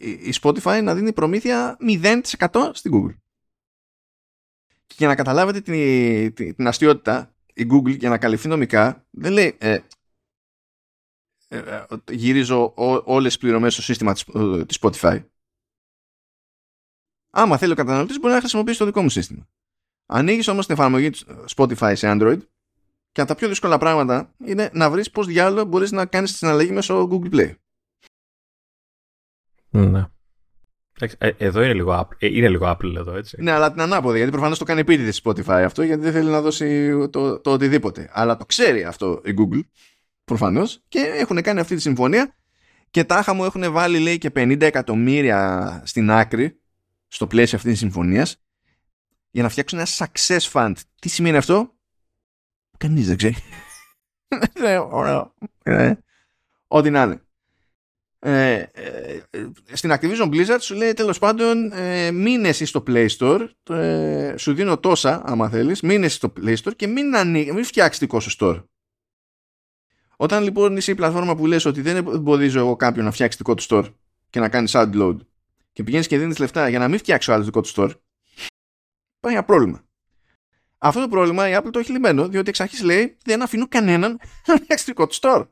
η 0.00 0.32
Spotify 0.42 0.80
να 0.82 0.94
δίνει 0.94 1.12
προμήθεια 1.12 1.76
0% 1.80 2.70
στην 2.72 2.92
Google. 2.94 3.16
Και 4.86 4.94
για 4.98 5.08
να 5.08 5.14
καταλάβετε 5.14 5.60
την, 5.60 6.34
την, 6.34 6.54
την 6.54 6.66
αστείωτητα, 6.66 7.34
η 7.54 7.66
Google 7.70 7.98
για 7.98 8.08
να 8.08 8.18
καλυφθεί 8.18 8.48
νομικά 8.48 9.06
δεν 9.10 9.32
λέει 9.32 9.56
ε, 9.58 9.80
ε, 11.48 11.58
ε 11.58 11.84
γυρίζω 12.10 12.64
ό, 12.64 13.02
όλες 13.04 13.32
τις 13.32 13.38
πληρωμές 13.38 13.72
στο 13.72 13.82
σύστημα 13.82 14.12
της, 14.12 14.24
ε, 14.34 14.64
της 14.64 14.78
Spotify. 14.80 15.24
Άμα 17.30 17.56
θέλει 17.56 17.72
ο 17.72 17.74
καταναλωτής 17.74 18.18
μπορεί 18.18 18.32
να 18.32 18.40
χρησιμοποιήσει 18.40 18.78
το 18.78 18.84
δικό 18.84 19.02
μου 19.02 19.08
σύστημα. 19.08 19.48
Ανοίγεις 20.06 20.48
όμως 20.48 20.66
την 20.66 20.74
εφαρμογή 20.74 21.10
Spotify 21.56 21.92
σε 21.96 22.10
Android 22.10 22.38
και 23.14 23.20
από 23.20 23.28
τα 23.28 23.34
πιο 23.34 23.48
δύσκολα 23.48 23.78
πράγματα 23.78 24.34
είναι 24.44 24.70
να 24.72 24.90
βρεις 24.90 25.10
πώς 25.10 25.26
διάλογο 25.26 25.64
μπορείς 25.64 25.92
να 25.92 26.06
κάνεις 26.06 26.30
τη 26.30 26.36
συναλλαγή 26.36 26.72
μέσω 26.72 27.08
Google 27.10 27.34
Play. 27.34 27.54
Ναι. 29.70 30.06
Ε, 31.18 31.30
εδώ 31.36 31.62
είναι 31.62 31.74
λίγο, 31.74 32.00
Apple, 32.00 32.16
ε, 32.18 32.26
είναι 32.26 32.48
λίγο 32.48 32.70
Apple 32.70 32.94
εδώ, 32.96 33.16
έτσι. 33.16 33.36
Ναι, 33.42 33.50
αλλά 33.50 33.72
την 33.72 33.80
ανάποδη, 33.80 34.16
γιατί 34.16 34.32
προφανώς 34.32 34.58
το 34.58 34.64
κάνει 34.64 34.80
επίτηδες 34.80 35.20
Spotify 35.24 35.62
αυτό, 35.64 35.82
γιατί 35.82 36.02
δεν 36.02 36.12
θέλει 36.12 36.30
να 36.30 36.40
δώσει 36.40 36.96
το, 37.08 37.40
το 37.40 37.52
οτιδήποτε. 37.52 38.10
Αλλά 38.12 38.36
το 38.36 38.46
ξέρει 38.46 38.84
αυτό 38.84 39.20
η 39.24 39.34
Google, 39.38 39.60
προφανώς, 40.24 40.82
και 40.88 40.98
έχουν 40.98 41.42
κάνει 41.42 41.60
αυτή 41.60 41.74
τη 41.74 41.80
συμφωνία 41.80 42.34
και 42.90 43.04
τάχα 43.04 43.34
μου 43.34 43.44
έχουν 43.44 43.72
βάλει, 43.72 43.98
λέει, 43.98 44.18
και 44.18 44.30
50 44.34 44.60
εκατομμύρια 44.60 45.82
στην 45.84 46.10
άκρη, 46.10 46.60
στο 47.08 47.26
πλαίσιο 47.26 47.56
αυτής 47.58 47.72
της 47.72 47.80
συμφωνίας, 47.80 48.44
για 49.30 49.42
να 49.42 49.48
φτιάξουν 49.48 49.78
ένα 49.78 49.88
success 49.96 50.50
fund. 50.52 50.74
Τι 51.00 51.08
σημαίνει 51.08 51.36
αυτό; 51.36 51.73
Κανείς 52.78 53.06
δεν 53.06 53.16
ξέρει. 53.16 53.36
Ναι, 54.60 54.78
ωραίο. 54.78 55.34
Ε, 55.62 55.92
ό,τι 56.66 56.90
να 56.90 57.02
είναι. 57.02 57.22
Ε, 58.18 58.52
ε, 58.72 59.22
στην 59.72 59.92
Activision 59.92 60.28
Blizzard 60.28 60.58
σου 60.60 60.74
λέει 60.74 60.92
τέλος 60.92 61.18
πάντων 61.18 61.72
ε, 61.72 62.10
μείνε 62.10 62.48
εσύ 62.48 62.64
στο 62.64 62.82
Play 62.86 63.08
Store 63.18 63.48
ε, 63.70 64.34
σου 64.36 64.54
δίνω 64.54 64.78
τόσα 64.78 65.22
άμα 65.24 65.48
θέλεις 65.48 65.80
μείνε 65.80 66.06
εσύ 66.06 66.16
στο 66.16 66.32
Play 66.36 66.56
Store 66.56 66.76
και 66.76 66.86
μην, 66.86 67.16
ανοί, 67.16 67.52
μην 67.52 67.64
φτιάξεις 67.64 68.00
δικό 68.00 68.20
σου 68.20 68.36
store 68.38 68.64
όταν 70.16 70.42
λοιπόν 70.42 70.76
είσαι 70.76 70.90
η 70.90 70.94
πλατφόρμα 70.94 71.36
που 71.36 71.46
λες 71.46 71.64
ότι 71.64 71.80
δεν 71.80 71.96
εμποδίζω 71.96 72.58
εγώ 72.58 72.76
κάποιον 72.76 73.04
να 73.04 73.10
φτιάξει 73.10 73.38
δικό 73.38 73.54
του 73.54 73.62
store 73.68 73.92
και 74.30 74.40
να 74.40 74.48
κάνεις 74.48 74.72
load 74.76 75.16
και 75.72 75.82
πηγαίνεις 75.82 76.06
και 76.06 76.18
δίνεις 76.18 76.38
λεφτά 76.38 76.68
για 76.68 76.78
να 76.78 76.88
μην 76.88 76.98
φτιάξει 76.98 77.30
ο 77.30 77.34
άλλος 77.34 77.46
δικό 77.46 77.60
του 77.60 77.68
store 77.68 77.90
Υπάρχει 79.24 79.38
ένα 79.38 79.44
πρόβλημα. 79.44 79.84
Αυτό 80.84 81.00
το 81.00 81.08
πρόβλημα 81.08 81.48
η 81.48 81.56
Apple 81.56 81.70
το 81.72 81.78
έχει 81.78 81.92
λυμμένο, 81.92 82.28
διότι 82.28 82.48
εξ 82.48 82.60
αρχής 82.60 82.82
λέει 82.82 83.16
δεν 83.24 83.42
αφήνω 83.42 83.68
κανέναν 83.68 84.20
να 84.46 84.56
φτιάξει 84.56 84.84
δικό 84.84 85.06
του 85.06 85.14
store. 85.20 85.46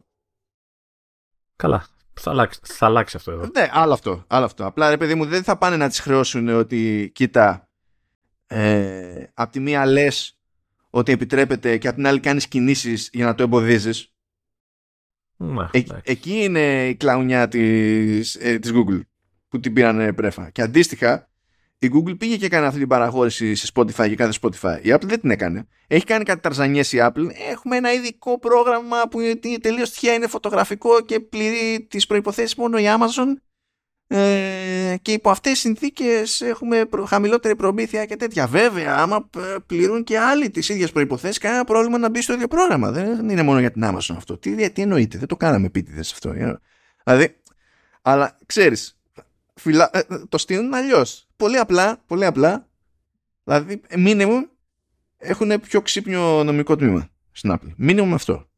Καλά. 1.57 1.87
Θα 2.21 2.31
αλλάξει, 2.31 2.61
θα 2.63 2.87
αλλάξει 2.87 3.17
αυτό 3.17 3.31
εδώ. 3.31 3.51
Ναι, 3.55 3.69
άλλο 3.73 3.93
αυτό, 3.93 4.25
άλλο 4.27 4.45
αυτό. 4.45 4.67
Απλά 4.67 4.91
ρε 4.91 4.97
παιδί 4.97 5.15
μου 5.15 5.25
δεν 5.25 5.43
θα 5.43 5.59
πάνε 5.59 5.77
να 5.77 5.89
τις 5.89 6.01
χρεώσουν 6.01 6.49
ότι 6.49 7.11
κοίτα 7.15 7.69
ε, 8.47 9.25
απ' 9.35 9.51
τη 9.51 9.61
μία 9.61 9.87
λες 9.87 10.39
ότι 10.91 11.13
επιτρέπεται 11.13 11.79
και 11.79 11.89
απ' 11.89 11.95
την 11.95 12.07
άλλη 12.07 12.21
κάνεις 12.21 12.49
κινήσεις 12.49 13.11
για 13.13 13.25
να 13.25 13.35
το 13.35 13.43
εμποδίζεις. 13.43 14.15
ε, 15.73 15.83
εκεί 16.03 16.43
είναι 16.43 16.89
η 16.89 16.95
κλαουνιά 16.95 17.49
της, 17.49 18.35
ε, 18.35 18.59
της 18.59 18.73
Google 18.75 19.01
που 19.49 19.61
την 19.61 19.73
πήραν 19.73 20.15
πρέφα. 20.15 20.51
Και 20.51 20.63
αντίστοιχα 20.63 21.32
η 21.83 21.91
Google 21.95 22.19
πήγε 22.19 22.37
και 22.37 22.47
έκανε 22.47 22.67
αυτή 22.67 22.79
την 22.79 22.89
παραχώρηση 22.89 23.55
σε 23.55 23.69
Spotify 23.75 24.09
και 24.09 24.15
κάθε 24.15 24.33
Spotify. 24.41 24.79
Η 24.83 24.93
Apple 24.95 25.07
δεν 25.07 25.21
την 25.21 25.31
έκανε. 25.31 25.67
Έχει 25.87 26.05
κάνει 26.05 26.25
κάτι 26.25 26.41
ταρζανιές 26.41 26.93
η 26.93 26.99
Apple. 27.01 27.27
Έχουμε 27.51 27.77
ένα 27.77 27.93
ειδικό 27.93 28.39
πρόγραμμα 28.39 29.09
που 29.11 29.21
είναι 29.21 29.59
τελείως 29.61 29.91
τυχαία, 29.91 30.15
είναι 30.15 30.27
φωτογραφικό 30.27 31.01
και 31.01 31.21
πληρεί 31.21 31.87
τις 31.91 32.07
προϋποθέσεις 32.07 32.55
μόνο 32.55 32.79
η 32.79 32.85
Amazon. 32.87 33.27
Ε, 34.07 34.97
και 35.03 35.13
υπό 35.13 35.31
αυτές 35.31 35.53
τις 35.53 35.61
συνθήκες 35.61 36.41
έχουμε 36.41 36.89
χαμηλότερη 37.07 37.57
προμήθεια 37.57 38.05
και 38.05 38.17
τέτοια. 38.17 38.47
Βέβαια, 38.47 38.97
άμα 38.97 39.31
πληρούν 39.67 40.05
και 40.05 40.19
άλλοι 40.19 40.51
τις 40.51 40.69
ίδιες 40.69 40.93
προϋποθέσεις, 40.93 41.39
κανένα 41.39 41.65
πρόβλημα 41.65 41.99
να 41.99 42.11
μπει 42.11 42.23
στο 42.23 42.33
ίδιο 42.33 42.49
πρόγραμμα. 42.49 42.91
Δεν 42.91 43.29
είναι 43.29 43.43
μόνο 43.43 43.61
για 43.61 43.71
την 43.71 43.83
Amazon 43.85 44.15
αυτό. 44.17 44.39
Τι, 44.39 44.71
τι 44.71 44.83
εννοείται, 44.83 45.19
δεν 45.19 45.29
το 45.29 45.37
κάναμε 45.37 45.67
επίτηδες 45.67 46.13
αυτό. 46.13 46.31
Δηλαδή, 47.05 47.37
αλλά 48.03 48.39
ξέρεις, 48.47 48.99
φυλα... 49.55 49.91
Ε, 49.93 50.01
το 50.29 50.39
στείλουν 50.39 50.75
αλλιώς. 50.75 51.27
Πολύ 51.43 51.59
απλά, 51.59 52.03
πολύ 52.07 52.25
απλά. 52.25 52.69
Δηλαδή, 53.45 53.81
minimum 53.91 54.49
έχουν 55.17 55.61
πιο 55.61 55.83
ξύπνιο 55.83 56.45
νομικό 56.45 56.77
τμήμα 56.77 57.09
στην 57.33 57.53
Apple. 57.53 57.75
Minimum 57.89 58.11
αυτό. 58.15 58.49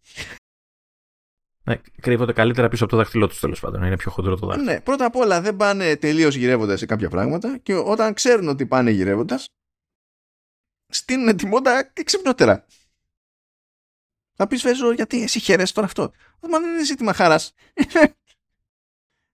Ναι, 1.64 1.80
κρύβονται 2.00 2.32
καλύτερα 2.32 2.68
πίσω 2.68 2.84
από 2.84 2.92
το 2.92 2.98
δάχτυλό 2.98 3.28
τους 3.28 3.40
τέλος 3.40 3.60
πάντων. 3.60 3.82
Είναι 3.82 3.96
πιο 3.96 4.10
χοντρό 4.10 4.36
το 4.36 4.46
δάχτυλο. 4.46 4.72
Ναι, 4.72 4.80
πρώτα 4.80 5.04
απ' 5.04 5.16
όλα 5.16 5.40
δεν 5.40 5.56
πάνε 5.56 5.96
τελείως 5.96 6.34
γυρεύοντας 6.34 6.78
σε 6.78 6.86
κάποια 6.86 7.10
πράγματα 7.10 7.58
και 7.58 7.74
όταν 7.74 8.14
ξέρουν 8.14 8.48
ότι 8.48 8.66
πάνε 8.66 8.90
γυρεύοντας, 8.90 9.46
στείλουν 10.88 11.36
τη 11.36 11.46
μόντα 11.46 11.82
και 11.82 12.02
ξυπνότερα. 12.02 12.66
Θα 14.34 14.46
πεις 14.46 14.62
Βέζο, 14.62 14.92
γιατί 14.92 15.22
εσύ 15.22 15.38
χαίρεσαι 15.38 15.74
τώρα 15.74 15.86
αυτό; 15.86 16.12
Μα 16.40 16.58
δεν 16.58 16.70
είναι 16.70 16.84
ζήτημα 16.84 17.12
χαράς. 17.12 17.54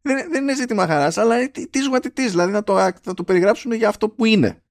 Δεν, 0.03 0.31
δεν 0.31 0.43
είναι 0.43 0.55
ζήτημα 0.55 0.87
χαράς, 0.87 1.19
αλλά 1.19 1.51
τι 1.51 1.81
what 1.93 2.05
it 2.05 2.11
Δηλαδή 2.15 2.53
να 2.53 2.63
το, 2.63 2.75
θα 3.03 3.15
το 3.15 3.25
περιγράψουμε 3.25 3.75
για 3.75 3.89
αυτό 3.89 4.09
που 4.09 4.25
είναι. 4.25 4.63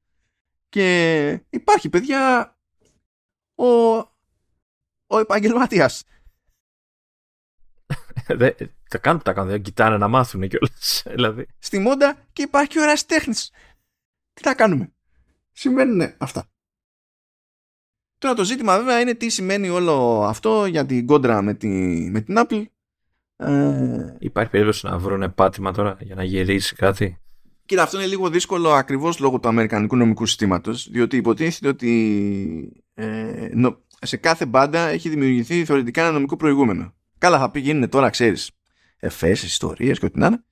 Και 0.69 1.41
υπάρχει, 1.49 1.89
παιδιά, 1.89 2.53
ο, 3.55 3.97
ο 5.07 5.19
επαγγελματίας 5.19 6.03
θα 8.89 8.97
κάνουν 8.97 9.17
που 9.17 9.23
τα 9.23 9.33
κάνουν, 9.33 9.49
δεν 9.49 9.61
κοιτάνε 9.61 9.97
να 9.97 10.07
μάθουν 10.07 10.47
κιόλας. 10.47 11.03
δηλαδή. 11.15 11.47
Στη 11.59 11.79
μόντα 11.79 12.17
και 12.33 12.41
υπάρχει 12.41 12.69
και 12.69 12.79
ο 12.79 12.83
τέχνης. 13.05 13.51
Τι 14.33 14.41
θα 14.41 14.55
κάνουμε; 14.55 14.93
Σημαίνουν 15.51 16.13
αυτά. 16.17 16.49
Τώρα 18.17 18.35
το 18.35 18.43
ζήτημα 18.43 18.77
βέβαια 18.77 18.99
είναι 18.99 19.13
τι 19.13 19.29
σημαίνει 19.29 19.69
όλο 19.69 20.23
αυτό 20.23 20.65
για 20.65 20.85
την 20.85 21.05
κόντρα 21.05 21.41
με, 21.41 21.53
τη, 21.53 21.67
με 22.11 22.21
την 22.21 22.35
Apple. 22.37 22.65
Ε... 23.41 24.15
Υπάρχει 24.19 24.51
περίπτωση 24.51 24.85
να 24.85 24.97
βρουν 24.97 25.33
πάτημα 25.33 25.71
τώρα 25.71 25.97
για 25.99 26.15
να 26.15 26.23
γυρίσει 26.23 26.75
κάτι; 26.75 27.19
Κοίτα, 27.69 27.83
αυτό 27.83 27.97
είναι 27.97 28.07
λίγο 28.07 28.29
δύσκολο 28.29 28.71
ακριβώς 28.71 29.19
λόγω 29.19 29.39
του 29.39 29.47
Αμερικανικού 29.47 29.95
νομικού 29.95 30.25
συστήματος, 30.25 30.89
διότι 30.91 31.17
υποτίθεται 31.17 31.67
ότι 31.67 32.83
ε, 32.93 33.49
σε 34.01 34.17
κάθε 34.17 34.45
μπάντα 34.45 34.87
έχει 34.87 35.09
δημιουργηθεί 35.09 35.65
θεωρητικά 35.65 36.01
ένα 36.01 36.11
νομικό 36.11 36.35
προηγούμενο. 36.35 36.93
Καλά, 37.17 37.39
θα 37.39 37.51
γίνουν 37.59 37.89
τώρα, 37.89 38.09
ξέρεις, 38.09 38.51
εφές, 38.97 39.43
ιστορίες 39.43 39.99
και 39.99 40.05
ό,τι 40.05 40.19
να 40.19 40.25
είναι. 40.25 40.43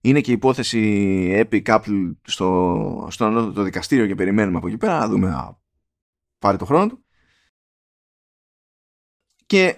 Είναι 0.00 0.20
και 0.20 0.30
η 0.30 0.34
υπόθεση 0.34 1.46
Epic 1.50 1.62
Apple 1.62 2.16
στο, 2.22 3.08
στο 3.10 3.52
το 3.52 3.62
δικαστήριο 3.62 4.06
και 4.06 4.14
περιμένουμε 4.14 4.58
από 4.58 4.66
εκεί 4.66 4.76
πέρα 4.76 4.98
να 4.98 5.08
δούμε 5.08 5.28
να 5.28 5.58
πάρει 6.38 6.56
το 6.56 6.64
χρόνο 6.64 6.86
του. 6.86 7.04
Και 9.46 9.76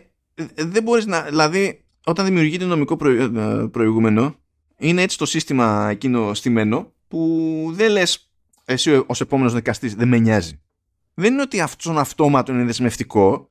δεν 0.54 0.82
μπορείς 0.82 1.06
να, 1.06 1.22
δηλαδή 1.22 1.85
όταν 2.08 2.24
δημιουργείται 2.24 2.64
νομικό 2.64 3.06
ε, 3.06 3.66
προηγούμενο 3.70 4.34
είναι 4.78 5.02
έτσι 5.02 5.18
το 5.18 5.26
σύστημα 5.26 5.88
εκείνο 5.90 6.34
στημένο 6.34 6.92
που 7.08 7.70
δεν 7.72 7.90
λες 7.90 8.30
εσύ 8.64 9.02
ως 9.06 9.20
επόμενος 9.20 9.54
δικαστής 9.54 9.94
δεν 9.94 10.08
με 10.08 10.18
νοιάζει. 10.18 10.60
Δεν 11.14 11.32
είναι 11.32 11.42
ότι 11.42 11.60
αυτόν 11.60 11.98
αυτόματο 11.98 12.52
είναι 12.52 12.64
δεσμευτικό 12.64 13.50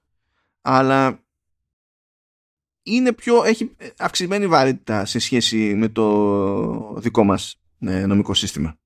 αλλά 0.61 1.23
είναι 2.83 3.13
πιο, 3.13 3.43
έχει 3.43 3.75
αυξημένη 3.97 4.47
βαρύτητα 4.47 5.05
σε 5.05 5.19
σχέση 5.19 5.75
με 5.75 5.89
το 5.89 6.95
δικό 6.99 7.23
μας 7.23 7.61
ε, 7.79 8.05
νομικό 8.05 8.33
σύστημα. 8.33 8.77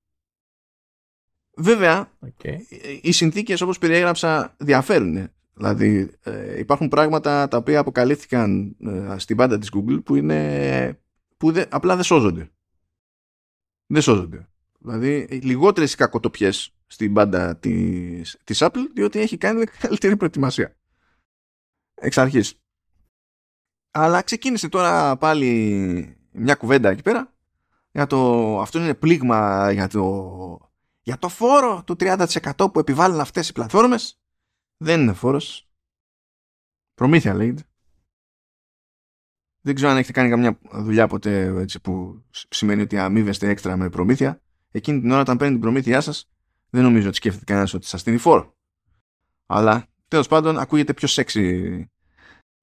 Βέβαια, 1.56 2.10
okay. 2.26 2.56
οι 3.02 3.12
συνθήκες 3.12 3.60
όπως 3.60 3.78
περιέγραψα 3.78 4.54
διαφέρουν. 4.58 5.30
Δηλαδή 5.54 6.10
ε, 6.22 6.58
υπάρχουν 6.58 6.88
πράγματα 6.88 7.48
τα 7.48 7.56
οποία 7.56 7.78
αποκαλύφθηκαν 7.78 8.76
ε, 8.86 9.18
στην 9.18 9.36
πάντα 9.36 9.58
της 9.58 9.70
Google 9.74 10.04
που, 10.04 10.16
είναι, 10.16 11.00
που 11.36 11.52
δε, 11.52 11.64
απλά 11.68 11.94
δεν 11.94 12.04
σώζονται. 12.04 12.50
Δεν 13.86 14.02
σώζονται. 14.02 14.48
Δηλαδή 14.78 15.40
λιγότερες 15.42 15.94
κακοτοπιές 15.94 16.74
στην 16.86 17.12
πάντα 17.14 17.56
της, 17.56 18.38
της 18.44 18.62
Apple 18.62 18.86
διότι 18.94 19.18
έχει 19.18 19.36
κάνει 19.36 19.64
καλύτερη 19.80 20.16
προετοιμασία. 20.16 20.76
Εξ 21.94 22.18
αρχής. 22.18 22.54
Αλλά 23.90 24.22
ξεκίνησε 24.22 24.68
τώρα 24.68 25.16
πάλι 25.16 26.16
μια 26.32 26.54
κουβέντα 26.54 26.90
εκεί 26.90 27.02
πέρα 27.02 27.34
για 27.92 28.06
το, 28.06 28.60
αυτό 28.60 28.78
είναι 28.78 28.94
πλήγμα 28.94 29.72
για 29.72 29.88
το, 29.88 30.70
για 31.02 31.18
το 31.18 31.28
φόρο 31.28 31.82
του 31.86 31.96
30% 32.00 32.26
που 32.72 32.78
επιβάλλουν 32.78 33.20
αυτές 33.20 33.48
οι 33.48 33.52
πλατφόρμες. 33.52 34.19
Δεν 34.82 35.00
είναι 35.00 35.12
φόρος. 35.12 35.68
Προμήθεια 36.94 37.34
λέγεται. 37.34 37.62
Δεν 39.60 39.74
ξέρω 39.74 39.90
αν 39.90 39.96
έχετε 39.96 40.12
κάνει 40.12 40.30
καμιά 40.30 40.58
δουλειά 40.72 41.06
ποτέ 41.06 41.44
έτσι, 41.44 41.80
που 41.80 42.24
σημαίνει 42.30 42.82
ότι 42.82 42.98
αμείβεστε 42.98 43.48
έξτρα 43.48 43.76
με 43.76 43.88
προμήθεια. 43.88 44.42
Εκείνη 44.70 45.00
την 45.00 45.10
ώρα 45.10 45.20
όταν 45.20 45.36
παίρνει 45.36 45.52
την 45.52 45.62
προμήθειά 45.62 46.00
σας 46.00 46.30
δεν 46.70 46.82
νομίζω 46.82 47.06
ότι 47.06 47.16
σκέφτεται 47.16 47.44
κανένας 47.44 47.74
ότι 47.74 47.86
σας 47.86 48.02
δίνει 48.02 48.16
φόρο. 48.16 48.56
Αλλά 49.46 49.86
τέλος 50.08 50.28
πάντων 50.28 50.58
ακούγεται 50.58 50.94
πιο 50.94 51.08
σεξι 51.08 51.90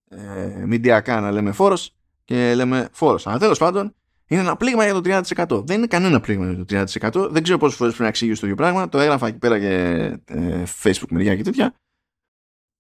ε, 0.09 0.63
μηντιακά 0.65 1.19
να 1.19 1.31
λέμε 1.31 1.51
φόρος 1.51 1.95
και 2.23 2.55
λέμε 2.55 2.89
φόρος. 2.91 3.27
Αλλά 3.27 3.39
τέλος 3.39 3.57
πάντων 3.57 3.95
είναι 4.27 4.41
ένα 4.41 4.55
πλήγμα 4.55 4.83
για 4.83 4.93
το 4.93 5.23
30%. 5.57 5.65
Δεν 5.65 5.77
είναι 5.77 5.87
κανένα 5.87 6.19
πλήγμα 6.19 6.51
για 6.51 6.65
το 6.65 6.85
30%. 7.25 7.29
Δεν 7.31 7.43
ξέρω 7.43 7.57
πόσες 7.57 7.77
φορές 7.77 7.93
πρέπει 7.93 8.03
να 8.03 8.07
εξηγήσω 8.07 8.39
το 8.39 8.45
ίδιο 8.45 8.57
πράγμα. 8.57 8.89
Το 8.89 8.99
έγραφα 8.99 9.27
εκεί 9.27 9.37
πέρα 9.37 9.59
και 9.59 9.73
ε, 10.25 10.63
Facebook 10.83 11.09
μεριά 11.09 11.35
και 11.35 11.43
τέτοια. 11.43 11.75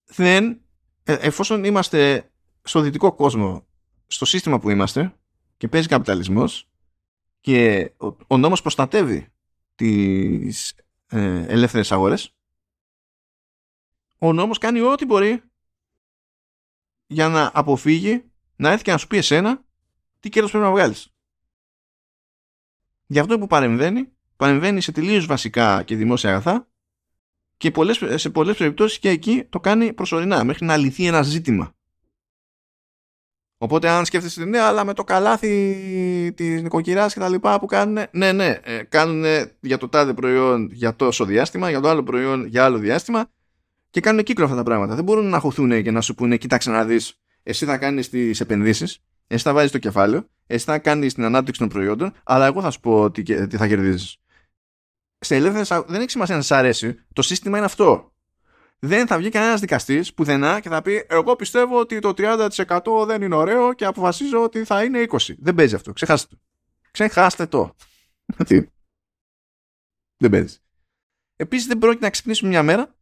Δεν, 0.07 0.61
ε, 1.03 1.13
εφόσον 1.13 1.63
είμαστε 1.63 2.31
στο 2.63 2.79
δυτικό 2.79 3.13
κόσμο, 3.15 3.67
στο 4.07 4.25
σύστημα 4.25 4.59
που 4.59 4.69
είμαστε 4.69 5.15
και 5.57 5.67
παίζει 5.67 5.87
καπιταλισμός 5.87 6.69
και 7.41 7.91
ο, 7.97 8.07
ο 8.27 8.37
νόμος 8.37 8.61
προστατεύει 8.61 9.27
τις 9.75 10.75
ε, 11.07 11.45
ελεύθερες 11.47 11.91
αγορές, 11.91 12.35
ο 14.17 14.33
νόμος 14.33 14.57
κάνει 14.57 14.79
ό,τι 14.79 15.05
μπορεί 15.05 15.43
για 17.07 17.27
να 17.27 17.51
αποφύγει 17.53 18.23
να 18.55 18.71
έρθει 18.71 18.83
και 18.83 18.91
να 18.91 18.97
σου 18.97 19.07
πει 19.07 19.17
εσένα 19.17 19.65
τι 20.19 20.29
κέρδος 20.29 20.51
πρέπει 20.51 20.65
να 20.65 20.71
βγάλεις. 20.71 21.11
Γι' 23.05 23.19
αυτό 23.19 23.39
που 23.39 23.47
παρεμβαίνει, 23.47 24.11
παρεμβαίνει 24.35 24.81
σε 24.81 24.91
τελείως 24.91 25.25
βασικά 25.25 25.83
και 25.83 25.95
δημόσια 25.95 26.29
αγαθά 26.29 26.67
και 27.57 27.71
πολλές, 27.71 28.03
σε 28.15 28.29
πολλές 28.29 28.57
περιπτώσεις 28.57 28.99
και 28.99 29.09
εκεί 29.09 29.43
το 29.49 29.59
κάνει 29.59 29.93
προσωρινά 29.93 30.43
μέχρι 30.43 30.65
να 30.65 30.77
λυθεί 30.77 31.05
ένα 31.05 31.21
ζήτημα. 31.21 31.71
Οπότε 33.57 33.89
αν 33.89 34.05
σκέφτεσαι 34.05 34.45
ναι, 34.45 34.59
αλλά 34.59 34.85
με 34.85 34.93
το 34.93 35.03
καλάθι 35.03 36.33
της 36.35 36.61
νοικοκυράς 36.61 37.13
και 37.13 37.19
τα 37.19 37.29
λοιπά 37.29 37.59
που 37.59 37.65
κάνουν, 37.65 38.05
ναι, 38.11 38.31
ναι, 38.31 38.59
ε, 38.63 38.83
κάνουν 38.83 39.23
για 39.59 39.77
το 39.77 39.89
τάδε 39.89 40.13
προϊόν 40.13 40.69
για 40.71 40.95
τόσο 40.95 41.25
διάστημα, 41.25 41.69
για 41.69 41.79
το 41.79 41.89
άλλο 41.89 42.03
προϊόν 42.03 42.45
για 42.45 42.63
άλλο 42.65 42.77
διάστημα 42.77 43.29
και 43.89 44.01
κάνουν 44.01 44.23
κύκλο 44.23 44.43
αυτά 44.43 44.55
τα 44.55 44.63
πράγματα. 44.63 44.95
Δεν 44.95 45.03
μπορούν 45.03 45.29
να 45.29 45.39
χωθούν 45.39 45.83
και 45.83 45.91
να 45.91 46.01
σου 46.01 46.15
πούνε, 46.15 46.37
κοίταξε 46.37 46.69
να 46.69 46.85
δεις, 46.85 47.19
εσύ 47.43 47.65
θα 47.65 47.77
κάνεις 47.77 48.09
τις 48.09 48.39
επενδύσεις, 48.39 49.03
εσύ 49.27 49.43
θα 49.43 49.53
βάζεις 49.53 49.71
το 49.71 49.77
κεφάλαιο, 49.77 50.29
εσύ 50.47 50.65
θα 50.65 50.79
κάνεις 50.79 51.13
την 51.13 51.23
ανάπτυξη 51.23 51.59
των 51.59 51.69
προϊόντων, 51.69 52.13
αλλά 52.23 52.45
εγώ 52.45 52.61
θα 52.61 52.71
σου 52.71 52.79
πω 52.79 53.11
τι, 53.11 53.47
τι 53.47 53.57
θα 53.57 53.67
κερδίζεις. 53.67 54.17
Σε 55.27 55.35
ελεύθερε 55.35 55.83
δεν 55.87 56.01
έχει 56.01 56.09
σημασία 56.09 56.35
να 56.35 56.41
σα 56.41 56.57
αρέσει. 56.57 57.05
Το 57.13 57.21
σύστημα 57.21 57.57
είναι 57.57 57.65
αυτό. 57.65 58.13
Δεν 58.79 59.07
θα 59.07 59.17
βγει 59.17 59.29
κανένας 59.29 59.59
δικαστής 59.59 60.13
πουθενά 60.13 60.59
και 60.59 60.69
θα 60.69 60.81
πει: 60.81 61.05
Εγώ 61.09 61.35
πιστεύω 61.35 61.79
ότι 61.79 61.99
το 61.99 62.13
30% 62.17 63.05
δεν 63.05 63.21
είναι 63.21 63.35
ωραίο 63.35 63.73
και 63.73 63.85
αποφασίζω 63.85 64.43
ότι 64.43 64.63
θα 64.63 64.83
είναι 64.83 65.05
20. 65.09 65.17
Δεν 65.39 65.55
παίζει 65.55 65.75
αυτό. 65.75 65.93
Ξεχάστε 65.93 66.35
το. 66.35 66.41
Ξεχάστε 66.91 67.45
το. 67.45 67.75
δεν 70.21 70.29
παίζει. 70.29 70.57
Επίσης 71.35 71.67
δεν 71.67 71.77
πρόκειται 71.77 72.05
να 72.05 72.11
ξυπνήσουμε 72.11 72.49
μια 72.49 72.63
μέρα 72.63 72.95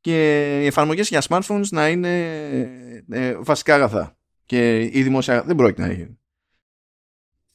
και 0.00 0.44
οι 0.62 0.66
εφαρμογές 0.66 1.08
για 1.08 1.22
smartphones 1.28 1.68
να 1.70 1.88
είναι 1.88 2.24
ε, 3.08 3.34
βασικά 3.34 3.74
αγαθά. 3.74 4.16
Και 4.44 4.82
η 4.82 5.02
δημόσια 5.02 5.42
δεν 5.42 5.56
πρόκειται 5.56 5.86
να 5.86 5.92
γίνει. 5.92 6.18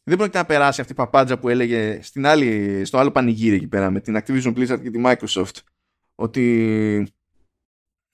Δεν 0.03 0.17
πρόκειται 0.17 0.38
να 0.38 0.45
περάσει 0.45 0.81
αυτή 0.81 0.93
η 0.93 0.95
παπάντζα 0.95 1.38
που 1.38 1.49
έλεγε 1.49 1.99
στην 2.01 2.25
άλλη, 2.25 2.81
στο 2.85 2.97
άλλο 2.97 3.11
πανηγύρι 3.11 3.55
εκεί 3.55 3.67
πέρα 3.67 3.89
με 3.89 3.99
την 3.99 4.17
Activision 4.17 4.53
Blizzard 4.55 4.81
και 4.81 4.89
τη 4.89 5.01
Microsoft 5.05 5.57
ότι 6.15 7.13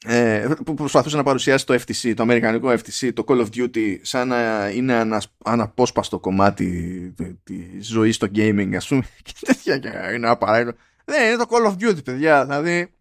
ε, 0.05 0.53
που 0.65 0.73
προσπαθούσε 0.73 1.17
να 1.17 1.23
παρουσιάσει 1.23 1.65
το 1.65 1.73
FTC, 1.73 2.13
το 2.15 2.23
αμερικανικό 2.23 2.69
FTC, 2.69 3.13
το 3.13 3.23
Call 3.27 3.45
of 3.45 3.47
Duty 3.55 3.97
σαν 4.01 4.27
να 4.27 4.69
είναι 4.69 4.99
ένα 4.99 5.21
αναπόσπαστο 5.43 6.19
κομμάτι 6.19 7.13
τη 7.43 7.81
ζωής 7.81 8.15
στο 8.15 8.27
gaming 8.35 8.75
ας 8.75 8.87
πούμε 8.87 9.03
και 9.23 9.33
τέτοια 9.39 9.77
και 9.77 10.13
είναι 10.13 10.29
απαραίτητο. 10.29 10.77
Δεν 11.05 11.27
είναι 11.27 11.43
το 11.43 11.47
Call 11.49 11.71
of 11.71 11.89
Duty 11.89 12.03
παιδιά, 12.03 12.45
δηλαδή 12.45 12.93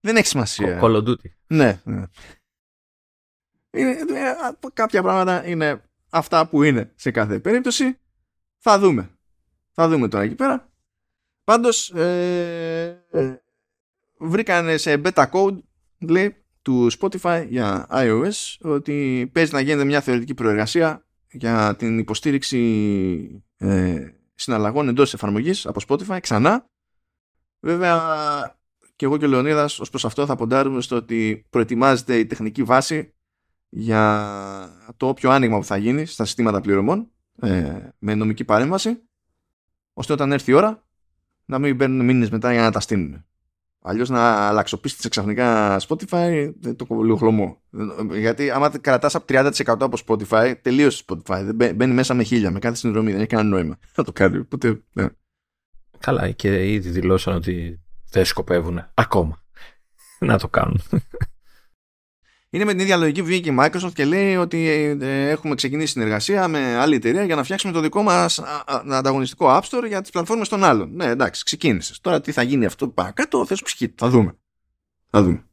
δεν 0.00 0.16
έχει 0.16 0.26
σημασία. 0.26 0.80
Call 0.82 0.96
of 0.96 1.08
Duty. 1.08 1.30
Ναι. 1.46 1.80
ναι. 1.84 2.02
Είναι, 3.70 3.90
ε, 3.90 4.68
κάποια 4.72 5.02
πράγματα 5.02 5.46
είναι 5.46 5.82
αυτά 6.10 6.48
που 6.48 6.62
είναι 6.62 6.92
σε 6.94 7.10
κάθε 7.10 7.38
περίπτωση. 7.38 7.96
Θα 8.64 8.78
δούμε. 8.78 9.10
Θα 9.72 9.88
δούμε 9.88 10.08
τώρα 10.08 10.24
εκεί 10.24 10.34
πέρα. 10.34 10.72
Πάντως 11.44 11.90
ε, 11.90 13.04
ε, 13.10 13.36
βρήκανε 14.18 14.76
σε 14.76 15.00
beta 15.04 15.30
code 15.30 15.58
λέει, 15.98 16.44
του 16.62 16.90
Spotify 17.00 17.46
για 17.48 17.86
iOS 17.90 18.56
ότι 18.60 19.30
παίζει 19.32 19.52
να 19.52 19.60
γίνεται 19.60 19.84
μια 19.84 20.00
θεωρητική 20.00 20.34
προεργασία 20.34 21.06
για 21.30 21.76
την 21.76 21.98
υποστήριξη 21.98 23.44
ε, 23.56 24.06
συναλλαγών 24.34 24.88
εντός 24.88 25.14
εφαρμογής 25.14 25.66
από 25.66 25.80
Spotify 25.88 26.18
ξανά. 26.20 26.64
Βέβαια 27.60 28.00
και 28.96 29.04
εγώ 29.04 29.16
και 29.16 29.24
ο 29.24 29.28
Λεωνίδας 29.28 29.80
ως 29.80 29.90
προς 29.90 30.04
αυτό 30.04 30.26
θα 30.26 30.36
ποντάρουμε 30.36 30.80
στο 30.80 30.96
ότι 30.96 31.46
προετοιμάζεται 31.50 32.18
η 32.18 32.26
τεχνική 32.26 32.62
βάση 32.62 33.14
για 33.68 34.94
το 34.96 35.08
όποιο 35.08 35.30
άνοιγμα 35.30 35.58
που 35.58 35.64
θα 35.64 35.76
γίνει 35.76 36.06
στα 36.06 36.24
συστήματα 36.24 36.60
πληρωμών 36.60 37.11
ε, 37.40 37.88
με 37.98 38.14
νομική 38.14 38.44
παρέμβαση 38.44 39.02
ώστε 39.92 40.12
όταν 40.12 40.32
έρθει 40.32 40.50
η 40.50 40.54
ώρα 40.54 40.82
να 41.44 41.58
μην 41.58 41.76
μπαίνουν 41.76 42.04
μήνες 42.04 42.30
μετά 42.30 42.52
για 42.52 42.62
να 42.62 42.70
τα 42.70 42.80
στείλουν. 42.80 43.24
Αλλιώς 43.84 44.08
να 44.08 44.48
αλλαξοπίσει 44.48 45.08
ξαφνικά 45.08 45.80
Spotify, 45.88 46.52
το 46.76 46.86
κοβολίου 46.86 47.16
χλωμό. 47.16 47.62
Γιατί 48.12 48.50
άμα 48.50 48.78
κρατάς 48.78 49.14
από 49.14 49.24
30% 49.28 49.50
από 49.66 49.96
Spotify, 50.06 50.54
τελείωσε 50.62 51.04
Spotify. 51.06 51.42
Δεν 51.44 51.74
μπαίνει 51.74 51.94
μέσα 51.94 52.14
με 52.14 52.22
χίλια, 52.22 52.50
με 52.50 52.58
κάθε 52.58 52.76
συνδρομή. 52.76 53.10
Δεν 53.10 53.20
έχει 53.20 53.28
κανένα 53.28 53.48
νόημα 53.48 53.78
να 53.96 54.04
το 54.04 54.12
κάνει. 54.12 54.38
Οπότε, 54.38 54.82
ναι. 54.92 55.06
Καλά, 55.98 56.30
και 56.30 56.72
ήδη 56.72 56.90
δηλώσαν 56.90 57.34
ότι 57.34 57.80
δεν 58.10 58.24
σκοπεύουν 58.24 58.84
ακόμα 58.94 59.42
να 60.18 60.38
το 60.38 60.48
κάνουν. 60.48 60.80
Είναι 62.54 62.64
με 62.64 62.70
την 62.70 62.80
ίδια 62.80 62.96
λογική 62.96 63.20
που 63.20 63.26
βγήκε 63.26 63.50
η 63.50 63.56
Microsoft 63.58 63.92
και 63.94 64.04
λέει 64.04 64.36
ότι 64.36 64.66
ε, 65.00 65.28
έχουμε 65.28 65.54
ξεκινήσει 65.54 65.92
συνεργασία 65.92 66.48
με 66.48 66.76
άλλη 66.76 66.94
εταιρεία 66.94 67.24
για 67.24 67.36
να 67.36 67.42
φτιάξουμε 67.42 67.72
το 67.72 67.80
δικό 67.80 68.02
μας 68.02 68.38
ανταγωνιστικό 68.66 69.46
App 69.48 69.62
Store 69.62 69.84
για 69.86 70.00
τις 70.00 70.10
πλατφόρμες 70.10 70.48
των 70.48 70.64
άλλων. 70.64 70.94
Ναι, 70.94 71.04
εντάξει, 71.06 71.44
ξεκίνησες. 71.44 72.00
Τώρα 72.00 72.20
τι 72.20 72.32
θα 72.32 72.42
γίνει 72.42 72.64
αυτό 72.64 72.88
παρακάτω, 72.88 73.46
θες 73.46 73.62
ψυχή. 73.62 73.94
Θα 73.96 74.08
δούμε. 74.08 74.38
Θα 75.10 75.22
δούμε. 75.22 75.46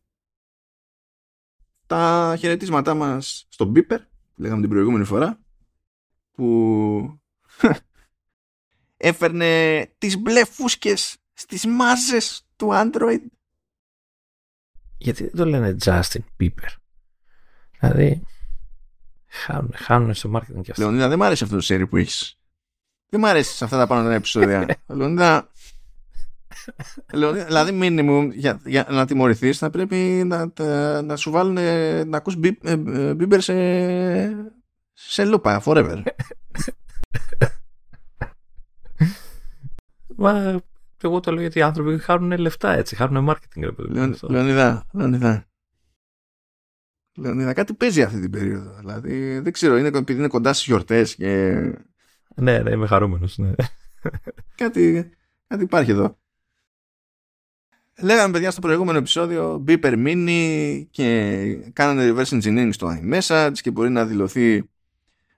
Τα 1.87 2.35
χαιρετίσματά 2.39 2.93
μας 2.93 3.45
στον 3.49 3.73
Beeper, 3.75 3.99
που 4.35 4.41
λέγαμε 4.41 4.61
την 4.61 4.69
προηγούμενη 4.69 5.05
φορά, 5.05 5.39
που 6.31 7.19
έφερνε 8.97 9.85
τις 9.97 10.17
μπλε 10.17 10.45
φούσκες 10.45 11.17
στις 11.33 11.65
μάζες 11.65 12.47
του 12.55 12.69
Android. 12.71 13.21
Γιατί 14.97 15.23
δεν 15.23 15.35
το 15.35 15.45
λένε 15.45 15.75
Justin 15.83 16.23
Bieber; 16.39 16.78
Δηλαδή, 17.79 18.21
χάνουν, 19.27 19.71
χάνουν 19.75 20.13
στο 20.13 20.31
marketing 20.35 20.61
και 20.61 20.71
αυτό. 20.71 20.83
Λεωνίδα, 20.83 21.07
δεν 21.07 21.17
μ' 21.17 21.23
αρέσει 21.23 21.43
αυτό 21.43 21.55
το 21.55 21.61
σερί 21.61 21.87
που 21.87 21.97
έχεις. 21.97 22.39
Δεν 23.09 23.19
μ' 23.19 23.25
αρέσει 23.25 23.55
σε 23.55 23.63
αυτά 23.63 23.77
τα 23.77 23.87
πάνω 23.87 24.07
τα 24.07 24.13
επεισόδια. 24.13 24.65
Λεωνίδα, 24.87 25.49
δηλαδή 27.45 27.79
minimum 27.81 28.29
για, 28.33 28.61
για 28.65 28.87
να 28.89 29.05
τιμωρηθείς 29.05 29.57
θα 29.57 29.69
πρέπει 29.69 29.95
να, 30.25 30.51
να 31.01 31.15
σου 31.15 31.31
βάλουν 31.31 31.53
να 32.09 32.17
ακούς 32.17 32.35
μπίμπερ 32.35 33.39
ε, 33.39 33.41
σε, 33.41 33.55
σε 34.93 35.25
λούπα 35.25 35.61
forever. 35.65 36.03
Μα 40.15 40.61
εγώ 41.01 41.19
το 41.19 41.31
λέω 41.31 41.41
γιατί 41.41 41.59
οι 41.59 41.61
άνθρωποι 41.61 41.97
χάνουν 41.97 42.39
λεφτά 42.39 42.71
έτσι, 42.71 42.95
χάνουν 42.95 43.29
marketing. 43.29 43.69
Λεωνίδα, 44.21 44.85
Λεωνίδα, 44.91 45.45
Λεωνίδα, 47.15 47.53
κάτι 47.53 47.73
παίζει 47.73 48.01
αυτή 48.01 48.19
την 48.19 48.29
περίοδο. 48.29 48.75
Δηλαδή, 48.79 49.39
δεν 49.39 49.51
ξέρω, 49.51 49.77
είναι 49.77 49.87
επειδή 49.87 50.19
είναι 50.19 50.27
κοντά 50.27 50.53
στις 50.53 50.65
γιορτές 50.65 51.15
και. 51.15 51.53
Ναι, 52.35 52.59
ναι, 52.59 52.71
είμαι 52.71 52.87
χαρούμενος. 52.87 53.37
Ναι. 53.37 53.51
κάτι, 54.55 55.09
κάτι 55.47 55.63
υπάρχει 55.63 55.91
εδώ. 55.91 56.17
Λέγαμε 58.01 58.31
παιδιά 58.31 58.51
στο 58.51 58.61
προηγούμενο 58.61 58.97
επεισόδιο 58.97 59.63
Beeper 59.67 60.07
Mini 60.07 60.83
και 60.89 61.45
κάνανε 61.73 62.13
reverse 62.13 62.41
engineering 62.41 62.69
στο 62.71 62.99
iMessage 63.01 63.53
και 63.53 63.71
μπορεί 63.71 63.89
να 63.89 64.05
δηλωθεί 64.05 64.69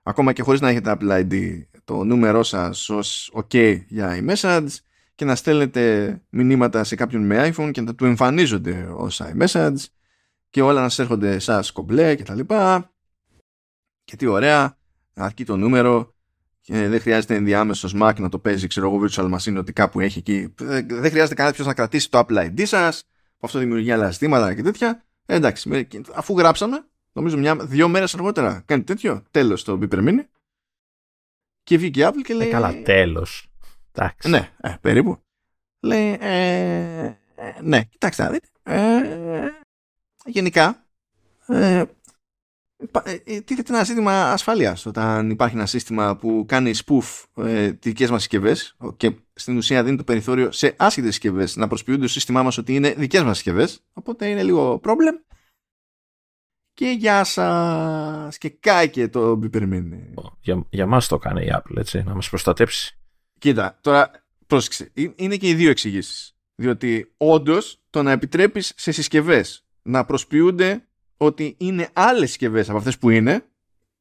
ακόμα 0.03 0.33
και 0.33 0.41
χωρίς 0.41 0.61
να 0.61 0.69
έχετε 0.69 0.95
Apple 0.97 1.09
ID 1.09 1.61
το 1.83 2.03
νούμερό 2.03 2.43
σας 2.43 2.89
ως 2.89 3.33
OK 3.35 3.81
για 3.87 4.23
iMessage 4.23 4.67
και 5.15 5.25
να 5.25 5.35
στέλνετε 5.35 6.21
μηνύματα 6.29 6.83
σε 6.83 6.95
κάποιον 6.95 7.25
με 7.25 7.51
iPhone 7.55 7.69
και 7.71 7.81
να 7.81 7.95
του 7.95 8.05
εμφανίζονται 8.05 8.89
ως 8.95 9.21
iMessage 9.23 9.75
και 10.51 10.61
όλα 10.61 10.81
να 10.81 10.89
σας 10.89 10.99
έρχονται 10.99 11.39
σας 11.39 11.71
κομπλέ 11.71 12.15
και 12.15 12.23
τα 12.23 12.35
λοιπά 12.35 12.91
και 14.03 14.15
τι 14.15 14.25
ωραία 14.25 14.77
αρκεί 15.13 15.45
το 15.45 15.57
νούμερο 15.57 16.13
και 16.61 16.87
δεν 16.87 16.99
χρειάζεται 16.99 17.35
ενδιάμεσος 17.35 17.95
Mac 18.01 18.13
να 18.17 18.29
το 18.29 18.39
παίζει 18.39 18.67
ξέρω 18.67 18.87
εγώ 18.87 19.07
virtual 19.07 19.33
machine 19.35 19.57
ότι 19.57 19.73
κάπου 19.73 19.99
έχει 19.99 20.19
εκεί 20.19 20.53
δεν 20.87 21.09
χρειάζεται 21.09 21.35
κανένας 21.35 21.65
να 21.65 21.73
κρατήσει 21.73 22.09
το 22.09 22.25
Apple 22.27 22.37
ID 22.37 22.65
σας 22.65 23.03
που 23.37 23.47
αυτό 23.47 23.59
δημιουργεί 23.59 23.91
άλλα 23.91 24.11
ζητήματα 24.11 24.53
και 24.53 24.61
τέτοια 24.61 25.03
ε, 25.25 25.35
εντάξει 25.35 25.87
αφού 26.15 26.37
γράψαμε 26.37 26.85
νομίζω 27.11 27.37
μια, 27.37 27.55
δύο 27.55 27.87
μέρες 27.87 28.13
αργότερα 28.13 28.63
κάνει 28.65 28.83
τέτοιο 28.83 29.23
τέλος 29.31 29.63
το 29.63 29.79
Beeper 29.81 30.07
Mini 30.07 30.23
και 31.63 31.77
βγήκε 31.77 32.01
η 32.01 32.03
Apple 32.07 32.21
και 32.23 32.33
λέει 32.33 32.47
ε, 32.47 32.51
καλά 32.51 32.81
τέλος 32.81 33.51
Εντάξει. 33.93 34.29
Ναι, 34.29 34.51
ε, 34.61 34.75
περίπου. 34.81 35.23
Λέει, 35.79 36.17
ε, 36.19 37.05
ε, 37.35 37.61
ναι, 37.61 37.83
κοιτάξτε, 37.83 38.29
δείτε. 38.29 38.47
Ε, 40.23 40.29
γενικά, 40.29 40.85
ε, 41.47 41.83
ε, 43.03 43.41
τίθεται 43.41 43.73
ένα 43.73 43.83
ζήτημα 43.83 44.31
ασφαλείας 44.31 44.85
όταν 44.85 45.29
υπάρχει 45.29 45.55
ένα 45.55 45.65
σύστημα 45.65 46.15
που 46.15 46.45
κάνει 46.47 46.73
spoof 46.85 47.23
ε, 47.37 47.73
τις 47.73 47.91
δικές 47.91 48.09
μας 48.09 48.21
συσκευές 48.21 48.77
και 48.97 49.15
στην 49.33 49.57
ουσία 49.57 49.83
δίνει 49.83 49.97
το 49.97 50.03
περιθώριο 50.03 50.51
σε 50.51 50.75
άσχετες 50.77 51.09
συσκευές 51.09 51.55
να 51.55 51.67
προσποιούνται 51.67 52.01
το 52.01 52.07
σύστημά 52.07 52.43
μας 52.43 52.57
ότι 52.57 52.75
είναι 52.75 52.93
δικές 52.93 53.23
μας 53.23 53.35
συσκευές. 53.35 53.83
οπότε 53.93 54.29
είναι 54.29 54.43
λίγο 54.43 54.79
πρόβλημα 54.79 55.21
και 56.73 56.87
γεια 56.87 57.23
σας 57.23 58.37
και 58.37 58.49
κάηκε 58.49 59.07
το 59.07 59.35
μπιπερμίνι 59.35 60.13
για, 60.41 60.65
για 60.69 60.85
μας 60.85 61.07
το 61.07 61.17
κάνει 61.17 61.45
η 61.45 61.51
Apple 61.53 61.77
έτσι 61.77 62.03
να 62.03 62.15
μας 62.15 62.29
προστατέψει 62.29 62.95
Κοίτα, 63.41 63.79
τώρα 63.81 64.11
πρόσεξε. 64.47 64.91
Είναι 65.15 65.37
και 65.37 65.47
οι 65.47 65.53
δύο 65.53 65.69
εξηγήσεις. 65.69 66.35
Διότι 66.55 67.13
όντως 67.17 67.81
το 67.89 68.03
να 68.03 68.11
επιτρέπεις 68.11 68.73
σε 68.75 68.91
συσκευές 68.91 69.65
να 69.81 70.05
προσποιούνται 70.05 70.87
ότι 71.17 71.55
είναι 71.57 71.89
άλλες 71.93 72.29
συσκευές 72.29 72.69
από 72.69 72.77
αυτές 72.77 72.97
που 72.97 73.09
είναι, 73.09 73.45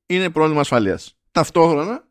είναι 0.06 0.30
πρόβλημα 0.30 0.60
ασφαλείας. 0.60 1.16
Ταυτόχρονα, 1.30 2.08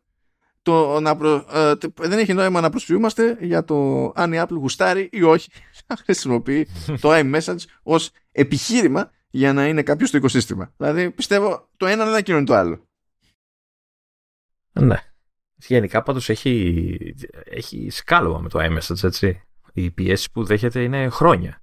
το 0.62 1.00
να 1.00 1.16
προ... 1.16 1.46
ε, 1.52 1.72
δεν 1.94 2.18
έχει 2.18 2.32
νόημα 2.32 2.60
να 2.60 2.70
προσποιούμαστε 2.70 3.36
για 3.40 3.64
το 3.64 4.04
αν 4.14 4.32
η 4.32 4.36
Apple 4.40 4.56
γουστάρει 4.56 5.08
ή 5.12 5.22
όχι 5.22 5.50
να 5.86 5.96
χρησιμοποιεί 5.96 6.68
το 7.00 7.10
iMessage 7.12 7.64
ως 7.82 8.10
επιχείρημα 8.32 9.10
για 9.30 9.52
να 9.52 9.66
είναι 9.66 9.82
κάποιος 9.82 10.08
στο 10.08 10.18
οικοσύστημα. 10.18 10.72
Δηλαδή, 10.76 11.10
πιστεύω 11.10 11.68
το 11.76 11.86
ένα 11.86 12.04
δεν 12.04 12.14
ακυρώνει 12.14 12.44
το 12.44 12.54
άλλο. 12.54 12.88
Ναι. 14.72 14.96
Γενικά 15.56 16.02
πάντως 16.02 16.28
έχει, 16.28 17.14
έχει 17.44 17.90
σκάλωμα 17.90 18.38
με 18.38 18.48
το 18.48 18.58
iMessage, 18.62 19.02
έτσι. 19.02 19.42
Οι 19.72 19.90
πιέσεις 19.90 20.30
που 20.30 20.44
δέχεται 20.44 20.82
είναι 20.82 21.08
χρόνια. 21.08 21.62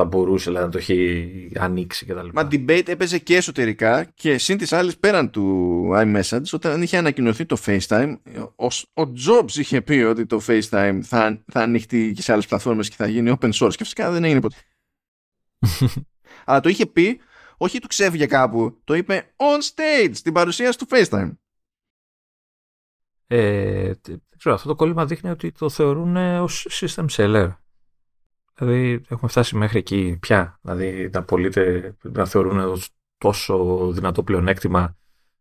Θα 0.00 0.06
μπορούσε 0.06 0.50
δηλαδή, 0.50 0.66
να 0.66 0.72
το 0.72 0.78
έχει 0.78 1.52
ανοίξει 1.56 2.04
και 2.04 2.14
τα 2.14 2.22
λοιπά. 2.22 2.42
Μα 2.42 2.48
debate 2.52 2.88
έπαιζε 2.88 3.18
και 3.18 3.36
εσωτερικά 3.36 4.04
και 4.04 4.38
συν 4.38 4.58
τις 4.58 4.72
άλλες 4.72 4.98
πέραν 4.98 5.30
του 5.30 5.84
iMessage 5.94 6.42
όταν 6.52 6.82
είχε 6.82 6.96
ανακοινωθεί 6.96 7.46
το 7.46 7.56
FaceTime 7.66 8.16
ο, 8.56 8.66
ο 9.02 9.12
Jobs 9.26 9.54
είχε 9.54 9.82
πει 9.82 9.94
ότι 9.94 10.26
το 10.26 10.40
FaceTime 10.46 10.98
θα, 11.02 11.42
θα 11.46 11.60
ανοιχτεί 11.60 12.12
και 12.14 12.22
σε 12.22 12.32
άλλες 12.32 12.46
πλατφόρμες 12.46 12.88
και 12.88 12.94
θα 12.98 13.06
γίνει 13.06 13.36
open 13.40 13.52
source 13.52 13.70
και 13.70 13.84
φυσικά 13.84 14.10
δεν 14.10 14.24
έγινε 14.24 14.40
ποτέ. 14.40 14.56
Αλλά 16.46 16.60
το 16.60 16.68
είχε 16.68 16.86
πει 16.86 17.20
όχι 17.56 17.78
του 17.78 17.86
ξέφυγε 17.86 18.26
κάπου, 18.26 18.80
το 18.84 18.94
είπε 18.94 19.34
on 19.36 19.74
stage 19.74 20.10
στην 20.12 20.32
παρουσίαση 20.32 20.78
του 20.78 20.86
FaceTime. 20.90 21.32
Ε, 23.26 23.92
ξέρω, 24.36 24.54
αυτό 24.54 24.68
το 24.68 24.74
κόλλημα 24.74 25.06
δείχνει 25.06 25.30
ότι 25.30 25.52
το 25.52 25.70
θεωρούν 25.70 26.16
ως 26.16 26.66
system 26.70 27.06
seller. 27.10 27.50
Δηλαδή 28.58 29.00
έχουμε 29.08 29.30
φτάσει 29.30 29.56
μέχρι 29.56 29.78
εκεί 29.78 30.16
πια. 30.20 30.58
Δηλαδή 30.62 31.10
να 31.12 31.22
πωλείται, 31.22 31.96
να 32.02 32.26
θεωρούν 32.26 32.58
ως 32.58 32.88
τόσο 33.18 33.86
δυνατό 33.92 34.22
πλεονέκτημα 34.22 34.96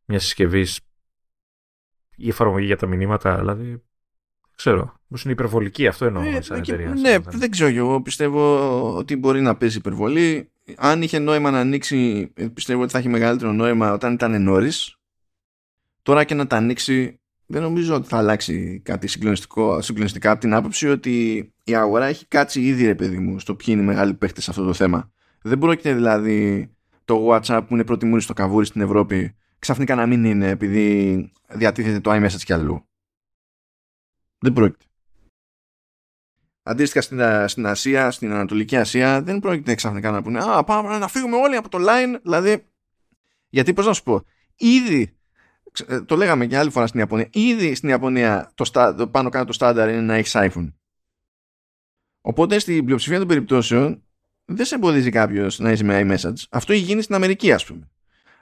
μια 0.06 0.20
συσκευή 0.20 0.66
η 2.16 2.30
εφαρμογή 2.30 2.66
για 2.66 2.78
τα 2.78 2.88
μηνύματα. 2.88 3.38
Δηλαδή 3.38 3.84
ξέρω. 4.56 4.96
Πώ 5.08 5.18
είναι 5.24 5.34
υπερβολική, 5.34 5.88
αυτό 5.88 6.06
εννοώ 6.06 6.24
ε, 6.24 6.42
σαν 6.42 6.58
εταιρεία. 6.58 6.90
Ναι, 6.90 7.18
δεν 7.20 7.52
ξέρω 7.52 7.70
εγώ. 7.70 8.02
Πιστεύω 8.02 8.96
ότι 8.96 9.16
μπορεί 9.16 9.42
να 9.42 9.56
παίζει 9.56 9.78
υπερβολή. 9.78 10.52
Αν 10.76 11.02
είχε 11.02 11.20
νόημα 11.20 11.52
να 11.52 11.60
ανοίξει, 11.60 12.28
πιστεύω 12.54 12.82
ότι 12.82 12.92
θα 12.92 12.98
έχει 12.98 13.10
μεγαλύτερο 13.10 13.52
νόημα 13.52 13.94
όταν 13.94 14.14
ήταν 14.14 14.42
νωρίς. 14.42 14.98
Τώρα 16.02 16.24
και 16.24 16.34
να 16.34 16.48
τα 16.48 16.56
ανοίξει 16.56 17.20
δεν 17.50 17.62
νομίζω 17.62 17.96
ότι 17.96 18.08
θα 18.08 18.18
αλλάξει 18.18 18.80
κάτι 18.80 19.08
συγκλονιστικά 19.08 20.32
από 20.32 20.40
την 20.40 20.54
άποψη 20.54 20.88
ότι 20.88 21.38
η 21.64 21.76
αγορά 21.76 22.06
έχει 22.06 22.26
κάτσει 22.26 22.62
ήδη 22.62 22.86
ρε 22.86 22.96
παιδί 22.96 23.18
μου 23.18 23.40
στο 23.40 23.56
ποιοι 23.56 23.68
είναι 23.70 23.82
οι 23.82 23.86
μεγάλοι 23.86 24.14
παίχτε 24.14 24.42
σε 24.42 24.50
αυτό 24.50 24.66
το 24.66 24.74
θέμα. 24.74 25.12
Δεν 25.42 25.58
πρόκειται 25.58 25.94
δηλαδή 25.94 26.70
το 27.06 27.28
WhatsApp 27.30 27.62
που 27.68 27.74
είναι 27.74 27.84
πρώτη 27.84 28.06
μούρη 28.06 28.22
στο 28.22 28.34
καβούρι 28.34 28.66
στην 28.66 28.82
Ευρώπη 28.82 29.36
ξαφνικά 29.60 29.96
να 29.96 30.06
μην 30.06 30.26
είναι 30.26 30.50
επειδή 30.50 31.32
διατίθεται 31.48 32.00
το 32.00 32.12
iMessage 32.14 32.44
κι 32.44 32.54
αλλού. 32.54 32.88
Δεν 34.40 34.54
πρόκειται. 34.54 34.86
Αντίστοιχα 36.64 37.02
στην, 37.02 37.20
στην 37.48 37.66
Ασία, 37.66 38.12
στην 38.12 38.32
Ανατολική 38.32 38.78
Ασία, 38.78 39.22
δεν 39.22 39.40
πρόκειται 39.40 39.76
ξαφνικά 39.76 40.12
να 40.12 40.22
πούνε 40.22 40.40
Α, 40.44 40.64
πάμε 40.64 40.98
να 40.98 41.08
φύγουμε 41.08 41.36
όλοι 41.36 41.56
από 41.56 41.70
το 41.70 41.78
line. 41.82 42.20
Δηλαδή, 42.24 42.66
γιατί 43.50 43.74
πώς 43.74 43.86
να 43.86 43.94
σου 43.94 44.04
πω, 44.04 44.24
ήδη 44.56 45.02
ε, 45.02 45.17
το 46.06 46.16
λέγαμε 46.16 46.46
και 46.46 46.58
άλλη 46.58 46.70
φορά 46.70 46.88
στην 46.88 47.00
Ιαπωνία. 47.00 47.30
Ήδη 47.32 47.76
στην 47.76 47.90
Ιαπωνία 47.90 48.52
το, 48.56 48.94
το 48.98 49.08
πάνω 49.08 49.30
κάτω 49.30 49.46
το 49.46 49.54
στάνταρ 49.54 49.90
είναι 49.90 50.02
να 50.02 50.16
έχεις 50.16 50.36
iPhone. 50.36 50.74
Οπότε 52.22 52.60
στην 52.60 52.86
πλειοψηφία 52.86 53.18
των 53.18 53.28
περιπτώσεων 53.28 54.04
δεν 54.46 54.66
σε 54.66 54.76
εμποδίζει 54.76 55.10
κάποιος 55.10 55.60
να 55.60 55.72
είσαι 55.72 55.84
με 55.84 56.02
iMessage. 56.02 56.44
Αυτό 56.50 56.74
έχει 56.74 56.82
γίνει 56.82 57.02
στην 57.02 57.16
Αμερική, 57.16 57.52
ας 57.52 57.66
πούμε. 57.66 57.90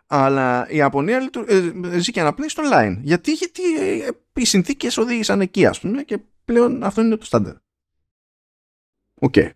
Αλλά 0.08 0.70
η 0.70 0.76
Ιαπωνία 0.76 1.30
ε, 1.48 1.72
ζει 2.00 2.12
και 2.12 2.22
αναπνέει 2.22 2.50
στο 2.50 2.64
line. 2.74 2.98
Γιατί, 3.02 3.32
γιατί 3.32 3.78
ε, 3.80 4.10
οι 4.34 4.46
συνθήκες 4.46 4.98
οδήγησαν 4.98 5.42
εκεί, 5.42 5.66
ας 5.66 5.80
πούμε, 5.80 6.04
και 6.04 6.20
πλέον 6.46 6.84
αυτό 6.84 7.02
είναι 7.02 7.16
το 7.16 7.26
στάνταρ. 7.26 7.56
OK. 9.14 9.34
Okay. 9.38 9.50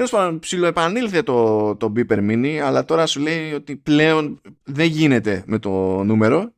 Τέλος 0.00 0.14
πάντων, 0.14 0.38
ψιλοεπανήλθε 0.38 1.22
το, 1.22 1.76
το 1.76 1.92
Beeper 1.96 2.18
Mini, 2.18 2.56
αλλά 2.56 2.84
τώρα 2.84 3.06
σου 3.06 3.20
λέει 3.20 3.52
ότι 3.52 3.76
πλέον 3.76 4.40
δεν 4.64 4.86
γίνεται 4.86 5.42
με 5.46 5.58
το 5.58 6.02
νούμερο, 6.04 6.54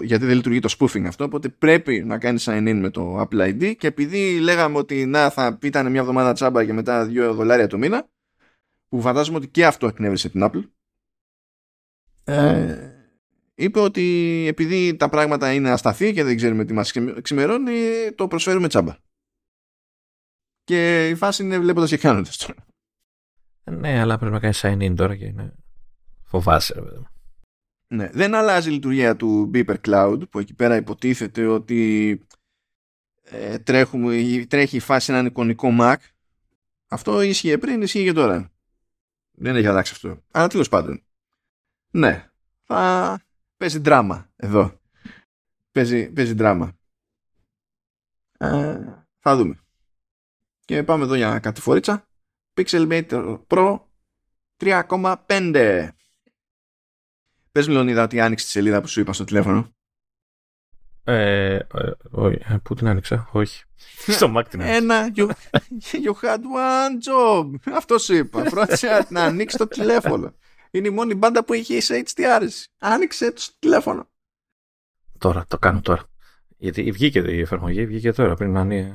γιατί 0.00 0.26
δεν 0.26 0.36
λειτουργεί 0.36 0.58
το 0.58 0.74
spoofing 0.78 1.04
αυτό, 1.06 1.24
οπότε 1.24 1.48
πρέπει 1.48 2.04
να 2.04 2.18
κάνεις 2.18 2.48
sign 2.48 2.68
in 2.68 2.78
με 2.80 2.90
το 2.90 3.20
Apple 3.20 3.48
ID 3.48 3.76
και 3.76 3.86
επειδή 3.86 4.38
λέγαμε 4.38 4.78
ότι 4.78 5.06
να 5.06 5.30
θα 5.30 5.58
ήταν 5.62 5.90
μια 5.90 6.00
εβδομάδα 6.00 6.32
τσάμπα 6.32 6.64
και 6.64 6.72
μετά 6.72 7.08
2 7.10 7.32
δολάρια 7.32 7.66
το 7.66 7.78
μήνα, 7.78 8.08
που 8.88 9.00
φαντάζομαι 9.00 9.36
ότι 9.36 9.48
και 9.48 9.66
αυτό 9.66 9.86
εκνεύρισε 9.86 10.28
την 10.28 10.40
Apple, 10.44 10.68
ε, 12.24 12.76
είπε 13.54 13.80
ότι 13.80 14.44
επειδή 14.48 14.96
τα 14.96 15.08
πράγματα 15.08 15.52
είναι 15.52 15.70
ασταθή 15.70 16.12
και 16.12 16.24
δεν 16.24 16.36
ξέρουμε 16.36 16.64
τι 16.64 16.72
μας 16.72 16.92
ξημερώνει, 17.22 17.72
το 18.14 18.28
προσφέρουμε 18.28 18.68
τσάμπα. 18.68 18.96
Και 20.64 21.08
η 21.08 21.14
φάση 21.14 21.42
είναι 21.42 21.58
βλέποντας 21.58 21.90
και 21.90 21.98
κάνοντας 21.98 22.36
τώρα. 22.36 22.68
Ναι, 23.64 24.00
αλλά 24.00 24.18
πρέπει 24.18 24.32
να 24.32 24.40
κάνεις 24.40 24.60
sign 24.64 24.78
in 24.80 24.94
τώρα 24.96 25.16
και 25.16 25.24
είναι. 25.24 25.54
Φοβάσαι, 26.22 26.74
ρε 26.74 26.80
παιδί. 26.80 27.06
Ναι, 27.86 28.10
δεν 28.12 28.34
αλλάζει 28.34 28.68
η 28.68 28.72
λειτουργία 28.72 29.16
του 29.16 29.50
Beeper 29.54 29.76
Cloud 29.86 30.22
που 30.30 30.38
εκεί 30.38 30.54
πέρα 30.54 30.76
υποτίθεται 30.76 31.46
ότι 31.46 32.20
ε, 33.22 33.58
τρέχουμε, 33.58 34.44
τρέχει 34.48 34.76
η 34.76 34.80
φάση 34.80 35.12
έναν 35.12 35.26
εικονικό 35.26 35.68
Mac. 35.80 35.96
Αυτό 36.88 37.22
ίσχυε 37.22 37.58
πριν, 37.58 37.82
ίσχυε 37.82 38.02
και 38.02 38.12
τώρα. 38.12 38.52
Δεν 39.30 39.56
έχει 39.56 39.66
αλλάξει 39.66 39.92
αυτό. 39.94 40.22
Αλλά 40.30 40.46
τέλος 40.46 40.68
πάντων. 40.68 41.02
Ναι, 41.90 42.30
θα 42.62 43.20
παίζει 43.56 43.78
δράμα 43.78 44.30
εδώ. 44.36 44.80
Παίζει, 45.72 46.10
παίζει 46.10 46.32
δράμα. 46.32 46.78
Ε, 48.38 48.78
θα 49.18 49.36
δούμε. 49.36 49.60
Και 50.64 50.82
πάμε 50.82 51.04
εδώ 51.04 51.14
για 51.14 51.38
κατηφορίτσα. 51.38 52.08
Pixelmator 52.54 53.40
Pro 53.46 53.80
3,5. 54.56 55.88
Πες 57.52 57.66
μου 57.66 57.72
Λεωνίδα 57.72 58.02
ότι 58.02 58.20
άνοιξε 58.20 58.44
τη 58.44 58.50
σελίδα 58.50 58.80
που 58.80 58.88
σου 58.88 59.00
είπα 59.00 59.12
στο 59.12 59.24
τηλέφωνο. 59.24 59.74
Ε, 61.04 61.54
ε, 61.54 61.66
όχι, 62.10 62.38
ε, 62.48 62.56
πού 62.62 62.74
την 62.74 62.88
άνοιξα, 62.88 63.28
όχι. 63.32 63.64
Στο 64.16 64.32
Mac 64.36 64.44
την 64.48 64.62
άνοιξα. 64.62 64.76
Ένα, 64.76 65.10
you, 65.16 65.26
you 66.04 66.12
had 66.22 66.38
one 66.38 66.94
job. 67.08 67.72
Αυτό 67.74 67.98
σου 67.98 68.14
είπα. 68.14 68.44
Φρόντισε 68.44 69.06
να 69.10 69.24
ανοίξει 69.24 69.56
το 69.56 69.66
τηλέφωνο. 69.66 70.34
Είναι 70.70 70.88
η 70.88 70.90
μόνη 70.90 71.14
μπάντα 71.14 71.44
που 71.44 71.52
έχει 71.52 71.80
σε 71.80 72.02
HDR. 72.06 72.48
Άνοιξε 72.78 73.32
το 73.32 73.42
τηλέφωνο. 73.58 74.08
Τώρα, 75.18 75.44
το 75.48 75.58
κάνω 75.58 75.80
τώρα. 75.80 76.04
Γιατί 76.56 76.90
βγήκε 76.90 77.18
η 77.18 77.40
εφαρμογή, 77.40 77.86
βγήκε 77.86 78.12
τώρα 78.12 78.34
πριν 78.34 78.52
να 78.52 78.60
ανοίξει. 78.60 78.94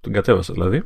Τον 0.00 0.12
κατέβασα 0.12 0.52
δηλαδή. 0.52 0.82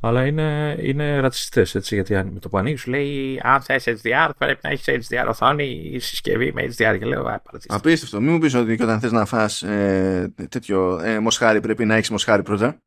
Αλλά 0.00 0.26
είναι, 0.26 0.76
είναι 0.80 1.20
ρατσιστές 1.20 1.74
έτσι. 1.74 1.94
Γιατί 1.94 2.16
αν 2.16 2.28
με 2.28 2.38
το 2.38 2.48
που 2.48 2.58
ανοίγεις, 2.58 2.80
σου 2.80 2.90
λέει 2.90 3.40
Αν 3.42 3.60
θες 3.60 3.84
HDR, 3.86 4.30
πρέπει 4.38 4.60
να 4.62 4.70
έχεις 4.70 5.08
HDR 5.08 5.26
οθόνη 5.28 5.64
ή 5.64 5.98
συσκευή 5.98 6.52
με 6.52 6.62
HDR. 6.62 6.96
Και 6.98 7.04
λέω 7.04 7.40
Απίστευτο. 7.66 8.20
Μην 8.20 8.32
μου 8.32 8.38
πεις 8.38 8.54
ότι 8.54 8.82
όταν 8.82 9.00
θες 9.00 9.12
να 9.12 9.24
φας 9.24 9.62
ε, 9.62 10.32
τέτοιο 10.48 10.98
ε, 10.98 11.18
μοσχάρι, 11.18 11.60
πρέπει 11.60 11.84
να 11.84 11.94
έχεις 11.94 12.10
μοσχάρι 12.10 12.42
πρώτα. 12.42 12.78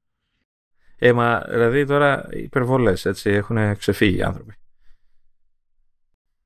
Ε, 0.98 1.14
μα 1.14 1.46
δηλαδή 1.50 1.86
τώρα 1.86 2.28
υπερβολές 2.32 3.06
έτσι. 3.06 3.30
Έχουν 3.30 3.78
ξεφύγει 3.78 4.18
οι 4.18 4.24
άνθρωποι. 4.24 4.54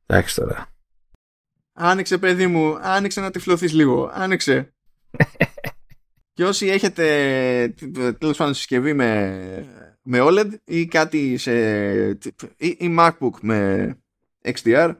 Εντάξει 0.06 0.36
τώρα. 0.36 0.68
Άνοιξε, 1.74 2.18
παιδί 2.18 2.48
μου, 2.48 2.78
άνοιξε 2.82 3.22
να 3.22 3.32
τυφλωθείς 3.32 3.74
λίγο. 3.74 4.12
Άνοιξε. 4.14 4.74
και 6.34 6.46
όσοι 6.46 6.68
έχετε 6.68 7.06
τέλος 8.18 8.38
πάντων 8.38 8.54
συσκευή 8.54 8.94
με 8.94 9.87
με 10.10 10.20
OLED 10.22 10.50
ή 10.64 10.86
κάτι 10.86 11.38
σε 11.38 11.54
ή, 12.58 12.68
ή 12.68 12.96
MacBook 13.00 13.40
με 13.42 13.90
XDR 14.42 14.96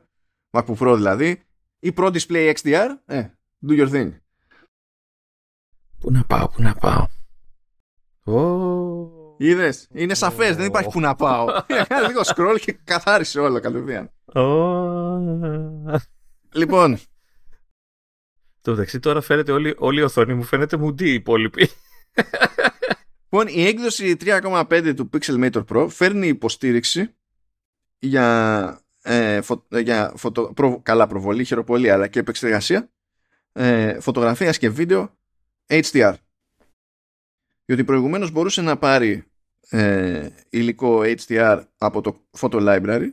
MacBook 0.52 0.78
Pro 0.78 0.94
δηλαδή 0.96 1.42
ή 1.80 1.94
Pro 1.98 2.18
Display 2.18 2.54
XDR 2.54 2.90
ε, 3.06 3.28
do 3.68 3.72
your 3.72 3.92
thing. 3.92 4.12
Πού 6.00 6.12
να 6.12 6.24
πάω, 6.24 6.48
πού 6.48 6.62
να 6.62 6.74
πάω. 6.74 7.08
Oh. 8.26 9.36
Είδες, 9.38 9.88
είναι 9.92 10.14
σαφές, 10.14 10.56
δεν 10.56 10.66
υπάρχει 10.66 10.90
πού 10.90 11.00
να 11.00 11.16
πάω. 11.16 11.48
Έκανε 11.68 12.08
λίγο 12.08 12.22
scroll 12.26 12.58
και 12.60 12.78
καθάρισε 12.84 13.40
όλο 13.40 13.60
κατευθείαν. 13.60 14.12
Oh. 14.34 16.00
Λοιπόν. 16.52 17.00
Το 18.62 18.72
μεταξύ 18.72 19.00
τώρα 19.00 19.22
φαίνεται 19.22 19.52
όλη, 19.52 19.76
όλη 19.78 20.00
η 20.00 20.04
οθόνη 20.04 20.34
μου 20.34 20.44
φαίνεται 20.44 20.78
μουντή 20.78 21.10
η 21.10 21.14
υπόλοιπη 21.14 21.70
Λοιπόν, 23.30 23.48
η 23.48 23.66
έκδοση 23.66 24.18
3.5 24.20 24.94
του 24.96 25.10
Pixelmator 25.14 25.66
Pro 25.66 25.88
φέρνει 25.90 26.28
υποστήριξη 26.28 27.16
για, 28.00 28.82
ε, 29.02 29.40
για 29.70 30.14
φωτο, 30.16 30.54
προ, 30.56 30.82
καλά 30.82 31.08
προβολή, 31.08 31.44
χειροπολία 31.44 31.94
αλλά 31.94 32.08
και 32.08 32.20
επεξεργασία 32.20 32.90
ε, 33.52 34.00
φωτογραφίας 34.00 34.58
και 34.58 34.70
βίντεο 34.70 35.18
HDR. 35.68 36.14
Διότι 37.66 37.84
προηγουμένως 37.84 38.32
μπορούσε 38.32 38.62
να 38.62 38.78
πάρει 38.78 39.24
ε, 39.70 40.30
υλικό 40.50 41.02
HDR 41.04 41.64
από 41.78 42.02
το 42.02 42.28
Photo 42.40 42.60
Library 42.60 43.10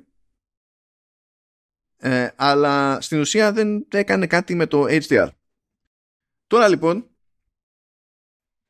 ε, 1.96 2.28
αλλά 2.36 3.00
στην 3.00 3.20
ουσία 3.20 3.52
δεν 3.52 3.86
έκανε 3.90 4.26
κάτι 4.26 4.54
με 4.54 4.66
το 4.66 4.84
HDR. 4.88 5.28
Τώρα 6.46 6.68
λοιπόν 6.68 7.08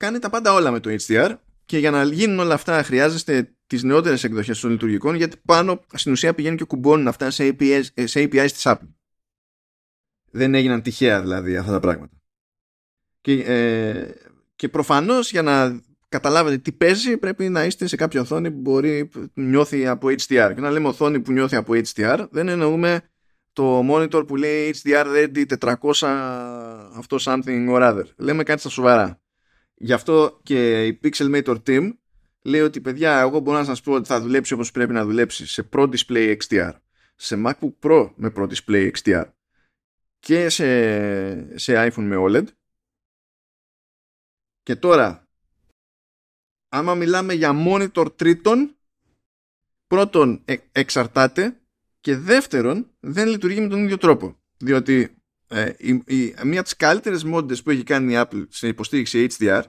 κάνει 0.05 0.19
τα 0.19 0.31
πάντα 0.31 0.53
όλα 0.53 0.71
με 0.71 0.81
το 0.81 0.97
HDR 1.07 1.35
και 1.65 1.79
για 1.79 1.91
να 1.91 2.05
γίνουν 2.05 2.39
όλα 2.39 2.55
αυτά 2.55 2.83
χρειάζεστε 2.83 3.55
τις 3.67 3.83
νεότερες 3.83 4.25
εκδοχές 4.25 4.61
των 4.61 4.71
λειτουργικών 4.71 5.15
γιατί 5.15 5.37
πάνω 5.45 5.81
στην 5.95 6.13
ουσία 6.13 6.35
πηγαίνουν 6.35 6.57
και 6.57 6.65
κουμπώνουν 6.65 7.09
αυτά 7.09 7.31
σε 7.31 7.49
APIs, 7.49 7.83
σε 7.95 8.23
APIs 8.23 8.49
της 8.53 8.63
Apple. 8.65 8.89
Δεν 10.31 10.55
έγιναν 10.55 10.83
τυχαία 10.83 11.21
δηλαδή 11.21 11.57
αυτά 11.57 11.73
τα 11.73 11.81
πράγματα. 11.81 12.17
Και, 13.21 13.33
ε, 13.33 14.15
και 14.57 14.69
προφανώς 14.69 15.31
για 15.31 15.43
να 15.43 15.83
καταλάβετε 16.09 16.59
τι 16.59 16.73
παίζει 16.73 17.17
πρέπει 17.17 17.49
να 17.49 17.65
είστε 17.65 17.87
σε 17.87 17.97
κάποια 17.97 18.21
οθόνη 18.21 18.51
που 18.51 18.61
μπορεί 18.61 19.11
νιώθει 19.35 19.87
από 19.87 20.09
HDR. 20.09 20.53
Και 20.55 20.61
να 20.61 20.71
λέμε 20.71 20.89
οθόνη 20.89 21.21
που 21.21 21.33
νιώθει 21.33 21.57
από 21.57 21.73
HDR 21.75 22.27
δεν 22.31 22.49
εννοούμε 22.49 23.01
το 23.53 23.83
monitor 23.91 24.27
που 24.27 24.37
λέει 24.37 24.75
HDR 24.83 25.07
ready 25.07 25.45
400 25.59 25.75
αυτό 26.97 27.17
something 27.21 27.69
or 27.69 27.81
other. 27.81 28.05
Λέμε 28.17 28.43
κάτι 28.43 28.61
στα 28.61 28.69
σοβαρά. 28.69 29.24
Γι' 29.85 29.93
αυτό 29.93 30.41
και 30.43 30.87
η 30.87 31.01
Pixelmator 31.03 31.57
Team 31.67 31.91
λέει 32.43 32.61
ότι 32.61 32.81
παιδιά 32.81 33.19
εγώ 33.19 33.39
μπορώ 33.39 33.59
να 33.59 33.65
σας 33.65 33.81
πω 33.81 33.93
ότι 33.93 34.07
θα 34.07 34.21
δουλέψει 34.21 34.55
όπως 34.55 34.71
πρέπει 34.71 34.93
να 34.93 35.05
δουλέψει 35.05 35.47
σε 35.47 35.69
Pro 35.73 35.95
Display 35.95 36.37
XDR, 36.37 36.73
σε 37.15 37.43
MacBook 37.47 37.73
Pro 37.81 38.13
με 38.17 38.33
Pro 38.37 38.49
Display 38.49 38.91
XDR 38.91 39.25
και 40.19 40.49
σε, 40.49 41.59
σε 41.59 41.89
iPhone 41.89 42.03
με 42.03 42.17
OLED. 42.19 42.45
Και 44.63 44.77
τώρα 44.77 45.29
άμα 46.69 46.95
μιλάμε 46.95 47.33
για 47.33 47.53
monitor 47.67 48.17
τρίτον 48.17 48.77
πρώτον 49.87 50.43
ε, 50.45 50.57
εξαρτάται 50.73 51.61
και 52.01 52.17
δεύτερον 52.17 52.91
δεν 53.01 53.29
λειτουργεί 53.29 53.61
με 53.61 53.69
τον 53.69 53.85
ίδιο 53.85 53.99
τρόπο. 53.99 54.43
Διότι 54.57 55.23
ε, 55.49 55.73
η, 55.79 56.03
η, 56.07 56.35
μία 56.45 56.59
από 56.59 56.63
τις 56.63 56.77
καλύτερες 56.77 57.25
μόντες 57.25 57.63
που 57.63 57.71
έχει 57.71 57.83
κάνει 57.83 58.13
η 58.13 58.17
Apple 58.19 58.47
σε 58.49 58.69
υποστήριξη 58.69 59.27
HDR 59.31 59.63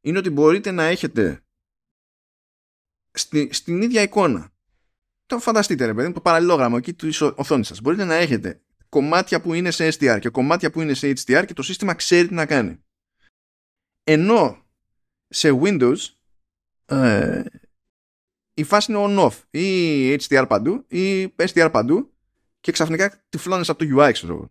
είναι 0.00 0.18
ότι 0.18 0.30
μπορείτε 0.30 0.70
να 0.70 0.84
έχετε 0.84 1.44
στη, 3.10 3.48
στην 3.52 3.82
ίδια 3.82 4.02
εικόνα. 4.02 4.52
Το 5.26 5.38
φανταστείτε 5.38 5.86
ρε 5.86 5.94
παιδί, 5.94 6.12
το 6.12 6.20
παραλληλόγραμμα 6.20 6.76
εκεί 6.76 6.94
του 6.94 7.08
οθόνης 7.36 7.66
σας. 7.66 7.80
Μπορείτε 7.80 8.04
να 8.04 8.14
έχετε 8.14 8.62
κομμάτια 8.88 9.40
που 9.40 9.54
είναι 9.54 9.70
σε 9.70 9.88
SDR 9.88 10.18
και 10.20 10.28
κομμάτια 10.28 10.70
που 10.70 10.80
είναι 10.80 10.94
σε 10.94 11.10
HDR 11.10 11.44
και 11.46 11.54
το 11.54 11.62
σύστημα 11.62 11.94
ξέρει 11.94 12.28
τι 12.28 12.34
να 12.34 12.46
κάνει. 12.46 12.84
Ενώ 14.04 14.64
σε 15.28 15.58
Windows 15.62 15.96
ε, 16.84 17.44
η 18.54 18.64
φάση 18.64 18.92
είναι 18.92 19.04
on-off. 19.08 19.42
Ή 19.50 20.14
HDR 20.14 20.44
παντού 20.48 20.84
ή 20.88 21.34
SDR 21.36 21.68
παντού 21.72 22.12
και 22.60 22.72
ξαφνικά 22.72 23.24
τυφλώνεις 23.28 23.68
από 23.68 23.78
το 23.78 23.96
UI 23.98 24.10
ξέρω 24.12 24.50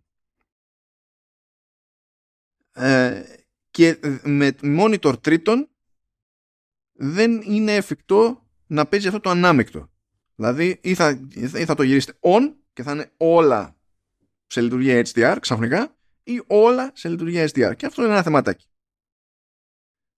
ε, 2.71 3.23
και 3.79 3.99
με 4.23 4.55
monitor 4.61 5.13
τρίτον 5.21 5.69
δεν 6.93 7.41
είναι 7.41 7.75
εφικτό 7.75 8.47
να 8.67 8.85
παίζει 8.85 9.07
αυτό 9.07 9.19
το 9.19 9.29
ανάμεκτο. 9.29 9.89
Δηλαδή 10.35 10.79
ή 10.81 10.93
θα, 10.93 11.27
ή 11.33 11.65
θα 11.65 11.75
το 11.75 11.83
γυρίσετε 11.83 12.17
on 12.19 12.53
και 12.73 12.83
θα 12.83 12.91
είναι 12.91 13.11
όλα 13.17 13.75
σε 14.45 14.61
λειτουργία 14.61 15.05
HDR 15.05 15.37
ξαφνικά 15.39 15.97
ή 16.23 16.41
όλα 16.47 16.91
σε 16.93 17.09
λειτουργία 17.09 17.45
HDR. 17.45 17.73
Και 17.75 17.85
αυτό 17.85 18.03
είναι 18.03 18.11
ένα 18.11 18.23
θεματάκι. 18.23 18.67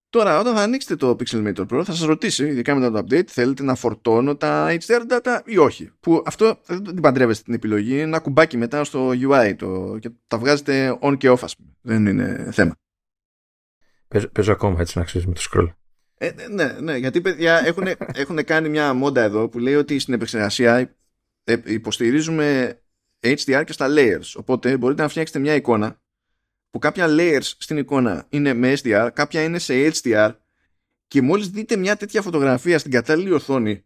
Τώρα, 0.08 0.38
όταν 0.38 0.54
θα 0.54 0.62
ανοίξετε 0.62 0.96
το 0.96 1.16
Pixelmator 1.18 1.66
Pro, 1.66 1.82
θα 1.84 1.92
σας 1.92 2.04
ρωτήσει, 2.04 2.46
ειδικά 2.46 2.74
μετά 2.74 2.90
το 2.90 2.98
update, 2.98 3.26
θέλετε 3.26 3.62
να 3.62 3.74
φορτώνω 3.74 4.36
τα 4.36 4.76
HDR 4.80 5.02
data 5.08 5.40
ή 5.44 5.56
όχι. 5.56 5.90
Που 6.00 6.22
αυτό 6.26 6.60
δεν 6.66 6.82
την 6.82 7.00
παντρεύεστε 7.00 7.42
την 7.42 7.54
επιλογή, 7.54 7.92
είναι 7.92 8.00
ένα 8.00 8.18
κουμπάκι 8.18 8.56
μετά 8.56 8.84
στο 8.84 9.08
UI 9.08 9.54
το, 9.56 9.98
και 10.00 10.10
τα 10.26 10.38
βγάζετε 10.38 10.98
on 11.00 11.16
και 11.16 11.30
off, 11.30 11.42
ας 11.42 11.56
πούμε. 11.56 11.70
Δεν 11.80 12.06
είναι 12.06 12.48
θέμα. 12.52 12.81
Παίζω, 14.12 14.28
παίζω 14.28 14.52
ακόμα 14.52 14.80
έτσι 14.80 14.98
να 14.98 15.04
ξέρεις 15.04 15.26
με 15.26 15.34
το 15.34 15.40
scroll. 15.50 15.74
Ε, 16.14 16.30
ναι, 16.50 16.64
ναι, 16.80 16.96
γιατί 16.96 17.20
παιδιά 17.20 17.62
έχουν, 17.66 17.86
έχουν 18.14 18.44
κάνει 18.44 18.68
μια 18.68 18.92
μόντα 18.92 19.22
εδώ 19.22 19.48
που 19.48 19.58
λέει 19.58 19.74
ότι 19.74 19.98
στην 19.98 20.14
επεξεργασία 20.14 20.96
ε, 21.44 21.56
υποστηρίζουμε 21.64 22.76
HDR 23.20 23.62
και 23.66 23.72
στα 23.72 23.86
layers. 23.90 24.32
Οπότε 24.34 24.76
μπορείτε 24.76 25.02
να 25.02 25.08
φτιάξετε 25.08 25.38
μια 25.38 25.54
εικόνα 25.54 26.00
που 26.70 26.78
κάποια 26.78 27.06
layers 27.08 27.50
στην 27.58 27.76
εικόνα 27.76 28.26
είναι 28.28 28.54
με 28.54 28.72
SDR, 28.82 29.08
κάποια 29.12 29.42
είναι 29.42 29.58
σε 29.58 29.92
HDR 29.92 30.34
και 31.08 31.22
μόλις 31.22 31.48
δείτε 31.48 31.76
μια 31.76 31.96
τέτοια 31.96 32.22
φωτογραφία 32.22 32.78
στην 32.78 32.90
κατάλληλη 32.90 33.32
οθόνη 33.32 33.84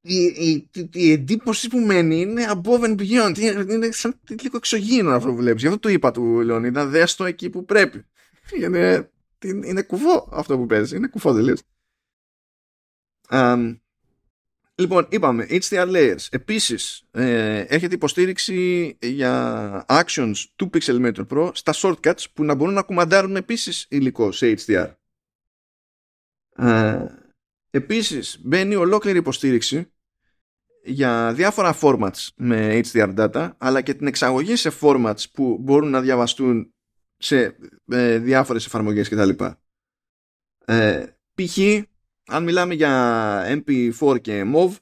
η, 0.00 0.24
η, 0.24 0.68
η, 0.92 1.12
εντύπωση 1.12 1.68
που 1.68 1.78
μένει 1.78 2.20
είναι 2.20 2.46
above 2.48 2.80
and 2.80 2.96
beyond. 3.00 3.38
Είναι, 3.38 3.72
είναι 3.72 3.90
σαν 3.90 4.20
λίγο 4.28 4.56
εξωγήινο 4.56 5.10
αυτό 5.10 5.28
που 5.28 5.36
βλέπεις. 5.36 5.62
Γι' 5.62 5.66
αυτό 5.68 5.78
το 5.78 5.88
είπα 5.88 6.10
του 6.10 6.40
Λεωνίδα, 6.40 6.86
δες 6.86 7.14
το 7.14 7.24
εκεί 7.24 7.50
που 7.50 7.64
πρέπει. 7.64 8.04
Είναι, 8.62 9.10
είναι 9.48 9.82
κουφό 9.82 10.28
αυτό 10.32 10.56
που 10.56 10.66
παίζεις. 10.66 10.92
Είναι 10.92 11.08
κουφό 11.08 11.34
τελείως. 11.34 11.60
Um, 13.30 13.76
Λοιπόν, 14.78 15.06
είπαμε, 15.10 15.46
HDR 15.50 15.88
layers. 15.94 16.26
Επίσης, 16.30 17.04
ε, 17.10 17.60
έχετε 17.60 17.94
υποστήριξη 17.94 18.96
για 19.00 19.84
actions 19.88 20.34
του 20.56 20.70
Pixelmator 20.72 21.26
Pro 21.28 21.50
στα 21.54 21.74
shortcuts 21.76 22.24
που 22.32 22.44
να 22.44 22.54
μπορούν 22.54 22.74
να 22.74 22.82
κουμαντάρουν 22.82 23.36
επίσης 23.36 23.86
υλικό 23.88 24.32
σε 24.32 24.54
HDR. 24.66 24.90
Ε, 26.56 27.06
επίσης, 27.70 28.38
μπαίνει 28.42 28.74
ολόκληρη 28.74 29.18
υποστήριξη 29.18 29.92
για 30.82 31.32
διάφορα 31.32 31.78
formats 31.80 32.28
με 32.36 32.80
HDR 32.92 33.14
data, 33.16 33.50
αλλά 33.58 33.80
και 33.80 33.94
την 33.94 34.06
εξαγωγή 34.06 34.56
σε 34.56 34.72
formats 34.80 35.30
που 35.32 35.58
μπορούν 35.60 35.90
να 35.90 36.00
διαβαστούν 36.00 36.74
σε 37.16 37.56
ε, 37.88 38.18
διάφορες 38.18 38.66
εφαρμογές 38.66 39.08
κτλ. 39.08 39.44
Ε, 40.64 41.04
π.χ 41.34 41.58
αν 42.26 42.42
μιλάμε 42.42 42.74
για 42.74 43.62
MP4 43.64 44.20
και 44.20 44.44
MOV 44.54 44.74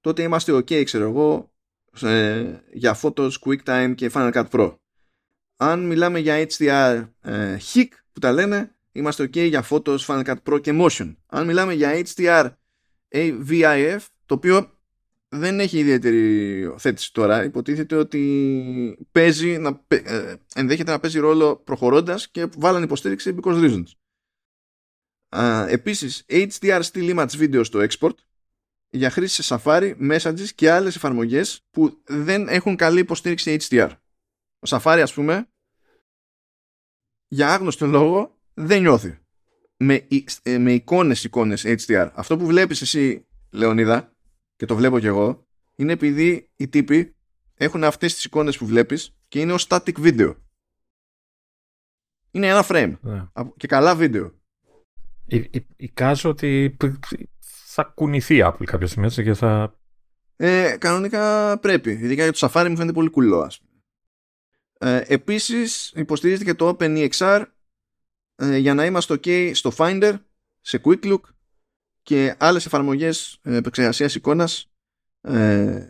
τότε 0.00 0.22
είμαστε 0.22 0.52
ok 0.52 0.84
ξέρω 0.84 1.04
εγώ 1.04 1.52
για 2.72 2.98
Photos, 3.02 3.30
QuickTime 3.44 3.92
και 3.94 4.10
Final 4.14 4.32
Cut 4.32 4.48
Pro. 4.50 4.74
Αν 5.56 5.86
μιλάμε 5.86 6.18
για 6.18 6.46
HDR 6.48 7.08
ε, 7.20 7.56
HIC 7.72 7.86
που 8.12 8.20
τα 8.20 8.32
λένε 8.32 8.76
είμαστε 8.92 9.24
ok 9.24 9.48
για 9.48 9.66
Photos, 9.70 9.98
Final 9.98 10.24
Cut 10.24 10.36
Pro 10.44 10.60
και 10.60 10.72
Motion. 10.74 11.14
Αν 11.26 11.46
μιλάμε 11.46 11.74
για 11.74 12.02
HDR 12.06 12.50
AVIF 13.08 13.98
το 14.26 14.34
οποίο 14.34 14.79
δεν 15.32 15.60
έχει 15.60 15.78
ιδιαίτερη 15.78 16.74
θέτηση 16.78 17.12
τώρα. 17.12 17.44
Υποτίθεται 17.44 17.96
ότι 17.96 19.06
παίζει 19.12 19.58
να, 19.58 19.84
ε, 19.88 20.34
ενδέχεται 20.54 20.90
να 20.90 21.00
παίζει 21.00 21.18
ρόλο 21.18 21.56
προχωρώντας 21.56 22.28
και 22.30 22.46
βάλαν 22.56 22.82
υποστήριξη 22.82 23.36
because 23.42 23.54
reasons. 23.54 23.84
Uh, 25.32 25.66
επίσης, 25.68 26.24
HDR 26.28 26.82
still 26.92 27.16
image 27.16 27.30
video 27.30 27.64
στο 27.64 27.86
export 27.88 28.14
για 28.90 29.10
χρήση 29.10 29.42
σε 29.42 29.58
Safari, 29.58 29.94
Messages 30.10 30.48
και 30.54 30.70
άλλες 30.70 30.96
εφαρμογές 30.96 31.66
που 31.70 32.02
δεν 32.04 32.48
έχουν 32.48 32.76
καλή 32.76 33.00
υποστήριξη 33.00 33.56
HDR. 33.60 33.90
Ο 34.58 34.68
Safari, 34.68 35.00
ας 35.02 35.12
πούμε, 35.12 35.48
για 37.28 37.52
άγνωστο 37.52 37.86
λόγο 37.86 38.38
δεν 38.54 38.80
νιώθει. 38.80 39.18
Με, 39.76 40.06
ε, 40.42 40.58
με 40.58 40.72
εικόνες 40.72 41.24
εικόνες 41.24 41.64
HDR. 41.66 42.10
Αυτό 42.14 42.36
που 42.36 42.46
βλέπεις 42.46 42.80
εσύ, 42.80 43.26
Λεωνίδα, 43.50 44.14
και 44.60 44.66
το 44.66 44.76
βλέπω 44.76 44.98
κι 44.98 45.06
εγώ, 45.06 45.46
είναι 45.76 45.92
επειδή 45.92 46.50
οι 46.56 46.68
τύποι 46.68 47.16
έχουν 47.54 47.84
αυτές 47.84 48.14
τις 48.14 48.24
εικόνες 48.24 48.58
που 48.58 48.66
βλέπεις 48.66 49.16
και 49.28 49.40
είναι 49.40 49.52
ως 49.52 49.66
static 49.68 49.94
video. 49.96 50.36
Είναι 52.30 52.46
ένα 52.46 52.64
frame. 52.68 52.94
Ναι. 53.00 53.28
Και 53.56 53.66
καλά 53.66 53.94
βίντεο. 53.96 54.32
Εικάζω 55.76 56.28
ότι 56.28 56.76
θα 57.64 57.82
κουνηθεί 57.82 58.36
η 58.36 58.42
Apple 58.44 58.64
κάποια 58.64 58.86
στιγμή 58.86 59.06
έτσι 59.06 59.22
και 59.22 59.34
θα... 59.34 59.78
Ε, 60.36 60.76
κανονικά 60.78 61.58
πρέπει. 61.58 61.90
Ειδικά 61.90 62.22
για 62.22 62.32
το 62.32 62.38
Safari 62.40 62.66
μου 62.68 62.76
φαίνεται 62.76 62.92
πολύ 62.92 63.10
κουλό 63.10 63.40
ας 63.40 63.60
πούμε. 63.60 63.82
Ε, 64.92 65.04
επίσης 65.06 65.92
υποστηρίζεται 65.96 66.44
και 66.44 66.54
το 66.54 66.76
OpenEXR 66.78 67.44
ε, 68.34 68.56
για 68.56 68.74
να 68.74 68.84
είμαστε 68.84 69.14
ok 69.14 69.50
στο 69.54 69.72
Finder, 69.76 70.18
σε 70.60 70.80
Quick 70.84 71.04
Look 71.04 71.20
και 72.02 72.36
άλλες 72.38 72.66
εφαρμογές 72.66 73.38
ε, 73.42 73.56
επεξεργασίας 73.56 74.14
εικόνας 74.14 74.72
ε, 75.20 75.86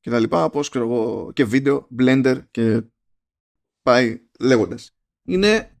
και 0.00 0.10
τα 0.10 0.18
λοιπά 0.18 0.44
όπως 0.44 0.68
ξέρω 0.68 0.84
εγώ 0.84 1.32
και 1.32 1.44
βίντεο, 1.44 1.88
Blender 1.98 2.40
και 2.50 2.82
πάει 3.82 4.20
λέγοντας. 4.40 4.94
Είναι 5.22 5.76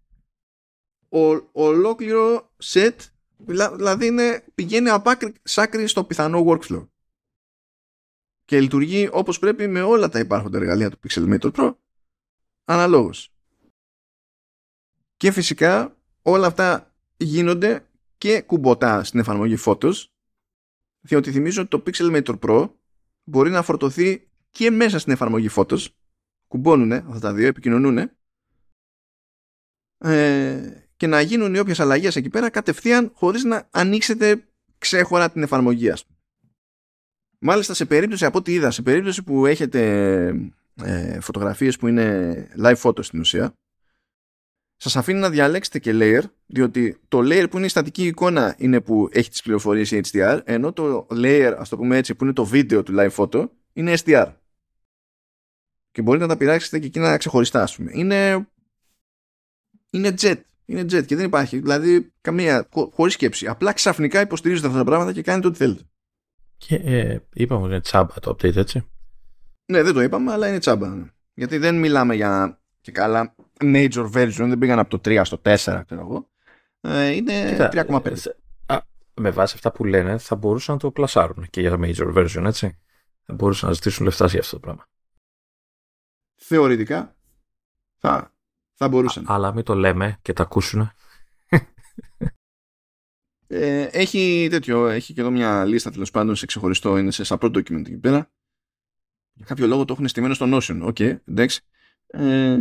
ο, 1.08 1.50
ολόκληρο 1.52 2.54
set 2.62 2.96
δηλαδή 3.76 4.06
είναι, 4.06 4.44
πηγαίνει 4.54 4.88
από 4.88 5.10
άκρη 5.10 5.34
σ' 5.42 5.90
στο 5.90 6.04
πιθανό 6.04 6.44
workflow 6.46 6.88
και 8.44 8.60
λειτουργεί 8.60 9.08
όπως 9.12 9.38
πρέπει 9.38 9.66
με 9.66 9.82
όλα 9.82 10.08
τα 10.08 10.18
υπάρχοντα 10.18 10.58
εργαλεία 10.58 10.90
του 10.90 10.98
Pixelmator 11.08 11.52
Pro 11.52 11.74
αναλόγως 12.64 13.32
και 15.16 15.30
φυσικά 15.30 15.96
όλα 16.22 16.46
αυτά 16.46 16.94
γίνονται 17.16 17.86
και 18.22 18.42
κουμποτά 18.42 19.04
στην 19.04 19.20
εφαρμογή 19.20 19.56
Photos 19.64 19.92
διότι 21.00 21.32
θυμίζω 21.32 21.62
ότι 21.62 21.70
το 21.70 21.82
Pixelmator 21.86 22.38
Pro 22.38 22.70
μπορεί 23.24 23.50
να 23.50 23.62
φορτωθεί 23.62 24.30
και 24.50 24.70
μέσα 24.70 24.98
στην 24.98 25.12
εφαρμογή 25.12 25.48
Photos 25.54 25.86
κουμπώνουνε 26.48 26.96
αυτά 26.96 27.18
τα 27.18 27.32
δύο, 27.32 27.46
επικοινωνούν 27.46 28.10
ε, 29.98 30.86
και 30.96 31.06
να 31.06 31.20
γίνουν 31.20 31.54
οι 31.54 31.58
όποιες 31.58 31.80
αλλαγές 31.80 32.16
εκεί 32.16 32.30
πέρα 32.30 32.50
κατευθείαν 32.50 33.10
χωρίς 33.14 33.44
να 33.44 33.68
ανοίξετε 33.70 34.48
ξέχωρα 34.78 35.30
την 35.30 35.42
εφαρμογή 35.42 35.90
ας. 35.90 36.04
Μάλιστα 37.38 37.74
σε 37.74 37.86
περίπτωση 37.86 38.24
από 38.24 38.38
ό,τι 38.38 38.52
είδα, 38.52 38.70
σε 38.70 38.82
περίπτωση 38.82 39.22
που 39.22 39.46
έχετε 39.46 39.80
ε, 40.82 41.20
φωτογραφίες 41.20 41.76
που 41.76 41.88
είναι 41.88 42.48
live 42.58 42.76
photo 42.76 43.04
στην 43.04 43.20
ουσία 43.20 43.54
σας 44.82 44.96
αφήνει 44.96 45.18
να 45.18 45.30
διαλέξετε 45.30 45.78
και 45.78 45.90
layer 45.94 46.22
διότι 46.46 47.00
το 47.08 47.18
layer 47.18 47.46
που 47.50 47.56
είναι 47.56 47.66
η 47.66 47.68
στατική 47.68 48.06
εικόνα 48.06 48.54
είναι 48.58 48.80
που 48.80 49.08
έχει 49.12 49.30
τις 49.30 49.42
πληροφορίες 49.42 49.90
η 49.90 50.00
HDR 50.12 50.40
ενώ 50.44 50.72
το 50.72 51.06
layer 51.10 51.54
ας 51.58 51.68
το 51.68 51.76
πούμε 51.76 51.96
έτσι 51.96 52.14
που 52.14 52.24
είναι 52.24 52.32
το 52.32 52.44
βίντεο 52.44 52.82
του 52.82 52.94
live 52.96 53.14
photo 53.16 53.48
είναι 53.72 53.94
SDR 54.04 54.32
και 55.90 56.02
μπορείτε 56.02 56.24
να 56.24 56.30
τα 56.32 56.36
πειράξετε 56.36 56.78
και 56.78 56.86
εκείνα 56.86 57.16
ξεχωριστά 57.16 57.62
ας 57.62 57.76
πούμε. 57.76 57.90
Είναι, 57.94 58.48
είναι 59.90 60.14
jet 60.20 60.40
είναι 60.64 60.80
jet 60.80 61.06
και 61.06 61.16
δεν 61.16 61.24
υπάρχει. 61.24 61.58
Δηλαδή, 61.58 62.12
καμία, 62.20 62.68
χωρίς 62.92 63.12
σκέψη. 63.12 63.46
Απλά 63.46 63.72
ξαφνικά 63.72 64.20
υποστηρίζονται 64.20 64.66
αυτά 64.66 64.78
τα 64.78 64.84
πράγματα 64.84 65.12
και 65.12 65.22
κάνετε 65.22 65.46
ό,τι 65.46 65.56
θέλετε. 65.56 65.82
Και 66.56 66.74
ε, 66.74 67.18
είπαμε 67.32 67.62
ότι 67.62 67.70
είναι 67.70 67.80
τσάμπα 67.80 68.20
το 68.20 68.30
update, 68.30 68.56
έτσι. 68.56 68.86
Ναι, 69.64 69.82
δεν 69.82 69.94
το 69.94 70.02
είπαμε, 70.02 70.32
αλλά 70.32 70.48
είναι 70.48 70.58
τσάμπα. 70.58 70.88
Ναι. 70.88 71.06
Γιατί 71.34 71.58
δεν 71.58 71.78
μιλάμε 71.78 72.14
για 72.14 72.60
και 72.80 72.92
καλά 72.92 73.34
major 73.62 74.10
version, 74.12 74.46
δεν 74.48 74.58
πήγαν 74.58 74.78
από 74.78 74.98
το 74.98 75.10
3 75.10 75.20
στο 75.24 75.40
4, 75.44 75.82
ξέρω 75.84 76.00
εγώ. 76.00 76.28
Ε, 76.80 77.08
είναι 77.08 77.56
3,5. 77.72 78.00
Με 79.14 79.30
βάση 79.30 79.54
αυτά 79.54 79.72
που 79.72 79.84
λένε, 79.84 80.18
θα 80.18 80.36
μπορούσαν 80.36 80.74
να 80.74 80.80
το 80.80 80.90
πλασάρουν 80.90 81.46
και 81.50 81.60
για 81.60 81.70
το 81.70 81.78
major 81.82 82.14
version, 82.14 82.44
έτσι. 82.44 82.78
Θα 83.22 83.34
μπορούσαν 83.34 83.68
να 83.68 83.74
ζητήσουν 83.74 84.04
λεφτά 84.04 84.26
για 84.26 84.40
αυτό 84.40 84.54
το 84.54 84.60
πράγμα. 84.60 84.88
Θεωρητικά 86.34 87.16
θα, 87.98 88.34
θα 88.74 88.88
μπορούσαν. 88.88 89.24
αλλά 89.28 89.54
μην 89.54 89.64
το 89.64 89.74
λέμε 89.74 90.18
και 90.22 90.32
τα 90.32 90.42
ακούσουν. 90.42 90.90
Ε, 93.54 93.82
έχει 93.82 94.46
τέτοιο, 94.50 94.86
έχει 94.86 95.12
και 95.12 95.20
εδώ 95.20 95.30
μια 95.30 95.64
λίστα 95.64 95.90
τέλος 95.90 96.10
πάντων 96.10 96.36
σε 96.36 96.46
ξεχωριστό, 96.46 96.96
είναι 96.96 97.10
σε 97.10 97.22
support 97.26 97.56
document 97.56 97.86
εκεί 97.86 97.98
πέρα. 97.98 98.30
Για 99.32 99.46
κάποιο 99.46 99.66
λόγο 99.66 99.84
το 99.84 99.92
έχουν 99.92 100.08
στημένο 100.08 100.34
στο 100.34 100.46
Notion. 100.48 100.80
OK, 100.82 100.96
okay, 100.98 101.16
εντάξει. 101.24 101.60
Ε, 102.06 102.58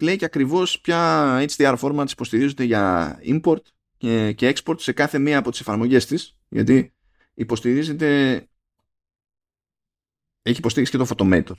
λέει 0.00 0.16
και 0.16 0.24
ακριβώς 0.24 0.80
ποια 0.80 1.44
HDR 1.48 1.78
formats 1.78 2.10
υποστηρίζονται 2.10 2.64
για 2.64 3.18
import 3.22 3.62
και, 3.96 4.32
και 4.32 4.54
export 4.56 4.80
σε 4.80 4.92
κάθε 4.92 5.18
μία 5.18 5.38
από 5.38 5.50
τις 5.50 5.60
εφαρμογές 5.60 6.06
της 6.06 6.36
γιατί 6.48 6.92
υποστηρίζεται 7.34 8.34
έχει 10.42 10.58
υποστήριξη 10.58 10.98
και 10.98 11.04
το 11.04 11.14
Photomator 11.16 11.54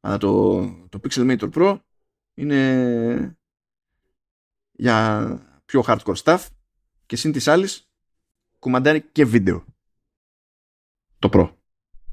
αλλά 0.00 0.18
το, 0.18 0.60
το 0.88 1.00
Pixelmator 1.02 1.50
Pro 1.52 1.78
είναι 2.34 3.38
για 4.72 5.62
πιο 5.64 5.84
hardcore 5.86 6.16
stuff 6.22 6.46
και 7.06 7.16
συν 7.16 7.32
της 7.32 7.48
άλλης 7.48 7.88
κουμαντάρει 8.58 9.02
και 9.02 9.24
βίντεο. 9.24 9.64
Το 11.18 11.28
Pro. 11.32 11.52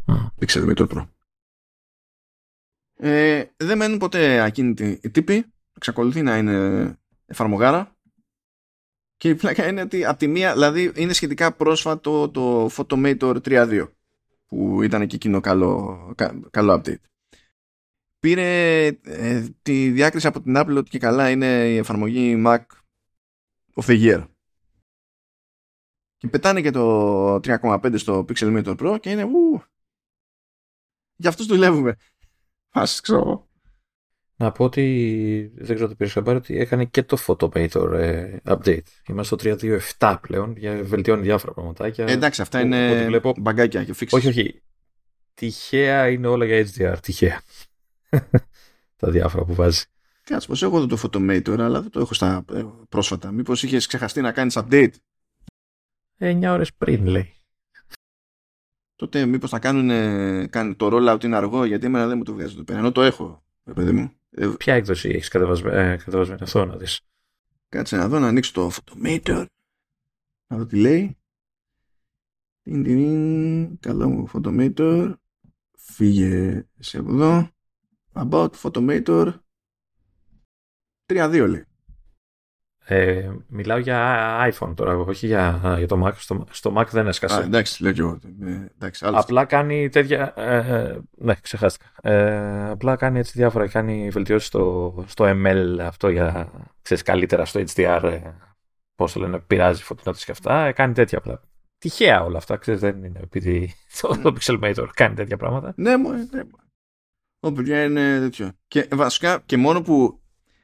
Mm. 0.05 0.73
το 0.75 0.87
Pro. 0.89 1.07
Ε, 2.95 3.43
δεν 3.57 3.77
μένουν 3.77 3.97
ποτέ 3.97 4.39
ακίνητοι 4.41 4.99
οι 5.03 5.09
τύποι. 5.09 5.45
Εξακολουθεί 5.75 6.21
να 6.21 6.37
είναι 6.37 6.97
εφαρμογάρα. 7.25 7.95
Και 9.17 9.29
η 9.29 9.35
πλάκα 9.35 9.67
είναι 9.67 9.81
ότι 9.81 10.05
από 10.05 10.17
τη 10.17 10.27
μία, 10.27 10.53
δηλαδή 10.53 10.91
είναι 10.95 11.13
σχετικά 11.13 11.53
πρόσφατο 11.53 12.29
το 12.29 12.65
Photomator 12.65 13.41
3.2 13.41 13.87
που 14.45 14.81
ήταν 14.81 15.07
και 15.07 15.15
εκείνο 15.15 15.39
καλό, 15.39 16.15
καλό 16.51 16.73
update. 16.73 17.01
Πήρε 18.19 18.85
ε, 19.03 19.47
τη 19.61 19.89
διάκριση 19.89 20.27
από 20.27 20.41
την 20.41 20.55
Apple 20.57 20.75
ότι 20.77 20.89
και 20.89 20.99
καλά 20.99 21.29
είναι 21.29 21.69
η 21.69 21.77
εφαρμογή 21.77 22.43
Mac 22.45 22.61
of 23.73 23.85
the 23.85 24.03
Year. 24.03 24.27
Και 26.17 26.27
πετάνε 26.27 26.61
και 26.61 26.71
το 26.71 27.35
3,5 27.35 27.93
στο 27.97 28.25
Pixelmator 28.29 28.77
Pro 28.77 28.97
και 28.99 29.09
είναι 29.09 29.23
ου, 29.23 29.63
για 31.15 31.29
αυτούς 31.29 31.45
δουλεύουμε. 31.45 31.95
Ας 32.73 33.01
ξέρω. 33.01 33.47
Να 34.35 34.51
πω 34.51 34.63
ότι 34.63 35.51
δεν 35.55 35.75
ξέρω 35.75 35.89
το 35.89 35.95
πήρε 35.95 36.09
χαμπάρι 36.09 36.37
ότι 36.37 36.57
έκανε 36.57 36.85
και 36.85 37.03
το 37.03 37.17
Photomator 37.27 37.91
ε, 37.93 38.37
update. 38.45 38.81
Είμαστε 39.07 39.35
στο 39.35 39.57
3.2.7 39.97 40.17
πλέον 40.21 40.55
για 40.57 40.83
βελτιώνει 40.83 41.21
διάφορα 41.21 41.53
πραγματάκια. 41.53 42.05
Ε, 42.07 42.11
εντάξει, 42.11 42.41
αυτά 42.41 42.59
είναι 42.59 43.05
βλέπω... 43.05 43.33
μπαγκάκια 43.37 43.83
και 43.83 43.93
φίξεις. 43.93 44.17
Όχι, 44.17 44.27
όχι. 44.27 44.61
Τυχαία 45.33 46.09
είναι 46.09 46.27
όλα 46.27 46.45
για 46.45 46.67
HDR. 46.67 46.97
Τυχαία. 47.01 47.41
Τα 48.99 49.11
διάφορα 49.11 49.43
που 49.43 49.53
βάζει. 49.53 49.83
Τι 50.23 50.33
ας 50.33 50.45
πω, 50.45 50.53
εγώ 50.61 50.85
το 50.85 51.01
Photomator, 51.03 51.59
αλλά 51.59 51.81
δεν 51.81 51.91
το 51.91 51.99
έχω 51.99 52.13
στα 52.13 52.45
ε, 52.53 52.65
πρόσφατα. 52.89 53.31
Μήπως 53.31 53.63
είχες 53.63 53.87
ξεχαστεί 53.87 54.21
να 54.21 54.31
κάνεις 54.31 54.57
update; 54.59 54.93
9 56.19 56.41
ώρες 56.43 56.73
πριν 56.73 57.07
λέει. 57.07 57.33
Τότε 58.95 59.25
μήπως 59.25 59.49
θα 59.49 59.59
κάνουν, 59.59 59.89
κάνουν 60.49 60.75
το 60.75 60.89
rollout 60.91 61.23
είναι 61.23 61.35
αργό 61.35 61.65
γιατί 61.65 61.85
εμένα 61.85 62.07
δεν 62.07 62.17
μου 62.17 62.23
το 62.23 62.33
βγάζει 62.33 62.55
το 62.55 62.63
πέρα. 62.63 62.79
Ενώ 62.79 62.91
το 62.91 63.01
έχω, 63.01 63.43
παιδί 63.73 63.91
μου. 63.91 64.11
Ε, 64.29 64.47
Ποια 64.57 64.73
έκδοση 64.73 65.09
έχεις 65.09 65.27
κατεβασμένη 65.27 65.77
ε, 65.77 65.99
αυτό 66.39 66.65
να 66.65 66.75
δεις. 66.75 67.01
Κάτσε 67.69 67.95
να 67.95 68.07
δω 68.07 68.19
να 68.19 68.27
ανοίξω 68.27 68.51
το 68.53 68.71
Photometer. 68.71 69.45
Να 70.47 70.57
δω 70.57 70.65
τι 70.65 70.77
λέει. 70.77 71.17
Τιν, 72.61 72.83
τιν, 72.83 73.79
καλό 73.79 74.09
μου 74.09 74.29
Photometer. 74.33 75.13
Φύγε 75.77 76.65
σε 76.79 76.97
εδώ. 76.97 77.49
About 78.13 78.49
Photometer. 78.49 79.33
3-2 81.05 81.45
λέει. 81.49 81.65
Ε, 82.85 83.29
μιλάω 83.47 83.77
για 83.77 84.51
iPhone 84.51 84.73
τώρα, 84.75 84.97
όχι 84.97 85.27
για, 85.27 85.75
για 85.77 85.87
το 85.87 86.05
Mac. 86.05 86.13
Στο, 86.15 86.45
στο 86.51 86.73
Mac 86.77 86.85
δεν 86.91 87.07
έσκασε. 87.07 87.39
Α, 87.39 87.43
εντάξει, 87.43 87.83
λέω 87.83 87.91
και 87.91 88.01
εγώ. 88.01 88.19
Ε, 88.43 88.71
εντάξει, 88.75 89.05
απλά 89.07 89.45
κάνει 89.45 89.89
τέτοια. 89.89 90.33
Ε, 90.37 90.57
ε, 90.57 90.99
ναι, 91.11 91.35
ξεχάστηκα. 91.41 91.85
Ε, 92.01 92.69
απλά 92.69 92.95
κάνει 92.95 93.19
έτσι 93.19 93.31
διάφορα. 93.35 93.67
Κάνει 93.67 94.09
βελτιώσεις 94.09 94.47
στο, 94.47 94.93
στο 95.07 95.25
ML 95.27 95.77
αυτό 95.79 96.09
για 96.09 96.51
ξέρεις, 96.81 97.03
καλύτερα 97.03 97.45
στο 97.45 97.63
HDR. 97.67 98.03
Ε, 98.03 98.21
Πώς 98.95 99.13
το 99.13 99.19
λένε, 99.19 99.39
πειράζει 99.39 99.83
φωτεινότητες 99.83 100.25
και 100.25 100.31
αυτά. 100.31 100.65
Ε, 100.65 100.71
κάνει 100.71 100.93
τέτοια 100.93 101.17
απλά. 101.17 101.41
Τυχαία 101.77 102.23
όλα 102.23 102.37
αυτά. 102.37 102.57
Ξέρεις, 102.57 102.79
δεν 102.79 103.03
είναι 103.03 103.19
επειδή 103.23 103.73
το, 104.01 104.17
το 104.21 104.35
Pixelmator 104.39 104.87
κάνει 104.93 105.15
τέτοια 105.15 105.37
πράγματα. 105.37 105.73
Ναι, 105.75 105.97
μου, 105.97 106.11
ναι. 106.11 106.43
Ω, 107.39 107.51
παιδιά 107.51 107.83
είναι 107.83 108.19
τέτοιο. 108.19 108.51
Και 108.67 108.87
βασικά 108.91 109.41
και 109.45 109.57
μόνο 109.57 109.81
που 109.81 110.22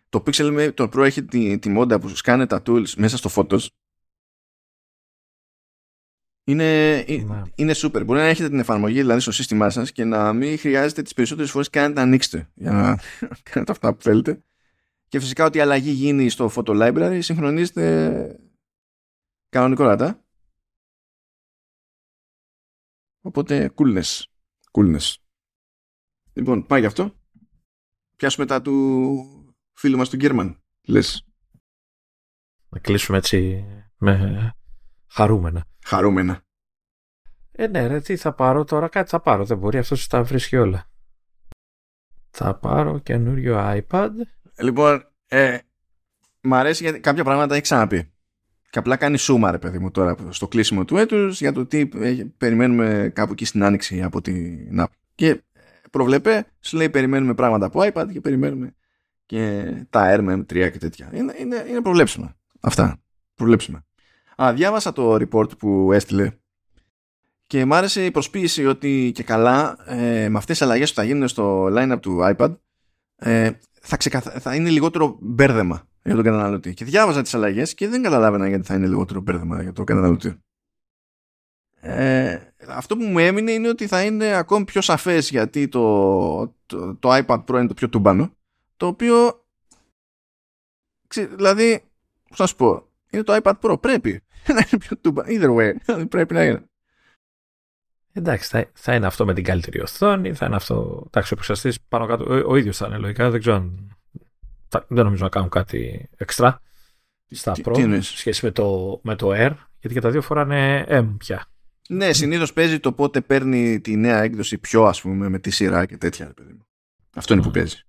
το 0.10 0.23
Pixel 0.26 0.72
το 0.73 0.84
Pro 0.84 1.03
έχει 1.03 1.26
τη, 1.26 1.60
τη 1.60 1.69
μόντα 1.69 1.99
που 1.99 2.07
σκάνε 2.07 2.45
τα 2.45 2.61
tools 2.65 2.94
μέσα 2.98 3.18
στο 3.18 3.30
Photos 3.36 3.68
είναι, 6.49 7.06
ναι. 7.27 7.41
είναι 7.56 7.73
super. 7.76 8.06
Μπορεί 8.06 8.19
να 8.19 8.26
έχετε 8.26 8.49
την 8.49 8.60
εφαρμογή 8.60 8.99
δηλαδή 8.99 9.19
στο 9.19 9.31
σύστημά 9.31 9.69
σας 9.69 9.91
και 9.91 10.03
να 10.03 10.34
μην 10.34 10.57
χρειάζεται 10.57 11.02
τις 11.02 11.14
περισσότερες 11.14 11.52
φορές 11.52 11.69
καν 11.69 11.90
να 11.90 11.95
τα 11.95 12.02
ανοίξετε 12.02 12.49
για 12.53 12.72
να 12.72 12.99
κάνετε 13.49 13.72
αυτά 13.72 13.94
που 13.94 14.02
θέλετε. 14.02 14.44
Και 15.07 15.19
φυσικά 15.19 15.45
ότι 15.45 15.57
η 15.57 15.61
αλλαγή 15.61 15.91
γίνει 15.91 16.30
στο 16.30 16.52
Photo 16.56 16.65
Library 16.65 17.19
συγχρονίζεται 17.22 18.40
κανονικότατα. 19.49 20.23
Οπότε 23.22 23.73
coolness. 23.76 24.23
coolness. 24.72 25.15
Λοιπόν, 26.34 26.65
πάει 26.65 26.80
γι' 26.80 26.86
αυτό. 26.86 27.15
Πιάσουμε 28.15 28.45
τα 28.45 28.61
του 28.61 29.39
φίλου 29.80 29.97
μας 29.97 30.10
του 30.10 30.15
Γκέρμαν, 30.15 30.61
λες. 30.88 31.27
Να 32.69 32.80
κλείσουμε 32.80 33.18
έτσι 33.18 33.65
με 33.97 34.53
χαρούμενα. 35.07 35.65
Χαρούμενα. 35.85 36.41
Ε, 37.51 37.68
ναι, 37.68 37.88
ρε, 37.88 38.01
τι 38.01 38.15
θα 38.15 38.34
πάρω 38.34 38.64
τώρα, 38.64 38.88
κάτι 38.88 39.10
θα 39.10 39.19
πάρω. 39.19 39.45
Δεν 39.45 39.57
μπορεί, 39.57 39.77
αυτός 39.77 40.07
τα 40.07 40.23
βρίσκει 40.23 40.56
όλα. 40.56 40.89
Θα 42.30 42.56
πάρω 42.56 42.99
καινούριο 42.99 43.57
iPad. 43.60 44.10
Λοιπόν, 44.61 45.07
ε, 45.27 45.57
μ' 46.41 46.53
αρέσει 46.53 46.84
γιατί 46.84 46.99
κάποια 46.99 47.23
πράγματα 47.23 47.53
έχει 47.53 47.64
ξαναπεί. 47.64 48.11
Και 48.69 48.80
απλά 48.80 48.95
κάνει 48.95 49.18
σούμα, 49.18 49.51
ρε 49.51 49.57
παιδί 49.57 49.80
μου, 49.80 49.91
τώρα 49.91 50.15
στο 50.30 50.47
κλείσιμο 50.47 50.85
του 50.85 50.97
έτους 50.97 51.39
για 51.39 51.51
το 51.51 51.65
τι 51.65 51.89
ε, 51.93 52.23
περιμένουμε 52.38 53.11
κάπου 53.15 53.31
εκεί 53.31 53.45
στην 53.45 53.64
άνοιξη 53.64 54.01
από 54.01 54.22
την 54.22 54.81
Apple. 54.81 54.93
Και 55.15 55.43
προβλέπε, 55.91 56.47
σου 56.60 56.77
λέει 56.77 56.89
περιμένουμε 56.89 57.34
πράγματα 57.34 57.65
από 57.65 57.80
iPad 57.84 58.07
και 58.11 58.22
περιμένουμε 58.22 58.73
και 59.30 59.73
τα 59.89 60.15
RMM3 60.19 60.45
και 60.45 60.77
τέτοια. 60.77 61.10
Είναι, 61.14 61.35
είναι, 61.39 61.65
είναι 61.69 61.81
προβλέψιμα. 61.81 62.35
Αυτά. 62.60 62.97
Προβλέψιμα. 63.35 63.85
Α, 64.41 64.53
διάβασα 64.53 64.91
το 64.91 65.14
report 65.14 65.57
που 65.57 65.93
έστειλε 65.93 66.31
και 67.47 67.65
μ' 67.65 67.73
άρεσε 67.73 68.06
η 68.06 68.11
προσποίηση 68.11 68.65
ότι 68.65 69.11
και 69.14 69.23
καλά 69.23 69.77
ε, 69.85 70.30
με 70.30 70.38
αυτές 70.38 70.57
τις 70.57 70.61
αλλαγές 70.61 70.89
που 70.89 70.95
θα 70.95 71.03
γίνουν 71.03 71.27
στο 71.27 71.65
line-up 71.65 71.97
του 72.01 72.19
iPad 72.35 72.56
ε, 73.15 73.51
θα, 73.81 73.97
ξεκαθα... 73.97 74.39
θα 74.39 74.56
είναι 74.56 74.69
λιγότερο 74.69 75.18
μπέρδεμα 75.22 75.88
για 76.03 76.15
τον 76.15 76.23
καταναλωτή. 76.23 76.73
Και 76.73 76.85
διάβαζα 76.85 77.22
τις 77.22 77.34
αλλαγές 77.34 77.73
και 77.73 77.88
δεν 77.88 78.01
καταλάβαινα 78.01 78.47
γιατί 78.47 78.65
θα 78.65 78.76
είναι 78.76 78.88
λιγότερο 78.88 79.22
μπέρδεμα 79.22 79.61
για 79.61 79.73
τον 79.73 79.85
καταναλωτή. 79.85 80.38
Ε, 81.80 82.39
αυτό 82.68 82.97
που 82.97 83.03
μου 83.03 83.19
έμεινε 83.19 83.51
είναι 83.51 83.68
ότι 83.68 83.88
θα 83.88 84.03
είναι 84.03 84.35
ακόμη 84.35 84.65
πιο 84.65 84.81
σαφές 84.81 85.30
γιατί 85.30 85.68
το, 85.68 86.56
το, 86.65 86.95
το 86.95 87.10
iPad 87.11 87.43
Pro 87.45 87.53
είναι 87.57 87.68
το 87.68 87.73
πιο 87.73 87.89
τουμπάνο 87.89 88.38
το 88.80 88.88
οποίο 88.88 89.43
δηλαδή 91.14 91.84
θα 92.30 92.47
σου 92.47 92.56
πω 92.56 92.88
είναι 93.10 93.23
το 93.23 93.39
iPad 93.43 93.53
Pro 93.61 93.81
πρέπει 93.81 94.23
να 94.56 94.68
είναι 94.72 94.80
πιο 94.80 94.97
τούμπα 94.97 95.23
either 95.26 95.56
way 95.56 95.73
πρέπει 96.10 96.34
να 96.34 96.43
είναι 96.43 96.64
Εντάξει, 98.14 98.49
θα, 98.49 98.69
θα, 98.73 98.95
είναι 98.95 99.06
αυτό 99.06 99.26
με 99.26 99.34
την 99.34 99.43
καλύτερη 99.43 99.81
οθόνη, 99.81 100.34
θα 100.34 100.45
είναι 100.45 100.56
αυτό. 100.56 101.03
Εντάξει, 101.07 101.34
ο 101.34 101.38
επεξεργαστή 101.39 101.84
πάνω 101.88 102.06
κάτω, 102.06 102.23
ο, 102.23 102.51
ο 102.51 102.56
ίδιος 102.56 102.77
θα 102.77 102.88
είναι 102.88 102.97
λογικά. 102.97 103.30
Δεν 103.30 103.39
ξέρω 103.39 103.56
αν. 103.56 103.97
δεν 104.69 105.03
νομίζω 105.03 105.23
να 105.23 105.30
κάνουν 105.30 105.49
κάτι 105.49 106.10
εξτρά 106.18 106.61
στα 107.30 107.51
τι, 107.51 107.61
Pro 107.65 107.97
σε 108.01 108.18
σχέση 108.18 108.45
με 108.45 108.51
το, 108.51 108.99
με 109.03 109.15
το 109.15 109.30
Air, 109.31 109.53
γιατί 109.80 109.93
και 109.95 110.01
τα 110.01 110.10
δύο 110.10 110.22
φοράνε 110.22 110.85
M 110.89 111.15
πια. 111.18 111.45
Ναι, 111.89 112.14
συνήθως 112.14 112.53
παίζει 112.53 112.80
το 112.80 112.93
πότε 112.93 113.22
παίρνει 113.22 113.80
τη 113.80 113.95
νέα 113.95 114.22
έκδοση 114.22 114.57
πιο 114.57 114.84
ας 114.84 115.01
πούμε 115.01 115.30
με 115.30 115.39
τη 115.39 115.49
σειρά 115.49 115.85
και 115.85 115.97
τέτοια. 115.97 116.34
Παιδί. 116.34 116.60
Αυτό 117.15 117.34
είναι 117.34 117.43
που 117.43 117.51
παίζει. 117.51 117.84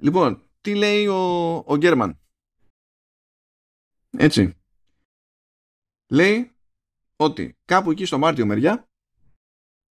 Λοιπόν, 0.00 0.50
τι 0.60 0.74
λέει 0.74 1.06
ο, 1.06 1.54
ο 1.56 1.76
Γκέρμαν; 1.76 2.20
Έτσι. 4.18 4.54
Λέει 6.10 6.56
ότι 7.16 7.58
κάπου 7.64 7.90
εκεί 7.90 8.04
στο 8.04 8.18
Μάρτιο 8.18 8.46
μεριά 8.46 8.88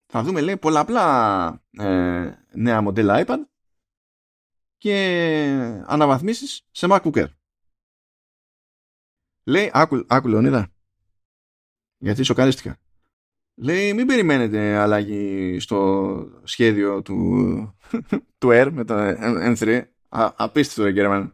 θα 0.05 0.23
δούμε 0.23 0.41
λέει 0.41 0.57
πολλαπλά 0.57 1.47
ε, 1.71 2.33
νέα 2.53 2.81
μοντέλα 2.81 3.23
iPad 3.25 3.37
και 4.77 4.95
αναβαθμίσεις 5.85 6.67
σε 6.71 6.87
MacBook 6.89 7.13
Air. 7.13 7.27
Λέει, 9.43 9.71
άκου, 9.73 10.05
άκου 10.07 10.27
Λεωνίδα, 10.27 10.73
γιατί 11.97 12.23
σοκαρίστηκα. 12.23 12.79
Λέει, 13.61 13.93
μην 13.93 14.07
περιμένετε 14.07 14.75
αλλαγή 14.75 15.59
στο 15.59 16.27
σχέδιο 16.43 17.01
του, 17.01 17.15
του 18.37 18.49
Air 18.51 18.69
με 18.71 18.83
το 18.83 18.95
M3. 19.55 19.81
Α, 20.09 20.31
απίστευτο, 20.35 20.83
ρε 20.83 20.91
Γκέρμαν. 20.91 21.33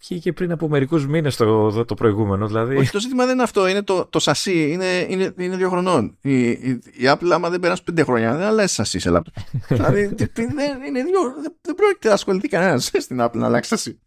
Βγήκε 0.00 0.32
πριν 0.32 0.52
από 0.52 0.68
μερικούς 0.68 1.06
μήνες 1.06 1.36
το, 1.36 1.84
το 1.84 1.94
προηγούμενο. 1.94 2.46
Δηλαδή. 2.46 2.76
Όχι, 2.76 2.90
το 2.90 3.00
ζήτημα 3.00 3.24
δεν 3.24 3.34
είναι 3.34 3.42
αυτό. 3.42 3.66
Είναι 3.66 3.82
το, 3.82 4.06
το 4.06 4.18
σασί. 4.18 4.70
Είναι, 4.70 5.06
είναι, 5.08 5.34
είναι 5.38 5.56
δύο 5.56 5.68
χρονών. 5.68 6.18
Η, 6.20 6.50
η, 6.50 6.80
η 6.92 7.02
Apple, 7.02 7.30
άμα 7.32 7.50
δεν 7.50 7.60
περάσει 7.60 7.82
πέντε 7.84 8.02
χρόνια, 8.02 8.36
δεν 8.36 8.46
αλλάζει 8.46 8.74
σασί 8.74 8.98
σε 8.98 9.10
λάπτο. 9.10 9.30
δηλαδή, 9.68 10.06
δεν, 10.06 10.48
είναι 10.86 11.02
δύο, 11.02 11.20
δεν, 11.42 11.54
δεν 11.60 11.74
πρόκειται 11.74 12.08
να 12.08 12.14
ασχοληθεί 12.14 12.48
κανένας 12.48 12.90
στην 12.98 13.18
Apple 13.20 13.34
να 13.34 13.46
αλλάξει 13.46 13.68
σασί. 13.68 14.00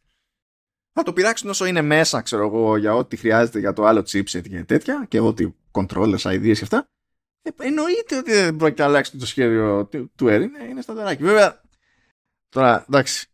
Θα 0.94 1.04
το 1.04 1.14
πειράξουν 1.14 1.50
όσο 1.50 1.66
είναι 1.66 1.82
μέσα, 1.82 2.22
ξέρω 2.22 2.46
εγώ, 2.46 2.78
για 2.78 2.96
ό,τι 2.96 3.16
χρειάζεται 3.16 3.60
για 3.60 3.74
το 3.74 3.86
άλλο 3.86 4.00
chipset 4.00 4.42
και 4.50 4.64
τέτοια 4.64 5.06
και 5.08 5.20
ό,τι 5.20 5.54
controllers, 5.72 6.18
ideas 6.18 6.42
και 6.42 6.60
αυτά. 6.62 6.90
Ε, 7.46 7.66
εννοείται 7.68 8.18
ότι 8.18 8.32
δεν 8.32 8.56
πρόκειται 8.56 8.82
να 8.82 8.88
αλλάξει 8.88 9.18
το 9.18 9.26
σχέδιο 9.26 9.86
του 10.16 10.26
Air. 10.26 10.42
Είναι, 10.42 10.64
είναι 10.70 10.82
σταθεράκι. 10.82 11.24
Βέβαια, 11.24 11.62
τώρα 12.50 12.86
εντάξει. 12.88 13.28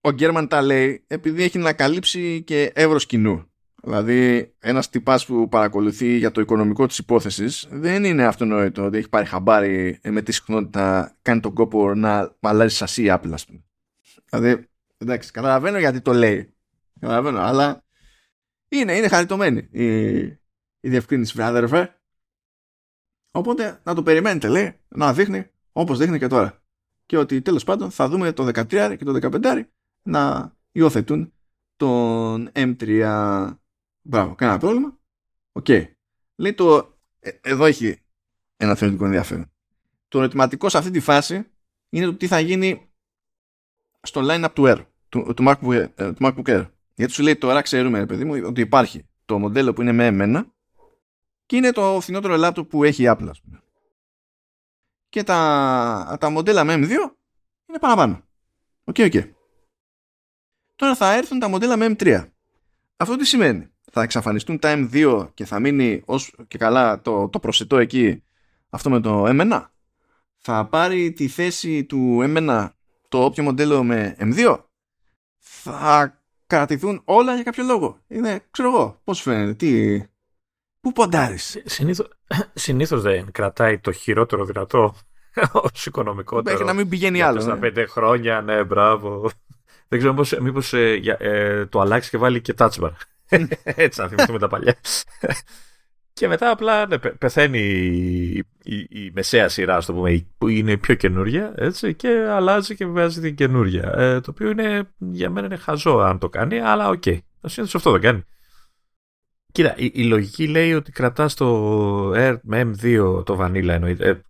ο 0.00 0.10
Γκέρμαν 0.10 0.48
τα 0.48 0.62
λέει 0.62 1.04
επειδή 1.06 1.42
έχει 1.42 1.58
να 1.58 1.72
καλύψει 1.72 2.42
και 2.42 2.72
εύρος 2.74 3.06
κοινού. 3.06 3.50
Δηλαδή, 3.82 4.52
ένας 4.58 4.90
τυπάς 4.90 5.26
που 5.26 5.48
παρακολουθεί 5.48 6.16
για 6.16 6.30
το 6.30 6.40
οικονομικό 6.40 6.86
της 6.86 6.98
υπόθεσης 6.98 7.66
δεν 7.70 8.04
είναι 8.04 8.24
αυτονόητο 8.24 8.84
ότι 8.84 8.98
έχει 8.98 9.08
πάρει 9.08 9.26
χαμπάρι 9.26 10.00
με 10.04 10.22
τη 10.22 10.32
συχνότητα, 10.32 11.16
κάνει 11.22 11.40
τον 11.40 11.54
κόπο 11.54 11.94
να 11.94 12.36
αλλάζει 12.40 12.74
σασί 12.74 13.02
η 13.02 13.08
Apple, 13.10 13.30
ας 13.32 13.46
πούμε. 13.46 13.64
Δηλαδή, 14.30 14.68
εντάξει, 14.98 15.30
καταλαβαίνω 15.30 15.78
γιατί 15.78 16.00
το 16.00 16.12
λέει. 16.12 16.54
Καταλαβαίνω, 17.00 17.40
αλλά 17.40 17.84
είναι, 18.68 18.96
είναι 18.96 19.08
χαριτωμένη 19.08 19.68
η, 19.70 20.16
η 20.80 20.88
διευκρίνηση, 20.88 21.32
βρε 21.36 21.53
αδερφέ. 21.53 21.97
Οπότε 23.30 23.80
να 23.84 23.94
το 23.94 24.02
περιμένετε, 24.02 24.48
λέει, 24.48 24.80
να 24.88 25.12
δείχνει 25.12 25.46
όπως 25.72 25.98
δείχνει 25.98 26.18
και 26.18 26.26
τώρα. 26.26 26.62
Και 27.06 27.16
ότι 27.16 27.42
τέλος 27.42 27.64
πάντων 27.64 27.90
θα 27.90 28.08
δούμε 28.08 28.32
το 28.32 28.46
13 28.54 28.94
και 28.98 29.04
το 29.04 29.18
15 29.42 29.62
να 30.02 30.52
υιοθετούν 30.72 31.32
τον 31.76 32.50
M3. 32.54 33.52
Μπράβο, 34.02 34.34
κανένα 34.34 34.58
πρόβλημα. 34.58 34.98
OK. 35.52 35.64
Okay. 35.68 35.84
Λέει 36.36 36.54
το. 36.54 36.98
Ε, 37.20 37.30
εδώ 37.40 37.64
έχει 37.64 37.98
ένα 38.56 38.74
θεωρητικό 38.74 39.04
ενδιαφέρον. 39.04 39.52
Το 40.08 40.18
ερωτηματικό 40.18 40.68
σε 40.68 40.78
αυτή 40.78 40.90
τη 40.90 41.00
φάση 41.00 41.46
είναι 41.88 42.04
το 42.04 42.14
τι 42.14 42.26
θα 42.26 42.40
γίνει 42.40 42.90
στο 44.02 44.20
line-up 44.24 44.50
του 44.52 44.64
Air, 44.66 44.84
του, 45.08 45.32
του, 45.36 45.44
MacBook, 45.46 45.88
ε, 45.94 46.12
του 46.12 46.16
MacBook 46.20 46.44
Air. 46.44 46.66
Γιατί 46.94 47.12
σου 47.12 47.22
λέει 47.22 47.36
τώρα 47.36 47.62
ξέρουμε, 47.62 48.06
παιδί 48.06 48.24
μου, 48.24 48.42
ότι 48.44 48.60
υπάρχει 48.60 49.06
το 49.24 49.38
μοντέλο 49.38 49.72
που 49.72 49.82
είναι 49.82 49.92
με 49.92 50.06
M1 50.06 50.46
και 51.48 51.56
είναι 51.56 51.72
το 51.72 51.98
φθηνότερο 52.00 52.36
laptop 52.38 52.68
που 52.68 52.84
έχει 52.84 53.02
η 53.02 53.06
Apple, 53.08 53.26
ας 53.28 53.40
πούμε. 53.40 53.62
Και 55.08 55.22
τα, 55.22 56.16
τα 56.20 56.30
μοντέλα 56.30 56.64
με 56.64 56.74
M2 56.74 56.90
είναι 57.66 57.78
παραπάνω. 57.80 58.22
OK, 58.84 58.94
okay, 58.98 59.04
OK. 59.04 59.12
Okay. 59.14 59.30
Τώρα 60.76 60.94
θα 60.94 61.12
έρθουν 61.12 61.38
τα 61.38 61.48
μοντέλα 61.48 61.76
με 61.76 61.96
M3. 61.98 62.28
Αυτό 62.96 63.16
τι 63.16 63.26
σημαίνει; 63.26 63.68
Θα 63.92 64.02
εξαφανιστούν 64.02 64.58
τα 64.58 64.74
M2 64.76 65.28
και 65.34 65.44
θα 65.44 65.60
μείνει 65.60 66.02
ως 66.04 66.34
και 66.48 66.58
καλά 66.58 67.00
το, 67.00 67.28
το 67.28 67.38
προσιτό 67.38 67.76
εκεί 67.76 68.22
αυτό 68.70 68.90
με 68.90 69.00
το 69.00 69.24
M1. 69.26 69.64
Θα 70.36 70.66
πάρει 70.66 71.12
τη 71.12 71.28
θέση 71.28 71.84
του 71.84 72.18
M1 72.20 72.68
το 73.08 73.24
όποιο 73.24 73.42
μοντέλο 73.42 73.84
με 73.84 74.16
M2. 74.18 74.58
Θα 75.38 76.18
κρατηθούν 76.46 77.02
όλα 77.04 77.34
για 77.34 77.42
κάποιο 77.42 77.64
λόγο; 77.64 77.98
Είναι, 78.08 78.46
ξέρω 78.50 78.68
εγώ, 78.68 79.00
πώς 79.04 79.20
φαίνεται, 79.20 79.54
τι... 79.54 80.02
Πού 80.80 80.92
ποντάρεις; 80.92 81.62
Συνήθως, 81.64 82.08
συνήθως 82.54 83.02
δεν 83.02 83.30
κρατάει 83.32 83.78
το 83.78 83.92
χειρότερο 83.92 84.44
δυνατό 84.44 84.94
ως 85.72 85.86
οικονομικότερο. 85.86 86.50
Μέχρι 86.50 86.64
να 86.64 86.72
μην 86.72 86.88
πηγαίνει 86.88 87.22
άλλο. 87.22 87.40
Στα 87.40 87.54
ναι. 87.54 87.60
πέντε 87.60 87.86
χρόνια, 87.86 88.40
ναι, 88.40 88.64
μπράβο. 88.64 89.30
Δεν 89.88 89.98
ξέρω 89.98 90.12
μήπως, 90.14 90.38
μήπως 90.40 90.72
ε, 90.72 91.16
ε, 91.18 91.66
το 91.66 91.80
αλλάξει 91.80 92.10
και 92.10 92.18
βάλει 92.18 92.40
και 92.40 92.54
touch 92.58 92.80
bar. 92.80 92.90
Έτσι 93.64 94.00
να 94.00 94.08
θυμηθούμε 94.08 94.38
τα 94.38 94.48
παλιά. 94.48 94.76
και 96.12 96.28
μετά 96.28 96.50
απλά 96.50 96.86
ναι, 96.86 96.98
πεθαίνει 96.98 97.58
η, 97.58 98.36
η, 98.62 98.76
η, 98.88 99.10
μεσαία 99.14 99.48
σειρά, 99.48 99.82
το 99.82 99.92
πούμε, 99.92 100.26
που 100.38 100.48
είναι 100.48 100.76
πιο 100.76 100.94
καινούργια, 100.94 101.52
έτσι, 101.56 101.94
και 101.94 102.08
αλλάζει 102.30 102.74
και 102.74 102.86
βγάζει 102.86 103.20
την 103.20 103.34
καινούργια. 103.34 103.92
Ε, 103.96 104.20
το 104.20 104.30
οποίο 104.30 104.50
είναι, 104.50 104.88
για 104.98 105.30
μένα 105.30 105.46
είναι 105.46 105.56
χαζό 105.56 105.98
αν 105.98 106.18
το 106.18 106.28
κάνει, 106.28 106.58
αλλά 106.58 106.88
OK. 106.88 107.02
Okay. 107.06 107.18
Συνήθως 107.42 107.74
αυτό 107.74 107.90
το 107.90 107.98
κάνει. 107.98 108.24
Κοίτα, 109.52 109.76
η, 109.76 109.90
η, 109.94 110.04
λογική 110.04 110.48
λέει 110.48 110.72
ότι 110.72 110.92
κρατάς 110.92 111.34
το 111.34 112.10
Air 112.14 112.36
με 112.42 112.70
M2 112.70 113.24
το 113.24 113.38
Vanilla 113.40 113.68
εννοείται, 113.68 114.08
ε, 114.08 114.20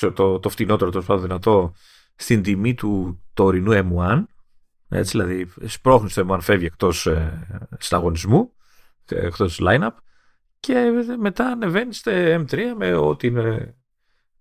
το, 0.00 0.12
το, 0.12 0.38
το 0.38 0.48
φτηνότερο 0.48 0.90
το 0.90 1.02
πάντων 1.02 1.22
δυνατό 1.22 1.72
στην 2.16 2.42
τιμή 2.42 2.74
του 2.74 3.22
τωρινού 3.34 3.72
M1 3.72 4.24
έτσι, 4.88 5.10
δηλαδή, 5.10 5.52
σπρώχνεις 5.64 6.14
το 6.14 6.26
M1 6.28 6.38
φεύγει 6.40 6.66
εκτός 6.66 7.06
ε, 7.06 7.46
συναγωνισμού, 7.78 8.52
εκτός 9.08 9.60
line-up, 9.62 9.90
και 10.60 10.90
μετά 11.18 11.46
ανεβαίνεις 11.46 11.98
στο 11.98 12.12
M3 12.12 12.62
με 12.76 12.94
ό,τι 12.94 13.26
είναι. 13.26 13.74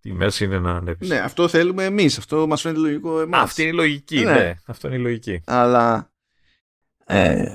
Η 0.01 0.11
μέση 0.11 0.43
είναι 0.43 0.59
να 0.59 0.75
ανέβεις. 0.75 1.09
Ναι, 1.09 1.17
αυτό 1.17 1.47
θέλουμε 1.47 1.83
εμείς. 1.83 2.17
Αυτό 2.17 2.47
μας 2.47 2.61
φαίνεται 2.61 2.79
λογικό 2.79 3.19
εμάς. 3.19 3.43
Αυτή 3.43 3.61
είναι 3.61 3.71
η 3.71 3.73
λογική. 3.73 4.23
Ναι. 4.23 4.33
ναι. 4.33 4.53
αυτό 4.65 4.87
είναι 4.87 4.97
η 4.97 4.99
λογική. 4.99 5.41
Αλλά. 5.45 6.11
Ε, 7.05 7.53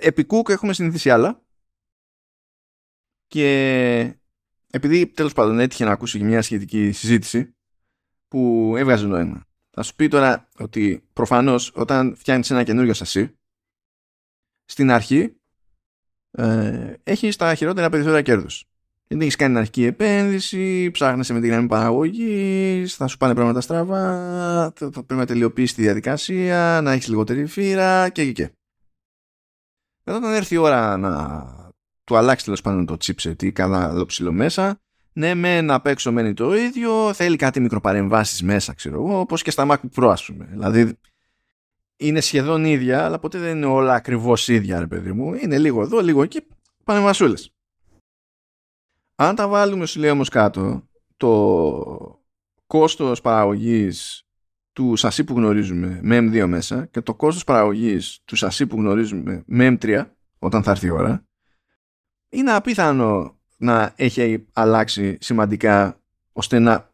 επί 0.00 0.26
Cook 0.28 0.48
έχουμε 0.48 0.72
συνηθίσει 0.72 1.10
άλλα. 1.10 1.42
Και 3.26 4.14
επειδή 4.70 5.06
τέλος 5.06 5.32
πάντων 5.32 5.58
έτυχε 5.58 5.84
να 5.84 5.90
ακούσει 5.90 6.22
μια 6.22 6.42
σχετική 6.42 6.92
συζήτηση 6.92 7.56
που 8.28 8.74
έβγαζε 8.76 9.06
νόημα 9.06 9.48
θα 9.70 9.86
σου 9.86 9.94
πει 9.94 10.08
τώρα 10.08 10.48
ότι 10.58 11.08
προφανώς 11.12 11.72
όταν 11.74 12.16
φτιάχνεις 12.16 12.50
ένα 12.50 12.62
καινούριο 12.62 12.94
σασί 12.94 13.38
στην 14.64 14.90
αρχή 14.90 15.36
ε, 16.30 16.92
έχεις 17.02 17.36
τα 17.36 17.54
χειρότερα 17.54 17.88
περιθώρια 17.88 18.22
κέρδους. 18.22 18.64
Γιατί 19.06 19.22
έχεις 19.22 19.36
κάνει 19.36 19.50
την 19.50 19.60
αρχική 19.60 19.84
επένδυση, 19.84 20.90
ψάχνεσαι 20.90 21.32
με 21.32 21.40
τη 21.40 21.48
γραμμή 21.48 21.66
παραγωγής, 21.66 22.94
θα 22.94 23.06
σου 23.06 23.16
πάνε 23.16 23.34
πράγματα 23.34 23.60
στραβά, 23.60 24.72
θα 24.76 24.90
πρέπει 24.90 25.14
να 25.14 25.26
τελειοποιήσει 25.26 25.74
τη 25.74 25.82
διαδικασία, 25.82 26.80
να 26.82 26.92
έχεις 26.92 27.08
λιγότερη 27.08 27.46
φύρα 27.46 28.08
και 28.08 28.24
και 28.24 28.32
και. 28.32 28.52
Μετά 30.08 30.20
όταν 30.20 30.34
έρθει 30.34 30.54
η 30.54 30.58
ώρα 30.58 30.96
να 30.96 31.44
του 32.04 32.16
αλλάξει 32.16 32.44
τέλος 32.44 32.60
πάντων 32.60 32.86
το 32.86 32.96
chipset 33.04 33.42
ή 33.42 33.52
καλά 33.52 34.06
ψηλό 34.06 34.32
μέσα, 34.32 34.80
ναι, 35.12 35.34
με 35.34 35.60
να 35.60 35.80
παίξω 35.80 36.12
μένει 36.12 36.34
το 36.34 36.56
ίδιο, 36.56 37.12
θέλει 37.12 37.36
κάτι 37.36 37.60
μικροπαρεμβάσεις 37.60 38.42
μέσα, 38.42 38.74
ξέρω 38.74 38.94
εγώ, 38.94 39.20
όπως 39.20 39.42
και 39.42 39.50
στα 39.50 39.66
MacBook 39.70 40.02
Pro, 40.02 40.08
ας 40.10 40.24
πούμε. 40.24 40.44
Δηλαδή, 40.50 40.98
είναι 41.96 42.20
σχεδόν 42.20 42.64
ίδια, 42.64 43.04
αλλά 43.04 43.18
ποτέ 43.18 43.38
δεν 43.38 43.56
είναι 43.56 43.66
όλα 43.66 43.94
ακριβώς 43.94 44.48
ίδια, 44.48 44.78
ρε 44.78 44.86
παιδί 44.86 45.12
μου. 45.12 45.34
Είναι 45.34 45.58
λίγο 45.58 45.82
εδώ, 45.82 46.00
λίγο 46.00 46.22
εκεί, 46.22 46.46
παρεμβασούλες. 46.84 47.52
Αν 49.14 49.34
τα 49.34 49.48
βάλουμε, 49.48 49.86
σου 49.86 50.00
λέει 50.00 50.10
όμως 50.10 50.28
κάτω, 50.28 50.88
το 51.16 52.22
κόστος 52.66 53.20
παραγωγής 53.20 54.27
του 54.78 54.96
σασί 54.96 55.24
που 55.24 55.34
γνωρίζουμε 55.34 56.00
με 56.02 56.18
M2 56.18 56.46
μέσα 56.46 56.86
και 56.86 57.00
το 57.00 57.14
κόστος 57.14 57.44
παραγωγής 57.44 58.20
του 58.24 58.36
σασί 58.36 58.66
που 58.66 58.76
γνωρίζουμε 58.76 59.42
με 59.46 59.76
M3 59.80 60.04
όταν 60.38 60.62
θα 60.62 60.70
έρθει 60.70 60.86
η 60.86 60.90
ώρα 60.90 61.24
είναι 62.28 62.52
απίθανο 62.52 63.38
να 63.56 63.92
έχει 63.96 64.46
αλλάξει 64.52 65.18
σημαντικά 65.20 66.00
ώστε 66.32 66.58
να 66.58 66.90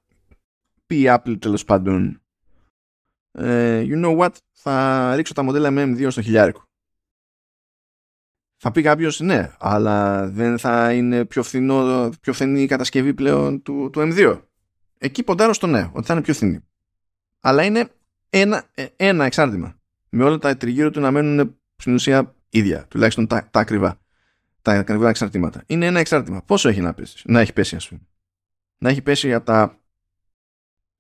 πει 0.87 1.01
η 1.01 1.05
Apple 1.07 1.37
τέλος 1.41 1.65
πάντων 1.65 2.23
ε, 3.31 3.85
you 3.89 4.05
know 4.05 4.19
what 4.19 4.31
θα 4.53 5.13
ρίξω 5.17 5.35
τα 5.35 5.43
μοντέλα 5.43 5.71
με 5.71 5.85
M2 5.85 6.11
στο 6.11 6.23
χιλιάρικο. 6.23 6.63
Θα 8.57 8.71
πει 8.71 8.83
κάποιος 8.83 9.21
ναι 9.21 9.53
αλλά 9.59 10.29
δεν 10.29 10.59
θα 10.59 10.93
είναι 10.93 11.25
πιο, 11.25 11.43
φθηνό, 11.43 12.11
πιο 12.21 12.33
φθηνή 12.33 12.63
η 12.63 12.67
κατασκευή 12.67 13.15
πλέον 13.15 13.63
του, 13.63 13.91
του 13.93 14.01
M2 14.01 14.41
εκεί 14.99 15.23
ποντάρω 15.23 15.53
στο 15.53 15.67
ναι 15.67 15.91
ότι 15.93 16.07
θα 16.07 16.13
είναι 16.13 16.23
πιο 16.23 16.35
φθηνή 16.35 16.65
αλλά 17.45 17.65
είναι 17.65 17.89
ένα, 18.31 18.65
ε, 18.75 18.87
ένα 18.97 19.25
εξάρτημα 19.25 19.79
με 20.09 20.25
όλα 20.25 20.39
τα 20.39 20.57
τριγύρω 20.57 20.91
του 20.91 21.01
να 21.01 21.11
μένουν 21.11 21.59
στην 21.77 21.95
ουσία 21.95 22.35
ίδια 22.49 22.87
τουλάχιστον 22.89 23.27
τα, 23.27 23.49
τα 23.51 23.61
ακριβά 23.61 23.99
τα 24.65 24.73
ακριβά 24.73 25.09
εξαρτήματα. 25.09 25.63
Είναι 25.67 25.87
ένα 25.87 26.01
εξάρτημα. 26.01 26.43
Πόσο 26.43 26.69
έχει 26.69 26.81
να 26.81 26.95
πέσει, 26.95 27.23
να 27.27 27.41
έχει 27.41 27.53
πέσει, 27.53 27.77
ας 27.77 27.89
πούμε. 27.89 28.01
Να 28.79 28.89
έχει 28.89 29.03
πέσει 29.03 29.35
από 29.35 29.45
τα. 29.45 29.79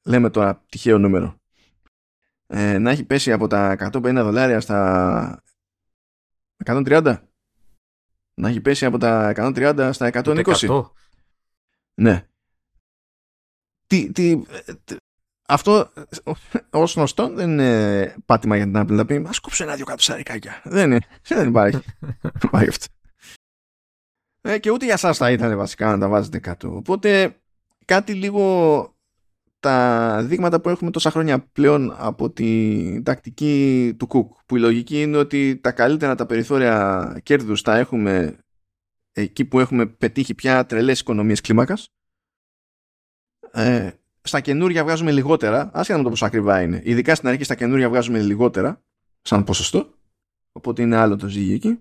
Λέμε 0.02 0.30
τώρα 0.30 0.64
τυχαίο 0.68 0.98
νούμερο. 0.98 1.40
Ε, 2.46 2.78
να 2.78 2.90
έχει 2.90 3.04
πέσει 3.04 3.32
από 3.32 3.46
τα 3.46 3.76
150 3.92 4.12
δολάρια 4.14 4.60
στα 4.60 5.42
130. 6.64 7.16
Να 8.34 8.48
έχει 8.48 8.60
πέσει 8.60 8.84
από 8.84 8.98
τα 8.98 9.32
130 9.36 9.90
στα 9.92 10.10
120. 10.12 10.90
Ναι. 11.94 12.26
Τι, 13.86 14.12
τι, 14.12 14.42
αυτό 15.46 15.92
ως 16.70 16.94
γνωστό 16.94 17.28
δεν 17.28 17.50
είναι 17.50 18.14
πάτημα 18.26 18.56
για 18.56 18.64
την 18.64 18.76
Apple 18.76 18.96
να 18.96 19.04
πει 19.04 19.18
Μα 19.18 19.30
κόψω 19.42 19.64
ένα-δυο 19.64 19.84
κάτω 19.84 20.02
σαρικάκια. 20.02 20.60
Δεν, 20.64 20.90
είναι, 20.90 21.00
δεν 21.22 21.48
υπάρχει. 21.48 21.80
υπάρχει 22.44 22.68
αυτό. 22.68 22.86
Ε, 24.40 24.58
και 24.58 24.70
ούτε 24.70 24.84
για 24.84 24.96
σας 24.96 25.16
θα 25.16 25.30
ήταν 25.30 25.56
βασικά 25.56 25.90
να 25.90 25.98
τα 25.98 26.08
βάζετε 26.08 26.38
κάτω. 26.38 26.76
Οπότε 26.76 27.36
κάτι 27.84 28.14
λίγο 28.14 28.88
τα 29.60 30.22
δείγματα 30.24 30.60
που 30.60 30.68
έχουμε 30.68 30.90
τόσα 30.90 31.10
χρόνια 31.10 31.38
πλέον 31.38 31.94
από 31.98 32.30
την 32.30 33.02
τακτική 33.02 33.94
του 33.98 34.08
Cook 34.10 34.42
που 34.46 34.56
η 34.56 34.60
λογική 34.60 35.02
είναι 35.02 35.16
ότι 35.16 35.56
τα 35.56 35.72
καλύτερα 35.72 36.14
τα 36.14 36.26
περιθώρια 36.26 37.20
κέρδους 37.22 37.62
τα 37.62 37.76
έχουμε 37.76 38.38
εκεί 39.12 39.44
που 39.44 39.60
έχουμε 39.60 39.86
πετύχει 39.86 40.34
πια 40.34 40.66
τρελές 40.66 41.00
οικονομίες 41.00 41.40
κλίμακας 41.40 41.88
ε, 43.50 43.90
στα 44.24 44.40
καινούρια 44.40 44.84
βγάζουμε 44.84 45.12
λιγότερα 45.12 45.70
άσχετα 45.72 45.98
με 45.98 46.04
το 46.04 46.10
πόσο 46.10 46.26
ακριβά 46.26 46.62
είναι. 46.62 46.80
Ειδικά 46.84 47.14
στην 47.14 47.28
αρχή 47.28 47.44
στα 47.44 47.54
καινούρια 47.54 47.88
βγάζουμε 47.88 48.18
λιγότερα 48.18 48.82
σαν 49.22 49.44
ποσοστό 49.44 49.94
οπότε 50.52 50.82
είναι 50.82 50.96
άλλο 50.96 51.16
το 51.16 51.28
ζύγι 51.28 51.54
εκεί. 51.54 51.78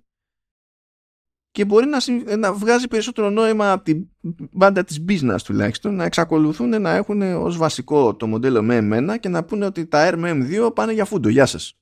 Και 1.51 1.65
μπορεί 1.65 1.85
να, 1.85 2.37
να 2.37 2.53
βγάζει 2.53 2.87
περισσότερο 2.87 3.29
νόημα 3.29 3.71
από 3.71 3.83
την 3.83 4.09
μπάντα 4.51 4.83
της 4.83 5.05
business 5.07 5.37
τουλάχιστον 5.43 5.95
να 5.95 6.03
εξακολουθούν 6.03 6.81
να 6.81 6.91
έχουν 6.91 7.21
ως 7.21 7.57
βασικό 7.57 8.15
το 8.15 8.27
μοντέλο 8.27 8.63
με 8.63 8.75
εμένα 8.75 9.17
και 9.17 9.29
να 9.29 9.43
πούνε 9.43 9.65
ότι 9.65 9.85
τα 9.85 10.09
R 10.13 10.17
με 10.17 10.31
M2 10.31 10.75
πάνε 10.75 10.93
για 10.93 11.05
φούντο, 11.05 11.29
γεια 11.29 11.45
σας. 11.45 11.77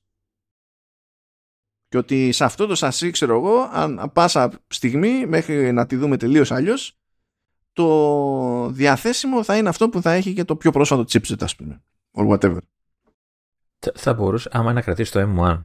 Και 1.88 1.98
ότι 1.98 2.32
σε 2.32 2.44
αυτό 2.44 2.66
το 2.66 2.74
σασί, 2.74 3.10
ξέρω 3.10 3.36
εγώ, 3.36 3.68
αν 3.72 4.10
πάσα 4.12 4.64
στιγμή 4.66 5.26
μέχρι 5.26 5.72
να 5.72 5.86
τη 5.86 5.96
δούμε 5.96 6.16
τελείως 6.16 6.52
αλλιώς, 6.52 7.01
το 7.72 8.68
διαθέσιμο 8.68 9.44
θα 9.44 9.56
είναι 9.56 9.68
αυτό 9.68 9.88
που 9.88 10.02
θα 10.02 10.12
έχει 10.12 10.32
και 10.32 10.44
το 10.44 10.56
πιο 10.56 10.70
πρόσφατο 10.70 11.02
chipset, 11.02 11.42
ας 11.42 11.56
πούμε. 11.56 11.82
Or 12.12 12.28
whatever. 12.28 12.58
Θα 13.94 14.14
μπορούσε, 14.14 14.48
άμα 14.52 14.64
είναι 14.64 14.72
να 14.72 14.80
κρατήσει 14.80 15.12
το 15.12 15.34
M1, 15.36 15.62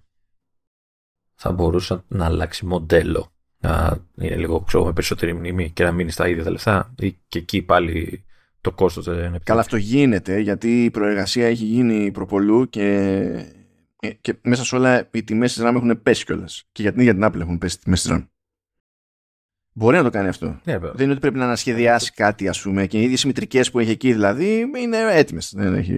θα 1.36 1.52
μπορούσε 1.52 2.04
να 2.08 2.26
αλλάξει 2.26 2.66
μοντέλο. 2.66 3.32
Να 3.60 3.98
είναι 4.16 4.36
λίγο 4.36 4.62
ξέρω, 4.62 4.86
με 4.86 4.94
περισσότερη 4.94 5.34
μνήμη 5.34 5.72
και 5.72 5.84
να 5.84 5.92
μείνει 5.92 6.12
στα 6.12 6.28
ίδια 6.28 6.44
τα 6.44 6.52
λεφτά. 6.52 6.94
Ή 7.00 7.18
και 7.28 7.40
εκεί 7.40 7.62
πάλι 7.62 8.26
το 8.62 8.72
κόστος 8.72 9.06
δεν 9.06 9.26
είναι 9.26 9.40
Καλά, 9.44 9.60
αυτό 9.60 9.78
γίνεται 9.78 10.40
γιατί 10.40 10.84
η 10.84 10.92
προεργασία 10.92 11.48
έχει 11.48 11.66
γίνει 11.66 12.12
προπολού 12.12 12.70
και, 12.70 12.84
ε, 14.00 14.10
και 14.10 14.36
μέσα 14.42 14.64
σε 14.64 14.76
όλα 14.76 15.10
οι 15.12 15.24
τιμές 15.24 15.54
της 15.54 15.64
RAM 15.66 15.74
έχουν 15.76 16.02
πέσει 16.02 16.26
κιόλας. 16.26 16.64
Και 16.72 16.82
για 16.82 16.92
την 16.92 17.02
ίδια 17.02 17.14
την 17.14 17.24
Apple 17.26 17.40
έχουν 17.40 17.58
πέσει 17.58 17.76
οι 17.76 17.84
τιμές 17.84 18.02
της 18.02 18.12
RAM. 18.14 18.26
Μπορεί 19.78 19.98
να 19.98 20.04
το 20.04 20.10
κάνει 20.10 20.28
αυτό. 20.28 20.60
Ναι, 20.64 20.76
yeah, 20.76 20.80
Δεν 20.80 21.04
είναι 21.04 21.12
ότι 21.12 21.20
πρέπει 21.20 21.38
να 21.38 21.46
ανασχεδιάσει 21.46 22.12
κάτι, 22.12 22.48
ας 22.48 22.62
πούμε, 22.62 22.88
και 22.88 23.00
οι 23.00 23.04
ίδιες 23.04 23.20
συμμετρικές 23.20 23.72
που 23.72 23.80
έχει 23.80 23.92
εκεί 23.92 24.14
δηλαδή 24.14 24.72
είναι 24.78 24.98
έτοιμες. 25.12 25.54
Δεν 25.56 25.74
έχει 25.74 25.94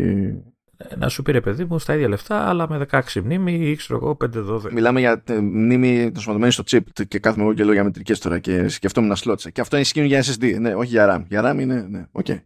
ε, 0.77 0.95
να 0.95 1.09
σου 1.09 1.21
πήρε 1.21 1.41
παιδί 1.41 1.65
μου 1.65 1.79
στα 1.79 1.93
ίδια 1.93 2.07
λεφτά, 2.07 2.49
αλλά 2.49 2.69
με 2.69 2.85
16 2.91 3.01
μνήμη 3.23 3.53
ή 3.53 3.75
ξέρω 3.75 3.99
εγώ 3.99 4.17
5-12. 4.65 4.71
Μιλάμε 4.71 4.99
για 4.99 5.23
ε, 5.27 5.39
μνήμη 5.39 6.09
δοσματωμένη 6.09 6.51
στο 6.51 6.63
chip 6.67 7.05
και 7.07 7.19
κάθομαι 7.19 7.43
εγώ 7.43 7.53
και 7.53 7.63
λέω 7.63 7.73
για 7.73 7.83
μετρικές 7.83 8.19
τώρα 8.19 8.39
και 8.39 8.67
σκεφτόμουν 8.67 9.09
να 9.09 9.15
σλότσα. 9.15 9.49
Και 9.49 9.61
αυτό 9.61 9.75
είναι 9.75 9.85
σκύνο 9.85 10.05
για 10.05 10.23
SSD, 10.23 10.59
ναι, 10.59 10.75
όχι 10.75 10.89
για 10.89 11.15
RAM. 11.15 11.25
Για 11.27 11.51
RAM 11.51 11.59
είναι, 11.59 11.81
ναι, 11.81 12.05
οκ. 12.11 12.25
Okay. 12.29 12.41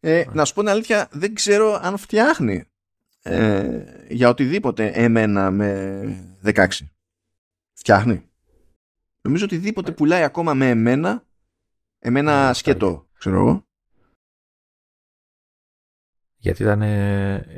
Ε, 0.00 0.24
yeah. 0.26 0.32
Να 0.32 0.44
σου 0.44 0.54
πω 0.54 0.60
την 0.60 0.70
αλήθεια, 0.70 1.08
δεν 1.12 1.34
ξέρω 1.34 1.80
αν 1.82 1.96
φτιάχνει 1.96 2.64
ε, 3.22 3.84
για 4.08 4.28
οτιδήποτε 4.28 4.86
εμένα 4.86 5.50
με 5.50 6.40
16. 6.44 6.66
Φτιάχνει. 7.72 8.30
Νομίζω 9.26 9.44
οτιδήποτε 9.44 9.92
πουλάει 9.92 10.22
ακόμα 10.22 10.54
με 10.54 10.68
εμένα, 10.68 11.24
εμένα 11.98 12.52
σκέτο, 12.54 13.08
ξέρω 13.18 13.36
εγώ. 13.36 13.66
Γιατί 16.36 16.62
ήταν, 16.62 16.82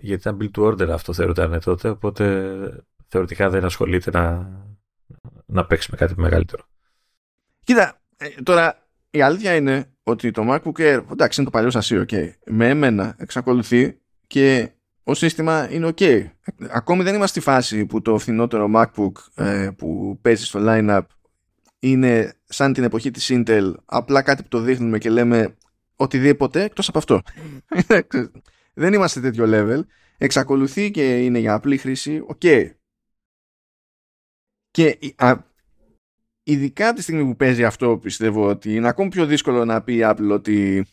γιατί 0.01 0.29
ήταν 0.29 0.39
build 0.41 0.59
to 0.59 0.67
order 0.67 0.89
αυτό 0.89 1.13
θεωρούταν 1.13 1.61
τότε, 1.61 1.89
οπότε 1.89 2.85
θεωρητικά 3.09 3.51
δεν 3.51 3.65
ασχολείται 3.65 4.11
να, 4.11 4.51
να 5.47 5.67
παίξει 5.67 5.89
με 5.91 5.97
κάτι 5.97 6.15
μεγαλύτερο. 6.17 6.65
Κοίτα, 7.65 8.01
ε, 8.17 8.29
τώρα 8.43 8.87
η 9.11 9.21
αλήθεια 9.21 9.55
είναι 9.55 9.93
ότι 10.03 10.31
το 10.31 10.43
MacBook 10.47 10.79
Air, 10.79 11.05
εντάξει 11.11 11.41
είναι 11.41 11.51
το 11.51 11.57
παλιό 11.57 11.71
σασί, 11.71 12.05
ok, 12.09 12.31
με 12.47 12.69
εμένα 12.69 13.15
εξακολουθεί 13.19 14.01
και 14.27 14.73
ο 15.03 15.15
σύστημα 15.15 15.73
είναι 15.73 15.93
ok. 15.97 16.27
Ακόμη 16.71 17.03
δεν 17.03 17.15
είμαστε 17.15 17.41
στη 17.41 17.51
φάση 17.51 17.87
που 17.87 18.03
το 18.03 18.19
φθηνότερο 18.19 18.71
MacBook 18.75 19.13
ε, 19.35 19.71
που 19.77 20.19
παίζει 20.23 20.45
στο 20.45 20.61
line-up 20.63 21.01
είναι 21.79 22.35
σαν 22.45 22.73
την 22.73 22.85
εποχή 22.85 23.11
της 23.11 23.31
Intel, 23.31 23.73
απλά 23.85 24.23
κάτι 24.23 24.43
που 24.43 24.49
το 24.49 24.61
δείχνουμε 24.61 24.99
και 24.99 25.11
λέμε 25.11 25.57
οτιδήποτε 25.97 26.63
εκτός 26.63 26.89
από 26.89 26.99
αυτό. 26.99 27.23
δεν 28.75 28.93
είμαστε 28.93 29.21
τέτοιο 29.21 29.45
level. 29.49 29.81
Εξακολουθεί 30.19 30.91
και 30.91 31.25
είναι 31.25 31.39
για 31.39 31.55
απλή 31.55 31.77
χρήση, 31.77 32.25
ok. 32.29 32.71
Και 34.71 34.99
ειδικά 36.43 36.93
τη 36.93 37.03
στιγμή 37.03 37.25
που 37.25 37.37
παίζει 37.37 37.65
αυτό 37.65 37.99
πιστεύω 37.99 38.49
ότι 38.49 38.75
είναι 38.75 38.89
ακόμη 38.89 39.09
πιο 39.09 39.27
δύσκολο 39.27 39.65
να 39.65 39.83
πει 39.83 39.95
η 39.95 40.01
Apple 40.03 40.31
ότι 40.31 40.87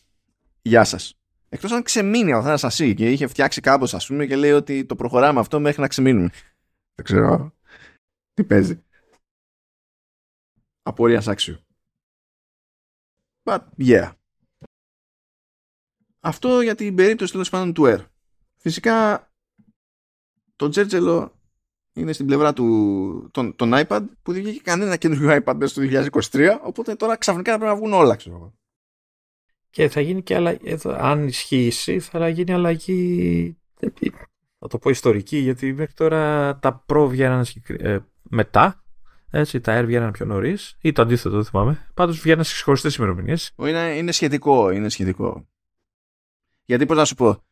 γεια 0.62 0.84
σας. 0.84 1.18
Εκτός 1.48 1.72
αν 1.72 1.82
ξεμείνει 1.82 2.32
ο 2.32 2.42
Θάνας 2.42 2.76
και 2.76 3.10
είχε 3.10 3.26
φτιάξει 3.26 3.60
κάπως 3.60 3.94
ας 3.94 4.06
πούμε 4.06 4.26
και 4.26 4.36
λέει 4.36 4.50
ότι 4.52 4.84
το 4.84 4.96
προχωράμε 4.96 5.40
αυτό 5.40 5.60
μέχρι 5.60 5.80
να 5.80 5.88
ξεμείνουμε. 5.88 6.30
Δεν 6.94 7.04
ξέρω 7.04 7.54
τι 8.34 8.44
παίζει. 8.44 8.85
Απορίας 10.86 11.28
άξιο. 11.28 11.60
But 13.42 13.60
yeah. 13.78 14.12
Αυτό 16.20 16.60
για 16.60 16.74
την 16.74 16.94
περίπτωση 16.94 17.32
τέλος 17.32 17.50
πάντων 17.50 17.72
του 17.72 17.82
Air. 17.86 18.06
Φυσικά 18.56 19.28
το 20.56 20.68
Τζέρτζελο 20.68 21.40
είναι 21.92 22.12
στην 22.12 22.26
πλευρά 22.26 22.52
του 22.52 23.28
τον, 23.32 23.56
τον 23.56 23.72
iPad 23.74 24.04
που 24.22 24.32
δεν 24.32 24.42
βγήκε 24.42 24.60
κανένα 24.60 24.96
καινούριο 24.96 25.42
iPad 25.44 25.54
μέσα 25.56 25.66
στο 25.66 26.08
2023 26.32 26.58
οπότε 26.62 26.94
τώρα 26.94 27.16
ξαφνικά 27.16 27.58
πρέπει 27.58 27.70
να 27.70 27.76
βγουν 27.76 27.92
όλα 27.92 28.16
ξέρω 28.16 28.54
και 29.70 29.88
θα 29.88 30.00
γίνει 30.00 30.22
και 30.22 30.34
αλλαγή 30.34 30.78
αν 30.84 31.26
ισχύσει 31.26 32.00
θα 32.00 32.28
γίνει 32.28 32.52
αλλαγή 32.52 33.56
θα 34.58 34.68
το 34.68 34.78
πω 34.78 34.90
ιστορική 34.90 35.36
γιατί 35.36 35.72
μέχρι 35.72 35.94
τώρα 35.94 36.56
τα 36.58 36.84
Pro 36.88 37.06
βγαίναν 37.08 37.46
ε, 37.66 37.98
μετά 38.22 38.85
έτσι, 39.30 39.60
τα 39.60 39.80
Air 39.80 39.84
βγαίναν 39.86 40.10
πιο 40.10 40.26
νωρίς 40.26 40.76
ή 40.80 40.92
το 40.92 41.02
αντίθετο, 41.02 41.34
δεν 41.34 41.44
θυμάμαι. 41.44 41.86
Πάντως 41.94 42.18
βγαίναν 42.18 42.44
στις 42.44 42.60
χωριστέ 42.60 42.90
ημερομηνίες. 42.98 43.52
Είναι, 43.56 43.96
είναι 43.96 44.12
σχετικό, 44.12 44.70
είναι 44.70 44.88
σχετικό. 44.88 45.46
Γιατί 46.64 46.86
πώς 46.86 46.96
να 46.96 47.04
σου 47.04 47.14
πω, 47.14 47.44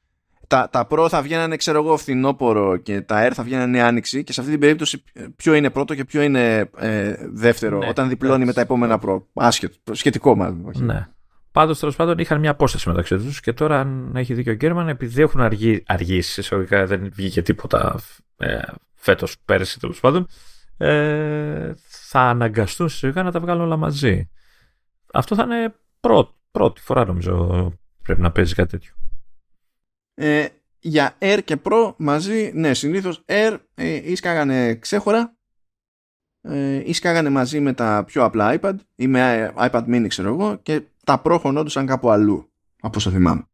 τα, 0.47 0.69
τα 0.71 0.87
Pro 0.91 1.07
θα 1.11 1.23
βγαίνανε, 1.23 1.57
ξέρω 1.57 1.79
εγώ, 1.79 1.97
φθινόπορο 1.97 2.77
και 2.77 3.01
τα 3.01 3.29
Air 3.29 3.33
θα 3.35 3.43
βγαίνανε 3.43 3.83
άνοιξη 3.83 4.25
και 4.25 4.33
σε 4.33 4.41
αυτή 4.41 4.53
την 4.53 4.61
περίπτωση 4.61 5.03
ποιο 5.37 5.55
είναι 5.55 5.71
πρώτο 5.71 5.95
και 5.95 6.05
ποιο 6.05 6.23
είναι 6.23 6.71
ε, 6.77 7.15
δεύτερο 7.33 7.79
ναι, 7.79 7.89
όταν 7.89 8.09
διπλώνει 8.09 8.45
με 8.45 8.53
τα 8.53 8.61
επόμενα 8.61 9.01
Pro. 9.05 9.23
Άσχετο, 9.33 9.95
σχετικό 9.95 10.37
μάλλον. 10.37 10.65
Όχι. 10.67 10.83
Ναι. 10.83 11.09
Πάντως 11.53 11.79
τέλος 11.79 11.97
πάντων 11.97 12.19
είχαν 12.19 12.41
μια 12.41 12.51
απόσταση 12.51 12.89
μεταξύ 12.89 13.17
τους 13.17 13.41
και 13.41 13.53
τώρα, 13.53 13.81
αν 13.81 14.13
έχει 14.17 14.35
δίκιο 14.35 14.53
ο 14.53 14.55
Γκέρμαν, 14.55 14.89
επειδή 14.89 15.23
έχουν 15.23 15.41
αργεί, 15.41 15.83
αργήσει, 15.87 16.41
εισαγωγικά 16.41 16.87
δεν 16.87 17.11
βγήκε 17.15 17.43
τίποτα 17.43 18.01
ε, 18.37 18.59
φέτος, 18.95 19.37
πέρυσι 19.45 19.81
τέλος 19.81 20.01
πάντων, 20.01 20.27
ε, 20.77 21.73
θα 21.87 22.21
αναγκαστούν 22.21 22.89
σιγά 22.89 23.23
να 23.23 23.33
τα 23.33 23.41
βγάλουν 23.41 23.63
όλα 23.63 23.77
μαζί. 23.77 24.31
Αυτό 25.13 25.35
θα 25.35 25.43
είναι 25.43 25.75
πρώτη 26.51 26.81
φορά 26.81 27.05
νομίζω 27.05 27.73
πρέπει 28.03 28.21
να 28.21 28.33
παίζει 28.33 28.55
κάτι 28.55 28.71
τέτοιο. 28.71 28.95
Ε, 30.15 30.47
για 30.79 31.17
Air 31.19 31.41
και 31.45 31.61
Pro 31.63 31.95
μαζί, 31.97 32.51
ναι, 32.55 32.75
συνήθως 32.75 33.25
Air 33.27 33.59
ε, 33.75 34.11
ίσκαγανε 34.11 34.75
ξέχωρα 34.75 35.37
ε, 36.41 36.83
ίσκαγανε 36.85 37.31
μαζί 37.31 37.61
με 37.61 37.73
τα 37.73 38.05
πιο 38.07 38.25
απλά 38.25 38.59
iPad 38.61 38.75
ή 38.95 39.07
με 39.07 39.53
iPad 39.57 39.85
mini 39.85 40.07
ξέρω 40.09 40.29
εγώ 40.29 40.57
και 40.57 40.83
τα 41.05 41.23
Pro 41.25 41.39
χωνόντουσαν 41.41 41.87
κάπου 41.87 42.11
αλλού 42.11 42.53
από 42.81 42.99
όσο 42.99 43.11
θυμάμαι. 43.11 43.49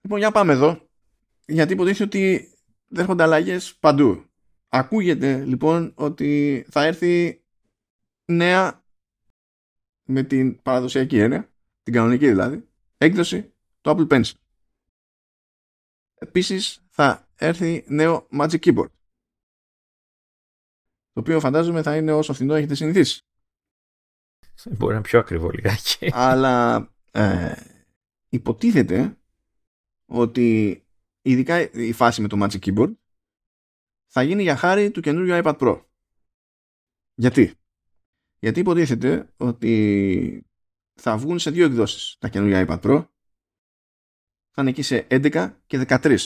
Λοιπόν, 0.00 0.18
για 0.18 0.30
πάμε 0.30 0.52
εδώ 0.52 0.88
γιατί 1.46 1.72
υποτίθεται 1.72 2.04
ότι 2.04 2.48
δέρχονται 2.88 3.22
αλλαγές 3.22 3.74
παντού. 3.74 4.29
Ακούγεται 4.72 5.44
λοιπόν 5.44 5.92
ότι 5.96 6.64
θα 6.70 6.84
έρθει 6.84 7.42
νέα 8.24 8.84
με 10.04 10.22
την 10.22 10.62
παραδοσιακή 10.62 11.18
έννοια, 11.18 11.52
την 11.82 11.92
κανονική 11.92 12.28
δηλαδή, 12.28 12.68
έκδοση 12.98 13.52
του 13.80 13.90
Apple 13.90 14.08
Pencil. 14.08 14.32
Επίσης 16.14 16.84
θα 16.90 17.28
έρθει 17.36 17.84
νέο 17.86 18.28
Magic 18.32 18.58
Keyboard. 18.58 18.90
Το 21.12 21.20
οποίο 21.20 21.40
φαντάζομαι 21.40 21.82
θα 21.82 21.96
είναι 21.96 22.12
όσο 22.12 22.32
φθηνό 22.32 22.54
έχετε 22.54 22.74
συνηθίσει. 22.74 23.22
Μπορεί 24.64 24.86
να 24.86 24.92
είναι 24.92 25.00
πιο 25.00 25.18
ακριβό 25.18 25.50
λιγάκι. 25.50 26.10
Αλλά 26.12 26.88
ε, 27.10 27.54
υποτίθεται 28.28 29.18
ότι 30.06 30.82
ειδικά 31.22 31.72
η 31.72 31.92
φάση 31.92 32.20
με 32.20 32.28
το 32.28 32.36
Magic 32.40 32.58
Keyboard 32.58 32.92
θα 34.12 34.22
γίνει 34.22 34.42
για 34.42 34.56
χάρη 34.56 34.90
του 34.90 35.00
καινούριου 35.00 35.40
iPad 35.42 35.58
Pro. 35.58 35.84
Γιατί; 37.14 37.54
Γιατί 38.38 38.60
υποτίθεται 38.60 39.32
ότι 39.36 40.46
θα 40.94 41.16
βγουν 41.16 41.38
σε 41.38 41.50
δύο 41.50 41.64
εκδόσεις 41.64 42.16
τα 42.18 42.28
καινούργια 42.28 42.66
iPad 42.68 42.80
Pro. 42.80 43.06
Θα 44.50 44.60
είναι 44.62 44.70
εκεί 44.70 44.82
σε 44.82 45.06
11 45.10 45.54
και 45.66 45.84
13. 45.88 46.16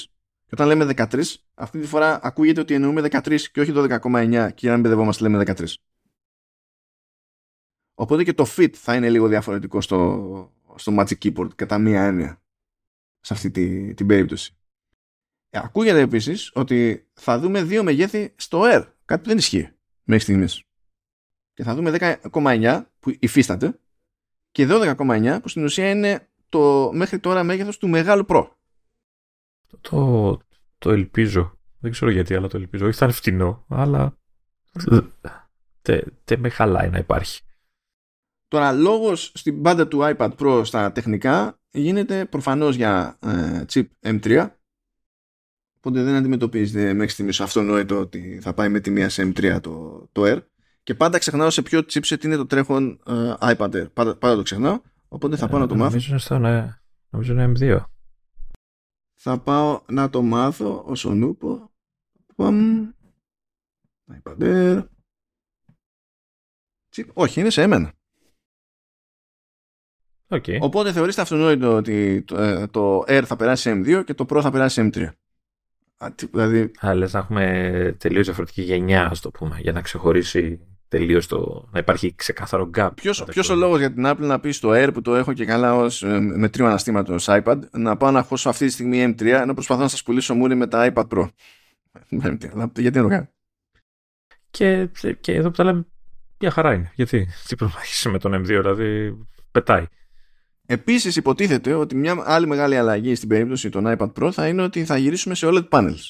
Και 0.44 0.50
όταν 0.52 0.66
λέμε 0.66 0.84
13, 0.96 1.22
αυτή 1.54 1.80
τη 1.80 1.86
φορά 1.86 2.20
ακούγεται 2.22 2.60
ότι 2.60 2.74
εννοούμε 2.74 3.08
13 3.10 3.40
και 3.40 3.60
όχι 3.60 3.72
12,9 3.74 4.50
και 4.54 4.66
να 4.66 4.72
μην 4.72 4.82
μπεδευόμαστε 4.82 5.28
λέμε 5.28 5.42
13. 5.46 5.74
Οπότε 7.94 8.24
και 8.24 8.32
το 8.32 8.44
fit 8.56 8.72
θα 8.74 8.94
είναι 8.94 9.10
λίγο 9.10 9.28
διαφορετικό 9.28 9.80
στο, 9.80 10.52
στο 10.74 10.96
Magic 10.98 11.18
Keyboard 11.22 11.54
κατά 11.54 11.78
μία 11.78 12.04
έννοια 12.04 12.42
σε 13.20 13.34
αυτή 13.34 13.50
τη, 13.50 13.94
την 13.94 14.06
περίπτωση. 14.06 14.56
Ε, 15.54 15.60
ακούγεται 15.62 16.00
επίσης 16.00 16.50
ότι 16.54 17.06
θα 17.12 17.38
δούμε 17.38 17.62
δύο 17.62 17.82
μεγέθη 17.82 18.32
στο 18.36 18.60
Air, 18.64 18.84
κάτι 19.04 19.22
που 19.22 19.28
δεν 19.28 19.38
ισχύει 19.38 19.70
μέχρι 20.02 20.22
στιγμής. 20.22 20.62
Και 21.52 21.62
θα 21.62 21.74
δούμε 21.74 22.18
10,9 22.32 22.82
που 23.00 23.16
υφίσταται 23.18 23.80
και 24.50 24.66
12,9 24.70 25.38
που 25.42 25.48
στην 25.48 25.64
ουσία 25.64 25.90
είναι 25.90 26.28
το 26.48 26.90
μέχρι 26.92 27.18
τώρα 27.18 27.42
μέγεθος 27.42 27.78
του 27.78 27.88
μεγάλου 27.88 28.24
Pro. 28.28 28.48
Το, 29.80 30.38
το 30.78 30.90
ελπίζω. 30.90 31.58
Δεν 31.78 31.90
ξέρω 31.90 32.10
γιατί, 32.10 32.34
αλλά 32.34 32.48
το 32.48 32.56
ελπίζω. 32.56 32.86
Όχι 32.86 32.98
θα 32.98 33.04
είναι 33.04 33.14
φτηνό, 33.14 33.64
αλλά 33.68 34.16
δεν 36.24 36.40
με 36.40 36.48
χαλάει 36.48 36.90
να 36.90 36.98
υπάρχει. 36.98 37.42
Τώρα, 38.48 38.72
λόγος 38.72 39.32
στην 39.34 39.62
πάντα 39.62 39.88
του 39.88 39.98
iPad 40.02 40.30
Pro 40.38 40.60
στα 40.64 40.92
τεχνικά 40.92 41.60
γίνεται 41.70 42.24
προφανώς 42.24 42.76
για 42.76 43.18
ε, 43.20 43.64
chip 43.72 43.86
M3 44.00 44.48
οπότε 45.84 46.02
δεν 46.02 46.14
αντιμετωπίζεται 46.14 46.92
μέχρι 46.92 47.12
στιγμής 47.12 47.40
αυτονόητο 47.40 47.98
ότι 47.98 48.38
θα 48.42 48.54
πάει 48.54 48.68
με 48.68 48.80
τη 48.80 48.90
μία 48.90 49.08
σε 49.08 49.22
M3 49.22 49.58
το, 49.60 50.06
το 50.12 50.22
Air 50.24 50.42
και 50.82 50.94
πάντα 50.94 51.18
ξεχνάω 51.18 51.50
σε 51.50 51.62
ποιο 51.62 51.78
chipset 51.78 52.24
είναι 52.24 52.36
το 52.36 52.46
τρέχον 52.46 53.00
uh, 53.06 53.36
iPad 53.38 53.70
Air. 53.70 53.92
Πάντα, 53.92 54.16
πάντα 54.16 54.36
το 54.36 54.42
ξεχνάω, 54.42 54.80
οπότε 55.08 55.36
θα 55.36 55.48
πάω 55.48 55.60
να 55.60 55.66
το 55.66 55.74
μάθω. 55.74 55.90
Νομίζω, 55.90 56.18
στο, 56.18 56.38
ναι, 56.38 56.78
νομίζω 57.10 57.32
είναι 57.32 57.52
M2. 57.56 57.84
Θα 59.14 59.38
πάω 59.38 59.82
να 59.88 60.10
το 60.10 60.22
μάθω 60.22 60.82
όσο 60.86 61.14
νούπο. 61.14 61.72
iPad 64.12 64.38
Air. 64.38 64.86
Όχι, 67.12 67.40
είναι 67.40 67.50
σε 67.50 67.62
εμένα. 67.62 67.92
Okay. 70.28 70.58
Οπότε 70.60 70.92
θεωρήστε 70.92 71.20
αυτονόητο 71.20 71.76
ότι 71.76 72.22
το, 72.22 72.40
ε, 72.40 72.66
το 72.66 72.98
Air 72.98 73.22
θα 73.26 73.36
περάσει 73.36 73.62
σε 73.62 73.72
M2 73.72 74.04
και 74.04 74.14
το 74.14 74.26
Pro 74.28 74.40
θα 74.42 74.50
περάσει 74.50 74.74
σε 74.74 74.90
M3. 74.92 75.08
Δηλαδή... 76.32 76.70
Α, 76.86 76.94
λες 76.94 77.12
να 77.12 77.18
έχουμε 77.18 77.96
τελείως 77.98 78.24
διαφορετική 78.24 78.62
γενιά, 78.62 79.06
ας 79.06 79.20
το 79.20 79.30
πούμε, 79.30 79.58
για 79.60 79.72
να 79.72 79.80
ξεχωρίσει 79.80 80.60
τελείως 80.88 81.26
το... 81.26 81.68
να 81.72 81.78
υπάρχει 81.78 82.14
ξεκάθαρο 82.14 82.70
gap. 82.76 82.90
Ποιος, 82.94 83.24
ποιος 83.24 83.48
ο 83.48 83.54
λόγος 83.54 83.78
για 83.78 83.92
την 83.92 84.04
Apple 84.06 84.16
να 84.18 84.40
πει 84.40 84.50
στο 84.50 84.70
Air 84.72 84.90
που 84.92 85.02
το 85.02 85.14
έχω 85.14 85.32
και 85.32 85.44
καλά 85.44 85.74
ως 85.74 86.02
ε, 86.02 86.20
με 86.20 86.48
τρίο 86.48 86.66
αναστήματος 86.66 87.26
iPad 87.28 87.58
να 87.70 87.96
πάω 87.96 88.10
να 88.10 88.22
χώσω 88.22 88.48
αυτή 88.48 88.66
τη 88.66 88.72
στιγμή 88.72 89.04
M3 89.08 89.26
ενώ 89.26 89.54
προσπαθώ 89.54 89.80
να 89.80 89.88
σας 89.88 90.02
πουλήσω 90.02 90.34
μούρι 90.34 90.54
με 90.54 90.66
τα 90.66 90.92
iPad 90.94 91.06
Pro. 91.08 91.28
Γιατί 92.76 92.98
να 92.98 93.02
το 93.02 93.08
κάνει. 93.08 93.28
Και, 94.50 94.88
και 95.20 95.34
εδώ 95.34 95.50
που 95.50 95.56
τα 95.56 95.64
λέμε 95.64 95.86
μια 96.38 96.50
χαρά 96.50 96.74
είναι. 96.74 96.92
Γιατί 96.94 97.28
τι 97.46 97.56
πρέπει 97.56 97.72
με 98.10 98.18
τον 98.18 98.34
M2, 98.34 98.44
δηλαδή 98.44 99.18
πετάει. 99.50 99.86
Επίσης, 100.66 101.16
υποτίθεται 101.16 101.74
ότι 101.74 101.94
μια 101.94 102.22
άλλη 102.24 102.46
μεγάλη 102.46 102.76
αλλαγή 102.76 103.14
στην 103.14 103.28
περίπτωση 103.28 103.68
των 103.68 103.84
iPad 103.86 104.12
Pro 104.12 104.30
θα 104.32 104.48
είναι 104.48 104.62
ότι 104.62 104.84
θα 104.84 104.96
γυρίσουμε 104.96 105.34
σε 105.34 105.46
OLED 105.50 105.68
panels. 105.68 106.08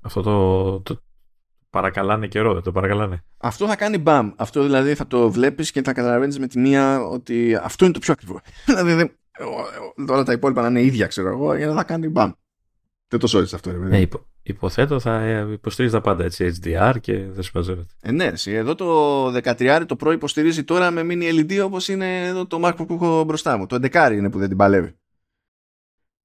αυτό 0.00 0.22
το, 0.22 0.80
το 0.80 1.00
παρακαλάνε 1.70 2.26
καιρό, 2.26 2.54
δεν 2.54 2.62
το 2.62 2.72
παρακαλάνε. 2.72 3.24
Αυτό 3.36 3.66
θα 3.66 3.76
κάνει 3.76 3.98
μπαμ. 3.98 4.32
Αυτό 4.36 4.62
δηλαδή 4.62 4.94
θα 4.94 5.06
το 5.06 5.30
βλέπεις 5.30 5.70
και 5.70 5.82
θα 5.82 5.92
καταλαβαίνεις 5.92 6.38
με 6.38 6.46
τη 6.46 6.58
μία 6.58 7.00
ότι 7.00 7.54
αυτό 7.54 7.84
είναι 7.84 7.94
το 7.94 8.00
πιο 8.00 8.12
ακριβό. 8.12 8.40
δηλαδή 8.84 9.16
τώρα 10.06 10.22
τα 10.22 10.32
υπόλοιπα 10.32 10.62
να 10.62 10.68
είναι 10.68 10.82
ίδια, 10.82 11.06
ξέρω 11.06 11.28
εγώ, 11.28 11.54
για 11.54 11.66
να 11.66 11.74
θα 11.74 11.84
κάνει 11.84 12.08
μπαμ. 12.08 12.32
Δεν 13.08 13.20
το 13.20 13.26
σώζεις 13.26 13.54
αυτό, 13.54 13.70
ρε 13.70 13.78
Ναι, 13.78 14.00
υπο, 14.00 14.26
υποθέτω 14.46 15.00
θα 15.00 15.46
υποστηρίζει 15.52 15.94
τα 15.94 16.00
πάντα 16.00 16.24
έτσι, 16.24 16.52
HDR 16.62 16.94
και 17.00 17.16
δεν 17.16 17.42
συμμαζεύεται. 17.42 17.88
Ε, 18.00 18.12
ναι, 18.12 18.32
εδώ 18.44 18.74
το 18.74 19.26
13 19.26 19.84
το 19.86 19.96
Pro 20.04 20.12
υποστηρίζει 20.12 20.64
τώρα 20.64 20.90
με 20.90 21.02
mini 21.04 21.40
LED 21.40 21.60
όπως 21.64 21.88
είναι 21.88 22.26
εδώ 22.26 22.46
το 22.46 22.60
Mac 22.64 22.72
που 22.76 22.94
έχω 22.94 23.24
μπροστά 23.24 23.56
μου. 23.56 23.66
Το 23.66 23.78
11 23.92 24.10
είναι 24.12 24.30
που 24.30 24.38
δεν 24.38 24.48
την 24.48 24.56
παλεύει. 24.56 24.96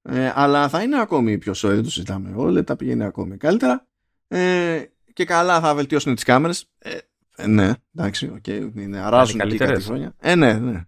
Ε, 0.02 0.31
αλλά 0.35 0.69
θα 0.69 0.81
είναι 0.81 1.02
ακόμη 1.02 1.38
πιο 1.38 1.53
σώδη, 1.53 1.76
δεν 1.76 1.84
το 1.84 1.89
συζητάμε. 1.89 2.34
Όλα 2.35 2.64
τα 2.64 2.76
πηγαίνει 2.76 3.03
ακόμη 3.03 3.38
καλύτερα. 3.38 3.88
Ε, 4.27 4.84
και 5.14 5.26
καλά 5.26 5.60
θα 5.60 5.76
βελτιώσουν 5.76 6.15
τις 6.15 6.23
κάμερες. 6.23 6.65
Ε, 6.77 6.98
ε, 7.35 7.48
ναι, 7.48 7.72
εντάξει, 7.95 8.27
OK. 8.27 8.43
Okay, 8.48 8.72
είναι, 8.76 8.99
αράζουν 8.99 9.39
εκεί 9.39 9.57
κάτι 9.57 9.81
χρόνια. 9.81 10.14
Ε, 10.19 10.35
ναι, 10.35 10.53
ναι. 10.53 10.85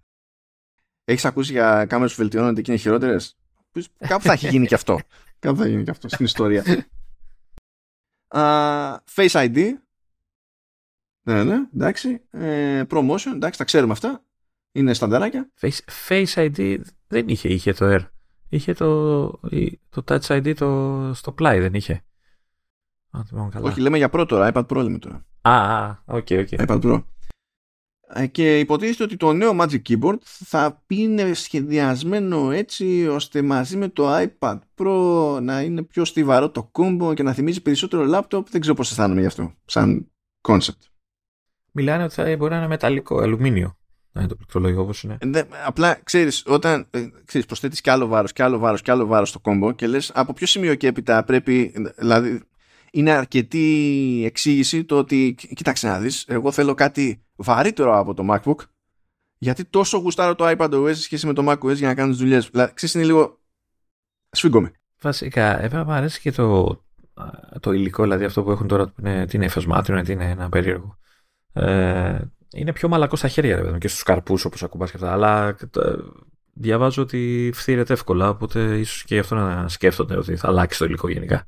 Έχεις 1.05 1.25
ακούσει 1.25 1.51
για 1.51 1.85
κάμερες 1.85 2.13
που 2.13 2.21
βελτιώνονται 2.21 2.61
και 2.61 2.71
είναι 2.71 2.79
χειρότερες; 2.79 3.37
Κάπου 4.07 4.23
θα 4.23 4.33
έχει 4.33 4.47
γίνει 4.47 4.67
και 4.67 4.75
αυτό. 4.75 4.99
Κάπου 5.39 5.57
θα 5.57 5.67
γίνει 5.67 5.83
και 5.83 5.91
αυτό 5.91 6.07
στην 6.07 6.25
ιστορία. 6.25 6.63
Uh, 8.35 8.95
Face 9.15 9.29
ID. 9.29 9.71
Ναι, 11.23 11.43
ναι, 11.43 11.55
εντάξει. 11.75 12.21
Ε, 12.29 12.83
ProMotion, 12.89 13.31
εντάξει, 13.33 13.57
τα 13.57 13.63
ξέρουμε 13.63 13.91
αυτά. 13.91 14.23
Είναι 14.71 14.93
στανταράκια. 14.93 15.51
Face, 15.61 15.79
Face 16.07 16.33
ID 16.33 16.79
δεν 17.07 17.27
είχε, 17.27 17.49
είχε 17.49 17.73
το 17.73 17.95
Air. 17.95 18.07
Είχε 18.49 18.73
το, 18.73 19.25
το 19.89 20.03
Touch 20.05 20.19
ID 20.19 20.55
το, 20.55 21.11
στο 21.13 21.31
πλάι, 21.31 21.59
δεν 21.59 21.73
είχε. 21.73 22.03
Όχι, 23.61 23.81
λέμε 23.81 23.97
για 23.97 24.09
Pro 24.09 24.29
το, 24.29 24.49
iPad 24.53 24.65
Pro 24.65 24.75
λέμε 24.75 24.97
τώρα. 24.97 25.25
Α, 25.41 25.89
OK, 26.05 26.27
OK. 26.31 26.47
iPad 26.51 26.81
Pro. 26.81 27.03
Ε, 28.15 28.27
και 28.27 28.59
υποτίθεται 28.59 29.03
ότι 29.03 29.17
το 29.17 29.33
νέο 29.33 29.55
Magic 29.59 29.81
Keyboard 29.89 30.17
θα 30.23 30.83
είναι 30.87 31.33
σχεδιασμένο 31.33 32.51
έτσι 32.51 33.07
ώστε 33.07 33.41
μαζί 33.41 33.77
με 33.77 33.87
το 33.87 34.17
iPad 34.17 34.59
Pro 34.75 35.39
να 35.41 35.61
είναι 35.61 35.83
πιο 35.83 36.05
στιβαρό 36.05 36.49
το 36.49 36.63
κόμπο 36.63 37.13
και 37.13 37.23
να 37.23 37.33
θυμίζει 37.33 37.61
περισσότερο 37.61 38.03
λάπτοπ. 38.05 38.49
Δεν 38.49 38.61
ξέρω 38.61 38.75
πώς 38.75 38.89
αισθάνομαι 38.91 39.19
γι' 39.19 39.25
αυτό, 39.25 39.53
σαν 39.65 40.11
concept. 40.41 40.89
Μιλάνε 41.71 42.03
ότι 42.03 42.13
θα 42.13 42.35
μπορεί 42.37 42.51
να 42.51 42.57
είναι 42.57 42.67
μεταλλικό, 42.67 43.17
αλουμίνιο. 43.17 43.77
Να 44.11 44.21
είναι 44.21 44.29
το 44.29 44.35
πληκτρολόγιο 44.35 44.81
όπως 44.81 45.03
είναι. 45.03 45.17
Ε, 45.19 45.41
απλά 45.65 45.99
ξέρεις, 46.03 46.43
όταν 46.45 46.87
ε, 46.91 47.07
ξέρεις, 47.25 47.47
προσθέτεις 47.47 47.81
και 47.81 47.91
άλλο 47.91 48.07
βάρος 48.07 48.33
και 48.33 48.43
άλλο 48.43 48.57
βάρος 48.57 48.81
και 48.81 48.91
άλλο 48.91 49.05
βάρος 49.05 49.29
στο 49.29 49.39
κόμπο 49.39 49.71
και 49.71 49.87
λες 49.87 50.11
από 50.13 50.33
ποιο 50.33 50.47
σημείο 50.47 50.75
και 50.75 50.87
έπειτα 50.87 51.23
πρέπει, 51.23 51.73
δηλαδή 51.97 52.41
είναι 52.91 53.11
αρκετή 53.11 54.21
εξήγηση 54.25 54.83
το 54.83 54.97
ότι 54.97 55.35
κοίταξε 55.55 55.87
να 55.87 55.99
δεις, 55.99 56.25
εγώ 56.27 56.51
θέλω 56.51 56.73
κάτι 56.73 57.22
βαρύτερο 57.35 57.97
από 57.97 58.13
το 58.13 58.23
MacBook 58.29 58.65
γιατί 59.43 59.65
τόσο 59.65 59.97
γουστάρω 59.97 60.35
το 60.35 60.55
iPad 60.57 60.69
OS 60.69 60.95
σχέση 60.95 61.25
με 61.25 61.33
το 61.33 61.51
macOS 61.51 61.75
για 61.75 61.87
να 61.87 61.95
κάνω 61.95 62.09
τις 62.09 62.19
δουλειές. 62.19 62.49
Δηλαδή, 62.49 62.73
ξέρεις, 62.73 62.95
είναι 62.95 63.03
λίγο 63.03 63.39
σφίγγομαι. 64.29 64.71
Βασικά, 65.01 65.61
εμένα 65.63 65.83
μου 65.83 65.91
αρέσει 65.91 66.19
και 66.19 66.31
το, 66.31 66.81
το 67.59 67.71
υλικό, 67.71 68.03
δηλαδή 68.03 68.25
αυτό 68.25 68.43
που 68.43 68.51
έχουν 68.51 68.67
τώρα, 68.67 68.85
που 68.85 68.93
είναι, 68.99 69.25
τι 69.25 69.35
είναι 69.35 69.45
εφασμάτιο, 69.45 70.01
τι 70.01 70.11
είναι 70.11 70.29
ένα 70.29 70.49
περίεργο. 70.49 70.97
Ε, 71.53 72.19
είναι 72.53 72.73
πιο 72.73 72.87
μαλακό 72.87 73.15
στα 73.15 73.27
χέρια, 73.27 73.61
ρε, 73.61 73.77
και 73.77 73.87
στους 73.87 74.03
καρπούς 74.03 74.45
όπως 74.45 74.63
ακουμπάς 74.63 74.91
και 74.91 74.97
αυτά, 74.97 75.11
αλλά 75.11 75.55
διαβάζω 76.53 77.01
ότι 77.01 77.51
φθήρεται 77.53 77.93
εύκολα, 77.93 78.29
οπότε 78.29 78.77
ίσως 78.77 79.03
και 79.03 79.13
γι' 79.13 79.19
αυτό 79.19 79.35
να 79.35 79.67
σκέφτονται 79.67 80.17
ότι 80.17 80.35
θα 80.35 80.47
αλλάξει 80.47 80.79
το 80.79 80.85
υλικό 80.85 81.09
γενικά. 81.09 81.47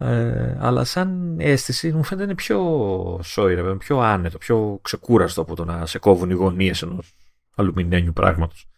Ε, 0.00 0.56
αλλά 0.60 0.84
σαν 0.84 1.36
αίσθηση 1.40 1.92
μου 1.92 2.04
φαίνεται 2.04 2.24
είναι 2.24 2.34
πιο 2.34 3.20
σόιρε, 3.22 3.74
πιο 3.74 3.98
άνετο, 3.98 4.38
πιο 4.38 4.78
ξεκούραστο 4.82 5.40
από 5.40 5.54
το 5.54 5.64
να 5.64 5.86
σε 5.86 5.98
κόβουν 5.98 6.30
οι 6.30 6.34
γωνίες 6.34 6.82
ενός 6.82 7.14
αλουμινένιου 7.54 8.12
πράγματος. 8.12 8.68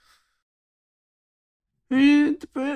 Ε, 1.86 1.96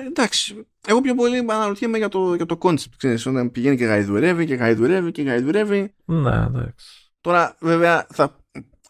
εντάξει. 0.07 0.67
Εγώ 0.87 1.01
πιο 1.01 1.15
πολύ 1.15 1.37
αναρωτιέμαι 1.37 1.97
για 1.97 2.09
το, 2.09 2.35
για 2.35 2.45
το 2.45 2.57
concept. 2.61 2.93
Ξέρεις, 2.97 3.25
όταν 3.25 3.51
πηγαίνει 3.51 3.77
και 3.77 3.85
γαϊδουρεύει 3.85 4.45
και 4.45 4.55
γαϊδουρεύει 4.55 5.11
και 5.11 5.21
γαϊδουρεύει. 5.21 5.93
Ναι, 6.05 6.35
εντάξει. 6.35 7.11
Τώρα, 7.21 7.57
βέβαια, 7.59 8.07
θα, 8.13 8.35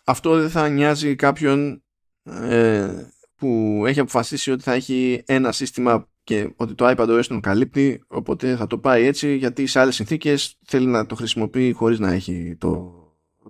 αυτό 0.04 0.40
δεν 0.40 0.50
θα 0.50 0.70
νοιάζει 0.70 1.16
κάποιον 1.16 1.84
ε, 2.24 3.08
που 3.36 3.84
έχει 3.88 4.00
αποφασίσει 4.00 4.52
ότι 4.52 4.64
θα 4.64 4.74
έχει 4.74 5.24
ένα 5.26 5.52
σύστημα 5.52 6.10
και 6.26 6.54
ότι 6.56 6.74
το 6.74 6.86
iPad 6.90 7.08
OS 7.08 7.26
τον 7.26 7.42
καλύπτει 7.42 8.04
οπότε 8.08 8.56
θα 8.56 8.68
το 8.68 8.78
πάει 8.78 9.06
έτσι 9.06 9.36
γιατί 9.36 9.66
σε 9.66 9.80
άλλες 9.80 9.96
συνθήκες 9.96 10.58
θέλει 10.66 10.86
να 10.86 11.06
το 11.06 11.16
χρησιμοποιεί 11.16 11.72
χωρίς 11.72 12.00
να 12.00 12.12
έχει 12.12 12.56
το, 12.60 12.94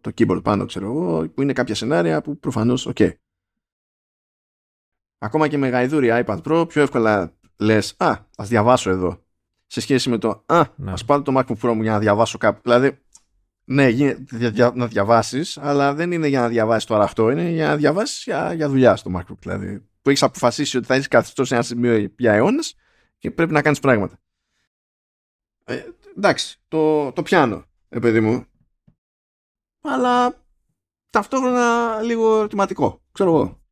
το 0.02 0.12
keyboard 0.18 0.44
πάνω 0.44 0.66
ξέρω 0.66 0.86
εγώ 0.86 1.30
που 1.30 1.42
είναι 1.42 1.54
κάποια 1.54 1.76
σενάρια 1.76 2.22
που 2.22 2.40
προφανώς 2.40 2.90
ok 2.94 3.12
ακόμα 5.18 5.48
και 5.48 5.58
με 5.58 5.68
γαϊδούρι 5.68 6.10
iPad 6.12 6.42
Pro 6.42 6.66
πιο 6.68 6.82
εύκολα 6.82 7.34
λες 7.58 7.96
α 7.98 8.16
ας 8.38 8.48
διαβάσω 8.48 8.90
εδώ 8.90 9.24
σε 9.66 9.82
σχέση 9.82 10.10
με 10.10 10.18
το 10.18 10.44
α 10.46 10.62
ναι. 10.76 10.92
ας 10.92 11.06
πάρω 11.06 11.22
το 11.22 11.34
MacBook 11.38 11.58
Pro 11.62 11.74
μου 11.74 11.82
για 11.82 11.92
να 11.92 12.00
διαβάσω 12.00 12.38
κάπου 12.38 12.60
δηλαδή 12.64 12.98
ναι, 13.66 13.90
να 14.74 14.88
διαβάσεις, 14.88 15.58
αλλά 15.58 15.94
δεν 15.94 16.12
είναι 16.12 16.28
για 16.28 16.40
να 16.40 16.48
διαβάσεις 16.48 16.86
το 16.86 16.96
αραχτό, 16.96 17.30
είναι 17.30 17.50
για 17.50 17.68
να 17.68 17.76
διαβάσεις 17.76 18.24
για, 18.24 18.54
για 18.54 18.70
δουλειά 18.70 18.96
στο 18.96 19.12
MacBook. 19.16 19.38
Δηλαδή, 19.40 19.88
που 20.06 20.12
έχεις 20.12 20.24
αποφασίσει 20.24 20.78
ότι 20.78 20.86
θα 20.86 20.94
έχεις 20.94 21.08
καθιστό 21.08 21.46
σε 21.46 21.54
ένα 21.54 21.64
σημείο 21.64 22.12
για 22.18 22.34
αιώνες 22.34 22.76
και 23.18 23.32
πρέπει 23.32 23.52
να 23.52 23.62
κάνεις 23.62 23.80
πράγματα. 23.80 24.20
Ε, 25.64 25.84
εντάξει, 26.18 26.58
το, 26.68 27.12
το 27.12 27.22
πιάνω, 27.22 27.66
παιδί 27.90 28.20
μου. 28.20 28.46
Αλλά 29.82 30.44
ταυτόχρονα 31.10 32.02
λίγο 32.02 32.38
ερωτηματικό. 32.38 33.02
Ξέρω 33.12 33.30
εγώ. 33.30 33.64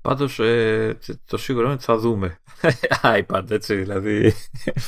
Πάντως 0.00 0.38
ε, 0.38 0.98
το 1.24 1.36
σίγουρο 1.36 1.64
είναι 1.64 1.74
ότι 1.74 1.84
θα 1.84 1.96
δούμε 1.96 2.40
iPad, 3.26 3.50
έτσι. 3.50 3.74
Δηλαδή 3.74 4.32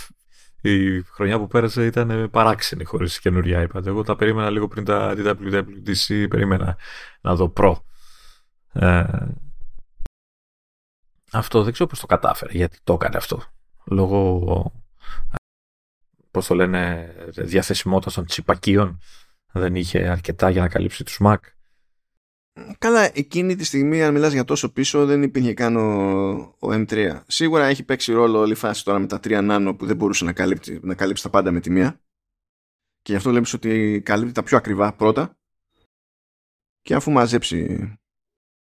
η 0.60 1.02
χρονιά 1.02 1.39
που 1.39 1.47
πέρασε 1.47 1.86
ήταν 1.86 2.31
παράξενη 2.31 2.85
χωρίς 2.85 3.20
καινούργια 3.20 3.68
iPad. 3.68 3.86
Εγώ 3.86 4.02
τα 4.02 4.16
περίμενα 4.16 4.51
λίγο 4.51 4.68
πριν 4.68 4.85
τα 4.85 5.14
WWDC, 5.16 6.27
περίμενα 6.28 6.78
να 7.20 7.35
δω 7.35 7.52
Pro. 7.56 7.74
Ε, 8.72 9.05
αυτό 11.32 11.62
δεν 11.62 11.72
ξέρω 11.72 11.88
πώς 11.88 12.01
το 12.01 12.06
κατάφερε, 12.06 12.52
γιατί 12.52 12.78
το 12.84 12.92
έκανε 12.92 13.16
αυτό. 13.16 13.42
Λόγω, 13.84 14.72
πώς 16.30 16.47
το 16.47 16.55
λένε, 16.55 17.14
διαθεσιμότητας 17.28 18.14
των 18.14 18.26
τσιπακίων. 18.26 19.01
Δεν 19.52 19.74
είχε 19.74 20.09
αρκετά 20.09 20.51
για 20.51 20.60
να 20.60 20.68
καλύψει 20.68 21.05
τους 21.05 21.18
Mac. 21.24 21.36
Καλά, 22.78 23.10
εκείνη 23.14 23.56
τη 23.56 23.64
στιγμή, 23.64 24.02
αν 24.02 24.12
μιλάς 24.12 24.32
για 24.32 24.44
τόσο 24.44 24.72
πίσω, 24.72 25.06
δεν 25.06 25.22
υπήρχε 25.22 25.55
καν 25.55 25.76
ο, 25.76 26.38
ο 26.38 26.68
M3. 26.68 27.20
Σίγουρα 27.26 27.66
έχει 27.66 27.82
παίξει 27.82 28.12
ρόλο 28.12 28.38
όλη 28.38 28.52
η 28.52 28.55
φάση 28.55 28.84
τώρα 28.84 28.98
με 28.98 29.06
τα 29.06 29.20
3 29.22 29.51
nano 29.51 29.74
που 29.78 29.86
δεν 29.86 29.97
μπορούσε 29.97 30.24
να 30.24 30.32
καλύψει, 30.32 30.80
να 30.82 30.94
καλύψει 30.94 31.22
τα 31.22 31.30
πάντα 31.30 31.51
με 31.51 31.60
τη 31.60 31.70
μία. 31.70 32.01
Και 33.02 33.12
γι' 33.12 33.16
αυτό 33.16 33.30
βλέπεις 33.30 33.52
ότι 33.52 34.02
καλύπτει 34.05 34.32
τα 34.32 34.42
πιο 34.42 34.56
ακριβά 34.56 34.92
πρώτα. 34.92 35.38
Και 36.82 36.94
αφού 36.94 37.10
μαζέψει 37.10 37.99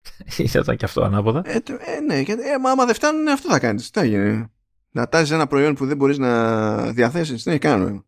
Ήταν 0.37 0.77
και 0.77 0.85
αυτό 0.85 1.01
ανάποδα. 1.01 1.41
Ε, 1.45 1.59
ε, 1.79 1.99
ναι, 1.99 2.19
γιατί 2.19 2.41
ε, 2.41 2.53
άμα 2.53 2.85
δεν 2.85 2.95
φτάνουν, 2.95 3.27
αυτό 3.27 3.49
θα 3.49 3.59
κάνεις. 3.59 3.91
Τι 3.91 3.99
θα 3.99 4.05
γίνει. 4.05 4.51
Να 4.91 5.07
τάζεις 5.07 5.31
ένα 5.31 5.47
προϊόν 5.47 5.75
που 5.75 5.85
δεν 5.85 5.97
μπορείς 5.97 6.17
να 6.17 6.91
διαθέσεις, 6.91 7.43
δεν 7.43 7.53
έχει 7.53 7.61
κανένα 7.61 8.03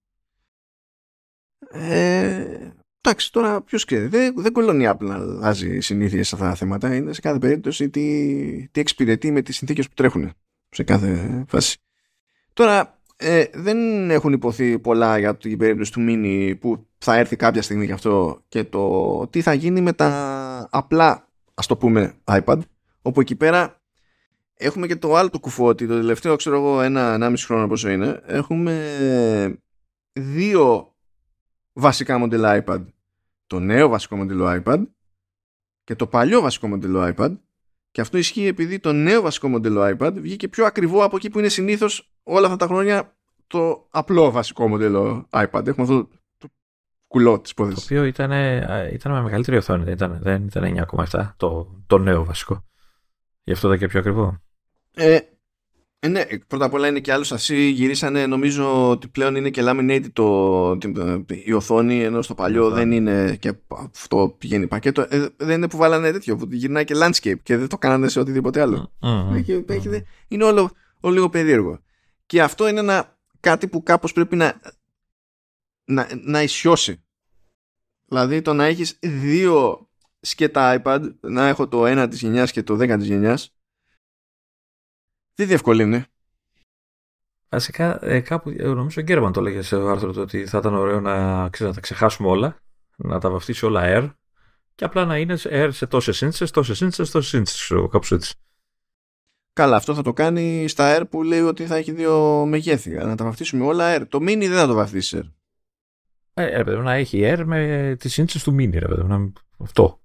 Ε, 1.72 2.72
εντάξει, 3.02 3.32
τώρα 3.32 3.62
ποιος 3.62 3.86
ξέρει. 3.86 4.08
Δεν, 4.08 4.34
δεν 4.38 4.52
κολλώνει 4.52 4.84
η 4.84 4.90
Apple 4.92 5.06
να 5.06 5.14
αλλάζει 5.14 5.80
συνήθειες 5.80 6.28
σε 6.28 6.36
αυτά 6.36 6.48
τα 6.48 6.56
θέματα. 6.56 6.96
Είναι 6.96 7.14
σε 7.14 7.22
κάθε 7.22 7.40
περίπτωση 7.40 7.90
τι, 7.90 8.68
τι 8.72 8.80
εξυπηρετεί 8.80 9.32
με 9.32 9.42
τις 9.42 9.58
συνθήκες 9.58 9.88
που 9.88 9.94
τρέχουν 9.94 10.34
σε 10.70 10.84
κάθε 10.84 11.44
φάση. 11.48 11.78
Τώρα, 12.54 13.02
ε, 13.16 13.46
δεν 13.54 14.10
έχουν 14.12 14.34
υποθεί 14.34 14.80
πολλά 14.80 15.18
για 15.18 15.38
την 15.38 15.58
περίπτωση 15.58 15.92
του 15.92 16.06
Mini 16.08 16.54
που 16.60 16.88
θα 16.98 17.16
έρθει 17.16 17.36
κάποια 17.36 17.62
στιγμή 17.62 17.86
γι' 17.86 17.92
αυτό 17.92 18.42
και 18.48 18.64
το 18.64 19.28
τι 19.28 19.42
θα 19.42 19.54
γίνει 19.54 19.82
με 19.82 19.94
τα 19.94 20.68
απλά 20.72 21.31
ας 21.62 21.68
το 21.68 21.78
πούμε 21.78 22.14
iPad 22.24 22.60
όπου 23.02 23.22
εκεί 23.22 23.36
πέρα 23.36 23.82
έχουμε 24.54 24.88
και 24.88 24.96
το 24.96 25.16
άλλο 25.16 25.30
το 25.30 25.40
κουφό 25.40 25.66
ότι 25.66 25.88
το 25.88 25.96
τελευταίο 25.96 26.36
ξέρω 26.36 26.56
εγώ 26.56 26.82
ένα, 26.82 27.14
ένα 27.14 27.30
μισή 27.30 27.46
χρόνο 27.46 27.68
πόσο 27.68 27.90
είναι 27.90 28.22
έχουμε 28.26 29.60
δύο 30.14 30.96
βασικά 31.74 32.18
μοντέλα 32.18 32.64
iPad 32.66 32.86
το 33.48 33.60
νέο 33.60 33.88
βασικό 33.88 34.16
μοντέλο 34.16 34.62
iPad 34.64 34.84
και 35.84 35.96
το 35.96 36.08
παλιό 36.08 36.42
βασικό 36.42 36.68
μοντέλο 36.68 37.14
iPad 37.16 37.38
και 37.92 38.02
αυτό 38.02 38.18
ισχύει 38.18 38.46
επειδή 38.46 38.80
το 38.80 38.94
νέο 38.94 39.22
βασικό 39.22 39.48
μοντέλο 39.48 39.96
iPad 39.98 40.14
βγήκε 40.16 40.48
πιο 40.48 40.66
ακριβό 40.66 41.04
από 41.04 41.16
εκεί 41.16 41.30
που 41.30 41.40
είναι 41.40 41.50
συνήθως 41.50 42.14
όλα 42.24 42.46
αυτά 42.46 42.58
τα 42.58 42.66
χρόνια 42.66 43.16
το 43.48 43.88
απλό 43.90 44.32
βασικό 44.32 44.68
μοντέλο 44.68 45.28
iPad. 45.30 45.68
Έχουμε 45.68 45.84
αυτό 45.84 46.04
το 46.04 46.10
κουλό 47.12 47.40
της 47.40 47.52
υπόθεση. 47.52 47.76
Το 47.76 47.82
οποίο 47.84 48.04
ήταν, 48.04 48.32
ήταν 48.94 49.12
με 49.12 49.22
μεγαλύτερη 49.22 49.58
οθόνη, 49.58 49.84
δεν 49.84 49.94
ήταν, 49.94 50.20
δεν 50.22 50.44
ήταν 50.46 50.86
9,7 51.12 51.30
το, 51.38 51.68
το 51.88 51.98
νέο 51.98 52.26
βασικό. 52.26 52.66
Γι' 53.44 53.52
αυτό 53.52 53.68
ήταν 53.68 53.80
και 53.80 53.88
πιο 53.88 54.00
ακριβό. 54.00 54.38
Ε, 54.94 55.20
ε, 56.00 56.08
ναι, 56.08 56.24
πρώτα 56.48 56.66
απ' 56.66 56.74
όλα 56.74 56.88
είναι 56.88 57.00
και 57.00 57.12
άλλος 57.12 57.32
ασύ 57.32 57.70
γυρίσανε, 57.70 58.26
νομίζω 58.26 58.90
ότι 58.90 59.08
πλέον 59.08 59.36
είναι 59.36 59.50
και 59.50 59.62
laminated 59.66 60.10
το, 60.14 60.78
η 61.28 61.54
οθόνη, 61.54 62.04
ενώ 62.04 62.22
στο 62.22 62.34
παλιό 62.34 62.70
δεν 62.70 62.92
είναι 62.92 63.36
και 63.36 63.54
αυτό 63.68 64.36
πηγαίνει 64.38 64.68
πακέτο. 64.68 65.06
Ε, 65.10 65.26
δεν 65.38 65.58
είναι 65.58 65.70
που 65.70 65.78
βάλανε 65.78 66.12
τέτοιο, 66.12 66.36
που 66.36 66.48
γυρνάει 66.52 66.84
και 66.84 66.96
landscape 66.98 67.40
και 67.44 67.58
δεν 67.58 67.68
το 67.68 67.78
κάνανε 67.78 68.08
σε 68.08 68.20
οτιδήποτε 68.20 68.62
άλλο. 68.62 68.92
είναι 70.28 70.44
όλο, 70.44 70.72
όλο 71.00 71.14
λίγο 71.14 71.30
περίεργο. 71.30 71.80
Και 72.26 72.42
αυτό 72.42 72.68
είναι 72.68 72.80
ένα 72.80 73.18
κάτι 73.40 73.68
που 73.68 73.84
κάπως 73.84 74.14
πρέπει 74.14 74.36
να, 74.36 74.62
να, 75.92 76.08
να 76.24 76.42
ισιώσει. 76.42 77.04
Δηλαδή 78.06 78.42
το 78.42 78.54
να 78.54 78.66
έχεις 78.66 79.00
δύο 79.02 79.90
σκέτα 80.20 80.82
iPad, 80.84 81.12
να 81.20 81.48
έχω 81.48 81.68
το 81.68 81.86
ένα 81.86 82.08
της 82.08 82.22
γενιάς 82.22 82.52
και 82.52 82.64
το 82.64 82.74
10 82.74 82.98
της 82.98 83.08
γενιάς, 83.08 83.56
δεν 85.36 85.48
διευκολύνει. 85.48 86.04
Βασικά, 87.50 88.06
ε, 88.06 88.20
κάπου, 88.20 88.50
ε, 88.50 88.68
νομίζω 88.68 89.02
ο 89.02 89.04
Γκέρμαν 89.04 89.32
το 89.32 89.40
έλεγε 89.40 89.62
σε 89.62 89.76
άρθρο 89.76 90.12
το 90.12 90.22
ότι 90.22 90.46
θα 90.46 90.58
ήταν 90.58 90.74
ωραίο 90.74 91.00
να, 91.00 91.42
να 91.60 91.74
τα 91.74 91.80
ξεχάσουμε 91.80 92.30
όλα, 92.30 92.58
να 92.96 93.20
τα 93.20 93.30
βαφτίσει 93.30 93.66
όλα 93.66 93.82
Air 93.86 94.14
και 94.76 94.84
απλά 94.84 95.06
να 95.06 95.18
είναι 95.18 95.38
Air 95.44 95.70
σε 95.72 95.88
τόσες 95.88 96.22
ίντσες, 96.22 96.52
τόσες 96.52 96.80
ίντσες, 96.80 97.12
τόσες 97.12 97.34
ίντσες, 97.34 97.68
κάπως 97.68 98.12
έτσι. 98.12 98.34
Καλά, 99.54 99.76
αυτό 99.76 99.96
θα 99.96 100.02
το 100.02 100.14
κάνει 100.14 100.68
στα 100.68 100.98
Air 100.98 101.04
που 101.10 101.24
λέει 101.24 101.42
ότι 101.42 101.66
θα 101.66 101.76
έχει 101.76 101.92
δύο 101.92 102.46
μεγέθη. 102.46 102.90
Να 102.90 103.16
τα 103.16 103.24
βαφτίσουμε 103.24 103.66
όλα 103.66 103.98
Air. 103.98 104.08
Το 104.10 104.18
Mini 104.22 104.48
δεν 104.48 104.56
θα 104.56 104.68
το 104.68 104.74
βαφτίσει 104.74 105.20
Air. 105.22 105.32
Ε, 106.34 106.58
ρε 106.58 106.64
παιδί, 106.64 106.82
να 106.82 106.94
έχει 106.94 107.20
Air 107.24 107.44
με 107.46 107.96
τι 108.00 108.10
σύνθεση 108.10 108.44
του 108.44 108.52
Mini, 108.52 108.74
ρε 108.74 108.88
παιδί, 108.88 109.04
να... 109.04 109.32
αυτό. 109.58 110.02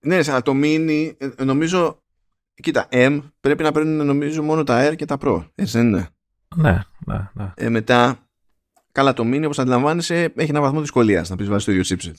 Ναι, 0.00 0.16
αλλά 0.16 0.42
το 0.42 0.52
Mini, 0.54 1.12
ε, 1.18 1.44
νομίζω, 1.44 2.02
κοίτα, 2.54 2.88
M 2.90 3.22
πρέπει 3.40 3.62
να 3.62 3.72
παίρνουν 3.72 4.06
νομίζω 4.06 4.42
μόνο 4.42 4.64
τα 4.64 4.88
Air 4.88 4.96
και 4.96 5.04
τα 5.04 5.16
Pro, 5.20 5.50
έτσι 5.54 5.78
δεν 5.78 5.86
είναι; 5.86 6.08
Ναι, 6.56 6.82
ναι, 7.06 7.30
ναι. 7.34 7.52
Ε, 7.56 7.68
μετά, 7.68 8.28
καλά 8.92 9.12
το 9.12 9.24
Mini 9.26 9.42
όπως 9.44 9.58
αντιλαμβάνεσαι 9.58 10.32
έχει 10.36 10.50
ένα 10.50 10.60
βαθμό 10.60 10.80
δυσκολίας 10.80 11.28
να 11.28 11.36
πεις 11.36 11.48
βάζεις 11.48 11.64
το 11.64 11.72
ίδιο 11.72 11.96
chipset. 11.96 12.14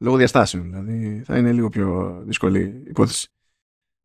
Λόγω 0.00 0.16
διαστάσεων, 0.16 0.64
δηλαδή 0.64 1.22
θα 1.24 1.38
είναι 1.38 1.52
λίγο 1.52 1.68
πιο 1.68 2.18
δύσκολη 2.24 2.82
υπόθεση. 2.86 3.28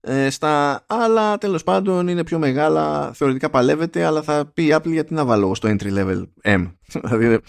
Ε, 0.05 0.29
στα 0.29 0.83
άλλα 0.87 1.37
τέλος 1.37 1.63
πάντων 1.63 2.07
είναι 2.07 2.23
πιο 2.23 2.39
μεγάλα, 2.39 3.13
θεωρητικά 3.13 3.49
παλεύεται, 3.49 4.05
αλλά 4.05 4.21
θα 4.21 4.45
πει 4.45 4.63
η 4.63 4.75
Apple 4.75 4.91
γιατί 4.91 5.13
να 5.13 5.25
βάλω 5.25 5.55
στο 5.55 5.69
entry 5.69 5.93
level 5.93 6.23
M; 6.43 6.73
δηλαδή 7.09 7.41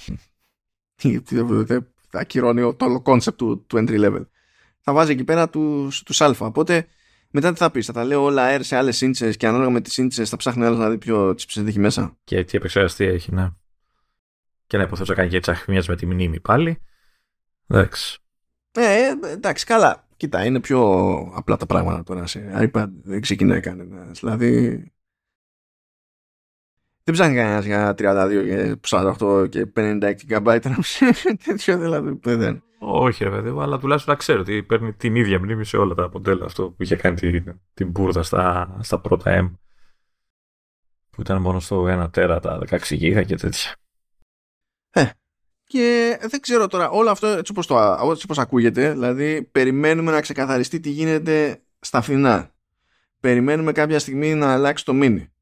θα 2.09 2.20
ακυρώνει 2.20 2.74
το 2.76 2.85
όλο 2.85 3.02
concept 3.06 3.35
του, 3.36 3.64
του 3.66 3.76
entry 3.76 4.05
level. 4.05 4.26
Θα 4.81 4.93
βάζει 4.93 5.12
εκεί 5.12 5.24
πέρα 5.24 5.48
τους 5.48 6.02
τους 6.02 6.20
α. 6.20 6.35
Οπότε 6.39 6.86
μετά 7.31 7.52
τι 7.52 7.59
θα 7.59 7.70
πεις, 7.70 7.86
θα 7.86 7.93
τα 7.93 8.05
λέω 8.05 8.22
όλα 8.22 8.56
R 8.56 8.60
σε 8.62 8.76
άλλες 8.76 9.01
ίντσε 9.01 9.32
και 9.32 9.47
ανάλογα 9.47 9.70
με 9.70 9.81
τις 9.81 9.97
ίντσε 9.97 10.24
θα 10.24 10.36
ψάχνει 10.36 10.64
άλλος 10.64 10.78
να 10.78 10.90
δει 10.90 10.98
ποιο 10.98 11.28
chips 11.28 11.66
έχει 11.66 11.78
μέσα. 11.78 12.16
Και 12.24 12.44
τι 12.44 12.56
επεξεργαστή 12.56 13.05
έχει, 13.05 13.35
ναι. 13.35 13.51
Και 14.66 14.76
να 14.76 14.82
υποθέσω 14.82 15.12
να 15.12 15.18
κάνει 15.18 15.31
και 15.31 15.40
τσαχμία 15.40 15.85
με 15.89 15.97
τη 15.97 16.06
μνήμη 16.06 16.40
πάλι. 16.40 16.82
Εντάξει. 17.66 18.18
Ε, 18.72 19.10
εντάξει, 19.26 19.64
καλά. 19.64 20.03
Κοίτα, 20.24 20.44
είναι 20.44 20.60
πιο 20.60 20.80
απλά 21.34 21.56
τα 21.56 21.66
πράγματα 21.66 22.02
τώρα 22.02 22.26
σε 22.26 22.70
iPad. 22.72 22.86
Δεν 23.02 23.20
ξεκινάει 23.20 23.60
κανένας. 23.60 24.20
Δηλαδή. 24.20 24.70
Δεν 27.05 27.14
ψάχνει 27.14 27.34
κανένας 27.34 27.64
για 27.64 27.94
32 27.98 28.74
48 29.18 29.48
και 29.51 29.72
56 29.76 30.14
GB 30.28 30.59
τέτοιο 31.44 31.78
δηλαδή. 31.78 32.18
Δεν. 32.22 32.62
Όχι, 32.78 33.24
ρε 33.24 33.30
παιδί, 33.30 33.48
αλλά 33.60 33.78
τουλάχιστον 33.78 34.12
να 34.12 34.18
ξέρω 34.18 34.40
ότι 34.40 34.62
παίρνει 34.62 34.92
την 34.92 35.14
ίδια 35.14 35.38
μνήμη 35.38 35.64
σε 35.64 35.76
όλα 35.76 35.94
τα 35.94 36.10
μοντέλα 36.12 36.44
αυτό 36.44 36.70
που 36.70 36.82
είχε 36.82 36.96
κάνει 36.96 37.16
την, 37.16 37.60
την 37.74 37.90
μπουρδα 37.90 38.22
στα, 38.22 38.76
στα 38.82 39.01
πρώτα 39.01 39.40
M. 39.40 39.52
Που 41.10 41.20
ήταν 41.20 41.40
μόνο 41.40 41.60
στο 41.60 42.05
1 42.05 42.12
τέρα 42.12 42.40
τα 42.40 42.59
16 42.68 42.76
GB 42.78 43.24
και 43.26 43.36
τέτοια. 43.36 43.74
Ε, 44.90 45.10
και 45.74 46.18
δεν 46.20 46.40
ξέρω 46.40 46.66
τώρα, 46.66 46.90
όλο 46.90 47.10
αυτό 47.10 47.26
έτσι 47.26 47.52
όπως, 47.52 47.66
το, 47.66 47.78
έτσι 48.10 48.24
όπως 48.24 48.38
ακούγεται, 48.38 48.92
δηλαδή 48.92 49.42
περιμένουμε 49.42 50.12
να 50.12 50.20
ξεκαθαριστεί 50.20 50.80
τι 50.80 50.90
γίνεται 50.90 51.62
στα 51.80 52.01
φθηνά. 52.01 52.55
Περιμένουμε 53.20 53.72
κάποια 53.72 53.98
στιγμή 53.98 54.34
να 54.34 54.52
αλλάξει 54.52 54.84
το 54.84 54.92
μήνυ. 54.92 55.32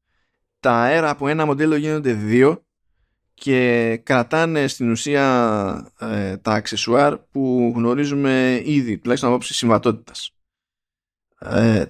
Τα 0.59 0.71
αέρα 0.71 1.09
από 1.09 1.27
ένα 1.27 1.45
μοντέλο 1.45 1.75
γίνονται 1.75 2.13
δύο 2.13 2.65
και 3.33 3.97
κρατάνε 4.03 4.67
στην 4.67 4.91
ουσία 4.91 5.91
ε, 5.99 6.37
τα 6.37 6.51
αξεσουάρ 6.51 7.17
που 7.17 7.73
γνωρίζουμε 7.75 8.61
ήδη, 8.63 8.97
τουλάχιστον 8.97 9.29
από 9.29 9.37
άποψη 9.37 9.53
συμβατότητας. 9.53 10.35
Ε, 11.39 11.85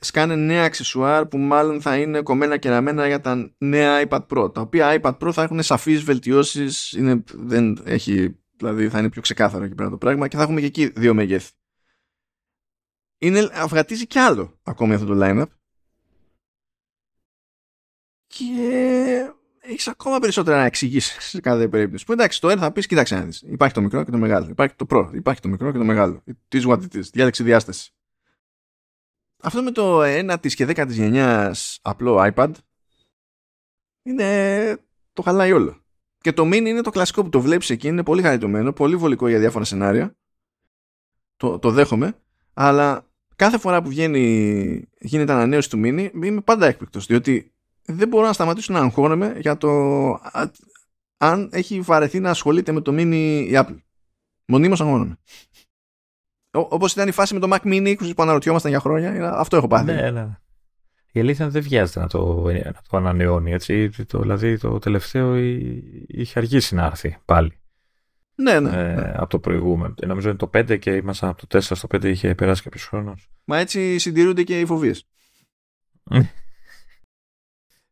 σκάνε 0.00 0.36
νέα 0.36 0.64
αξεσουάρ 0.64 1.26
που 1.26 1.38
μάλλον 1.38 1.80
θα 1.80 1.96
είναι 1.96 2.22
κομμένα 2.22 2.56
και 2.56 2.68
ραμμένα 2.68 3.06
για 3.06 3.20
τα 3.20 3.54
νέα 3.58 4.06
iPad 4.08 4.26
Pro 4.26 4.54
τα 4.54 4.60
οποία 4.60 5.00
iPad 5.00 5.18
Pro 5.18 5.32
θα 5.32 5.42
έχουν 5.42 5.62
σαφείς 5.62 6.02
βελτιώσεις 6.02 6.92
είναι, 6.92 7.24
δεν 7.34 7.78
έχει, 7.84 8.38
δηλαδή 8.56 8.88
θα 8.88 8.98
είναι 8.98 9.10
πιο 9.10 9.20
ξεκάθαρο 9.20 9.64
εκεί 9.64 9.74
πέρα 9.74 9.90
το 9.90 9.96
πράγμα 9.96 10.28
και 10.28 10.36
θα 10.36 10.42
έχουμε 10.42 10.60
και 10.60 10.66
εκεί 10.66 10.86
δύο 10.86 11.14
μεγέθη 11.14 11.50
είναι, 13.18 13.48
αυγατίζει 13.52 14.06
κι 14.06 14.18
άλλο 14.18 14.60
ακόμη 14.62 14.94
αυτό 14.94 15.06
το 15.06 15.14
lineup 15.22 15.46
και 18.26 19.30
έχεις 19.60 19.88
ακόμα 19.88 20.18
περισσότερα 20.18 20.56
να 20.56 20.64
εξηγήσεις 20.64 21.30
σε 21.30 21.40
κάθε 21.40 21.68
περίπτωση. 21.68 22.04
Που 22.04 22.12
εντάξει, 22.12 22.40
το 22.40 22.50
Air 22.50 22.56
θα 22.58 22.72
πεις: 22.72 22.86
Κοιτάξτε 22.86 23.16
να 23.16 23.22
δεις. 23.22 23.42
Υπάρχει 23.46 23.74
το 23.74 23.80
μικρό 23.80 24.04
και 24.04 24.10
το 24.10 24.18
μεγάλο. 24.18 24.48
Υπάρχει 24.48 24.74
το 24.74 24.86
Pro. 24.88 25.10
Υπάρχει 25.14 25.40
το 25.40 25.48
μικρό 25.48 25.72
και 25.72 25.78
το 25.78 25.84
μεγάλο. 25.84 26.22
Τι 26.48 26.60
what 26.64 26.78
it 26.78 26.96
is. 26.96 27.02
Διάλεξη 27.12 27.42
διάσταση 27.42 27.95
αυτό 29.42 29.62
με 29.62 29.70
το 29.70 30.02
1 30.02 30.36
της 30.40 30.54
και 30.54 30.66
10 30.66 30.84
της 30.86 30.96
γενιάς 30.96 31.78
απλό 31.82 32.32
iPad 32.34 32.50
είναι 34.02 34.78
το 35.12 35.22
χαλάει 35.22 35.52
όλο. 35.52 35.80
Και 36.18 36.32
το 36.32 36.42
mini 36.42 36.66
είναι 36.66 36.80
το 36.80 36.90
κλασικό 36.90 37.22
που 37.22 37.28
το 37.28 37.40
βλέπεις 37.40 37.70
εκεί, 37.70 37.88
είναι 37.88 38.02
πολύ 38.02 38.22
χαριτωμένο, 38.22 38.72
πολύ 38.72 38.96
βολικό 38.96 39.28
για 39.28 39.38
διάφορα 39.38 39.64
σενάρια. 39.64 40.16
Το, 41.36 41.58
το 41.58 41.70
δέχομαι, 41.70 42.18
αλλά 42.54 43.10
κάθε 43.36 43.58
φορά 43.58 43.82
που 43.82 43.88
βγαίνει, 43.88 44.88
γίνεται 44.98 45.32
ανανέωση 45.32 45.70
του 45.70 45.80
mini 45.84 46.10
είμαι 46.22 46.40
πάντα 46.40 46.66
έκπληκτος, 46.66 47.06
διότι 47.06 47.54
δεν 47.82 48.08
μπορώ 48.08 48.26
να 48.26 48.32
σταματήσω 48.32 48.72
να 48.72 48.78
αγχώνομαι 48.78 49.36
για 49.40 49.56
το 49.56 49.70
αν 51.16 51.48
έχει 51.52 51.80
βαρεθεί 51.80 52.20
να 52.20 52.30
ασχολείται 52.30 52.72
με 52.72 52.80
το 52.80 52.92
mini 52.94 53.46
η 53.48 53.52
Apple. 53.52 53.78
Μονίμως 54.46 54.80
αγχώνομαι. 54.80 55.18
Όπως 56.56 56.92
ήταν 56.92 57.08
η 57.08 57.12
φάση 57.12 57.34
με 57.34 57.40
το 57.40 57.48
Mac 57.50 57.66
Mini 57.66 57.94
που 58.16 58.22
αναρωτιόμασταν 58.22 58.70
για 58.70 58.80
χρόνια. 58.80 59.32
Αυτό 59.32 59.56
έχω 59.56 59.66
πάθει. 59.66 59.84
Ναι, 59.84 60.10
ναι. 60.10 60.28
Η 61.12 61.20
αλήθεια 61.20 61.48
δεν 61.48 61.62
βιάζεται 61.62 62.00
να 62.00 62.06
το, 62.06 62.42
να 62.64 62.82
το 62.88 62.96
ανανεώνει. 62.96 63.52
Έτσι. 63.52 63.90
Το, 64.06 64.20
δηλαδή 64.20 64.58
το 64.58 64.78
τελευταίο 64.78 65.36
είχε 66.06 66.38
αργήσει 66.38 66.74
να 66.74 66.84
έρθει 66.84 67.16
πάλι. 67.24 67.60
Ναι, 68.34 68.60
ναι, 68.60 68.80
ε, 68.80 68.94
ναι. 68.94 69.12
Από 69.16 69.30
το 69.30 69.38
προηγούμενο. 69.38 69.94
Ε, 70.00 70.06
νομίζω 70.06 70.28
είναι 70.28 70.38
το 70.38 70.50
5 70.54 70.78
και 70.78 70.90
ήμασταν 70.90 71.28
από 71.28 71.46
το 71.46 71.58
4 71.58 71.60
στο 71.60 71.88
5 71.94 72.04
είχε 72.04 72.34
περάσει 72.34 72.62
κάποιος 72.62 72.84
χρόνος. 72.84 73.30
Μα 73.44 73.58
έτσι 73.58 73.98
συντηρούνται 73.98 74.42
και 74.42 74.60
οι 74.60 74.66
φοβίες. 74.66 75.08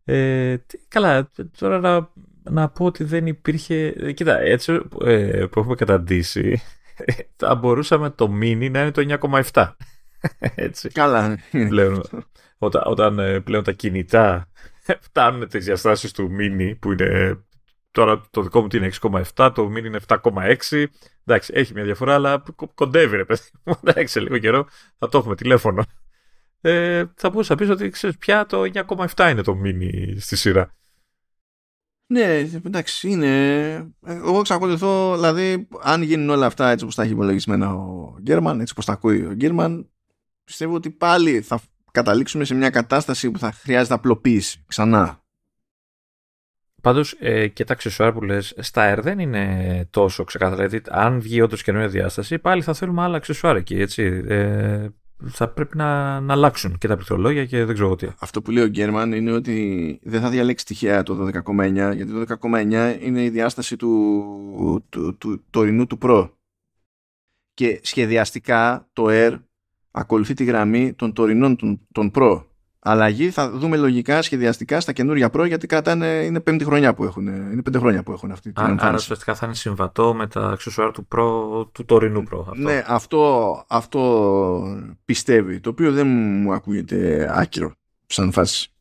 ε, 0.04 0.56
καλά, 0.88 1.30
τώρα 1.58 1.78
να, 1.78 2.12
να 2.42 2.68
πω 2.68 2.84
ότι 2.84 3.04
δεν 3.04 3.26
υπήρχε. 3.26 3.90
Κοίτα, 4.12 4.40
έτσι 4.40 4.80
ε, 5.04 5.46
που 5.50 5.60
έχουμε 5.60 5.74
καταντήσει 5.74 6.60
θα 7.36 7.54
μπορούσαμε 7.54 8.10
το 8.10 8.24
mini 8.40 8.70
να 8.70 8.80
είναι 8.80 8.90
το 8.90 9.18
9,7. 9.52 9.72
Έτσι. 10.54 10.88
Καλά. 10.88 11.38
Πλέον, 11.68 12.02
όταν, 12.58 12.82
όταν 12.84 13.18
ε, 13.18 13.40
πλέον 13.40 13.64
τα 13.64 13.72
κινητά 13.72 14.48
φτάνουν 15.06 15.48
τις 15.48 15.64
διαστάσεις 15.64 16.12
του 16.12 16.30
mini 16.40 16.74
που 16.78 16.92
είναι 16.92 17.38
τώρα 17.90 18.22
το 18.30 18.42
δικό 18.42 18.60
μου 18.60 18.68
είναι 18.72 18.90
6,7, 19.00 19.50
το 19.54 19.72
mini 19.72 19.84
είναι 19.84 20.00
7,6. 20.06 20.84
Εντάξει, 21.24 21.52
έχει 21.54 21.72
μια 21.74 21.84
διαφορά, 21.84 22.14
αλλά 22.14 22.42
κοντεύει 22.74 23.16
ρε 23.16 23.24
παιδί 23.24 23.50
μου. 23.64 23.74
Εντάξει, 23.84 24.20
λίγο 24.20 24.38
καιρό 24.38 24.66
θα 24.98 25.08
το 25.08 25.18
έχουμε 25.18 25.34
τηλέφωνο. 25.34 25.84
Ε, 26.60 27.04
θα 27.16 27.30
μπορούσα 27.30 27.54
να 27.54 27.60
πεις 27.60 27.70
ότι 27.70 27.88
ξέρεις 27.88 28.16
πια 28.18 28.46
το 28.46 28.62
9,7 29.14 29.30
είναι 29.30 29.42
το 29.42 29.60
mini 29.64 30.14
στη 30.18 30.36
σειρά. 30.36 30.74
Ναι, 32.06 32.48
εντάξει, 32.66 33.10
είναι. 33.10 33.28
Εγώ 34.06 34.38
εξακολουθώ, 34.38 35.14
δηλαδή, 35.14 35.68
αν 35.82 36.02
γίνουν 36.02 36.30
όλα 36.30 36.46
αυτά 36.46 36.70
έτσι 36.70 36.84
όπως 36.84 36.96
τα 36.96 37.02
έχει 37.02 37.12
υπολογισμένα 37.12 37.74
ο 37.74 38.16
Γκέρμαν, 38.20 38.60
έτσι 38.60 38.72
όπως 38.72 38.84
τα 38.84 38.92
ακούει 38.92 39.26
ο 39.26 39.32
Γκέρμαν, 39.32 39.90
πιστεύω 40.44 40.74
ότι 40.74 40.90
πάλι 40.90 41.40
θα 41.40 41.60
καταλήξουμε 41.90 42.44
σε 42.44 42.54
μια 42.54 42.70
κατάσταση 42.70 43.30
που 43.30 43.38
θα 43.38 43.52
χρειάζεται 43.52 43.94
απλοποίηση 43.94 44.64
ξανά. 44.66 45.22
Πάντως 46.82 47.16
ε, 47.18 47.48
και 47.48 47.64
τα 47.64 47.72
αξεσουάρ 47.72 48.12
που 48.12 48.22
λες, 48.22 48.54
στα 48.58 48.98
R 48.98 49.02
δεν 49.02 49.18
είναι 49.18 49.86
τόσο 49.90 50.24
ξεκάθαρα. 50.24 50.66
Δηλαδή, 50.66 50.82
αν 50.90 51.20
βγει 51.20 51.40
όντως 51.40 51.62
καινούργια 51.62 51.90
διάσταση, 51.90 52.38
πάλι 52.38 52.62
θα 52.62 52.74
θέλουμε 52.74 53.02
άλλα 53.02 53.16
αξεσουάρ 53.16 53.56
εκεί. 53.56 53.80
Έτσι. 53.80 54.02
Ε, 54.26 54.88
θα 55.26 55.48
πρέπει 55.48 55.76
να, 55.76 56.20
να 56.20 56.32
αλλάξουν 56.32 56.78
και 56.78 56.88
τα 56.88 56.94
πληκτρολόγια 56.94 57.46
και 57.46 57.64
δεν 57.64 57.74
ξέρω 57.74 57.96
τι. 57.96 58.08
Αυτό 58.18 58.42
που 58.42 58.50
λέει 58.50 58.64
ο 58.64 58.66
Γκέρμαν 58.66 59.12
είναι 59.12 59.32
ότι 59.32 59.98
δεν 60.02 60.20
θα 60.20 60.30
διαλέξει 60.30 60.64
τυχαία 60.64 61.02
το 61.02 61.30
12,9 61.44 61.72
γιατί 61.72 62.06
το 62.12 62.36
12,9 62.40 62.98
είναι 63.00 63.24
η 63.24 63.30
διάσταση 63.30 63.76
του, 63.76 64.84
του, 64.88 65.16
του, 65.18 65.44
τωρινού 65.50 65.86
του 65.86 65.98
Pro. 66.02 66.30
Και 67.54 67.80
σχεδιαστικά 67.82 68.88
το 68.92 69.04
Air 69.08 69.38
ακολουθεί 69.90 70.34
τη 70.34 70.44
γραμμή 70.44 70.92
των 70.92 71.12
τωρινών 71.12 71.56
των, 71.56 71.86
των 71.92 72.10
Pro. 72.14 72.44
Αλλαγή 72.86 73.30
θα 73.30 73.50
δούμε 73.50 73.76
λογικά 73.76 74.22
σχεδιαστικά 74.22 74.80
στα 74.80 74.92
καινούργια 74.92 75.30
Pro 75.32 75.46
γιατί 75.46 75.66
κρατάνε, 75.66 76.06
είναι 76.06 76.40
πέμπτη 76.40 76.64
χρονιά 76.64 76.94
που 76.94 77.04
έχουν. 77.04 77.26
Είναι 77.26 77.62
πέντε 77.62 77.78
χρόνια 77.78 78.02
που 78.02 78.12
έχουν 78.12 78.30
αυτή 78.30 78.52
την 78.52 78.62
Άρα 78.80 78.94
ουσιαστικά 78.94 79.34
θα 79.34 79.46
είναι 79.46 79.54
συμβατό 79.54 80.14
με 80.14 80.26
τα 80.26 80.48
αξεσουάρ 80.48 80.90
του, 80.90 81.08
Pro, 81.14 81.66
του 81.72 81.84
τωρινού 81.84 82.22
Pro. 82.30 82.38
Αυτό. 82.40 82.54
Ναι, 82.54 82.84
αυτό, 82.86 83.64
αυτό 83.68 84.86
πιστεύει. 85.04 85.60
Το 85.60 85.70
οποίο 85.70 85.92
δεν 85.92 86.06
μου 86.06 86.52
ακούγεται 86.52 87.28
άκυρο 87.34 87.74
σαν 88.06 88.32
φάση. 88.32 88.73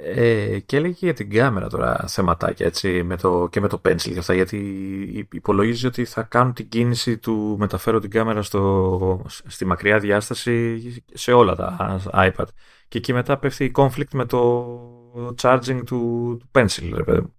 Ε, 0.00 0.58
και 0.58 0.76
έλεγε 0.76 0.96
για 0.98 1.14
την 1.14 1.30
κάμερα 1.30 1.68
τώρα 1.68 2.04
θεματάκια 2.08 2.66
έτσι, 2.66 3.02
με 3.02 3.16
το, 3.16 3.48
και 3.50 3.60
με 3.60 3.68
το 3.68 3.80
pencil 3.84 4.12
και 4.12 4.18
αυτά 4.18 4.34
γιατί 4.34 4.58
υπολογίζει 5.32 5.86
ότι 5.86 6.04
θα 6.04 6.22
κάνουν 6.22 6.52
την 6.52 6.68
κίνηση 6.68 7.18
του 7.18 7.56
μεταφέρω 7.58 7.98
την 7.98 8.10
κάμερα 8.10 8.42
στο, 8.42 9.22
στη 9.46 9.64
μακριά 9.64 9.98
διάσταση 9.98 10.82
σε 11.12 11.32
όλα 11.32 11.54
τα 11.54 12.00
iPad. 12.12 12.44
Και 12.88 12.98
εκεί 12.98 13.12
μετά 13.12 13.38
πέφτει 13.38 13.64
η 13.64 13.72
conflict 13.74 14.10
με 14.12 14.24
το 14.24 15.34
charging 15.42 15.82
του, 15.86 16.36
του 16.40 16.48
pencil 16.52 16.90
ρε 16.94 17.02
παιδί 17.02 17.20
μου. 17.20 17.34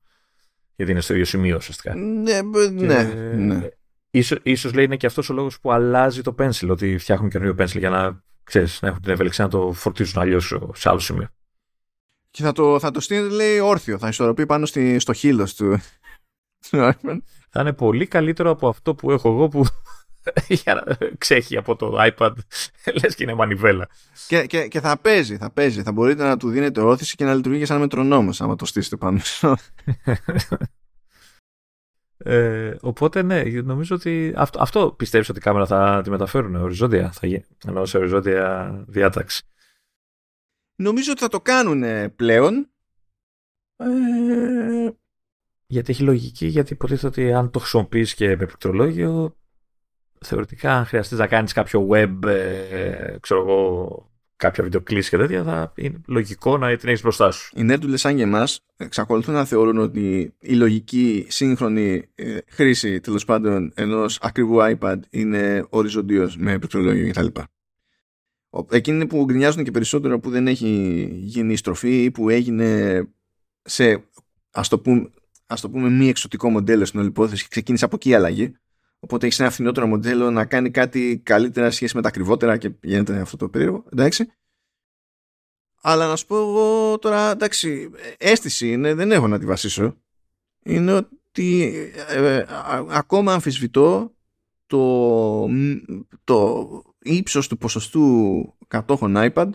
Γιατί 0.75 0.91
είναι 0.91 1.01
στο 1.01 1.13
ίδιο 1.13 1.25
σημείο 1.25 1.55
ουσιαστικά. 1.55 1.95
Ναι, 1.95 2.41
ναι, 2.71 3.03
ναι. 3.35 3.69
Ίσως, 4.09 4.39
ίσως 4.43 4.73
λέει 4.73 4.85
είναι 4.85 4.97
και 4.97 5.05
αυτός 5.05 5.29
ο 5.29 5.33
λόγος 5.33 5.59
που 5.59 5.71
αλλάζει 5.71 6.21
το 6.21 6.35
pencil 6.39 6.67
ότι 6.69 6.97
φτιάχνουν 6.97 7.29
καινούριο 7.29 7.55
pencil 7.59 7.77
για 7.77 7.89
να, 7.89 8.23
ξέρεις, 8.43 8.81
να 8.81 8.87
έχουν 8.87 9.01
την 9.01 9.11
ευελιξία 9.11 9.43
να 9.43 9.49
το 9.49 9.71
φορτίζουν 9.73 10.21
αλλιώς 10.21 10.57
σε 10.73 10.89
άλλο 10.89 10.99
σημείο 10.99 11.27
και 12.31 12.43
θα 12.43 12.51
το, 12.51 12.79
θα 12.79 12.91
το 12.91 12.99
στείλει, 12.99 13.29
λέει, 13.29 13.59
όρθιο. 13.59 13.97
Θα 13.97 14.07
ισορροπεί 14.07 14.45
πάνω 14.45 14.65
στη, 14.65 14.99
στο 14.99 15.13
χείλος 15.13 15.55
του. 15.55 15.79
θα 17.49 17.59
είναι 17.59 17.73
πολύ 17.73 18.07
καλύτερο 18.07 18.49
από 18.49 18.67
αυτό 18.67 18.95
που 18.95 19.11
έχω 19.11 19.29
εγώ 19.29 19.47
που 19.47 19.65
ξέχει 21.17 21.57
από 21.57 21.75
το 21.75 21.97
iPad. 21.99 22.33
Λες 23.01 23.15
και 23.15 23.23
είναι 23.23 23.33
μανιβέλα. 23.33 23.89
Και, 24.27 24.45
και, 24.45 24.67
και 24.67 24.79
θα 24.79 24.97
παίζει, 24.97 25.37
θα 25.37 25.51
παίζει. 25.51 25.81
Θα 25.81 25.91
μπορείτε 25.91 26.23
να 26.23 26.37
του 26.37 26.49
δίνετε 26.49 26.81
όθηση 26.81 27.15
και 27.15 27.25
να 27.25 27.33
λειτουργεί 27.33 27.59
και 27.59 27.65
σαν 27.65 27.79
μετρονόμος 27.79 28.41
άμα 28.41 28.55
το 28.55 28.65
στήσετε 28.65 28.95
πάνω. 28.95 29.19
Ε, 32.23 32.75
οπότε 32.81 33.21
ναι, 33.21 33.41
νομίζω 33.43 33.95
ότι 33.95 34.33
αυτό, 34.35 34.61
αυτό 34.61 34.93
πιστεύεις 34.97 35.29
ότι 35.29 35.39
η 35.39 35.41
κάμερα 35.41 35.65
θα 35.65 36.01
τη 36.03 36.09
μεταφέρουν 36.09 36.55
οριζόντια, 36.55 37.11
θα 37.11 37.27
γίνει, 37.27 37.45
ενώ 37.67 37.85
σε 37.85 37.97
οριζόντια 37.97 38.71
διάταξη. 38.87 39.43
Νομίζω 40.81 41.11
ότι 41.11 41.21
θα 41.21 41.27
το 41.27 41.41
κάνουν 41.41 41.83
πλέον. 42.15 42.69
Ε... 43.77 44.89
Γιατί 45.67 45.91
έχει 45.91 46.03
λογική, 46.03 46.45
γιατί 46.45 46.73
υποτίθεται 46.73 47.07
ότι 47.07 47.33
αν 47.33 47.51
το 47.51 47.59
χρησιμοποιείς 47.59 48.13
και 48.13 48.27
με 48.27 48.35
πληκτρολόγιο, 48.35 49.37
θεωρητικά 50.19 50.73
αν 50.77 50.85
χρειαστείς 50.85 51.17
να 51.17 51.27
κάνεις 51.27 51.53
κάποιο 51.53 51.87
web, 51.91 52.25
ε, 52.25 53.17
ξέρω 53.19 53.41
εγώ, 53.41 54.11
κάποια 54.35 54.63
βιντεοκλήση 54.63 55.09
και 55.09 55.17
τέτοια, 55.17 55.43
θα 55.43 55.73
είναι 55.75 56.01
λογικό 56.07 56.57
να 56.57 56.77
την 56.77 56.89
έχεις 56.89 57.01
μπροστά 57.01 57.31
σου. 57.31 57.51
Οι 57.55 57.63
νέρτουλε, 57.63 57.97
σαν 57.97 58.15
και 58.15 58.23
εμάς, 58.23 58.65
εξακολουθούν 58.77 59.33
να 59.33 59.45
θεωρούν 59.45 59.77
ότι 59.77 60.33
η 60.39 60.53
λογική 60.53 61.25
σύγχρονη 61.29 62.09
ε, 62.15 62.37
χρήση 62.47 62.99
τέλος 62.99 63.25
πάντων 63.25 63.71
ενός 63.75 64.19
ακριβού 64.21 64.57
iPad 64.61 64.99
είναι 65.09 65.65
οριζοντίως 65.69 66.37
με 66.37 66.57
πληκτρολόγιο 66.57 67.09
κτλ. 67.11 67.27
Εκείνοι 68.69 69.07
που 69.07 69.23
γκρινιάζουν 69.23 69.63
και 69.63 69.71
περισσότερο 69.71 70.19
που 70.19 70.29
δεν 70.29 70.47
έχει 70.47 71.09
γίνει 71.21 71.55
στροφή 71.55 72.03
ή 72.03 72.11
που 72.11 72.29
έγινε 72.29 73.01
σε 73.61 74.03
ας 74.51 74.67
το 74.67 74.79
πούμε, 74.79 75.09
ας 75.45 75.61
το 75.61 75.69
πούμε 75.69 75.89
μη 75.89 76.07
εξωτικό 76.07 76.49
μοντέλο 76.49 76.85
στην 76.85 76.99
όλη 76.99 77.07
υπόθεση 77.07 77.41
και 77.41 77.49
ξεκίνησε 77.49 77.85
από 77.85 77.95
εκεί 77.95 78.09
η 78.09 78.13
αλλαγή. 78.13 78.55
Οπότε 78.99 79.25
έχεις 79.25 79.39
ένα 79.39 79.49
φθηνότερο 79.49 79.87
μοντέλο 79.87 80.31
να 80.31 80.45
κάνει 80.45 80.71
κάτι 80.71 81.21
καλύτερα 81.23 81.71
σχέση 81.71 81.95
με 81.95 82.01
τα 82.01 82.07
ακριβότερα 82.07 82.57
και 82.57 82.71
γίνεται 82.81 83.19
αυτό 83.19 83.37
το 83.37 83.49
περίεργο. 83.49 83.83
Εντάξει. 83.91 84.31
Αλλά 85.81 86.07
να 86.07 86.15
σου 86.15 86.25
πω 86.25 86.37
εγώ 86.37 86.97
τώρα, 86.99 87.31
εντάξει, 87.31 87.89
αίσθηση 88.17 88.71
είναι, 88.71 88.93
δεν 88.93 89.11
έχω 89.11 89.27
να 89.27 89.39
τη 89.39 89.45
βασίσω. 89.45 89.97
Είναι 90.63 90.93
ότι 90.93 91.73
ε, 92.07 92.35
ε, 92.35 92.45
ακόμα 92.89 93.33
αμφισβητώ 93.33 94.13
το, 94.67 95.49
το 96.23 96.67
ύψος 97.01 97.47
του 97.47 97.57
ποσοστού 97.57 98.55
κατόχων 98.67 99.15
iPad 99.17 99.49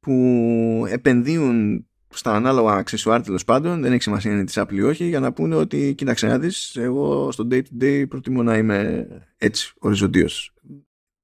που 0.00 0.84
επενδύουν 0.88 1.86
στα 2.08 2.32
ανάλογα 2.32 2.72
αξεσουάρ 2.72 3.22
τέλος 3.22 3.44
πάντων, 3.44 3.80
δεν 3.80 3.92
έχει 3.92 4.02
σημασία 4.02 4.32
είναι 4.32 4.44
της 4.44 4.58
Apple 4.58 4.72
ή 4.72 4.82
όχι, 4.82 5.04
για 5.04 5.20
να 5.20 5.32
πούνε 5.32 5.54
ότι 5.54 5.94
κοίταξε 5.94 6.26
να 6.26 6.38
δεις, 6.38 6.76
εγώ 6.76 7.32
στο 7.32 7.48
day 7.50 7.62
to 7.62 7.82
day 7.82 8.04
προτιμώ 8.08 8.42
να 8.42 8.56
είμαι 8.56 9.08
έτσι, 9.36 9.72
οριζοντίως. 9.78 10.54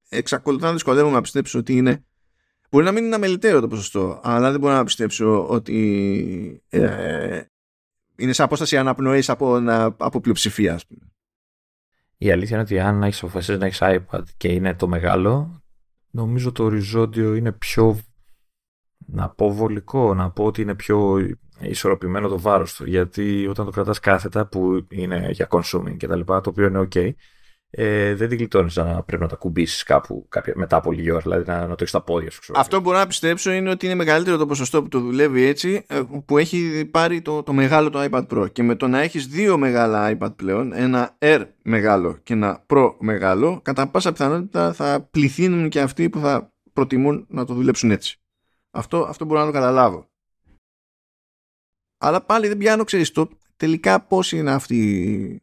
Εξακολουθώ 0.08 0.66
να 0.66 0.72
δυσκολεύομαι 0.72 1.14
να 1.14 1.20
πιστέψω 1.20 1.58
ότι 1.58 1.76
είναι 1.76 2.02
Μπορεί 2.70 2.84
να 2.84 2.92
μην 2.92 3.04
είναι 3.04 3.14
αμεληταίο 3.14 3.60
το 3.60 3.68
ποσοστό, 3.68 4.20
αλλά 4.22 4.50
δεν 4.50 4.60
μπορώ 4.60 4.74
να 4.74 4.84
πιστέψω 4.84 5.48
ότι 5.48 6.62
ε, 6.68 7.42
είναι 8.16 8.32
σε 8.32 8.42
απόσταση 8.42 8.76
αναπνοής 8.76 9.28
από, 9.28 9.62
από 9.96 10.20
πλειοψηφία, 10.20 10.74
ας 10.74 10.86
πούμε. 10.86 11.12
Η 12.18 12.30
αλήθεια 12.30 12.56
είναι 12.56 12.64
ότι 12.64 12.78
αν 12.78 13.02
έχεις 13.02 13.18
αποφασίσει 13.22 13.58
να 13.58 13.66
έχεις 13.66 13.78
iPad 13.82 14.22
και 14.36 14.48
είναι 14.48 14.74
το 14.74 14.88
μεγάλο, 14.88 15.62
νομίζω 16.10 16.52
το 16.52 16.64
οριζόντιο 16.64 17.34
είναι 17.34 17.52
πιο. 17.52 17.98
Να 19.10 19.28
πω 19.28 19.52
βολικό, 19.52 20.14
να 20.14 20.30
πω 20.30 20.44
ότι 20.44 20.62
είναι 20.62 20.74
πιο 20.74 21.18
ισορροπημένο 21.60 22.28
το 22.28 22.40
βάρος 22.40 22.74
του. 22.74 22.86
Γιατί 22.86 23.46
όταν 23.46 23.64
το 23.64 23.70
κρατάς 23.70 24.00
κάθετα 24.00 24.46
που 24.46 24.86
είναι 24.88 25.28
για 25.30 25.48
consuming 25.50 25.96
και 25.96 26.06
τα 26.06 26.16
λοιπά, 26.16 26.40
το 26.40 26.50
οποίο 26.50 26.66
είναι 26.66 26.88
ok, 26.90 27.12
ε, 27.70 28.14
δεν 28.14 28.28
την 28.28 28.38
γλιτώνει 28.38 28.70
να 28.74 29.02
πρέπει 29.02 29.22
να 29.22 29.28
τα 29.28 29.36
κουμπίσεις 29.36 29.82
κάπου 29.82 30.26
κάποια, 30.28 30.52
μετά 30.56 30.76
από 30.76 30.92
λίγη 30.92 31.10
ώρα, 31.10 31.20
δηλαδή 31.20 31.50
να, 31.50 31.60
να 31.60 31.66
το 31.66 31.76
έχεις 31.78 31.88
στα 31.88 32.02
πόδια 32.02 32.30
σου. 32.30 32.52
Αυτό 32.54 32.76
που 32.76 32.82
μπορώ 32.82 32.98
να 32.98 33.06
πιστέψω 33.06 33.52
είναι 33.52 33.70
ότι 33.70 33.86
είναι 33.86 33.94
μεγαλύτερο 33.94 34.36
το 34.36 34.46
ποσοστό 34.46 34.82
που 34.82 34.88
το 34.88 35.00
δουλεύει 35.00 35.42
έτσι, 35.42 35.84
ε, 35.88 36.00
που 36.24 36.38
έχει 36.38 36.84
πάρει 36.84 37.22
το, 37.22 37.42
το 37.42 37.52
μεγάλο 37.52 37.90
το 37.90 38.08
iPad 38.10 38.26
Pro. 38.26 38.52
Και 38.52 38.62
με 38.62 38.74
το 38.74 38.88
να 38.88 39.00
έχεις 39.00 39.26
δύο 39.26 39.58
μεγάλα 39.58 40.16
iPad 40.18 40.36
πλέον, 40.36 40.72
ένα 40.72 41.16
Air 41.18 41.44
μεγάλο 41.62 42.18
και 42.22 42.32
ένα 42.32 42.64
Pro 42.66 42.94
μεγάλο, 42.98 43.60
κατά 43.62 43.88
πάσα 43.88 44.12
πιθανότητα 44.12 44.72
θα 44.72 45.08
πληθύνουν 45.10 45.68
και 45.68 45.80
αυτοί 45.80 46.08
που 46.08 46.18
θα 46.18 46.52
προτιμούν 46.72 47.26
να 47.28 47.44
το 47.44 47.54
δουλέψουν 47.54 47.90
έτσι. 47.90 48.20
Αυτό, 48.70 49.02
αυτό 49.02 49.24
μπορώ 49.24 49.40
να 49.40 49.46
το 49.46 49.52
καταλάβω. 49.52 50.06
Αλλά 51.98 52.20
πάλι 52.22 52.48
δεν 52.48 52.56
πιάνω, 52.56 52.84
ξέρεις 52.84 53.12
το, 53.12 53.28
τελικά 53.56 54.00
πώς 54.00 54.32
είναι 54.32 54.52
αυτή 54.52 55.42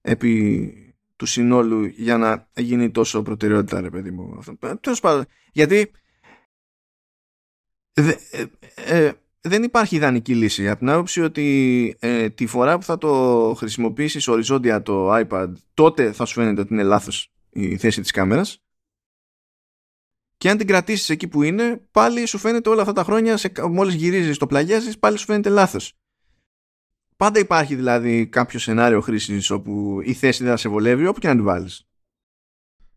επί 0.00 0.81
του 1.22 1.28
συνόλου 1.28 1.84
για 1.84 2.16
να 2.16 2.48
γίνει 2.54 2.90
τόσο 2.90 3.22
προτεραιότητα, 3.22 3.80
ρε 3.80 3.90
παιδί 3.90 4.10
μου. 4.10 4.42
Τέλος 4.80 5.00
πάντων. 5.00 5.26
Γιατί 5.52 5.90
ε, 7.92 8.14
ε, 8.74 9.12
δεν 9.40 9.62
υπάρχει 9.62 9.96
ιδανική 9.96 10.34
λύση. 10.34 10.68
Από 10.68 10.78
την 10.78 10.88
άποψη 10.88 11.20
ότι 11.20 11.96
ε, 11.98 12.30
τη 12.30 12.46
φορά 12.46 12.78
που 12.78 12.84
θα 12.84 12.98
το 12.98 13.54
χρησιμοποιήσεις 13.56 14.28
οριζόντια 14.28 14.82
το 14.82 15.14
iPad, 15.14 15.52
τότε 15.74 16.12
θα 16.12 16.24
σου 16.24 16.34
φαίνεται 16.34 16.60
ότι 16.60 16.72
είναι 16.72 16.82
λάθος 16.82 17.32
η 17.50 17.76
θέση 17.76 18.00
της 18.00 18.10
κάμερας. 18.10 18.62
Και 20.36 20.50
αν 20.50 20.56
την 20.56 20.66
κρατήσεις 20.66 21.08
εκεί 21.08 21.28
που 21.28 21.42
είναι, 21.42 21.86
πάλι 21.90 22.26
σου 22.26 22.38
φαίνεται 22.38 22.68
όλα 22.68 22.80
αυτά 22.80 22.92
τα 22.92 23.04
χρόνια, 23.04 23.36
σε, 23.36 23.52
μόλις 23.70 23.94
γυρίζεις 23.94 24.38
το 24.38 24.46
πλαγιάζεις, 24.46 24.98
πάλι 24.98 25.18
σου 25.18 25.24
φαίνεται 25.24 25.48
λάθος 25.48 25.96
Πάντα 27.22 27.38
υπάρχει 27.38 27.74
δηλαδή 27.74 28.26
κάποιο 28.26 28.58
σενάριο 28.58 29.00
χρήσης 29.00 29.50
όπου 29.50 30.00
η 30.04 30.12
θέση 30.12 30.42
δεν 30.42 30.52
θα 30.52 30.58
σε 30.58 30.68
βολεύει, 30.68 31.06
όπου 31.06 31.20
και 31.20 31.28
να 31.28 31.34
την 31.34 31.44
βάλεις. 31.44 31.86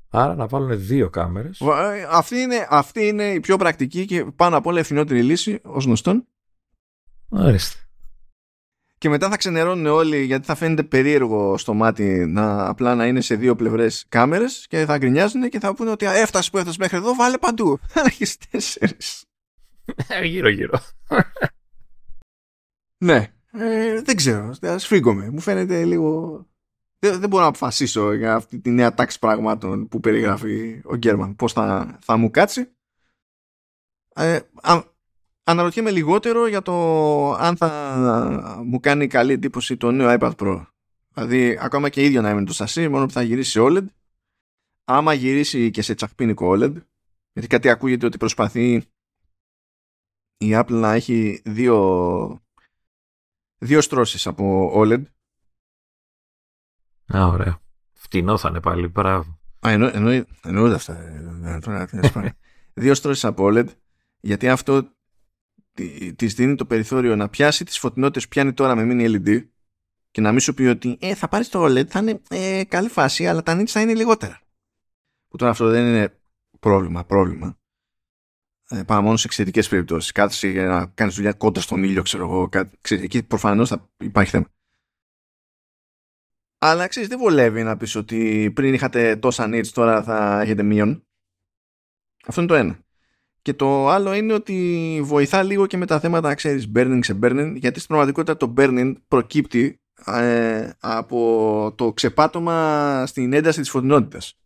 Άρα 0.10 0.36
να 0.36 0.48
βάλουν 0.48 0.86
δύο 0.86 1.10
κάμερες. 1.10 1.60
Ε, 1.60 2.08
αυτή 2.10 2.36
είναι, 2.36 2.68
αυτή 2.70 3.08
είναι 3.08 3.24
η 3.24 3.40
πιο 3.40 3.58
πρακτική 3.58 4.06
και 4.06 4.26
πάνω 4.26 4.58
απ' 4.58 4.66
όλα 4.66 4.80
ευθυνότερη 4.80 5.24
λύση, 5.24 5.60
ως 5.64 5.86
γνωστόν. 5.86 6.28
Ορίστε. 7.30 7.80
Και 8.98 9.10
μετά 9.10 9.30
θα 9.30 9.38
ξενερώνουν 9.38 9.86
όλοι 9.86 10.24
γιατί 10.24 10.46
θα 10.46 10.56
φαίνεται 10.56 10.84
περίεργο 10.84 11.58
στο 11.58 11.74
μάτι 11.74 12.26
να 12.26 12.68
απλά 12.68 12.96
να 12.96 13.08
είναι 13.08 13.22
σε 13.22 13.36
δύο 13.36 13.56
πλευρές 13.56 14.06
κάμερες 14.10 14.66
και 14.70 14.86
θα 14.86 14.98
γκρινιάζουν 14.98 15.50
και 15.50 15.60
θα 15.60 15.74
πούνε 15.76 15.92
ότι 15.92 16.06
έφτασε 16.06 16.50
που 16.50 16.58
έφτασε 16.58 16.78
μέχρι 16.80 16.98
εδώ, 16.98 17.16
βάλε 17.16 17.38
παντού. 17.38 17.80
Έχει 18.08 18.26
τέσσερις. 18.52 19.24
Γύρω-γύρω. 20.24 20.80
ναι. 22.98 23.35
Ε, 23.58 24.02
δεν 24.02 24.16
ξέρω. 24.16 24.54
Σφίγγομαι. 24.78 25.30
Μου 25.30 25.40
φαίνεται 25.40 25.86
λίγο. 25.86 26.40
Δεν, 27.00 27.20
δεν 27.20 27.30
μπορώ 27.30 27.44
να 27.44 27.50
αποφασίσω 27.50 28.14
για 28.14 28.36
αυτή 28.36 28.60
τη 28.60 28.70
νέα 28.70 28.94
τάξη 28.94 29.20
πραγμάτων 29.20 29.88
που 29.88 30.00
περιγράφει 30.00 30.82
ο 30.84 30.96
Γκέρμαν. 30.96 31.36
Πώς 31.36 31.54
θα, 31.54 31.98
θα 32.02 32.18
μου 32.18 32.32
κάτσει. 32.32 32.70
Ε, 34.16 34.40
αναρωτιέμαι 35.44 35.92
λιγότερο 35.92 36.48
για 36.48 36.62
το 36.62 36.74
αν 37.34 37.58
θα 37.58 38.62
μου 38.66 38.80
κάνει 38.80 39.08
καλή 39.08 39.34
εντύπωση 39.34 39.78
το 39.78 39.92
νέο 39.92 40.18
iPad 40.20 40.36
Pro. 40.36 40.66
Δηλαδή, 41.14 41.58
ακόμα 41.62 41.90
και 41.90 42.04
ίδιο 42.04 42.22
να 42.22 42.30
είναι 42.30 42.44
το 42.44 42.54
σασί, 42.54 42.88
μόνο 42.90 43.06
που 43.06 43.12
θα 43.12 43.22
γυρίσει 43.22 43.52
σε 43.52 43.60
OLED. 43.62 43.86
Άμα 44.86 45.14
γυρίσει 45.14 45.72
και 45.72 45.82
σε 45.82 45.96
τσακπίνικο 45.96 46.52
OLED, 46.52 46.74
γιατί 47.34 47.48
κάτι 47.48 47.70
ακούγεται 47.70 48.06
ότι 48.06 48.18
προσπαθεί 48.18 48.84
η 50.38 50.50
Apple 50.52 50.70
να 50.70 50.94
έχει 50.94 51.42
δύο, 51.46 52.45
δύο 53.66 53.82
στρώσεις 53.82 54.28
από 54.28 54.74
OLED. 54.76 55.04
Α, 57.16 57.28
ωραία. 57.28 57.60
Φτηνό 57.94 58.38
θα 58.38 58.50
είναι 58.50 58.60
πάλι, 58.60 58.88
μπράβο. 58.88 59.40
Α, 59.68 59.72
εννο, 59.72 59.88
εννο, 59.94 60.26
εννοούνται 60.44 60.76
αυτά. 60.76 60.98
Ε, 61.44 62.36
δύο 62.74 62.94
στρώσεις 62.94 63.26
από 63.26 63.46
OLED, 63.48 63.68
γιατί 64.20 64.50
αυτό 64.50 64.90
τη 66.16 66.26
δίνει 66.26 66.56
το 66.56 66.66
περιθώριο 66.66 67.16
να 67.16 67.30
πιάσει 67.30 67.66
τις 67.66 67.80
φωτεινότητες 67.80 68.24
που 68.24 68.30
πιάνει 68.30 68.54
τώρα 68.54 68.76
με 68.76 68.88
mini 68.90 69.16
LED 69.16 69.46
και 70.12 70.22
να 70.22 70.32
μην 70.32 70.40
σου 70.40 70.54
πει 70.54 70.64
ότι 70.64 70.98
ε, 71.02 71.16
θα 71.16 71.28
πάρεις 71.28 71.50
το 71.50 71.66
OLED, 71.66 71.86
θα 71.86 72.00
είναι 72.00 72.22
ε, 72.30 72.64
καλή 72.64 72.90
φάση, 72.90 73.28
αλλά 73.28 73.44
τα 73.44 73.60
nits 73.60 73.66
θα 73.66 73.82
είναι 73.82 73.94
λιγότερα. 73.94 74.42
Που 75.28 75.38
τώρα 75.38 75.52
αυτό 75.52 75.70
δεν 75.70 75.86
είναι 75.86 76.20
πρόβλημα, 76.60 77.06
πρόβλημα. 77.06 77.58
Ε, 78.70 78.84
πάμε 78.84 79.02
μόνο 79.02 79.18
σε 79.18 79.28
εξαιρετικές 79.28 79.68
περιπτώσεις. 79.68 80.12
Κάθεσαι 80.12 80.48
για 80.48 80.66
να 80.66 80.86
κάνεις 80.86 81.16
δουλειά 81.16 81.34
κόντρα 81.34 81.62
στον 81.62 81.84
ήλιο, 81.84 82.02
ξέρω 82.02 82.24
εγώ. 82.24 82.50
Κάτι, 82.50 82.78
εκεί 82.96 83.24
προφανώς 83.24 83.70
θα 83.70 83.90
υπάρχει 83.98 84.32
θέμα. 84.32 84.46
Αλλά 86.58 86.88
ξέρεις, 86.88 87.10
δεν 87.10 87.18
βολεύει 87.18 87.64
να 87.64 87.78
πεις 87.78 87.96
ότι 87.96 88.52
πριν 88.56 88.74
είχατε 88.74 89.16
τόσα 89.16 89.46
nits, 89.48 89.68
τώρα 89.68 90.04
θα 90.04 90.42
έχετε 90.42 90.64
μείον. 90.64 91.08
Αυτό 92.26 92.42
είναι 92.42 92.50
το 92.50 92.56
ένα. 92.56 92.80
Και 93.42 93.54
το 93.54 93.90
άλλο 93.90 94.14
είναι 94.14 94.34
ότι 94.34 95.00
βοηθά 95.04 95.44
λίγο 95.44 95.66
και 95.66 95.78
με 95.78 95.86
τα 95.86 96.00
θέματα, 96.00 96.34
ξέρεις, 96.34 96.72
burning 96.76 97.00
σε 97.02 97.20
burning, 97.22 97.54
γιατί 97.56 97.80
στην 97.80 97.88
πραγματικότητα 97.88 98.38
το 98.38 98.54
burning 98.58 98.94
προκύπτει 99.08 99.82
ε, 100.06 100.70
από 100.80 101.74
το 101.78 101.94
ξεπάτωμα 101.94 103.06
στην 103.06 103.34
ένταση 103.34 103.60
της 103.60 103.70
φωτεινότητας. 103.70 104.40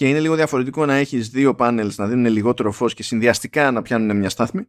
Και 0.00 0.08
είναι 0.08 0.20
λίγο 0.20 0.34
διαφορετικό 0.34 0.86
να 0.86 0.94
έχεις 0.94 1.28
δύο 1.28 1.54
πάνελς 1.54 1.96
να 1.96 2.06
δίνουν 2.06 2.32
λιγότερο 2.32 2.72
φως 2.72 2.94
και 2.94 3.02
συνδυαστικά 3.02 3.70
να 3.70 3.82
πιάνουν 3.82 4.16
μια 4.16 4.30
στάθμη 4.30 4.68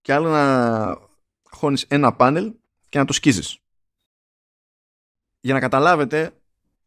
και 0.00 0.12
άλλο 0.12 0.30
να 0.30 0.98
χώνεις 1.42 1.82
ένα 1.82 2.12
πάνελ 2.12 2.54
και 2.88 2.98
να 2.98 3.04
το 3.04 3.12
σκίζεις. 3.12 3.58
Για 5.40 5.54
να 5.54 5.60
καταλάβετε 5.60 6.40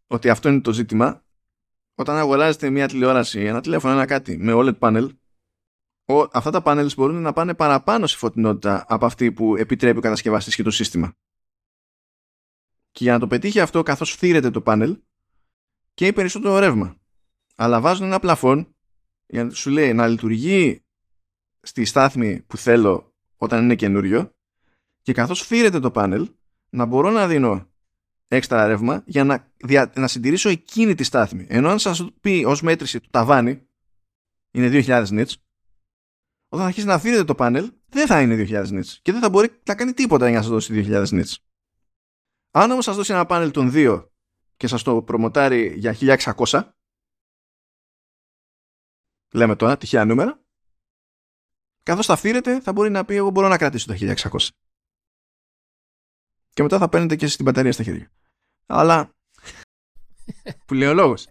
ότι 0.07 0.29
αυτό 0.29 0.49
είναι 0.49 0.61
το 0.61 0.73
ζήτημα, 0.73 1.23
όταν 1.95 2.15
αγοράζετε 2.17 2.69
μια 2.69 2.87
τηλεόραση, 2.87 3.39
ένα 3.39 3.61
τηλέφωνο, 3.61 3.93
ένα 3.93 4.05
κάτι 4.05 4.37
με 4.37 4.53
OLED 4.55 4.79
panel, 4.79 5.09
ο, 6.05 6.21
αυτά 6.31 6.51
τα 6.51 6.61
panels 6.65 6.95
μπορούν 6.95 7.21
να 7.21 7.33
πάνε 7.33 7.53
παραπάνω 7.53 8.07
σε 8.07 8.17
φωτεινότητα 8.17 8.85
από 8.87 9.05
αυτή 9.05 9.31
που 9.31 9.55
επιτρέπει 9.55 9.97
ο 9.97 10.01
κατασκευαστής 10.01 10.55
και 10.55 10.63
το 10.63 10.71
σύστημα. 10.71 11.13
Και 12.91 13.03
για 13.03 13.13
να 13.13 13.19
το 13.19 13.27
πετύχει 13.27 13.59
αυτό 13.59 13.83
καθώς 13.83 14.11
φθήρεται 14.11 14.49
το 14.49 14.63
panel 14.65 14.99
και 15.93 16.13
περισσότερο 16.13 16.59
ρεύμα. 16.59 16.98
Αλλά 17.61 17.81
βάζουν 17.81 18.05
ένα 18.05 18.19
πλαφόν 18.19 18.75
για 19.25 19.43
να 19.43 19.49
σου 19.49 19.69
λέει 19.69 19.93
να 19.93 20.07
λειτουργεί 20.07 20.83
στη 21.61 21.85
στάθμη 21.85 22.41
που 22.41 22.57
θέλω 22.57 23.13
όταν 23.35 23.63
είναι 23.63 23.75
καινούριο 23.75 24.35
και 25.01 25.13
καθώς 25.13 25.41
φθήρεται 25.41 25.79
το 25.79 25.91
panel 25.95 26.25
να 26.69 26.85
μπορώ 26.85 27.09
να 27.09 27.27
δίνω 27.27 27.67
έξτρα 28.27 28.67
ρεύμα 28.67 29.03
για 29.05 29.23
να, 29.23 29.51
να 29.95 30.07
συντηρήσω 30.07 30.49
εκείνη 30.49 30.95
τη 30.95 31.03
στάθμη. 31.03 31.45
Ενώ 31.49 31.69
αν 31.69 31.79
σας 31.79 32.09
πει 32.21 32.43
ως 32.47 32.61
μέτρηση 32.61 32.99
του 32.99 33.09
ταβάνι 33.11 33.67
είναι 34.51 34.83
2000 34.85 35.05
nits, 35.07 35.33
όταν 36.49 36.65
αρχίσει 36.65 36.85
να 36.85 36.93
αφήνετε 36.93 37.23
το 37.23 37.35
πάνελ 37.35 37.71
δεν 37.89 38.07
θα 38.07 38.21
είναι 38.21 38.45
2000 38.49 38.67
nits 38.67 38.97
και 39.01 39.11
δεν 39.11 39.21
θα 39.21 39.29
μπορεί 39.29 39.59
να 39.65 39.75
κάνει 39.75 39.93
τίποτα 39.93 40.29
για 40.29 40.37
να 40.37 40.43
σας 40.43 40.51
δώσει 40.51 40.85
2000 40.87 41.05
nits. 41.05 41.33
Αν 42.51 42.71
όμως 42.71 42.83
σας 42.83 42.95
δώσει 42.95 43.13
ένα 43.13 43.25
πάνελ 43.25 43.51
των 43.51 43.71
2 43.73 44.05
και 44.57 44.67
σας 44.67 44.83
το 44.83 45.01
προμοτάρει 45.01 45.73
για 45.77 45.95
1600 46.35 46.73
λέμε 49.31 49.55
τώρα 49.55 49.77
τυχαία 49.77 50.05
νούμερα 50.05 50.41
καθώς 51.83 52.05
θα 52.05 52.15
φύρετε 52.15 52.61
θα 52.61 52.73
μπορεί 52.73 52.89
να 52.89 53.05
πει 53.05 53.15
εγώ 53.15 53.29
μπορώ 53.29 53.47
να 53.47 53.57
κρατήσω 53.57 53.87
τα 53.87 53.95
1600 53.99 54.47
και 56.59 56.65
μετά 56.65 56.77
θα 56.77 56.89
παίρνετε 56.89 57.15
και 57.15 57.27
στην 57.27 57.45
μπαταρία 57.45 57.71
στα 57.71 57.83
χέρια. 57.83 58.11
Αλλά. 58.65 59.13
που 60.65 60.73
λέει 60.73 60.87
ο 60.87 60.93
λόγος. 60.93 61.27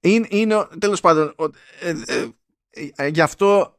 Είναι, 0.00 0.26
είναι 0.30 0.66
τέλος 0.78 1.00
πάντων. 1.00 1.34
Ε, 1.80 1.94
ε, 2.06 2.28
ε, 2.96 3.06
γι' 3.06 3.20
αυτό 3.20 3.78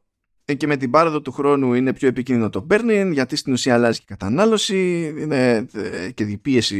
και 0.56 0.66
με 0.66 0.76
την 0.76 0.90
πάροδο 0.90 1.20
του 1.20 1.32
χρόνου 1.32 1.74
είναι 1.74 1.92
πιο 1.92 2.08
επικίνδυνο 2.08 2.48
το 2.48 2.66
burning, 2.70 3.10
γιατί 3.12 3.36
στην 3.36 3.52
ουσία 3.52 3.74
αλλάζει 3.74 3.98
και 3.98 4.04
η 4.04 4.08
κατανάλωση 4.08 5.06
είναι, 5.18 5.66
και 6.14 6.24
η 6.24 6.38
πίεση. 6.38 6.78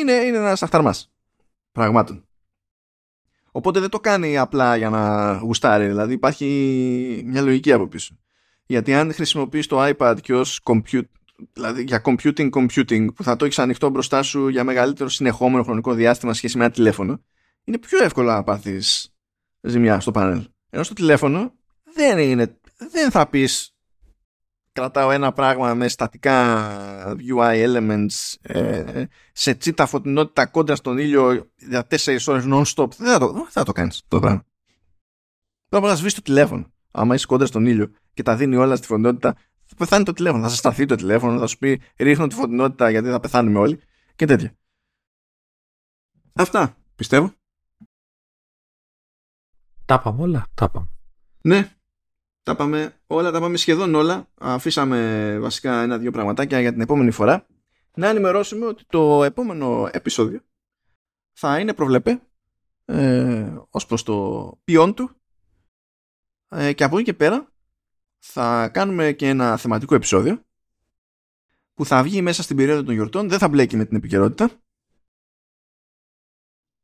Είναι, 0.00 0.12
είναι 0.12 0.36
ένας 0.36 0.62
αχταρμά 0.62 0.94
πραγμάτων. 1.72 2.25
Οπότε 3.56 3.80
δεν 3.80 3.88
το 3.88 4.00
κάνει 4.00 4.38
απλά 4.38 4.76
για 4.76 4.90
να 4.90 5.32
γουστάρει, 5.32 5.86
δηλαδή 5.86 6.12
υπάρχει 6.12 7.22
μια 7.26 7.42
λογική 7.42 7.72
από 7.72 7.86
πίσω. 7.86 8.18
Γιατί 8.66 8.94
αν 8.94 9.12
χρησιμοποιείς 9.12 9.66
το 9.66 9.84
iPad 9.86 10.16
και 10.22 10.34
ως 10.34 10.60
compute, 10.64 11.08
δηλαδή 11.52 11.82
για 11.82 12.02
computing 12.04 12.50
computing 12.50 13.06
που 13.14 13.22
θα 13.22 13.36
το 13.36 13.44
έχεις 13.44 13.58
ανοιχτό 13.58 13.88
μπροστά 13.88 14.22
σου 14.22 14.48
για 14.48 14.64
μεγαλύτερο 14.64 15.08
συνεχόμενο 15.08 15.62
χρονικό 15.62 15.94
διάστημα 15.94 16.34
σχέση 16.34 16.58
με 16.58 16.64
ένα 16.64 16.72
τηλέφωνο 16.72 17.20
είναι 17.64 17.78
πιο 17.78 18.04
εύκολο 18.04 18.30
να 18.32 18.42
πάθεις 18.42 19.14
ζημιά 19.60 20.00
στο 20.00 20.10
πάνελ 20.10 20.48
ενώ 20.70 20.82
στο 20.82 20.94
τηλέφωνο 20.94 21.54
δεν 21.94 22.18
είναι 22.18 22.58
δεν 22.90 23.10
θα 23.10 23.28
πεις 23.28 23.75
κρατάω 24.76 25.10
ένα 25.10 25.32
πράγμα 25.32 25.74
με 25.74 25.88
στατικά 25.88 27.16
UI 27.36 27.66
elements 27.66 28.34
ε, 28.42 29.04
σε 29.32 29.54
τσίτα 29.54 29.86
φωτεινότητα 29.86 30.46
κόντρα 30.46 30.76
στον 30.76 30.98
ήλιο 30.98 31.50
για 31.56 31.86
4 31.90 32.18
ώρες 32.26 32.44
non-stop 32.46 32.90
δεν 32.96 33.12
θα 33.12 33.18
το, 33.18 33.32
δεν 33.32 33.46
θα 33.48 33.64
το 33.64 33.72
κάνεις 33.72 34.02
το 34.08 34.20
πράγμα 34.20 34.44
πρέπει 35.68 35.86
να 35.86 35.94
σβήσεις 35.94 36.14
το 36.14 36.22
τηλέφωνο 36.22 36.72
άμα 36.90 37.14
είσαι 37.14 37.26
κόντρα 37.26 37.46
στον 37.46 37.66
ήλιο 37.66 37.90
και 38.14 38.22
τα 38.22 38.36
δίνει 38.36 38.56
όλα 38.56 38.76
στη 38.76 38.86
φωτεινότητα 38.86 39.36
θα 39.66 39.74
πεθάνει 39.76 40.04
το 40.04 40.12
τηλέφωνο, 40.12 40.42
θα 40.42 40.48
σα 40.48 40.56
σταθεί 40.56 40.86
το 40.86 40.94
τηλέφωνο, 40.94 41.38
θα 41.38 41.46
σου 41.46 41.58
πει 41.58 41.80
ρίχνω 41.96 42.26
τη 42.26 42.34
φωτεινότητα 42.34 42.90
γιατί 42.90 43.08
θα 43.08 43.20
πεθάνουμε 43.20 43.58
όλοι 43.58 43.80
και 44.16 44.26
τέτοια. 44.26 44.56
Αυτά, 46.32 46.76
πιστεύω. 46.94 47.32
Τα 49.84 50.00
πάμε 50.00 50.22
όλα, 50.22 50.46
τα 50.54 50.70
πάμε. 50.70 50.88
Ναι, 51.40 51.76
τα 52.46 52.56
πάμε 52.56 52.94
όλα, 53.06 53.30
τα 53.30 53.40
πάμε 53.40 53.56
σχεδόν 53.56 53.94
όλα. 53.94 54.28
Αφήσαμε 54.34 55.38
βασικά 55.40 55.82
ένα-δύο 55.82 56.10
πραγματάκια 56.10 56.60
για 56.60 56.72
την 56.72 56.80
επόμενη 56.80 57.10
φορά. 57.10 57.46
Να 57.94 58.08
ενημερώσουμε 58.08 58.66
ότι 58.66 58.84
το 58.88 59.24
επόμενο 59.24 59.88
επεισόδιο 59.92 60.40
θα 61.32 61.58
είναι 61.58 61.74
προβλέπε 61.74 62.20
ε, 62.84 63.56
ως 63.70 63.86
προς 63.86 64.02
το 64.02 64.58
ποιόν 64.64 64.94
του 64.94 65.10
ε, 66.48 66.72
και 66.72 66.84
από 66.84 66.96
εκεί 66.96 67.04
και 67.04 67.14
πέρα 67.14 67.52
θα 68.18 68.68
κάνουμε 68.68 69.12
και 69.12 69.28
ένα 69.28 69.56
θεματικό 69.56 69.94
επεισόδιο 69.94 70.40
που 71.74 71.84
θα 71.84 72.02
βγει 72.02 72.22
μέσα 72.22 72.42
στην 72.42 72.56
περίοδο 72.56 72.82
των 72.82 72.94
γιορτών, 72.94 73.28
δεν 73.28 73.38
θα 73.38 73.48
μπλέκει 73.48 73.76
με 73.76 73.84
την 73.84 73.96
επικαιρότητα. 73.96 74.50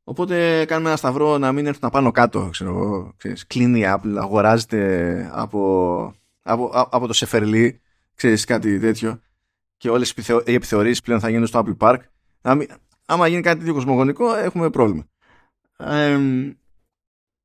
Οπότε 0.04 0.64
κάνουμε 0.64 0.88
ένα 0.88 0.96
σταυρό 0.96 1.38
να 1.38 1.52
μην 1.52 1.66
έρθουν 1.66 1.90
πάνω 1.90 2.10
κάτω, 2.10 2.48
ξέρω, 2.50 3.12
ξέρεις, 3.16 3.46
κλείνει 3.46 3.80
η 3.80 3.84
Apple, 3.86 4.14
αγοράζεται 4.18 5.30
από, 5.32 6.14
από, 6.42 6.70
από 6.90 7.06
το 7.06 7.12
Σεφερλί, 7.12 7.80
ξέρεις 8.14 8.44
κάτι 8.44 8.78
τέτοιο 8.78 9.20
και 9.76 9.90
όλες 9.90 10.14
οι 10.44 10.54
επιθεωρήσεις 10.54 11.00
πλέον 11.00 11.20
θα 11.20 11.28
γίνουν 11.28 11.46
στο 11.46 11.64
Apple 11.64 11.76
Park. 11.76 11.98
Άμα 13.06 13.28
γίνει 13.28 13.40
κάτι 13.42 13.58
τέτοιο 13.58 13.74
κοσμογονικό 13.74 14.34
έχουμε 14.34 14.70
πρόβλημα. 14.70 15.06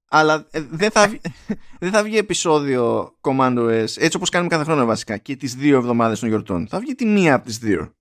Αλλά 0.09 0.47
ε, 0.51 0.61
δεν, 0.61 0.91
θα, 0.91 1.19
δεν 1.79 1.91
θα 1.91 2.03
βγει 2.03 2.17
επεισόδιο 2.17 3.13
Commando 3.21 3.83
S 3.83 3.83
έτσι 3.97 4.15
όπως 4.15 4.29
κάνουμε 4.29 4.49
κάθε 4.49 4.63
χρόνο 4.63 4.85
βασικά 4.85 5.17
και 5.17 5.35
τις 5.35 5.55
δύο 5.55 5.77
εβδομάδες 5.77 6.19
των 6.19 6.29
γιορτών. 6.29 6.67
Θα 6.67 6.79
βγει 6.79 6.95
τη 6.95 7.05
μία 7.05 7.33
από 7.33 7.45
τις 7.45 7.57
δύο. 7.57 7.93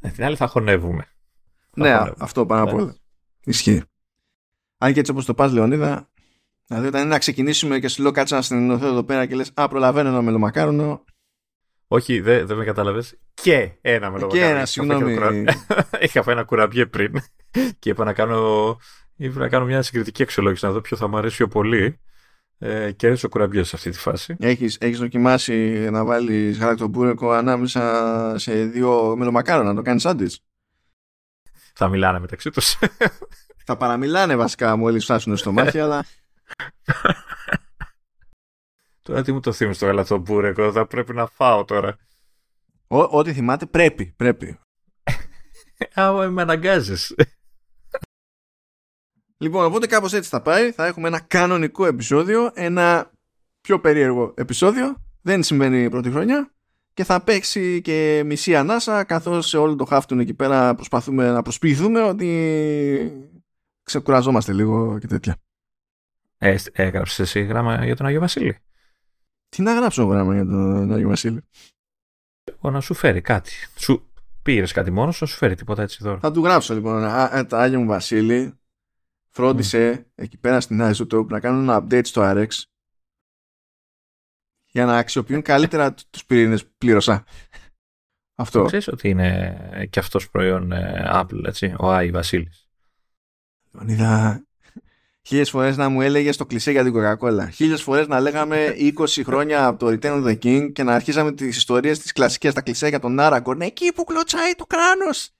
Ε, 0.00 0.08
την 0.08 0.24
άλλη 0.24 0.36
θα 0.36 0.46
χωνεύουμε. 0.46 1.08
Ναι, 1.74 1.98
αυτό 2.18 2.46
πάνω 2.46 2.62
απ' 2.62 2.74
όλα. 2.74 2.94
Ισχύει. 3.46 3.82
Αν 4.78 4.92
και 4.92 5.00
έτσι 5.00 5.10
όπως 5.10 5.24
το 5.24 5.34
πας 5.34 5.52
Λεωνίδα, 5.52 6.10
δηλαδή 6.66 6.86
όταν 6.86 7.00
είναι 7.00 7.10
να 7.10 7.18
ξεκινήσουμε 7.18 7.78
και 7.78 7.88
σου 7.88 8.02
λέω 8.02 8.10
κάτσε 8.10 8.34
να 8.34 8.42
συνεννοηθώ 8.42 8.86
εδώ 8.86 9.02
πέρα 9.02 9.26
και 9.26 9.34
λες 9.34 9.50
Α, 9.54 9.68
προλαβαίνω 9.68 10.08
ένα 10.08 10.22
μελομακάρονο. 10.22 11.04
Όχι, 11.88 12.20
δεν 12.20 12.46
δε 12.46 12.54
με 12.54 12.64
κατάλαβες. 12.64 13.18
Και 13.34 13.70
ένα 13.80 14.10
μελομακάρονο. 14.10 14.28
Και 14.28 14.44
ένα, 14.44 14.66
συγγνώμη. 14.66 15.44
Είχα 16.04 16.22
φάει 16.22 16.34
ένα 16.34 16.44
κουραμπιέ 16.44 16.86
πριν 16.86 17.20
και 17.78 17.90
είπα 17.90 18.04
να 18.04 18.12
κάνω, 18.12 18.76
είπα 19.16 19.38
να 19.38 19.48
κάνω 19.48 19.64
μια 19.64 19.82
συγκριτική 19.82 20.22
αξιολόγηση 20.22 20.64
να 20.64 20.72
δω 20.72 20.80
ποιο 20.80 20.96
θα 20.96 21.08
μου 21.08 21.16
αρέσει 21.16 21.36
πιο 21.36 21.48
πολύ. 21.48 22.00
Ε, 22.58 22.92
και 22.92 23.06
έτσι 23.06 23.26
ο 23.26 23.28
κουραμπιές 23.28 23.68
σε 23.68 23.76
αυτή 23.76 23.90
τη 23.90 23.98
φάση. 23.98 24.36
Έχεις, 24.38 24.76
έχεις 24.80 24.98
δοκιμάσει 24.98 25.88
να 25.90 26.04
βάλεις 26.04 26.58
γαλακτομπούρεκο 26.58 27.30
ανάμεσα 27.30 28.34
σε 28.38 28.64
δύο 28.64 29.14
μελομακάρονα, 29.16 29.68
να 29.68 29.74
το 29.74 29.82
κάνεις 29.82 30.06
άντις. 30.06 30.40
Θα 31.78 31.88
μιλάνε 31.88 32.18
μεταξύ 32.18 32.50
τους. 32.50 32.78
θα 33.66 33.76
παραμιλάνε 33.76 34.36
βασικά 34.36 34.76
μόλις 34.76 35.04
φτάσουν 35.04 35.36
στο 35.36 35.52
μάχη, 35.52 35.78
αλλά... 35.80 36.04
Τώρα 39.02 39.22
τι 39.22 39.32
μου 39.32 39.40
το 39.40 39.52
θύμισε 39.52 39.80
το 39.80 39.86
γαλακτομπούρεκο, 39.86 40.72
θα 40.72 40.86
πρέπει 40.86 41.14
να 41.14 41.26
φάω 41.26 41.64
τώρα. 41.64 41.98
ό,τι 42.88 43.32
θυμάται 43.32 43.66
πρέπει, 43.66 44.14
πρέπει. 44.16 44.58
Α, 46.00 46.30
με 46.30 46.42
αναγκάζεις. 46.42 47.14
Λοιπόν, 49.38 49.64
οπότε 49.64 49.86
κάπως 49.86 50.12
έτσι 50.12 50.28
θα 50.28 50.42
πάει. 50.42 50.72
Θα 50.72 50.86
έχουμε 50.86 51.08
ένα 51.08 51.20
κανονικό 51.20 51.86
επεισόδιο, 51.86 52.50
ένα 52.54 53.10
πιο 53.60 53.80
περίεργο 53.80 54.34
επεισόδιο. 54.36 54.96
Δεν 55.22 55.42
συμβαίνει 55.42 55.90
πρώτη 55.90 56.10
χρονιά. 56.10 56.55
Και 56.96 57.04
θα 57.04 57.22
παίξει 57.22 57.80
και 57.80 58.22
μισή 58.26 58.56
ανάσα, 58.56 59.04
καθώς 59.04 59.48
σε 59.48 59.56
όλο 59.56 59.76
το 59.76 59.84
χάφτουν 59.84 60.20
εκεί 60.20 60.34
πέρα 60.34 60.74
προσπαθούμε 60.74 61.30
να 61.30 61.42
προσποιηθούμε 61.42 62.02
ότι 62.02 63.32
ξεκουραζόμαστε 63.82 64.52
λίγο 64.52 64.98
και 64.98 65.06
τέτοια. 65.06 65.36
Ε, 66.38 66.56
έγραψες 66.72 67.18
εσύ 67.18 67.42
γράμμα 67.42 67.84
για 67.84 67.96
τον 67.96 68.06
Άγιο 68.06 68.20
Βασίλη; 68.20 68.58
Τι 69.48 69.62
να 69.62 69.74
γράψω 69.74 70.04
γράμμα 70.04 70.34
για 70.34 70.44
τον 70.44 70.92
Άγιο 70.92 71.08
Βασίλη; 71.08 71.40
Ο 72.58 72.70
να 72.70 72.80
σου 72.80 72.94
φέρει 72.94 73.20
κάτι. 73.20 73.52
Σου 73.76 74.10
πήρες 74.42 74.72
κάτι 74.72 74.90
μόνος, 74.90 75.16
σου 75.16 75.26
φέρει 75.26 75.54
τίποτα 75.54 75.82
έτσι 75.82 75.98
δώρο. 76.02 76.18
Θα 76.18 76.32
του 76.32 76.44
γράψω 76.44 76.74
λοιπόν. 76.74 77.04
Α, 77.04 77.46
το 77.46 77.56
Άγιο 77.56 77.80
μου 77.80 77.86
Βασίλη 77.86 78.58
φρόντισε 79.28 80.06
εκεί 80.14 80.36
πέρα 80.36 80.60
στην 80.60 80.80
Isotope 80.82 81.26
να 81.26 81.40
κάνουν 81.40 81.62
ένα 81.62 81.84
update 81.84 82.06
στο 82.06 82.22
RX 82.24 82.48
για 84.76 84.84
να 84.84 84.96
αξιοποιούν 84.96 85.42
καλύτερα 85.42 85.94
τους 86.10 86.24
πυρήνες 86.24 86.64
πλήρωσα. 86.78 87.24
Αυτό. 88.34 88.64
Ξέρεις 88.64 88.88
ότι 88.88 89.08
είναι 89.08 89.88
και 89.90 89.98
αυτός 89.98 90.30
προϊόν 90.30 90.72
ε, 90.72 91.10
Apple, 91.12 91.44
έτσι, 91.46 91.74
ο 91.78 91.92
Άι 91.92 92.10
Βασίλης; 92.10 92.68
Τον 93.70 93.88
είδα 93.88 94.44
χίλιες 95.22 95.50
φορές 95.50 95.76
να 95.76 95.88
μου 95.88 96.00
έλεγε 96.00 96.30
το 96.30 96.46
κλισέ 96.46 96.70
για 96.70 96.84
την 96.84 96.94
Coca-Cola. 96.96 97.48
Χίλιες 97.52 97.82
φορές 97.82 98.06
να 98.06 98.20
λέγαμε 98.20 98.74
20 98.98 99.22
χρόνια 99.24 99.66
από 99.66 99.78
το 99.78 99.86
Return 99.86 100.22
of 100.22 100.26
the 100.26 100.38
King 100.42 100.72
και 100.72 100.82
να 100.82 100.94
αρχίσαμε 100.94 101.32
τις 101.32 101.56
ιστορίες 101.56 101.98
τις 101.98 102.12
κλασικές, 102.12 102.54
τα 102.54 102.60
κλισέ 102.60 102.88
για 102.88 102.98
τον 102.98 103.16
Aragorn. 103.20 103.60
Εκεί 103.60 103.92
που 103.92 104.04
κλωτσάει 104.04 104.52
το 104.56 104.66
κράνος 104.66 105.30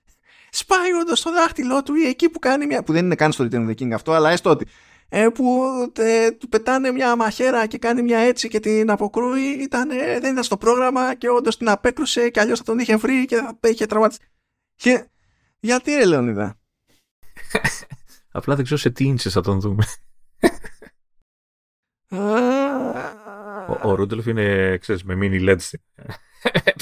σπάει 0.51 0.93
όντως 0.93 1.23
το 1.23 1.33
δάχτυλό 1.33 1.83
του 1.83 1.95
ή 1.95 2.07
εκεί 2.07 2.29
που 2.29 2.39
κάνει 2.39 2.67
μια. 2.67 2.83
που 2.83 2.93
δεν 2.93 3.05
είναι 3.05 3.15
καν 3.15 3.33
στο 3.33 3.45
Return 3.45 3.69
of 3.69 3.69
the 3.69 3.75
King 3.83 3.91
αυτό, 3.91 4.13
αλλά 4.13 4.31
έστω 4.31 4.51
ότι. 4.51 4.67
Ε, 5.09 5.29
που 5.29 5.65
ε, 5.97 6.31
του 6.31 6.49
πετάνε 6.49 6.91
μια 6.91 7.17
μαχαίρα 7.17 7.67
και 7.67 7.79
κάνει 7.79 8.03
μια 8.03 8.19
έτσι 8.19 8.49
και 8.49 8.61
την 8.61 8.91
αποκρούει, 8.91 9.43
ήταν, 9.43 9.91
ε, 9.91 10.21
δεν 10.21 10.33
ήταν 10.33 10.45
στο 10.45 10.57
πρόγραμμα 10.57 11.15
και 11.15 11.29
όντως 11.29 11.57
την 11.57 11.69
απέκρουσε 11.69 12.29
και 12.31 12.41
αλλιώς 12.41 12.59
θα 12.59 12.65
τον 12.65 12.79
είχε 12.79 12.97
βρει 12.97 13.25
και 13.25 13.37
θα 13.37 13.69
είχε 13.69 13.87
τραυματίσει. 13.87 14.21
Και... 14.75 15.09
Γιατί 15.61 15.95
ρε 15.95 16.05
Λεωνίδα; 16.05 16.59
Απλά 18.37 18.55
δεν 18.55 18.65
ξέρω 18.65 18.81
σε 18.81 18.91
τι 18.91 19.05
ίντσες 19.05 19.33
θα 19.33 19.41
τον 19.41 19.61
δούμε. 19.61 19.85
ο, 23.69 23.89
ο 23.89 23.95
Ρούντολφ 23.95 24.27
είναι, 24.27 24.77
ξέρεις, 24.79 25.05
με 25.05 25.19
mini 25.21 25.49
LEDs. 25.49 25.71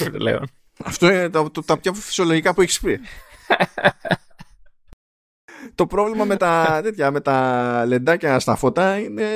Αυτό 0.83 1.09
είναι 1.09 1.29
τα, 1.29 1.51
τα 1.65 1.77
πιο 1.77 1.93
φυσιολογικά 1.93 2.53
που 2.53 2.61
έχεις 2.61 2.79
πει 2.79 2.99
το 5.75 5.87
πρόβλημα 5.87 6.25
με 6.25 6.35
τα, 6.37 6.65
τέτοια, 6.83 7.11
με 7.11 7.21
τα 7.21 7.85
λεντάκια 7.85 8.39
στα 8.39 8.55
φώτα 8.55 8.99
είναι 8.99 9.27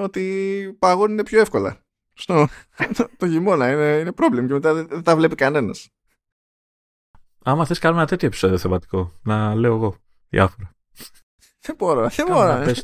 ότι 0.00 0.76
παγώνουν 0.78 1.22
πιο 1.22 1.40
εύκολα. 1.40 1.76
Στο, 2.14 2.48
το, 2.96 3.08
το 3.16 3.28
χειμώνα 3.28 3.70
είναι, 3.70 3.98
είναι 4.00 4.12
πρόβλημα 4.12 4.46
και 4.46 4.52
μετά 4.52 4.74
δεν, 4.74 5.02
τα 5.02 5.16
βλέπει 5.16 5.34
κανένας. 5.34 5.88
Άμα 7.44 7.66
θες 7.66 7.78
κάνουμε 7.78 8.00
ένα 8.00 8.10
τέτοιο 8.10 8.26
επεισόδιο 8.26 8.58
θεματικό, 8.58 9.12
να 9.22 9.54
λέω 9.54 9.74
εγώ 9.74 9.96
διάφορα. 10.28 10.74
Δεν 11.60 11.76
μπορώ, 11.76 12.08
δεν 12.08 12.26
μπορώ. 12.26 12.50
Ένα, 12.50 12.64
best, 12.66 12.82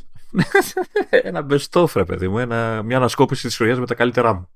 ένα 1.31 1.47
best 1.51 1.83
of, 1.83 1.93
ρε 1.95 2.05
παιδί 2.05 2.29
μου, 2.29 2.39
ένα, 2.39 2.83
μια 2.83 2.97
ανασκόπηση 2.97 3.47
της 3.47 3.57
χρονιάς 3.57 3.79
με 3.79 3.87
τα 3.87 3.95
καλύτερά 3.95 4.35
μου. 4.35 4.49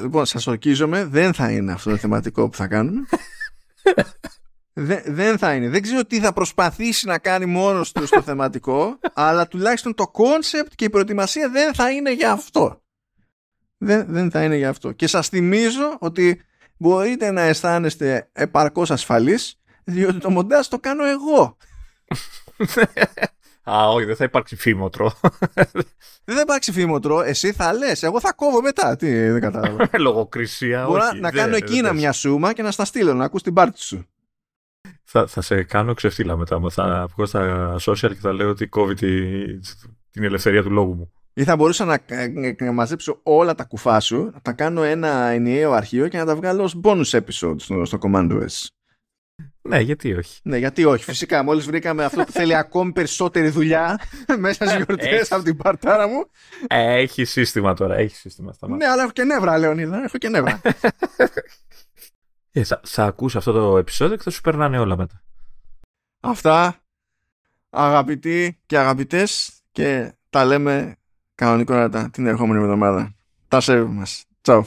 Λοιπόν, 0.00 0.26
σας 0.26 0.46
ορκίζομαι, 0.46 1.04
δεν 1.04 1.34
θα 1.34 1.50
είναι 1.52 1.72
αυτό 1.72 1.90
το 1.90 1.96
θεματικό 1.96 2.48
που 2.48 2.56
θα 2.56 2.66
κάνουμε. 2.66 3.06
δεν 5.06 5.38
θα 5.38 5.54
είναι. 5.54 5.68
Δεν 5.68 5.82
ξέρω 5.82 6.04
τι 6.04 6.20
θα 6.20 6.32
προσπαθήσει 6.32 7.06
να 7.06 7.18
κάνει 7.18 7.46
μόνος 7.46 7.92
του 7.92 8.06
στο 8.06 8.22
θεματικό, 8.22 8.98
αλλά 9.14 9.48
τουλάχιστον 9.48 9.94
το 9.94 10.08
concept 10.08 10.72
και 10.74 10.84
η 10.84 10.90
προετοιμασία 10.90 11.48
δεν 11.48 11.74
θα 11.74 11.90
είναι 11.90 12.12
για 12.12 12.32
αυτό. 12.32 12.82
Δεν, 13.78 14.06
δεν 14.08 14.30
θα 14.30 14.44
είναι 14.44 14.56
για 14.56 14.68
αυτό. 14.68 14.92
Και 14.92 15.06
σας 15.06 15.28
θυμίζω 15.28 15.96
ότι 15.98 16.40
μπορείτε 16.76 17.30
να 17.30 17.42
αισθάνεστε 17.42 18.28
επαρκώς 18.32 18.90
ασφαλείς, 18.90 19.60
διότι 19.84 20.18
το 20.18 20.30
μοντάζ 20.30 20.66
το 20.66 20.78
κάνω 20.78 21.04
εγώ. 21.04 21.56
Α, 23.70 23.88
όχι, 23.88 24.04
δεν 24.04 24.16
θα 24.16 24.24
υπάρξει 24.24 24.56
φήμοτρο. 24.56 25.12
δεν 26.24 26.34
θα 26.34 26.40
υπάρξει 26.40 26.72
φήμοτρο. 26.72 27.20
Εσύ 27.20 27.52
θα 27.52 27.72
λες. 27.72 28.02
Εγώ 28.02 28.20
θα 28.20 28.32
κόβω 28.32 28.62
μετά. 28.62 28.96
Τι, 28.96 29.28
δεν 29.28 29.40
κατάλαβα. 29.40 29.88
Λογοκρισία. 29.98 30.86
Μπορώ 30.86 31.12
να 31.20 31.30
κάνω 31.30 31.56
εκείνα 31.56 31.92
μια 31.92 32.12
σούμα 32.12 32.52
και 32.52 32.62
να 32.62 32.70
στα 32.70 32.84
στείλω 32.84 33.14
να 33.14 33.24
ακούς 33.24 33.42
την 33.42 33.52
πάρτι 33.52 33.80
σου. 33.80 34.08
Θα, 35.10 35.26
θα 35.26 35.40
σε 35.40 35.62
κάνω 35.62 35.94
ξεφτύλα 35.94 36.36
μετά. 36.36 36.60
Θα 36.70 37.08
βγω 37.14 37.26
στα 37.26 37.74
social 37.80 38.08
και 38.08 38.20
θα 38.20 38.32
λέω 38.32 38.48
ότι 38.48 38.66
κόβει 38.66 38.94
την 40.10 40.24
ελευθερία 40.24 40.62
του 40.62 40.70
λόγου 40.70 40.94
μου. 40.94 41.12
Ή 41.34 41.44
θα 41.44 41.56
μπορούσα 41.56 41.84
να, 41.84 41.98
να 42.58 42.72
μαζέψω 42.72 43.20
όλα 43.22 43.54
τα 43.54 43.64
κουφά 43.64 44.00
σου, 44.00 44.30
να 44.32 44.40
τα 44.40 44.52
κάνω 44.52 44.82
ένα 44.82 45.28
ενιαίο 45.28 45.72
αρχείο 45.72 46.08
και 46.08 46.18
να 46.18 46.24
τα 46.24 46.36
βγάλω 46.36 46.62
ως 46.62 46.80
bonus 46.82 47.10
episode 47.10 47.54
στο, 47.56 47.84
στο 47.84 47.98
Command 48.00 48.32
OS. 48.32 48.66
Ναι, 49.62 49.80
γιατί 49.80 50.14
όχι. 50.14 50.40
Ναι, 50.42 50.56
γιατί 50.56 50.84
όχι. 50.84 51.04
Φυσικά, 51.04 51.42
μόλις 51.42 51.64
βρήκαμε 51.64 52.04
αυτό 52.04 52.24
που 52.24 52.32
θέλει 52.32 52.54
ακόμη 52.54 52.92
περισσότερη 52.92 53.48
δουλειά 53.48 54.00
μέσα 54.38 54.66
στις 54.66 54.76
γιορτές 54.76 55.32
από 55.32 55.42
την 55.42 55.56
παρτάρα 55.56 56.08
μου. 56.08 56.26
Έχει 56.68 57.24
σύστημα 57.24 57.74
τώρα, 57.74 57.96
έχει 57.96 58.16
σύστημα. 58.16 58.54
Ναι, 58.60 58.86
αλλά 58.86 59.02
έχω 59.02 59.12
και 59.12 59.24
νεύρα, 59.24 59.58
Λεωνίδα. 59.58 60.02
Έχω 60.04 60.18
και 60.18 60.28
νεύρα. 60.28 60.60
Ε, 62.52 62.64
θα, 62.64 62.80
θα 62.84 63.04
ακούσει 63.04 63.36
αυτό 63.36 63.52
το 63.52 63.78
επεισόδιο 63.78 64.16
και 64.16 64.22
θα 64.22 64.30
σου 64.30 64.40
περνάνε 64.40 64.78
όλα 64.78 64.96
μετά. 64.96 65.22
Αυτά 66.20 66.82
αγαπητοί 67.70 68.60
και 68.66 68.78
αγαπητές 68.78 69.52
και 69.72 70.12
τα 70.30 70.44
λέμε 70.44 70.96
κανονικότατα 71.34 72.10
την 72.10 72.26
ερχόμενη 72.26 72.62
εβδομάδα. 72.62 73.14
Τα 73.48 73.60
σέβη 73.60 73.92
μας. 73.92 74.24
Τσαου. 74.40 74.66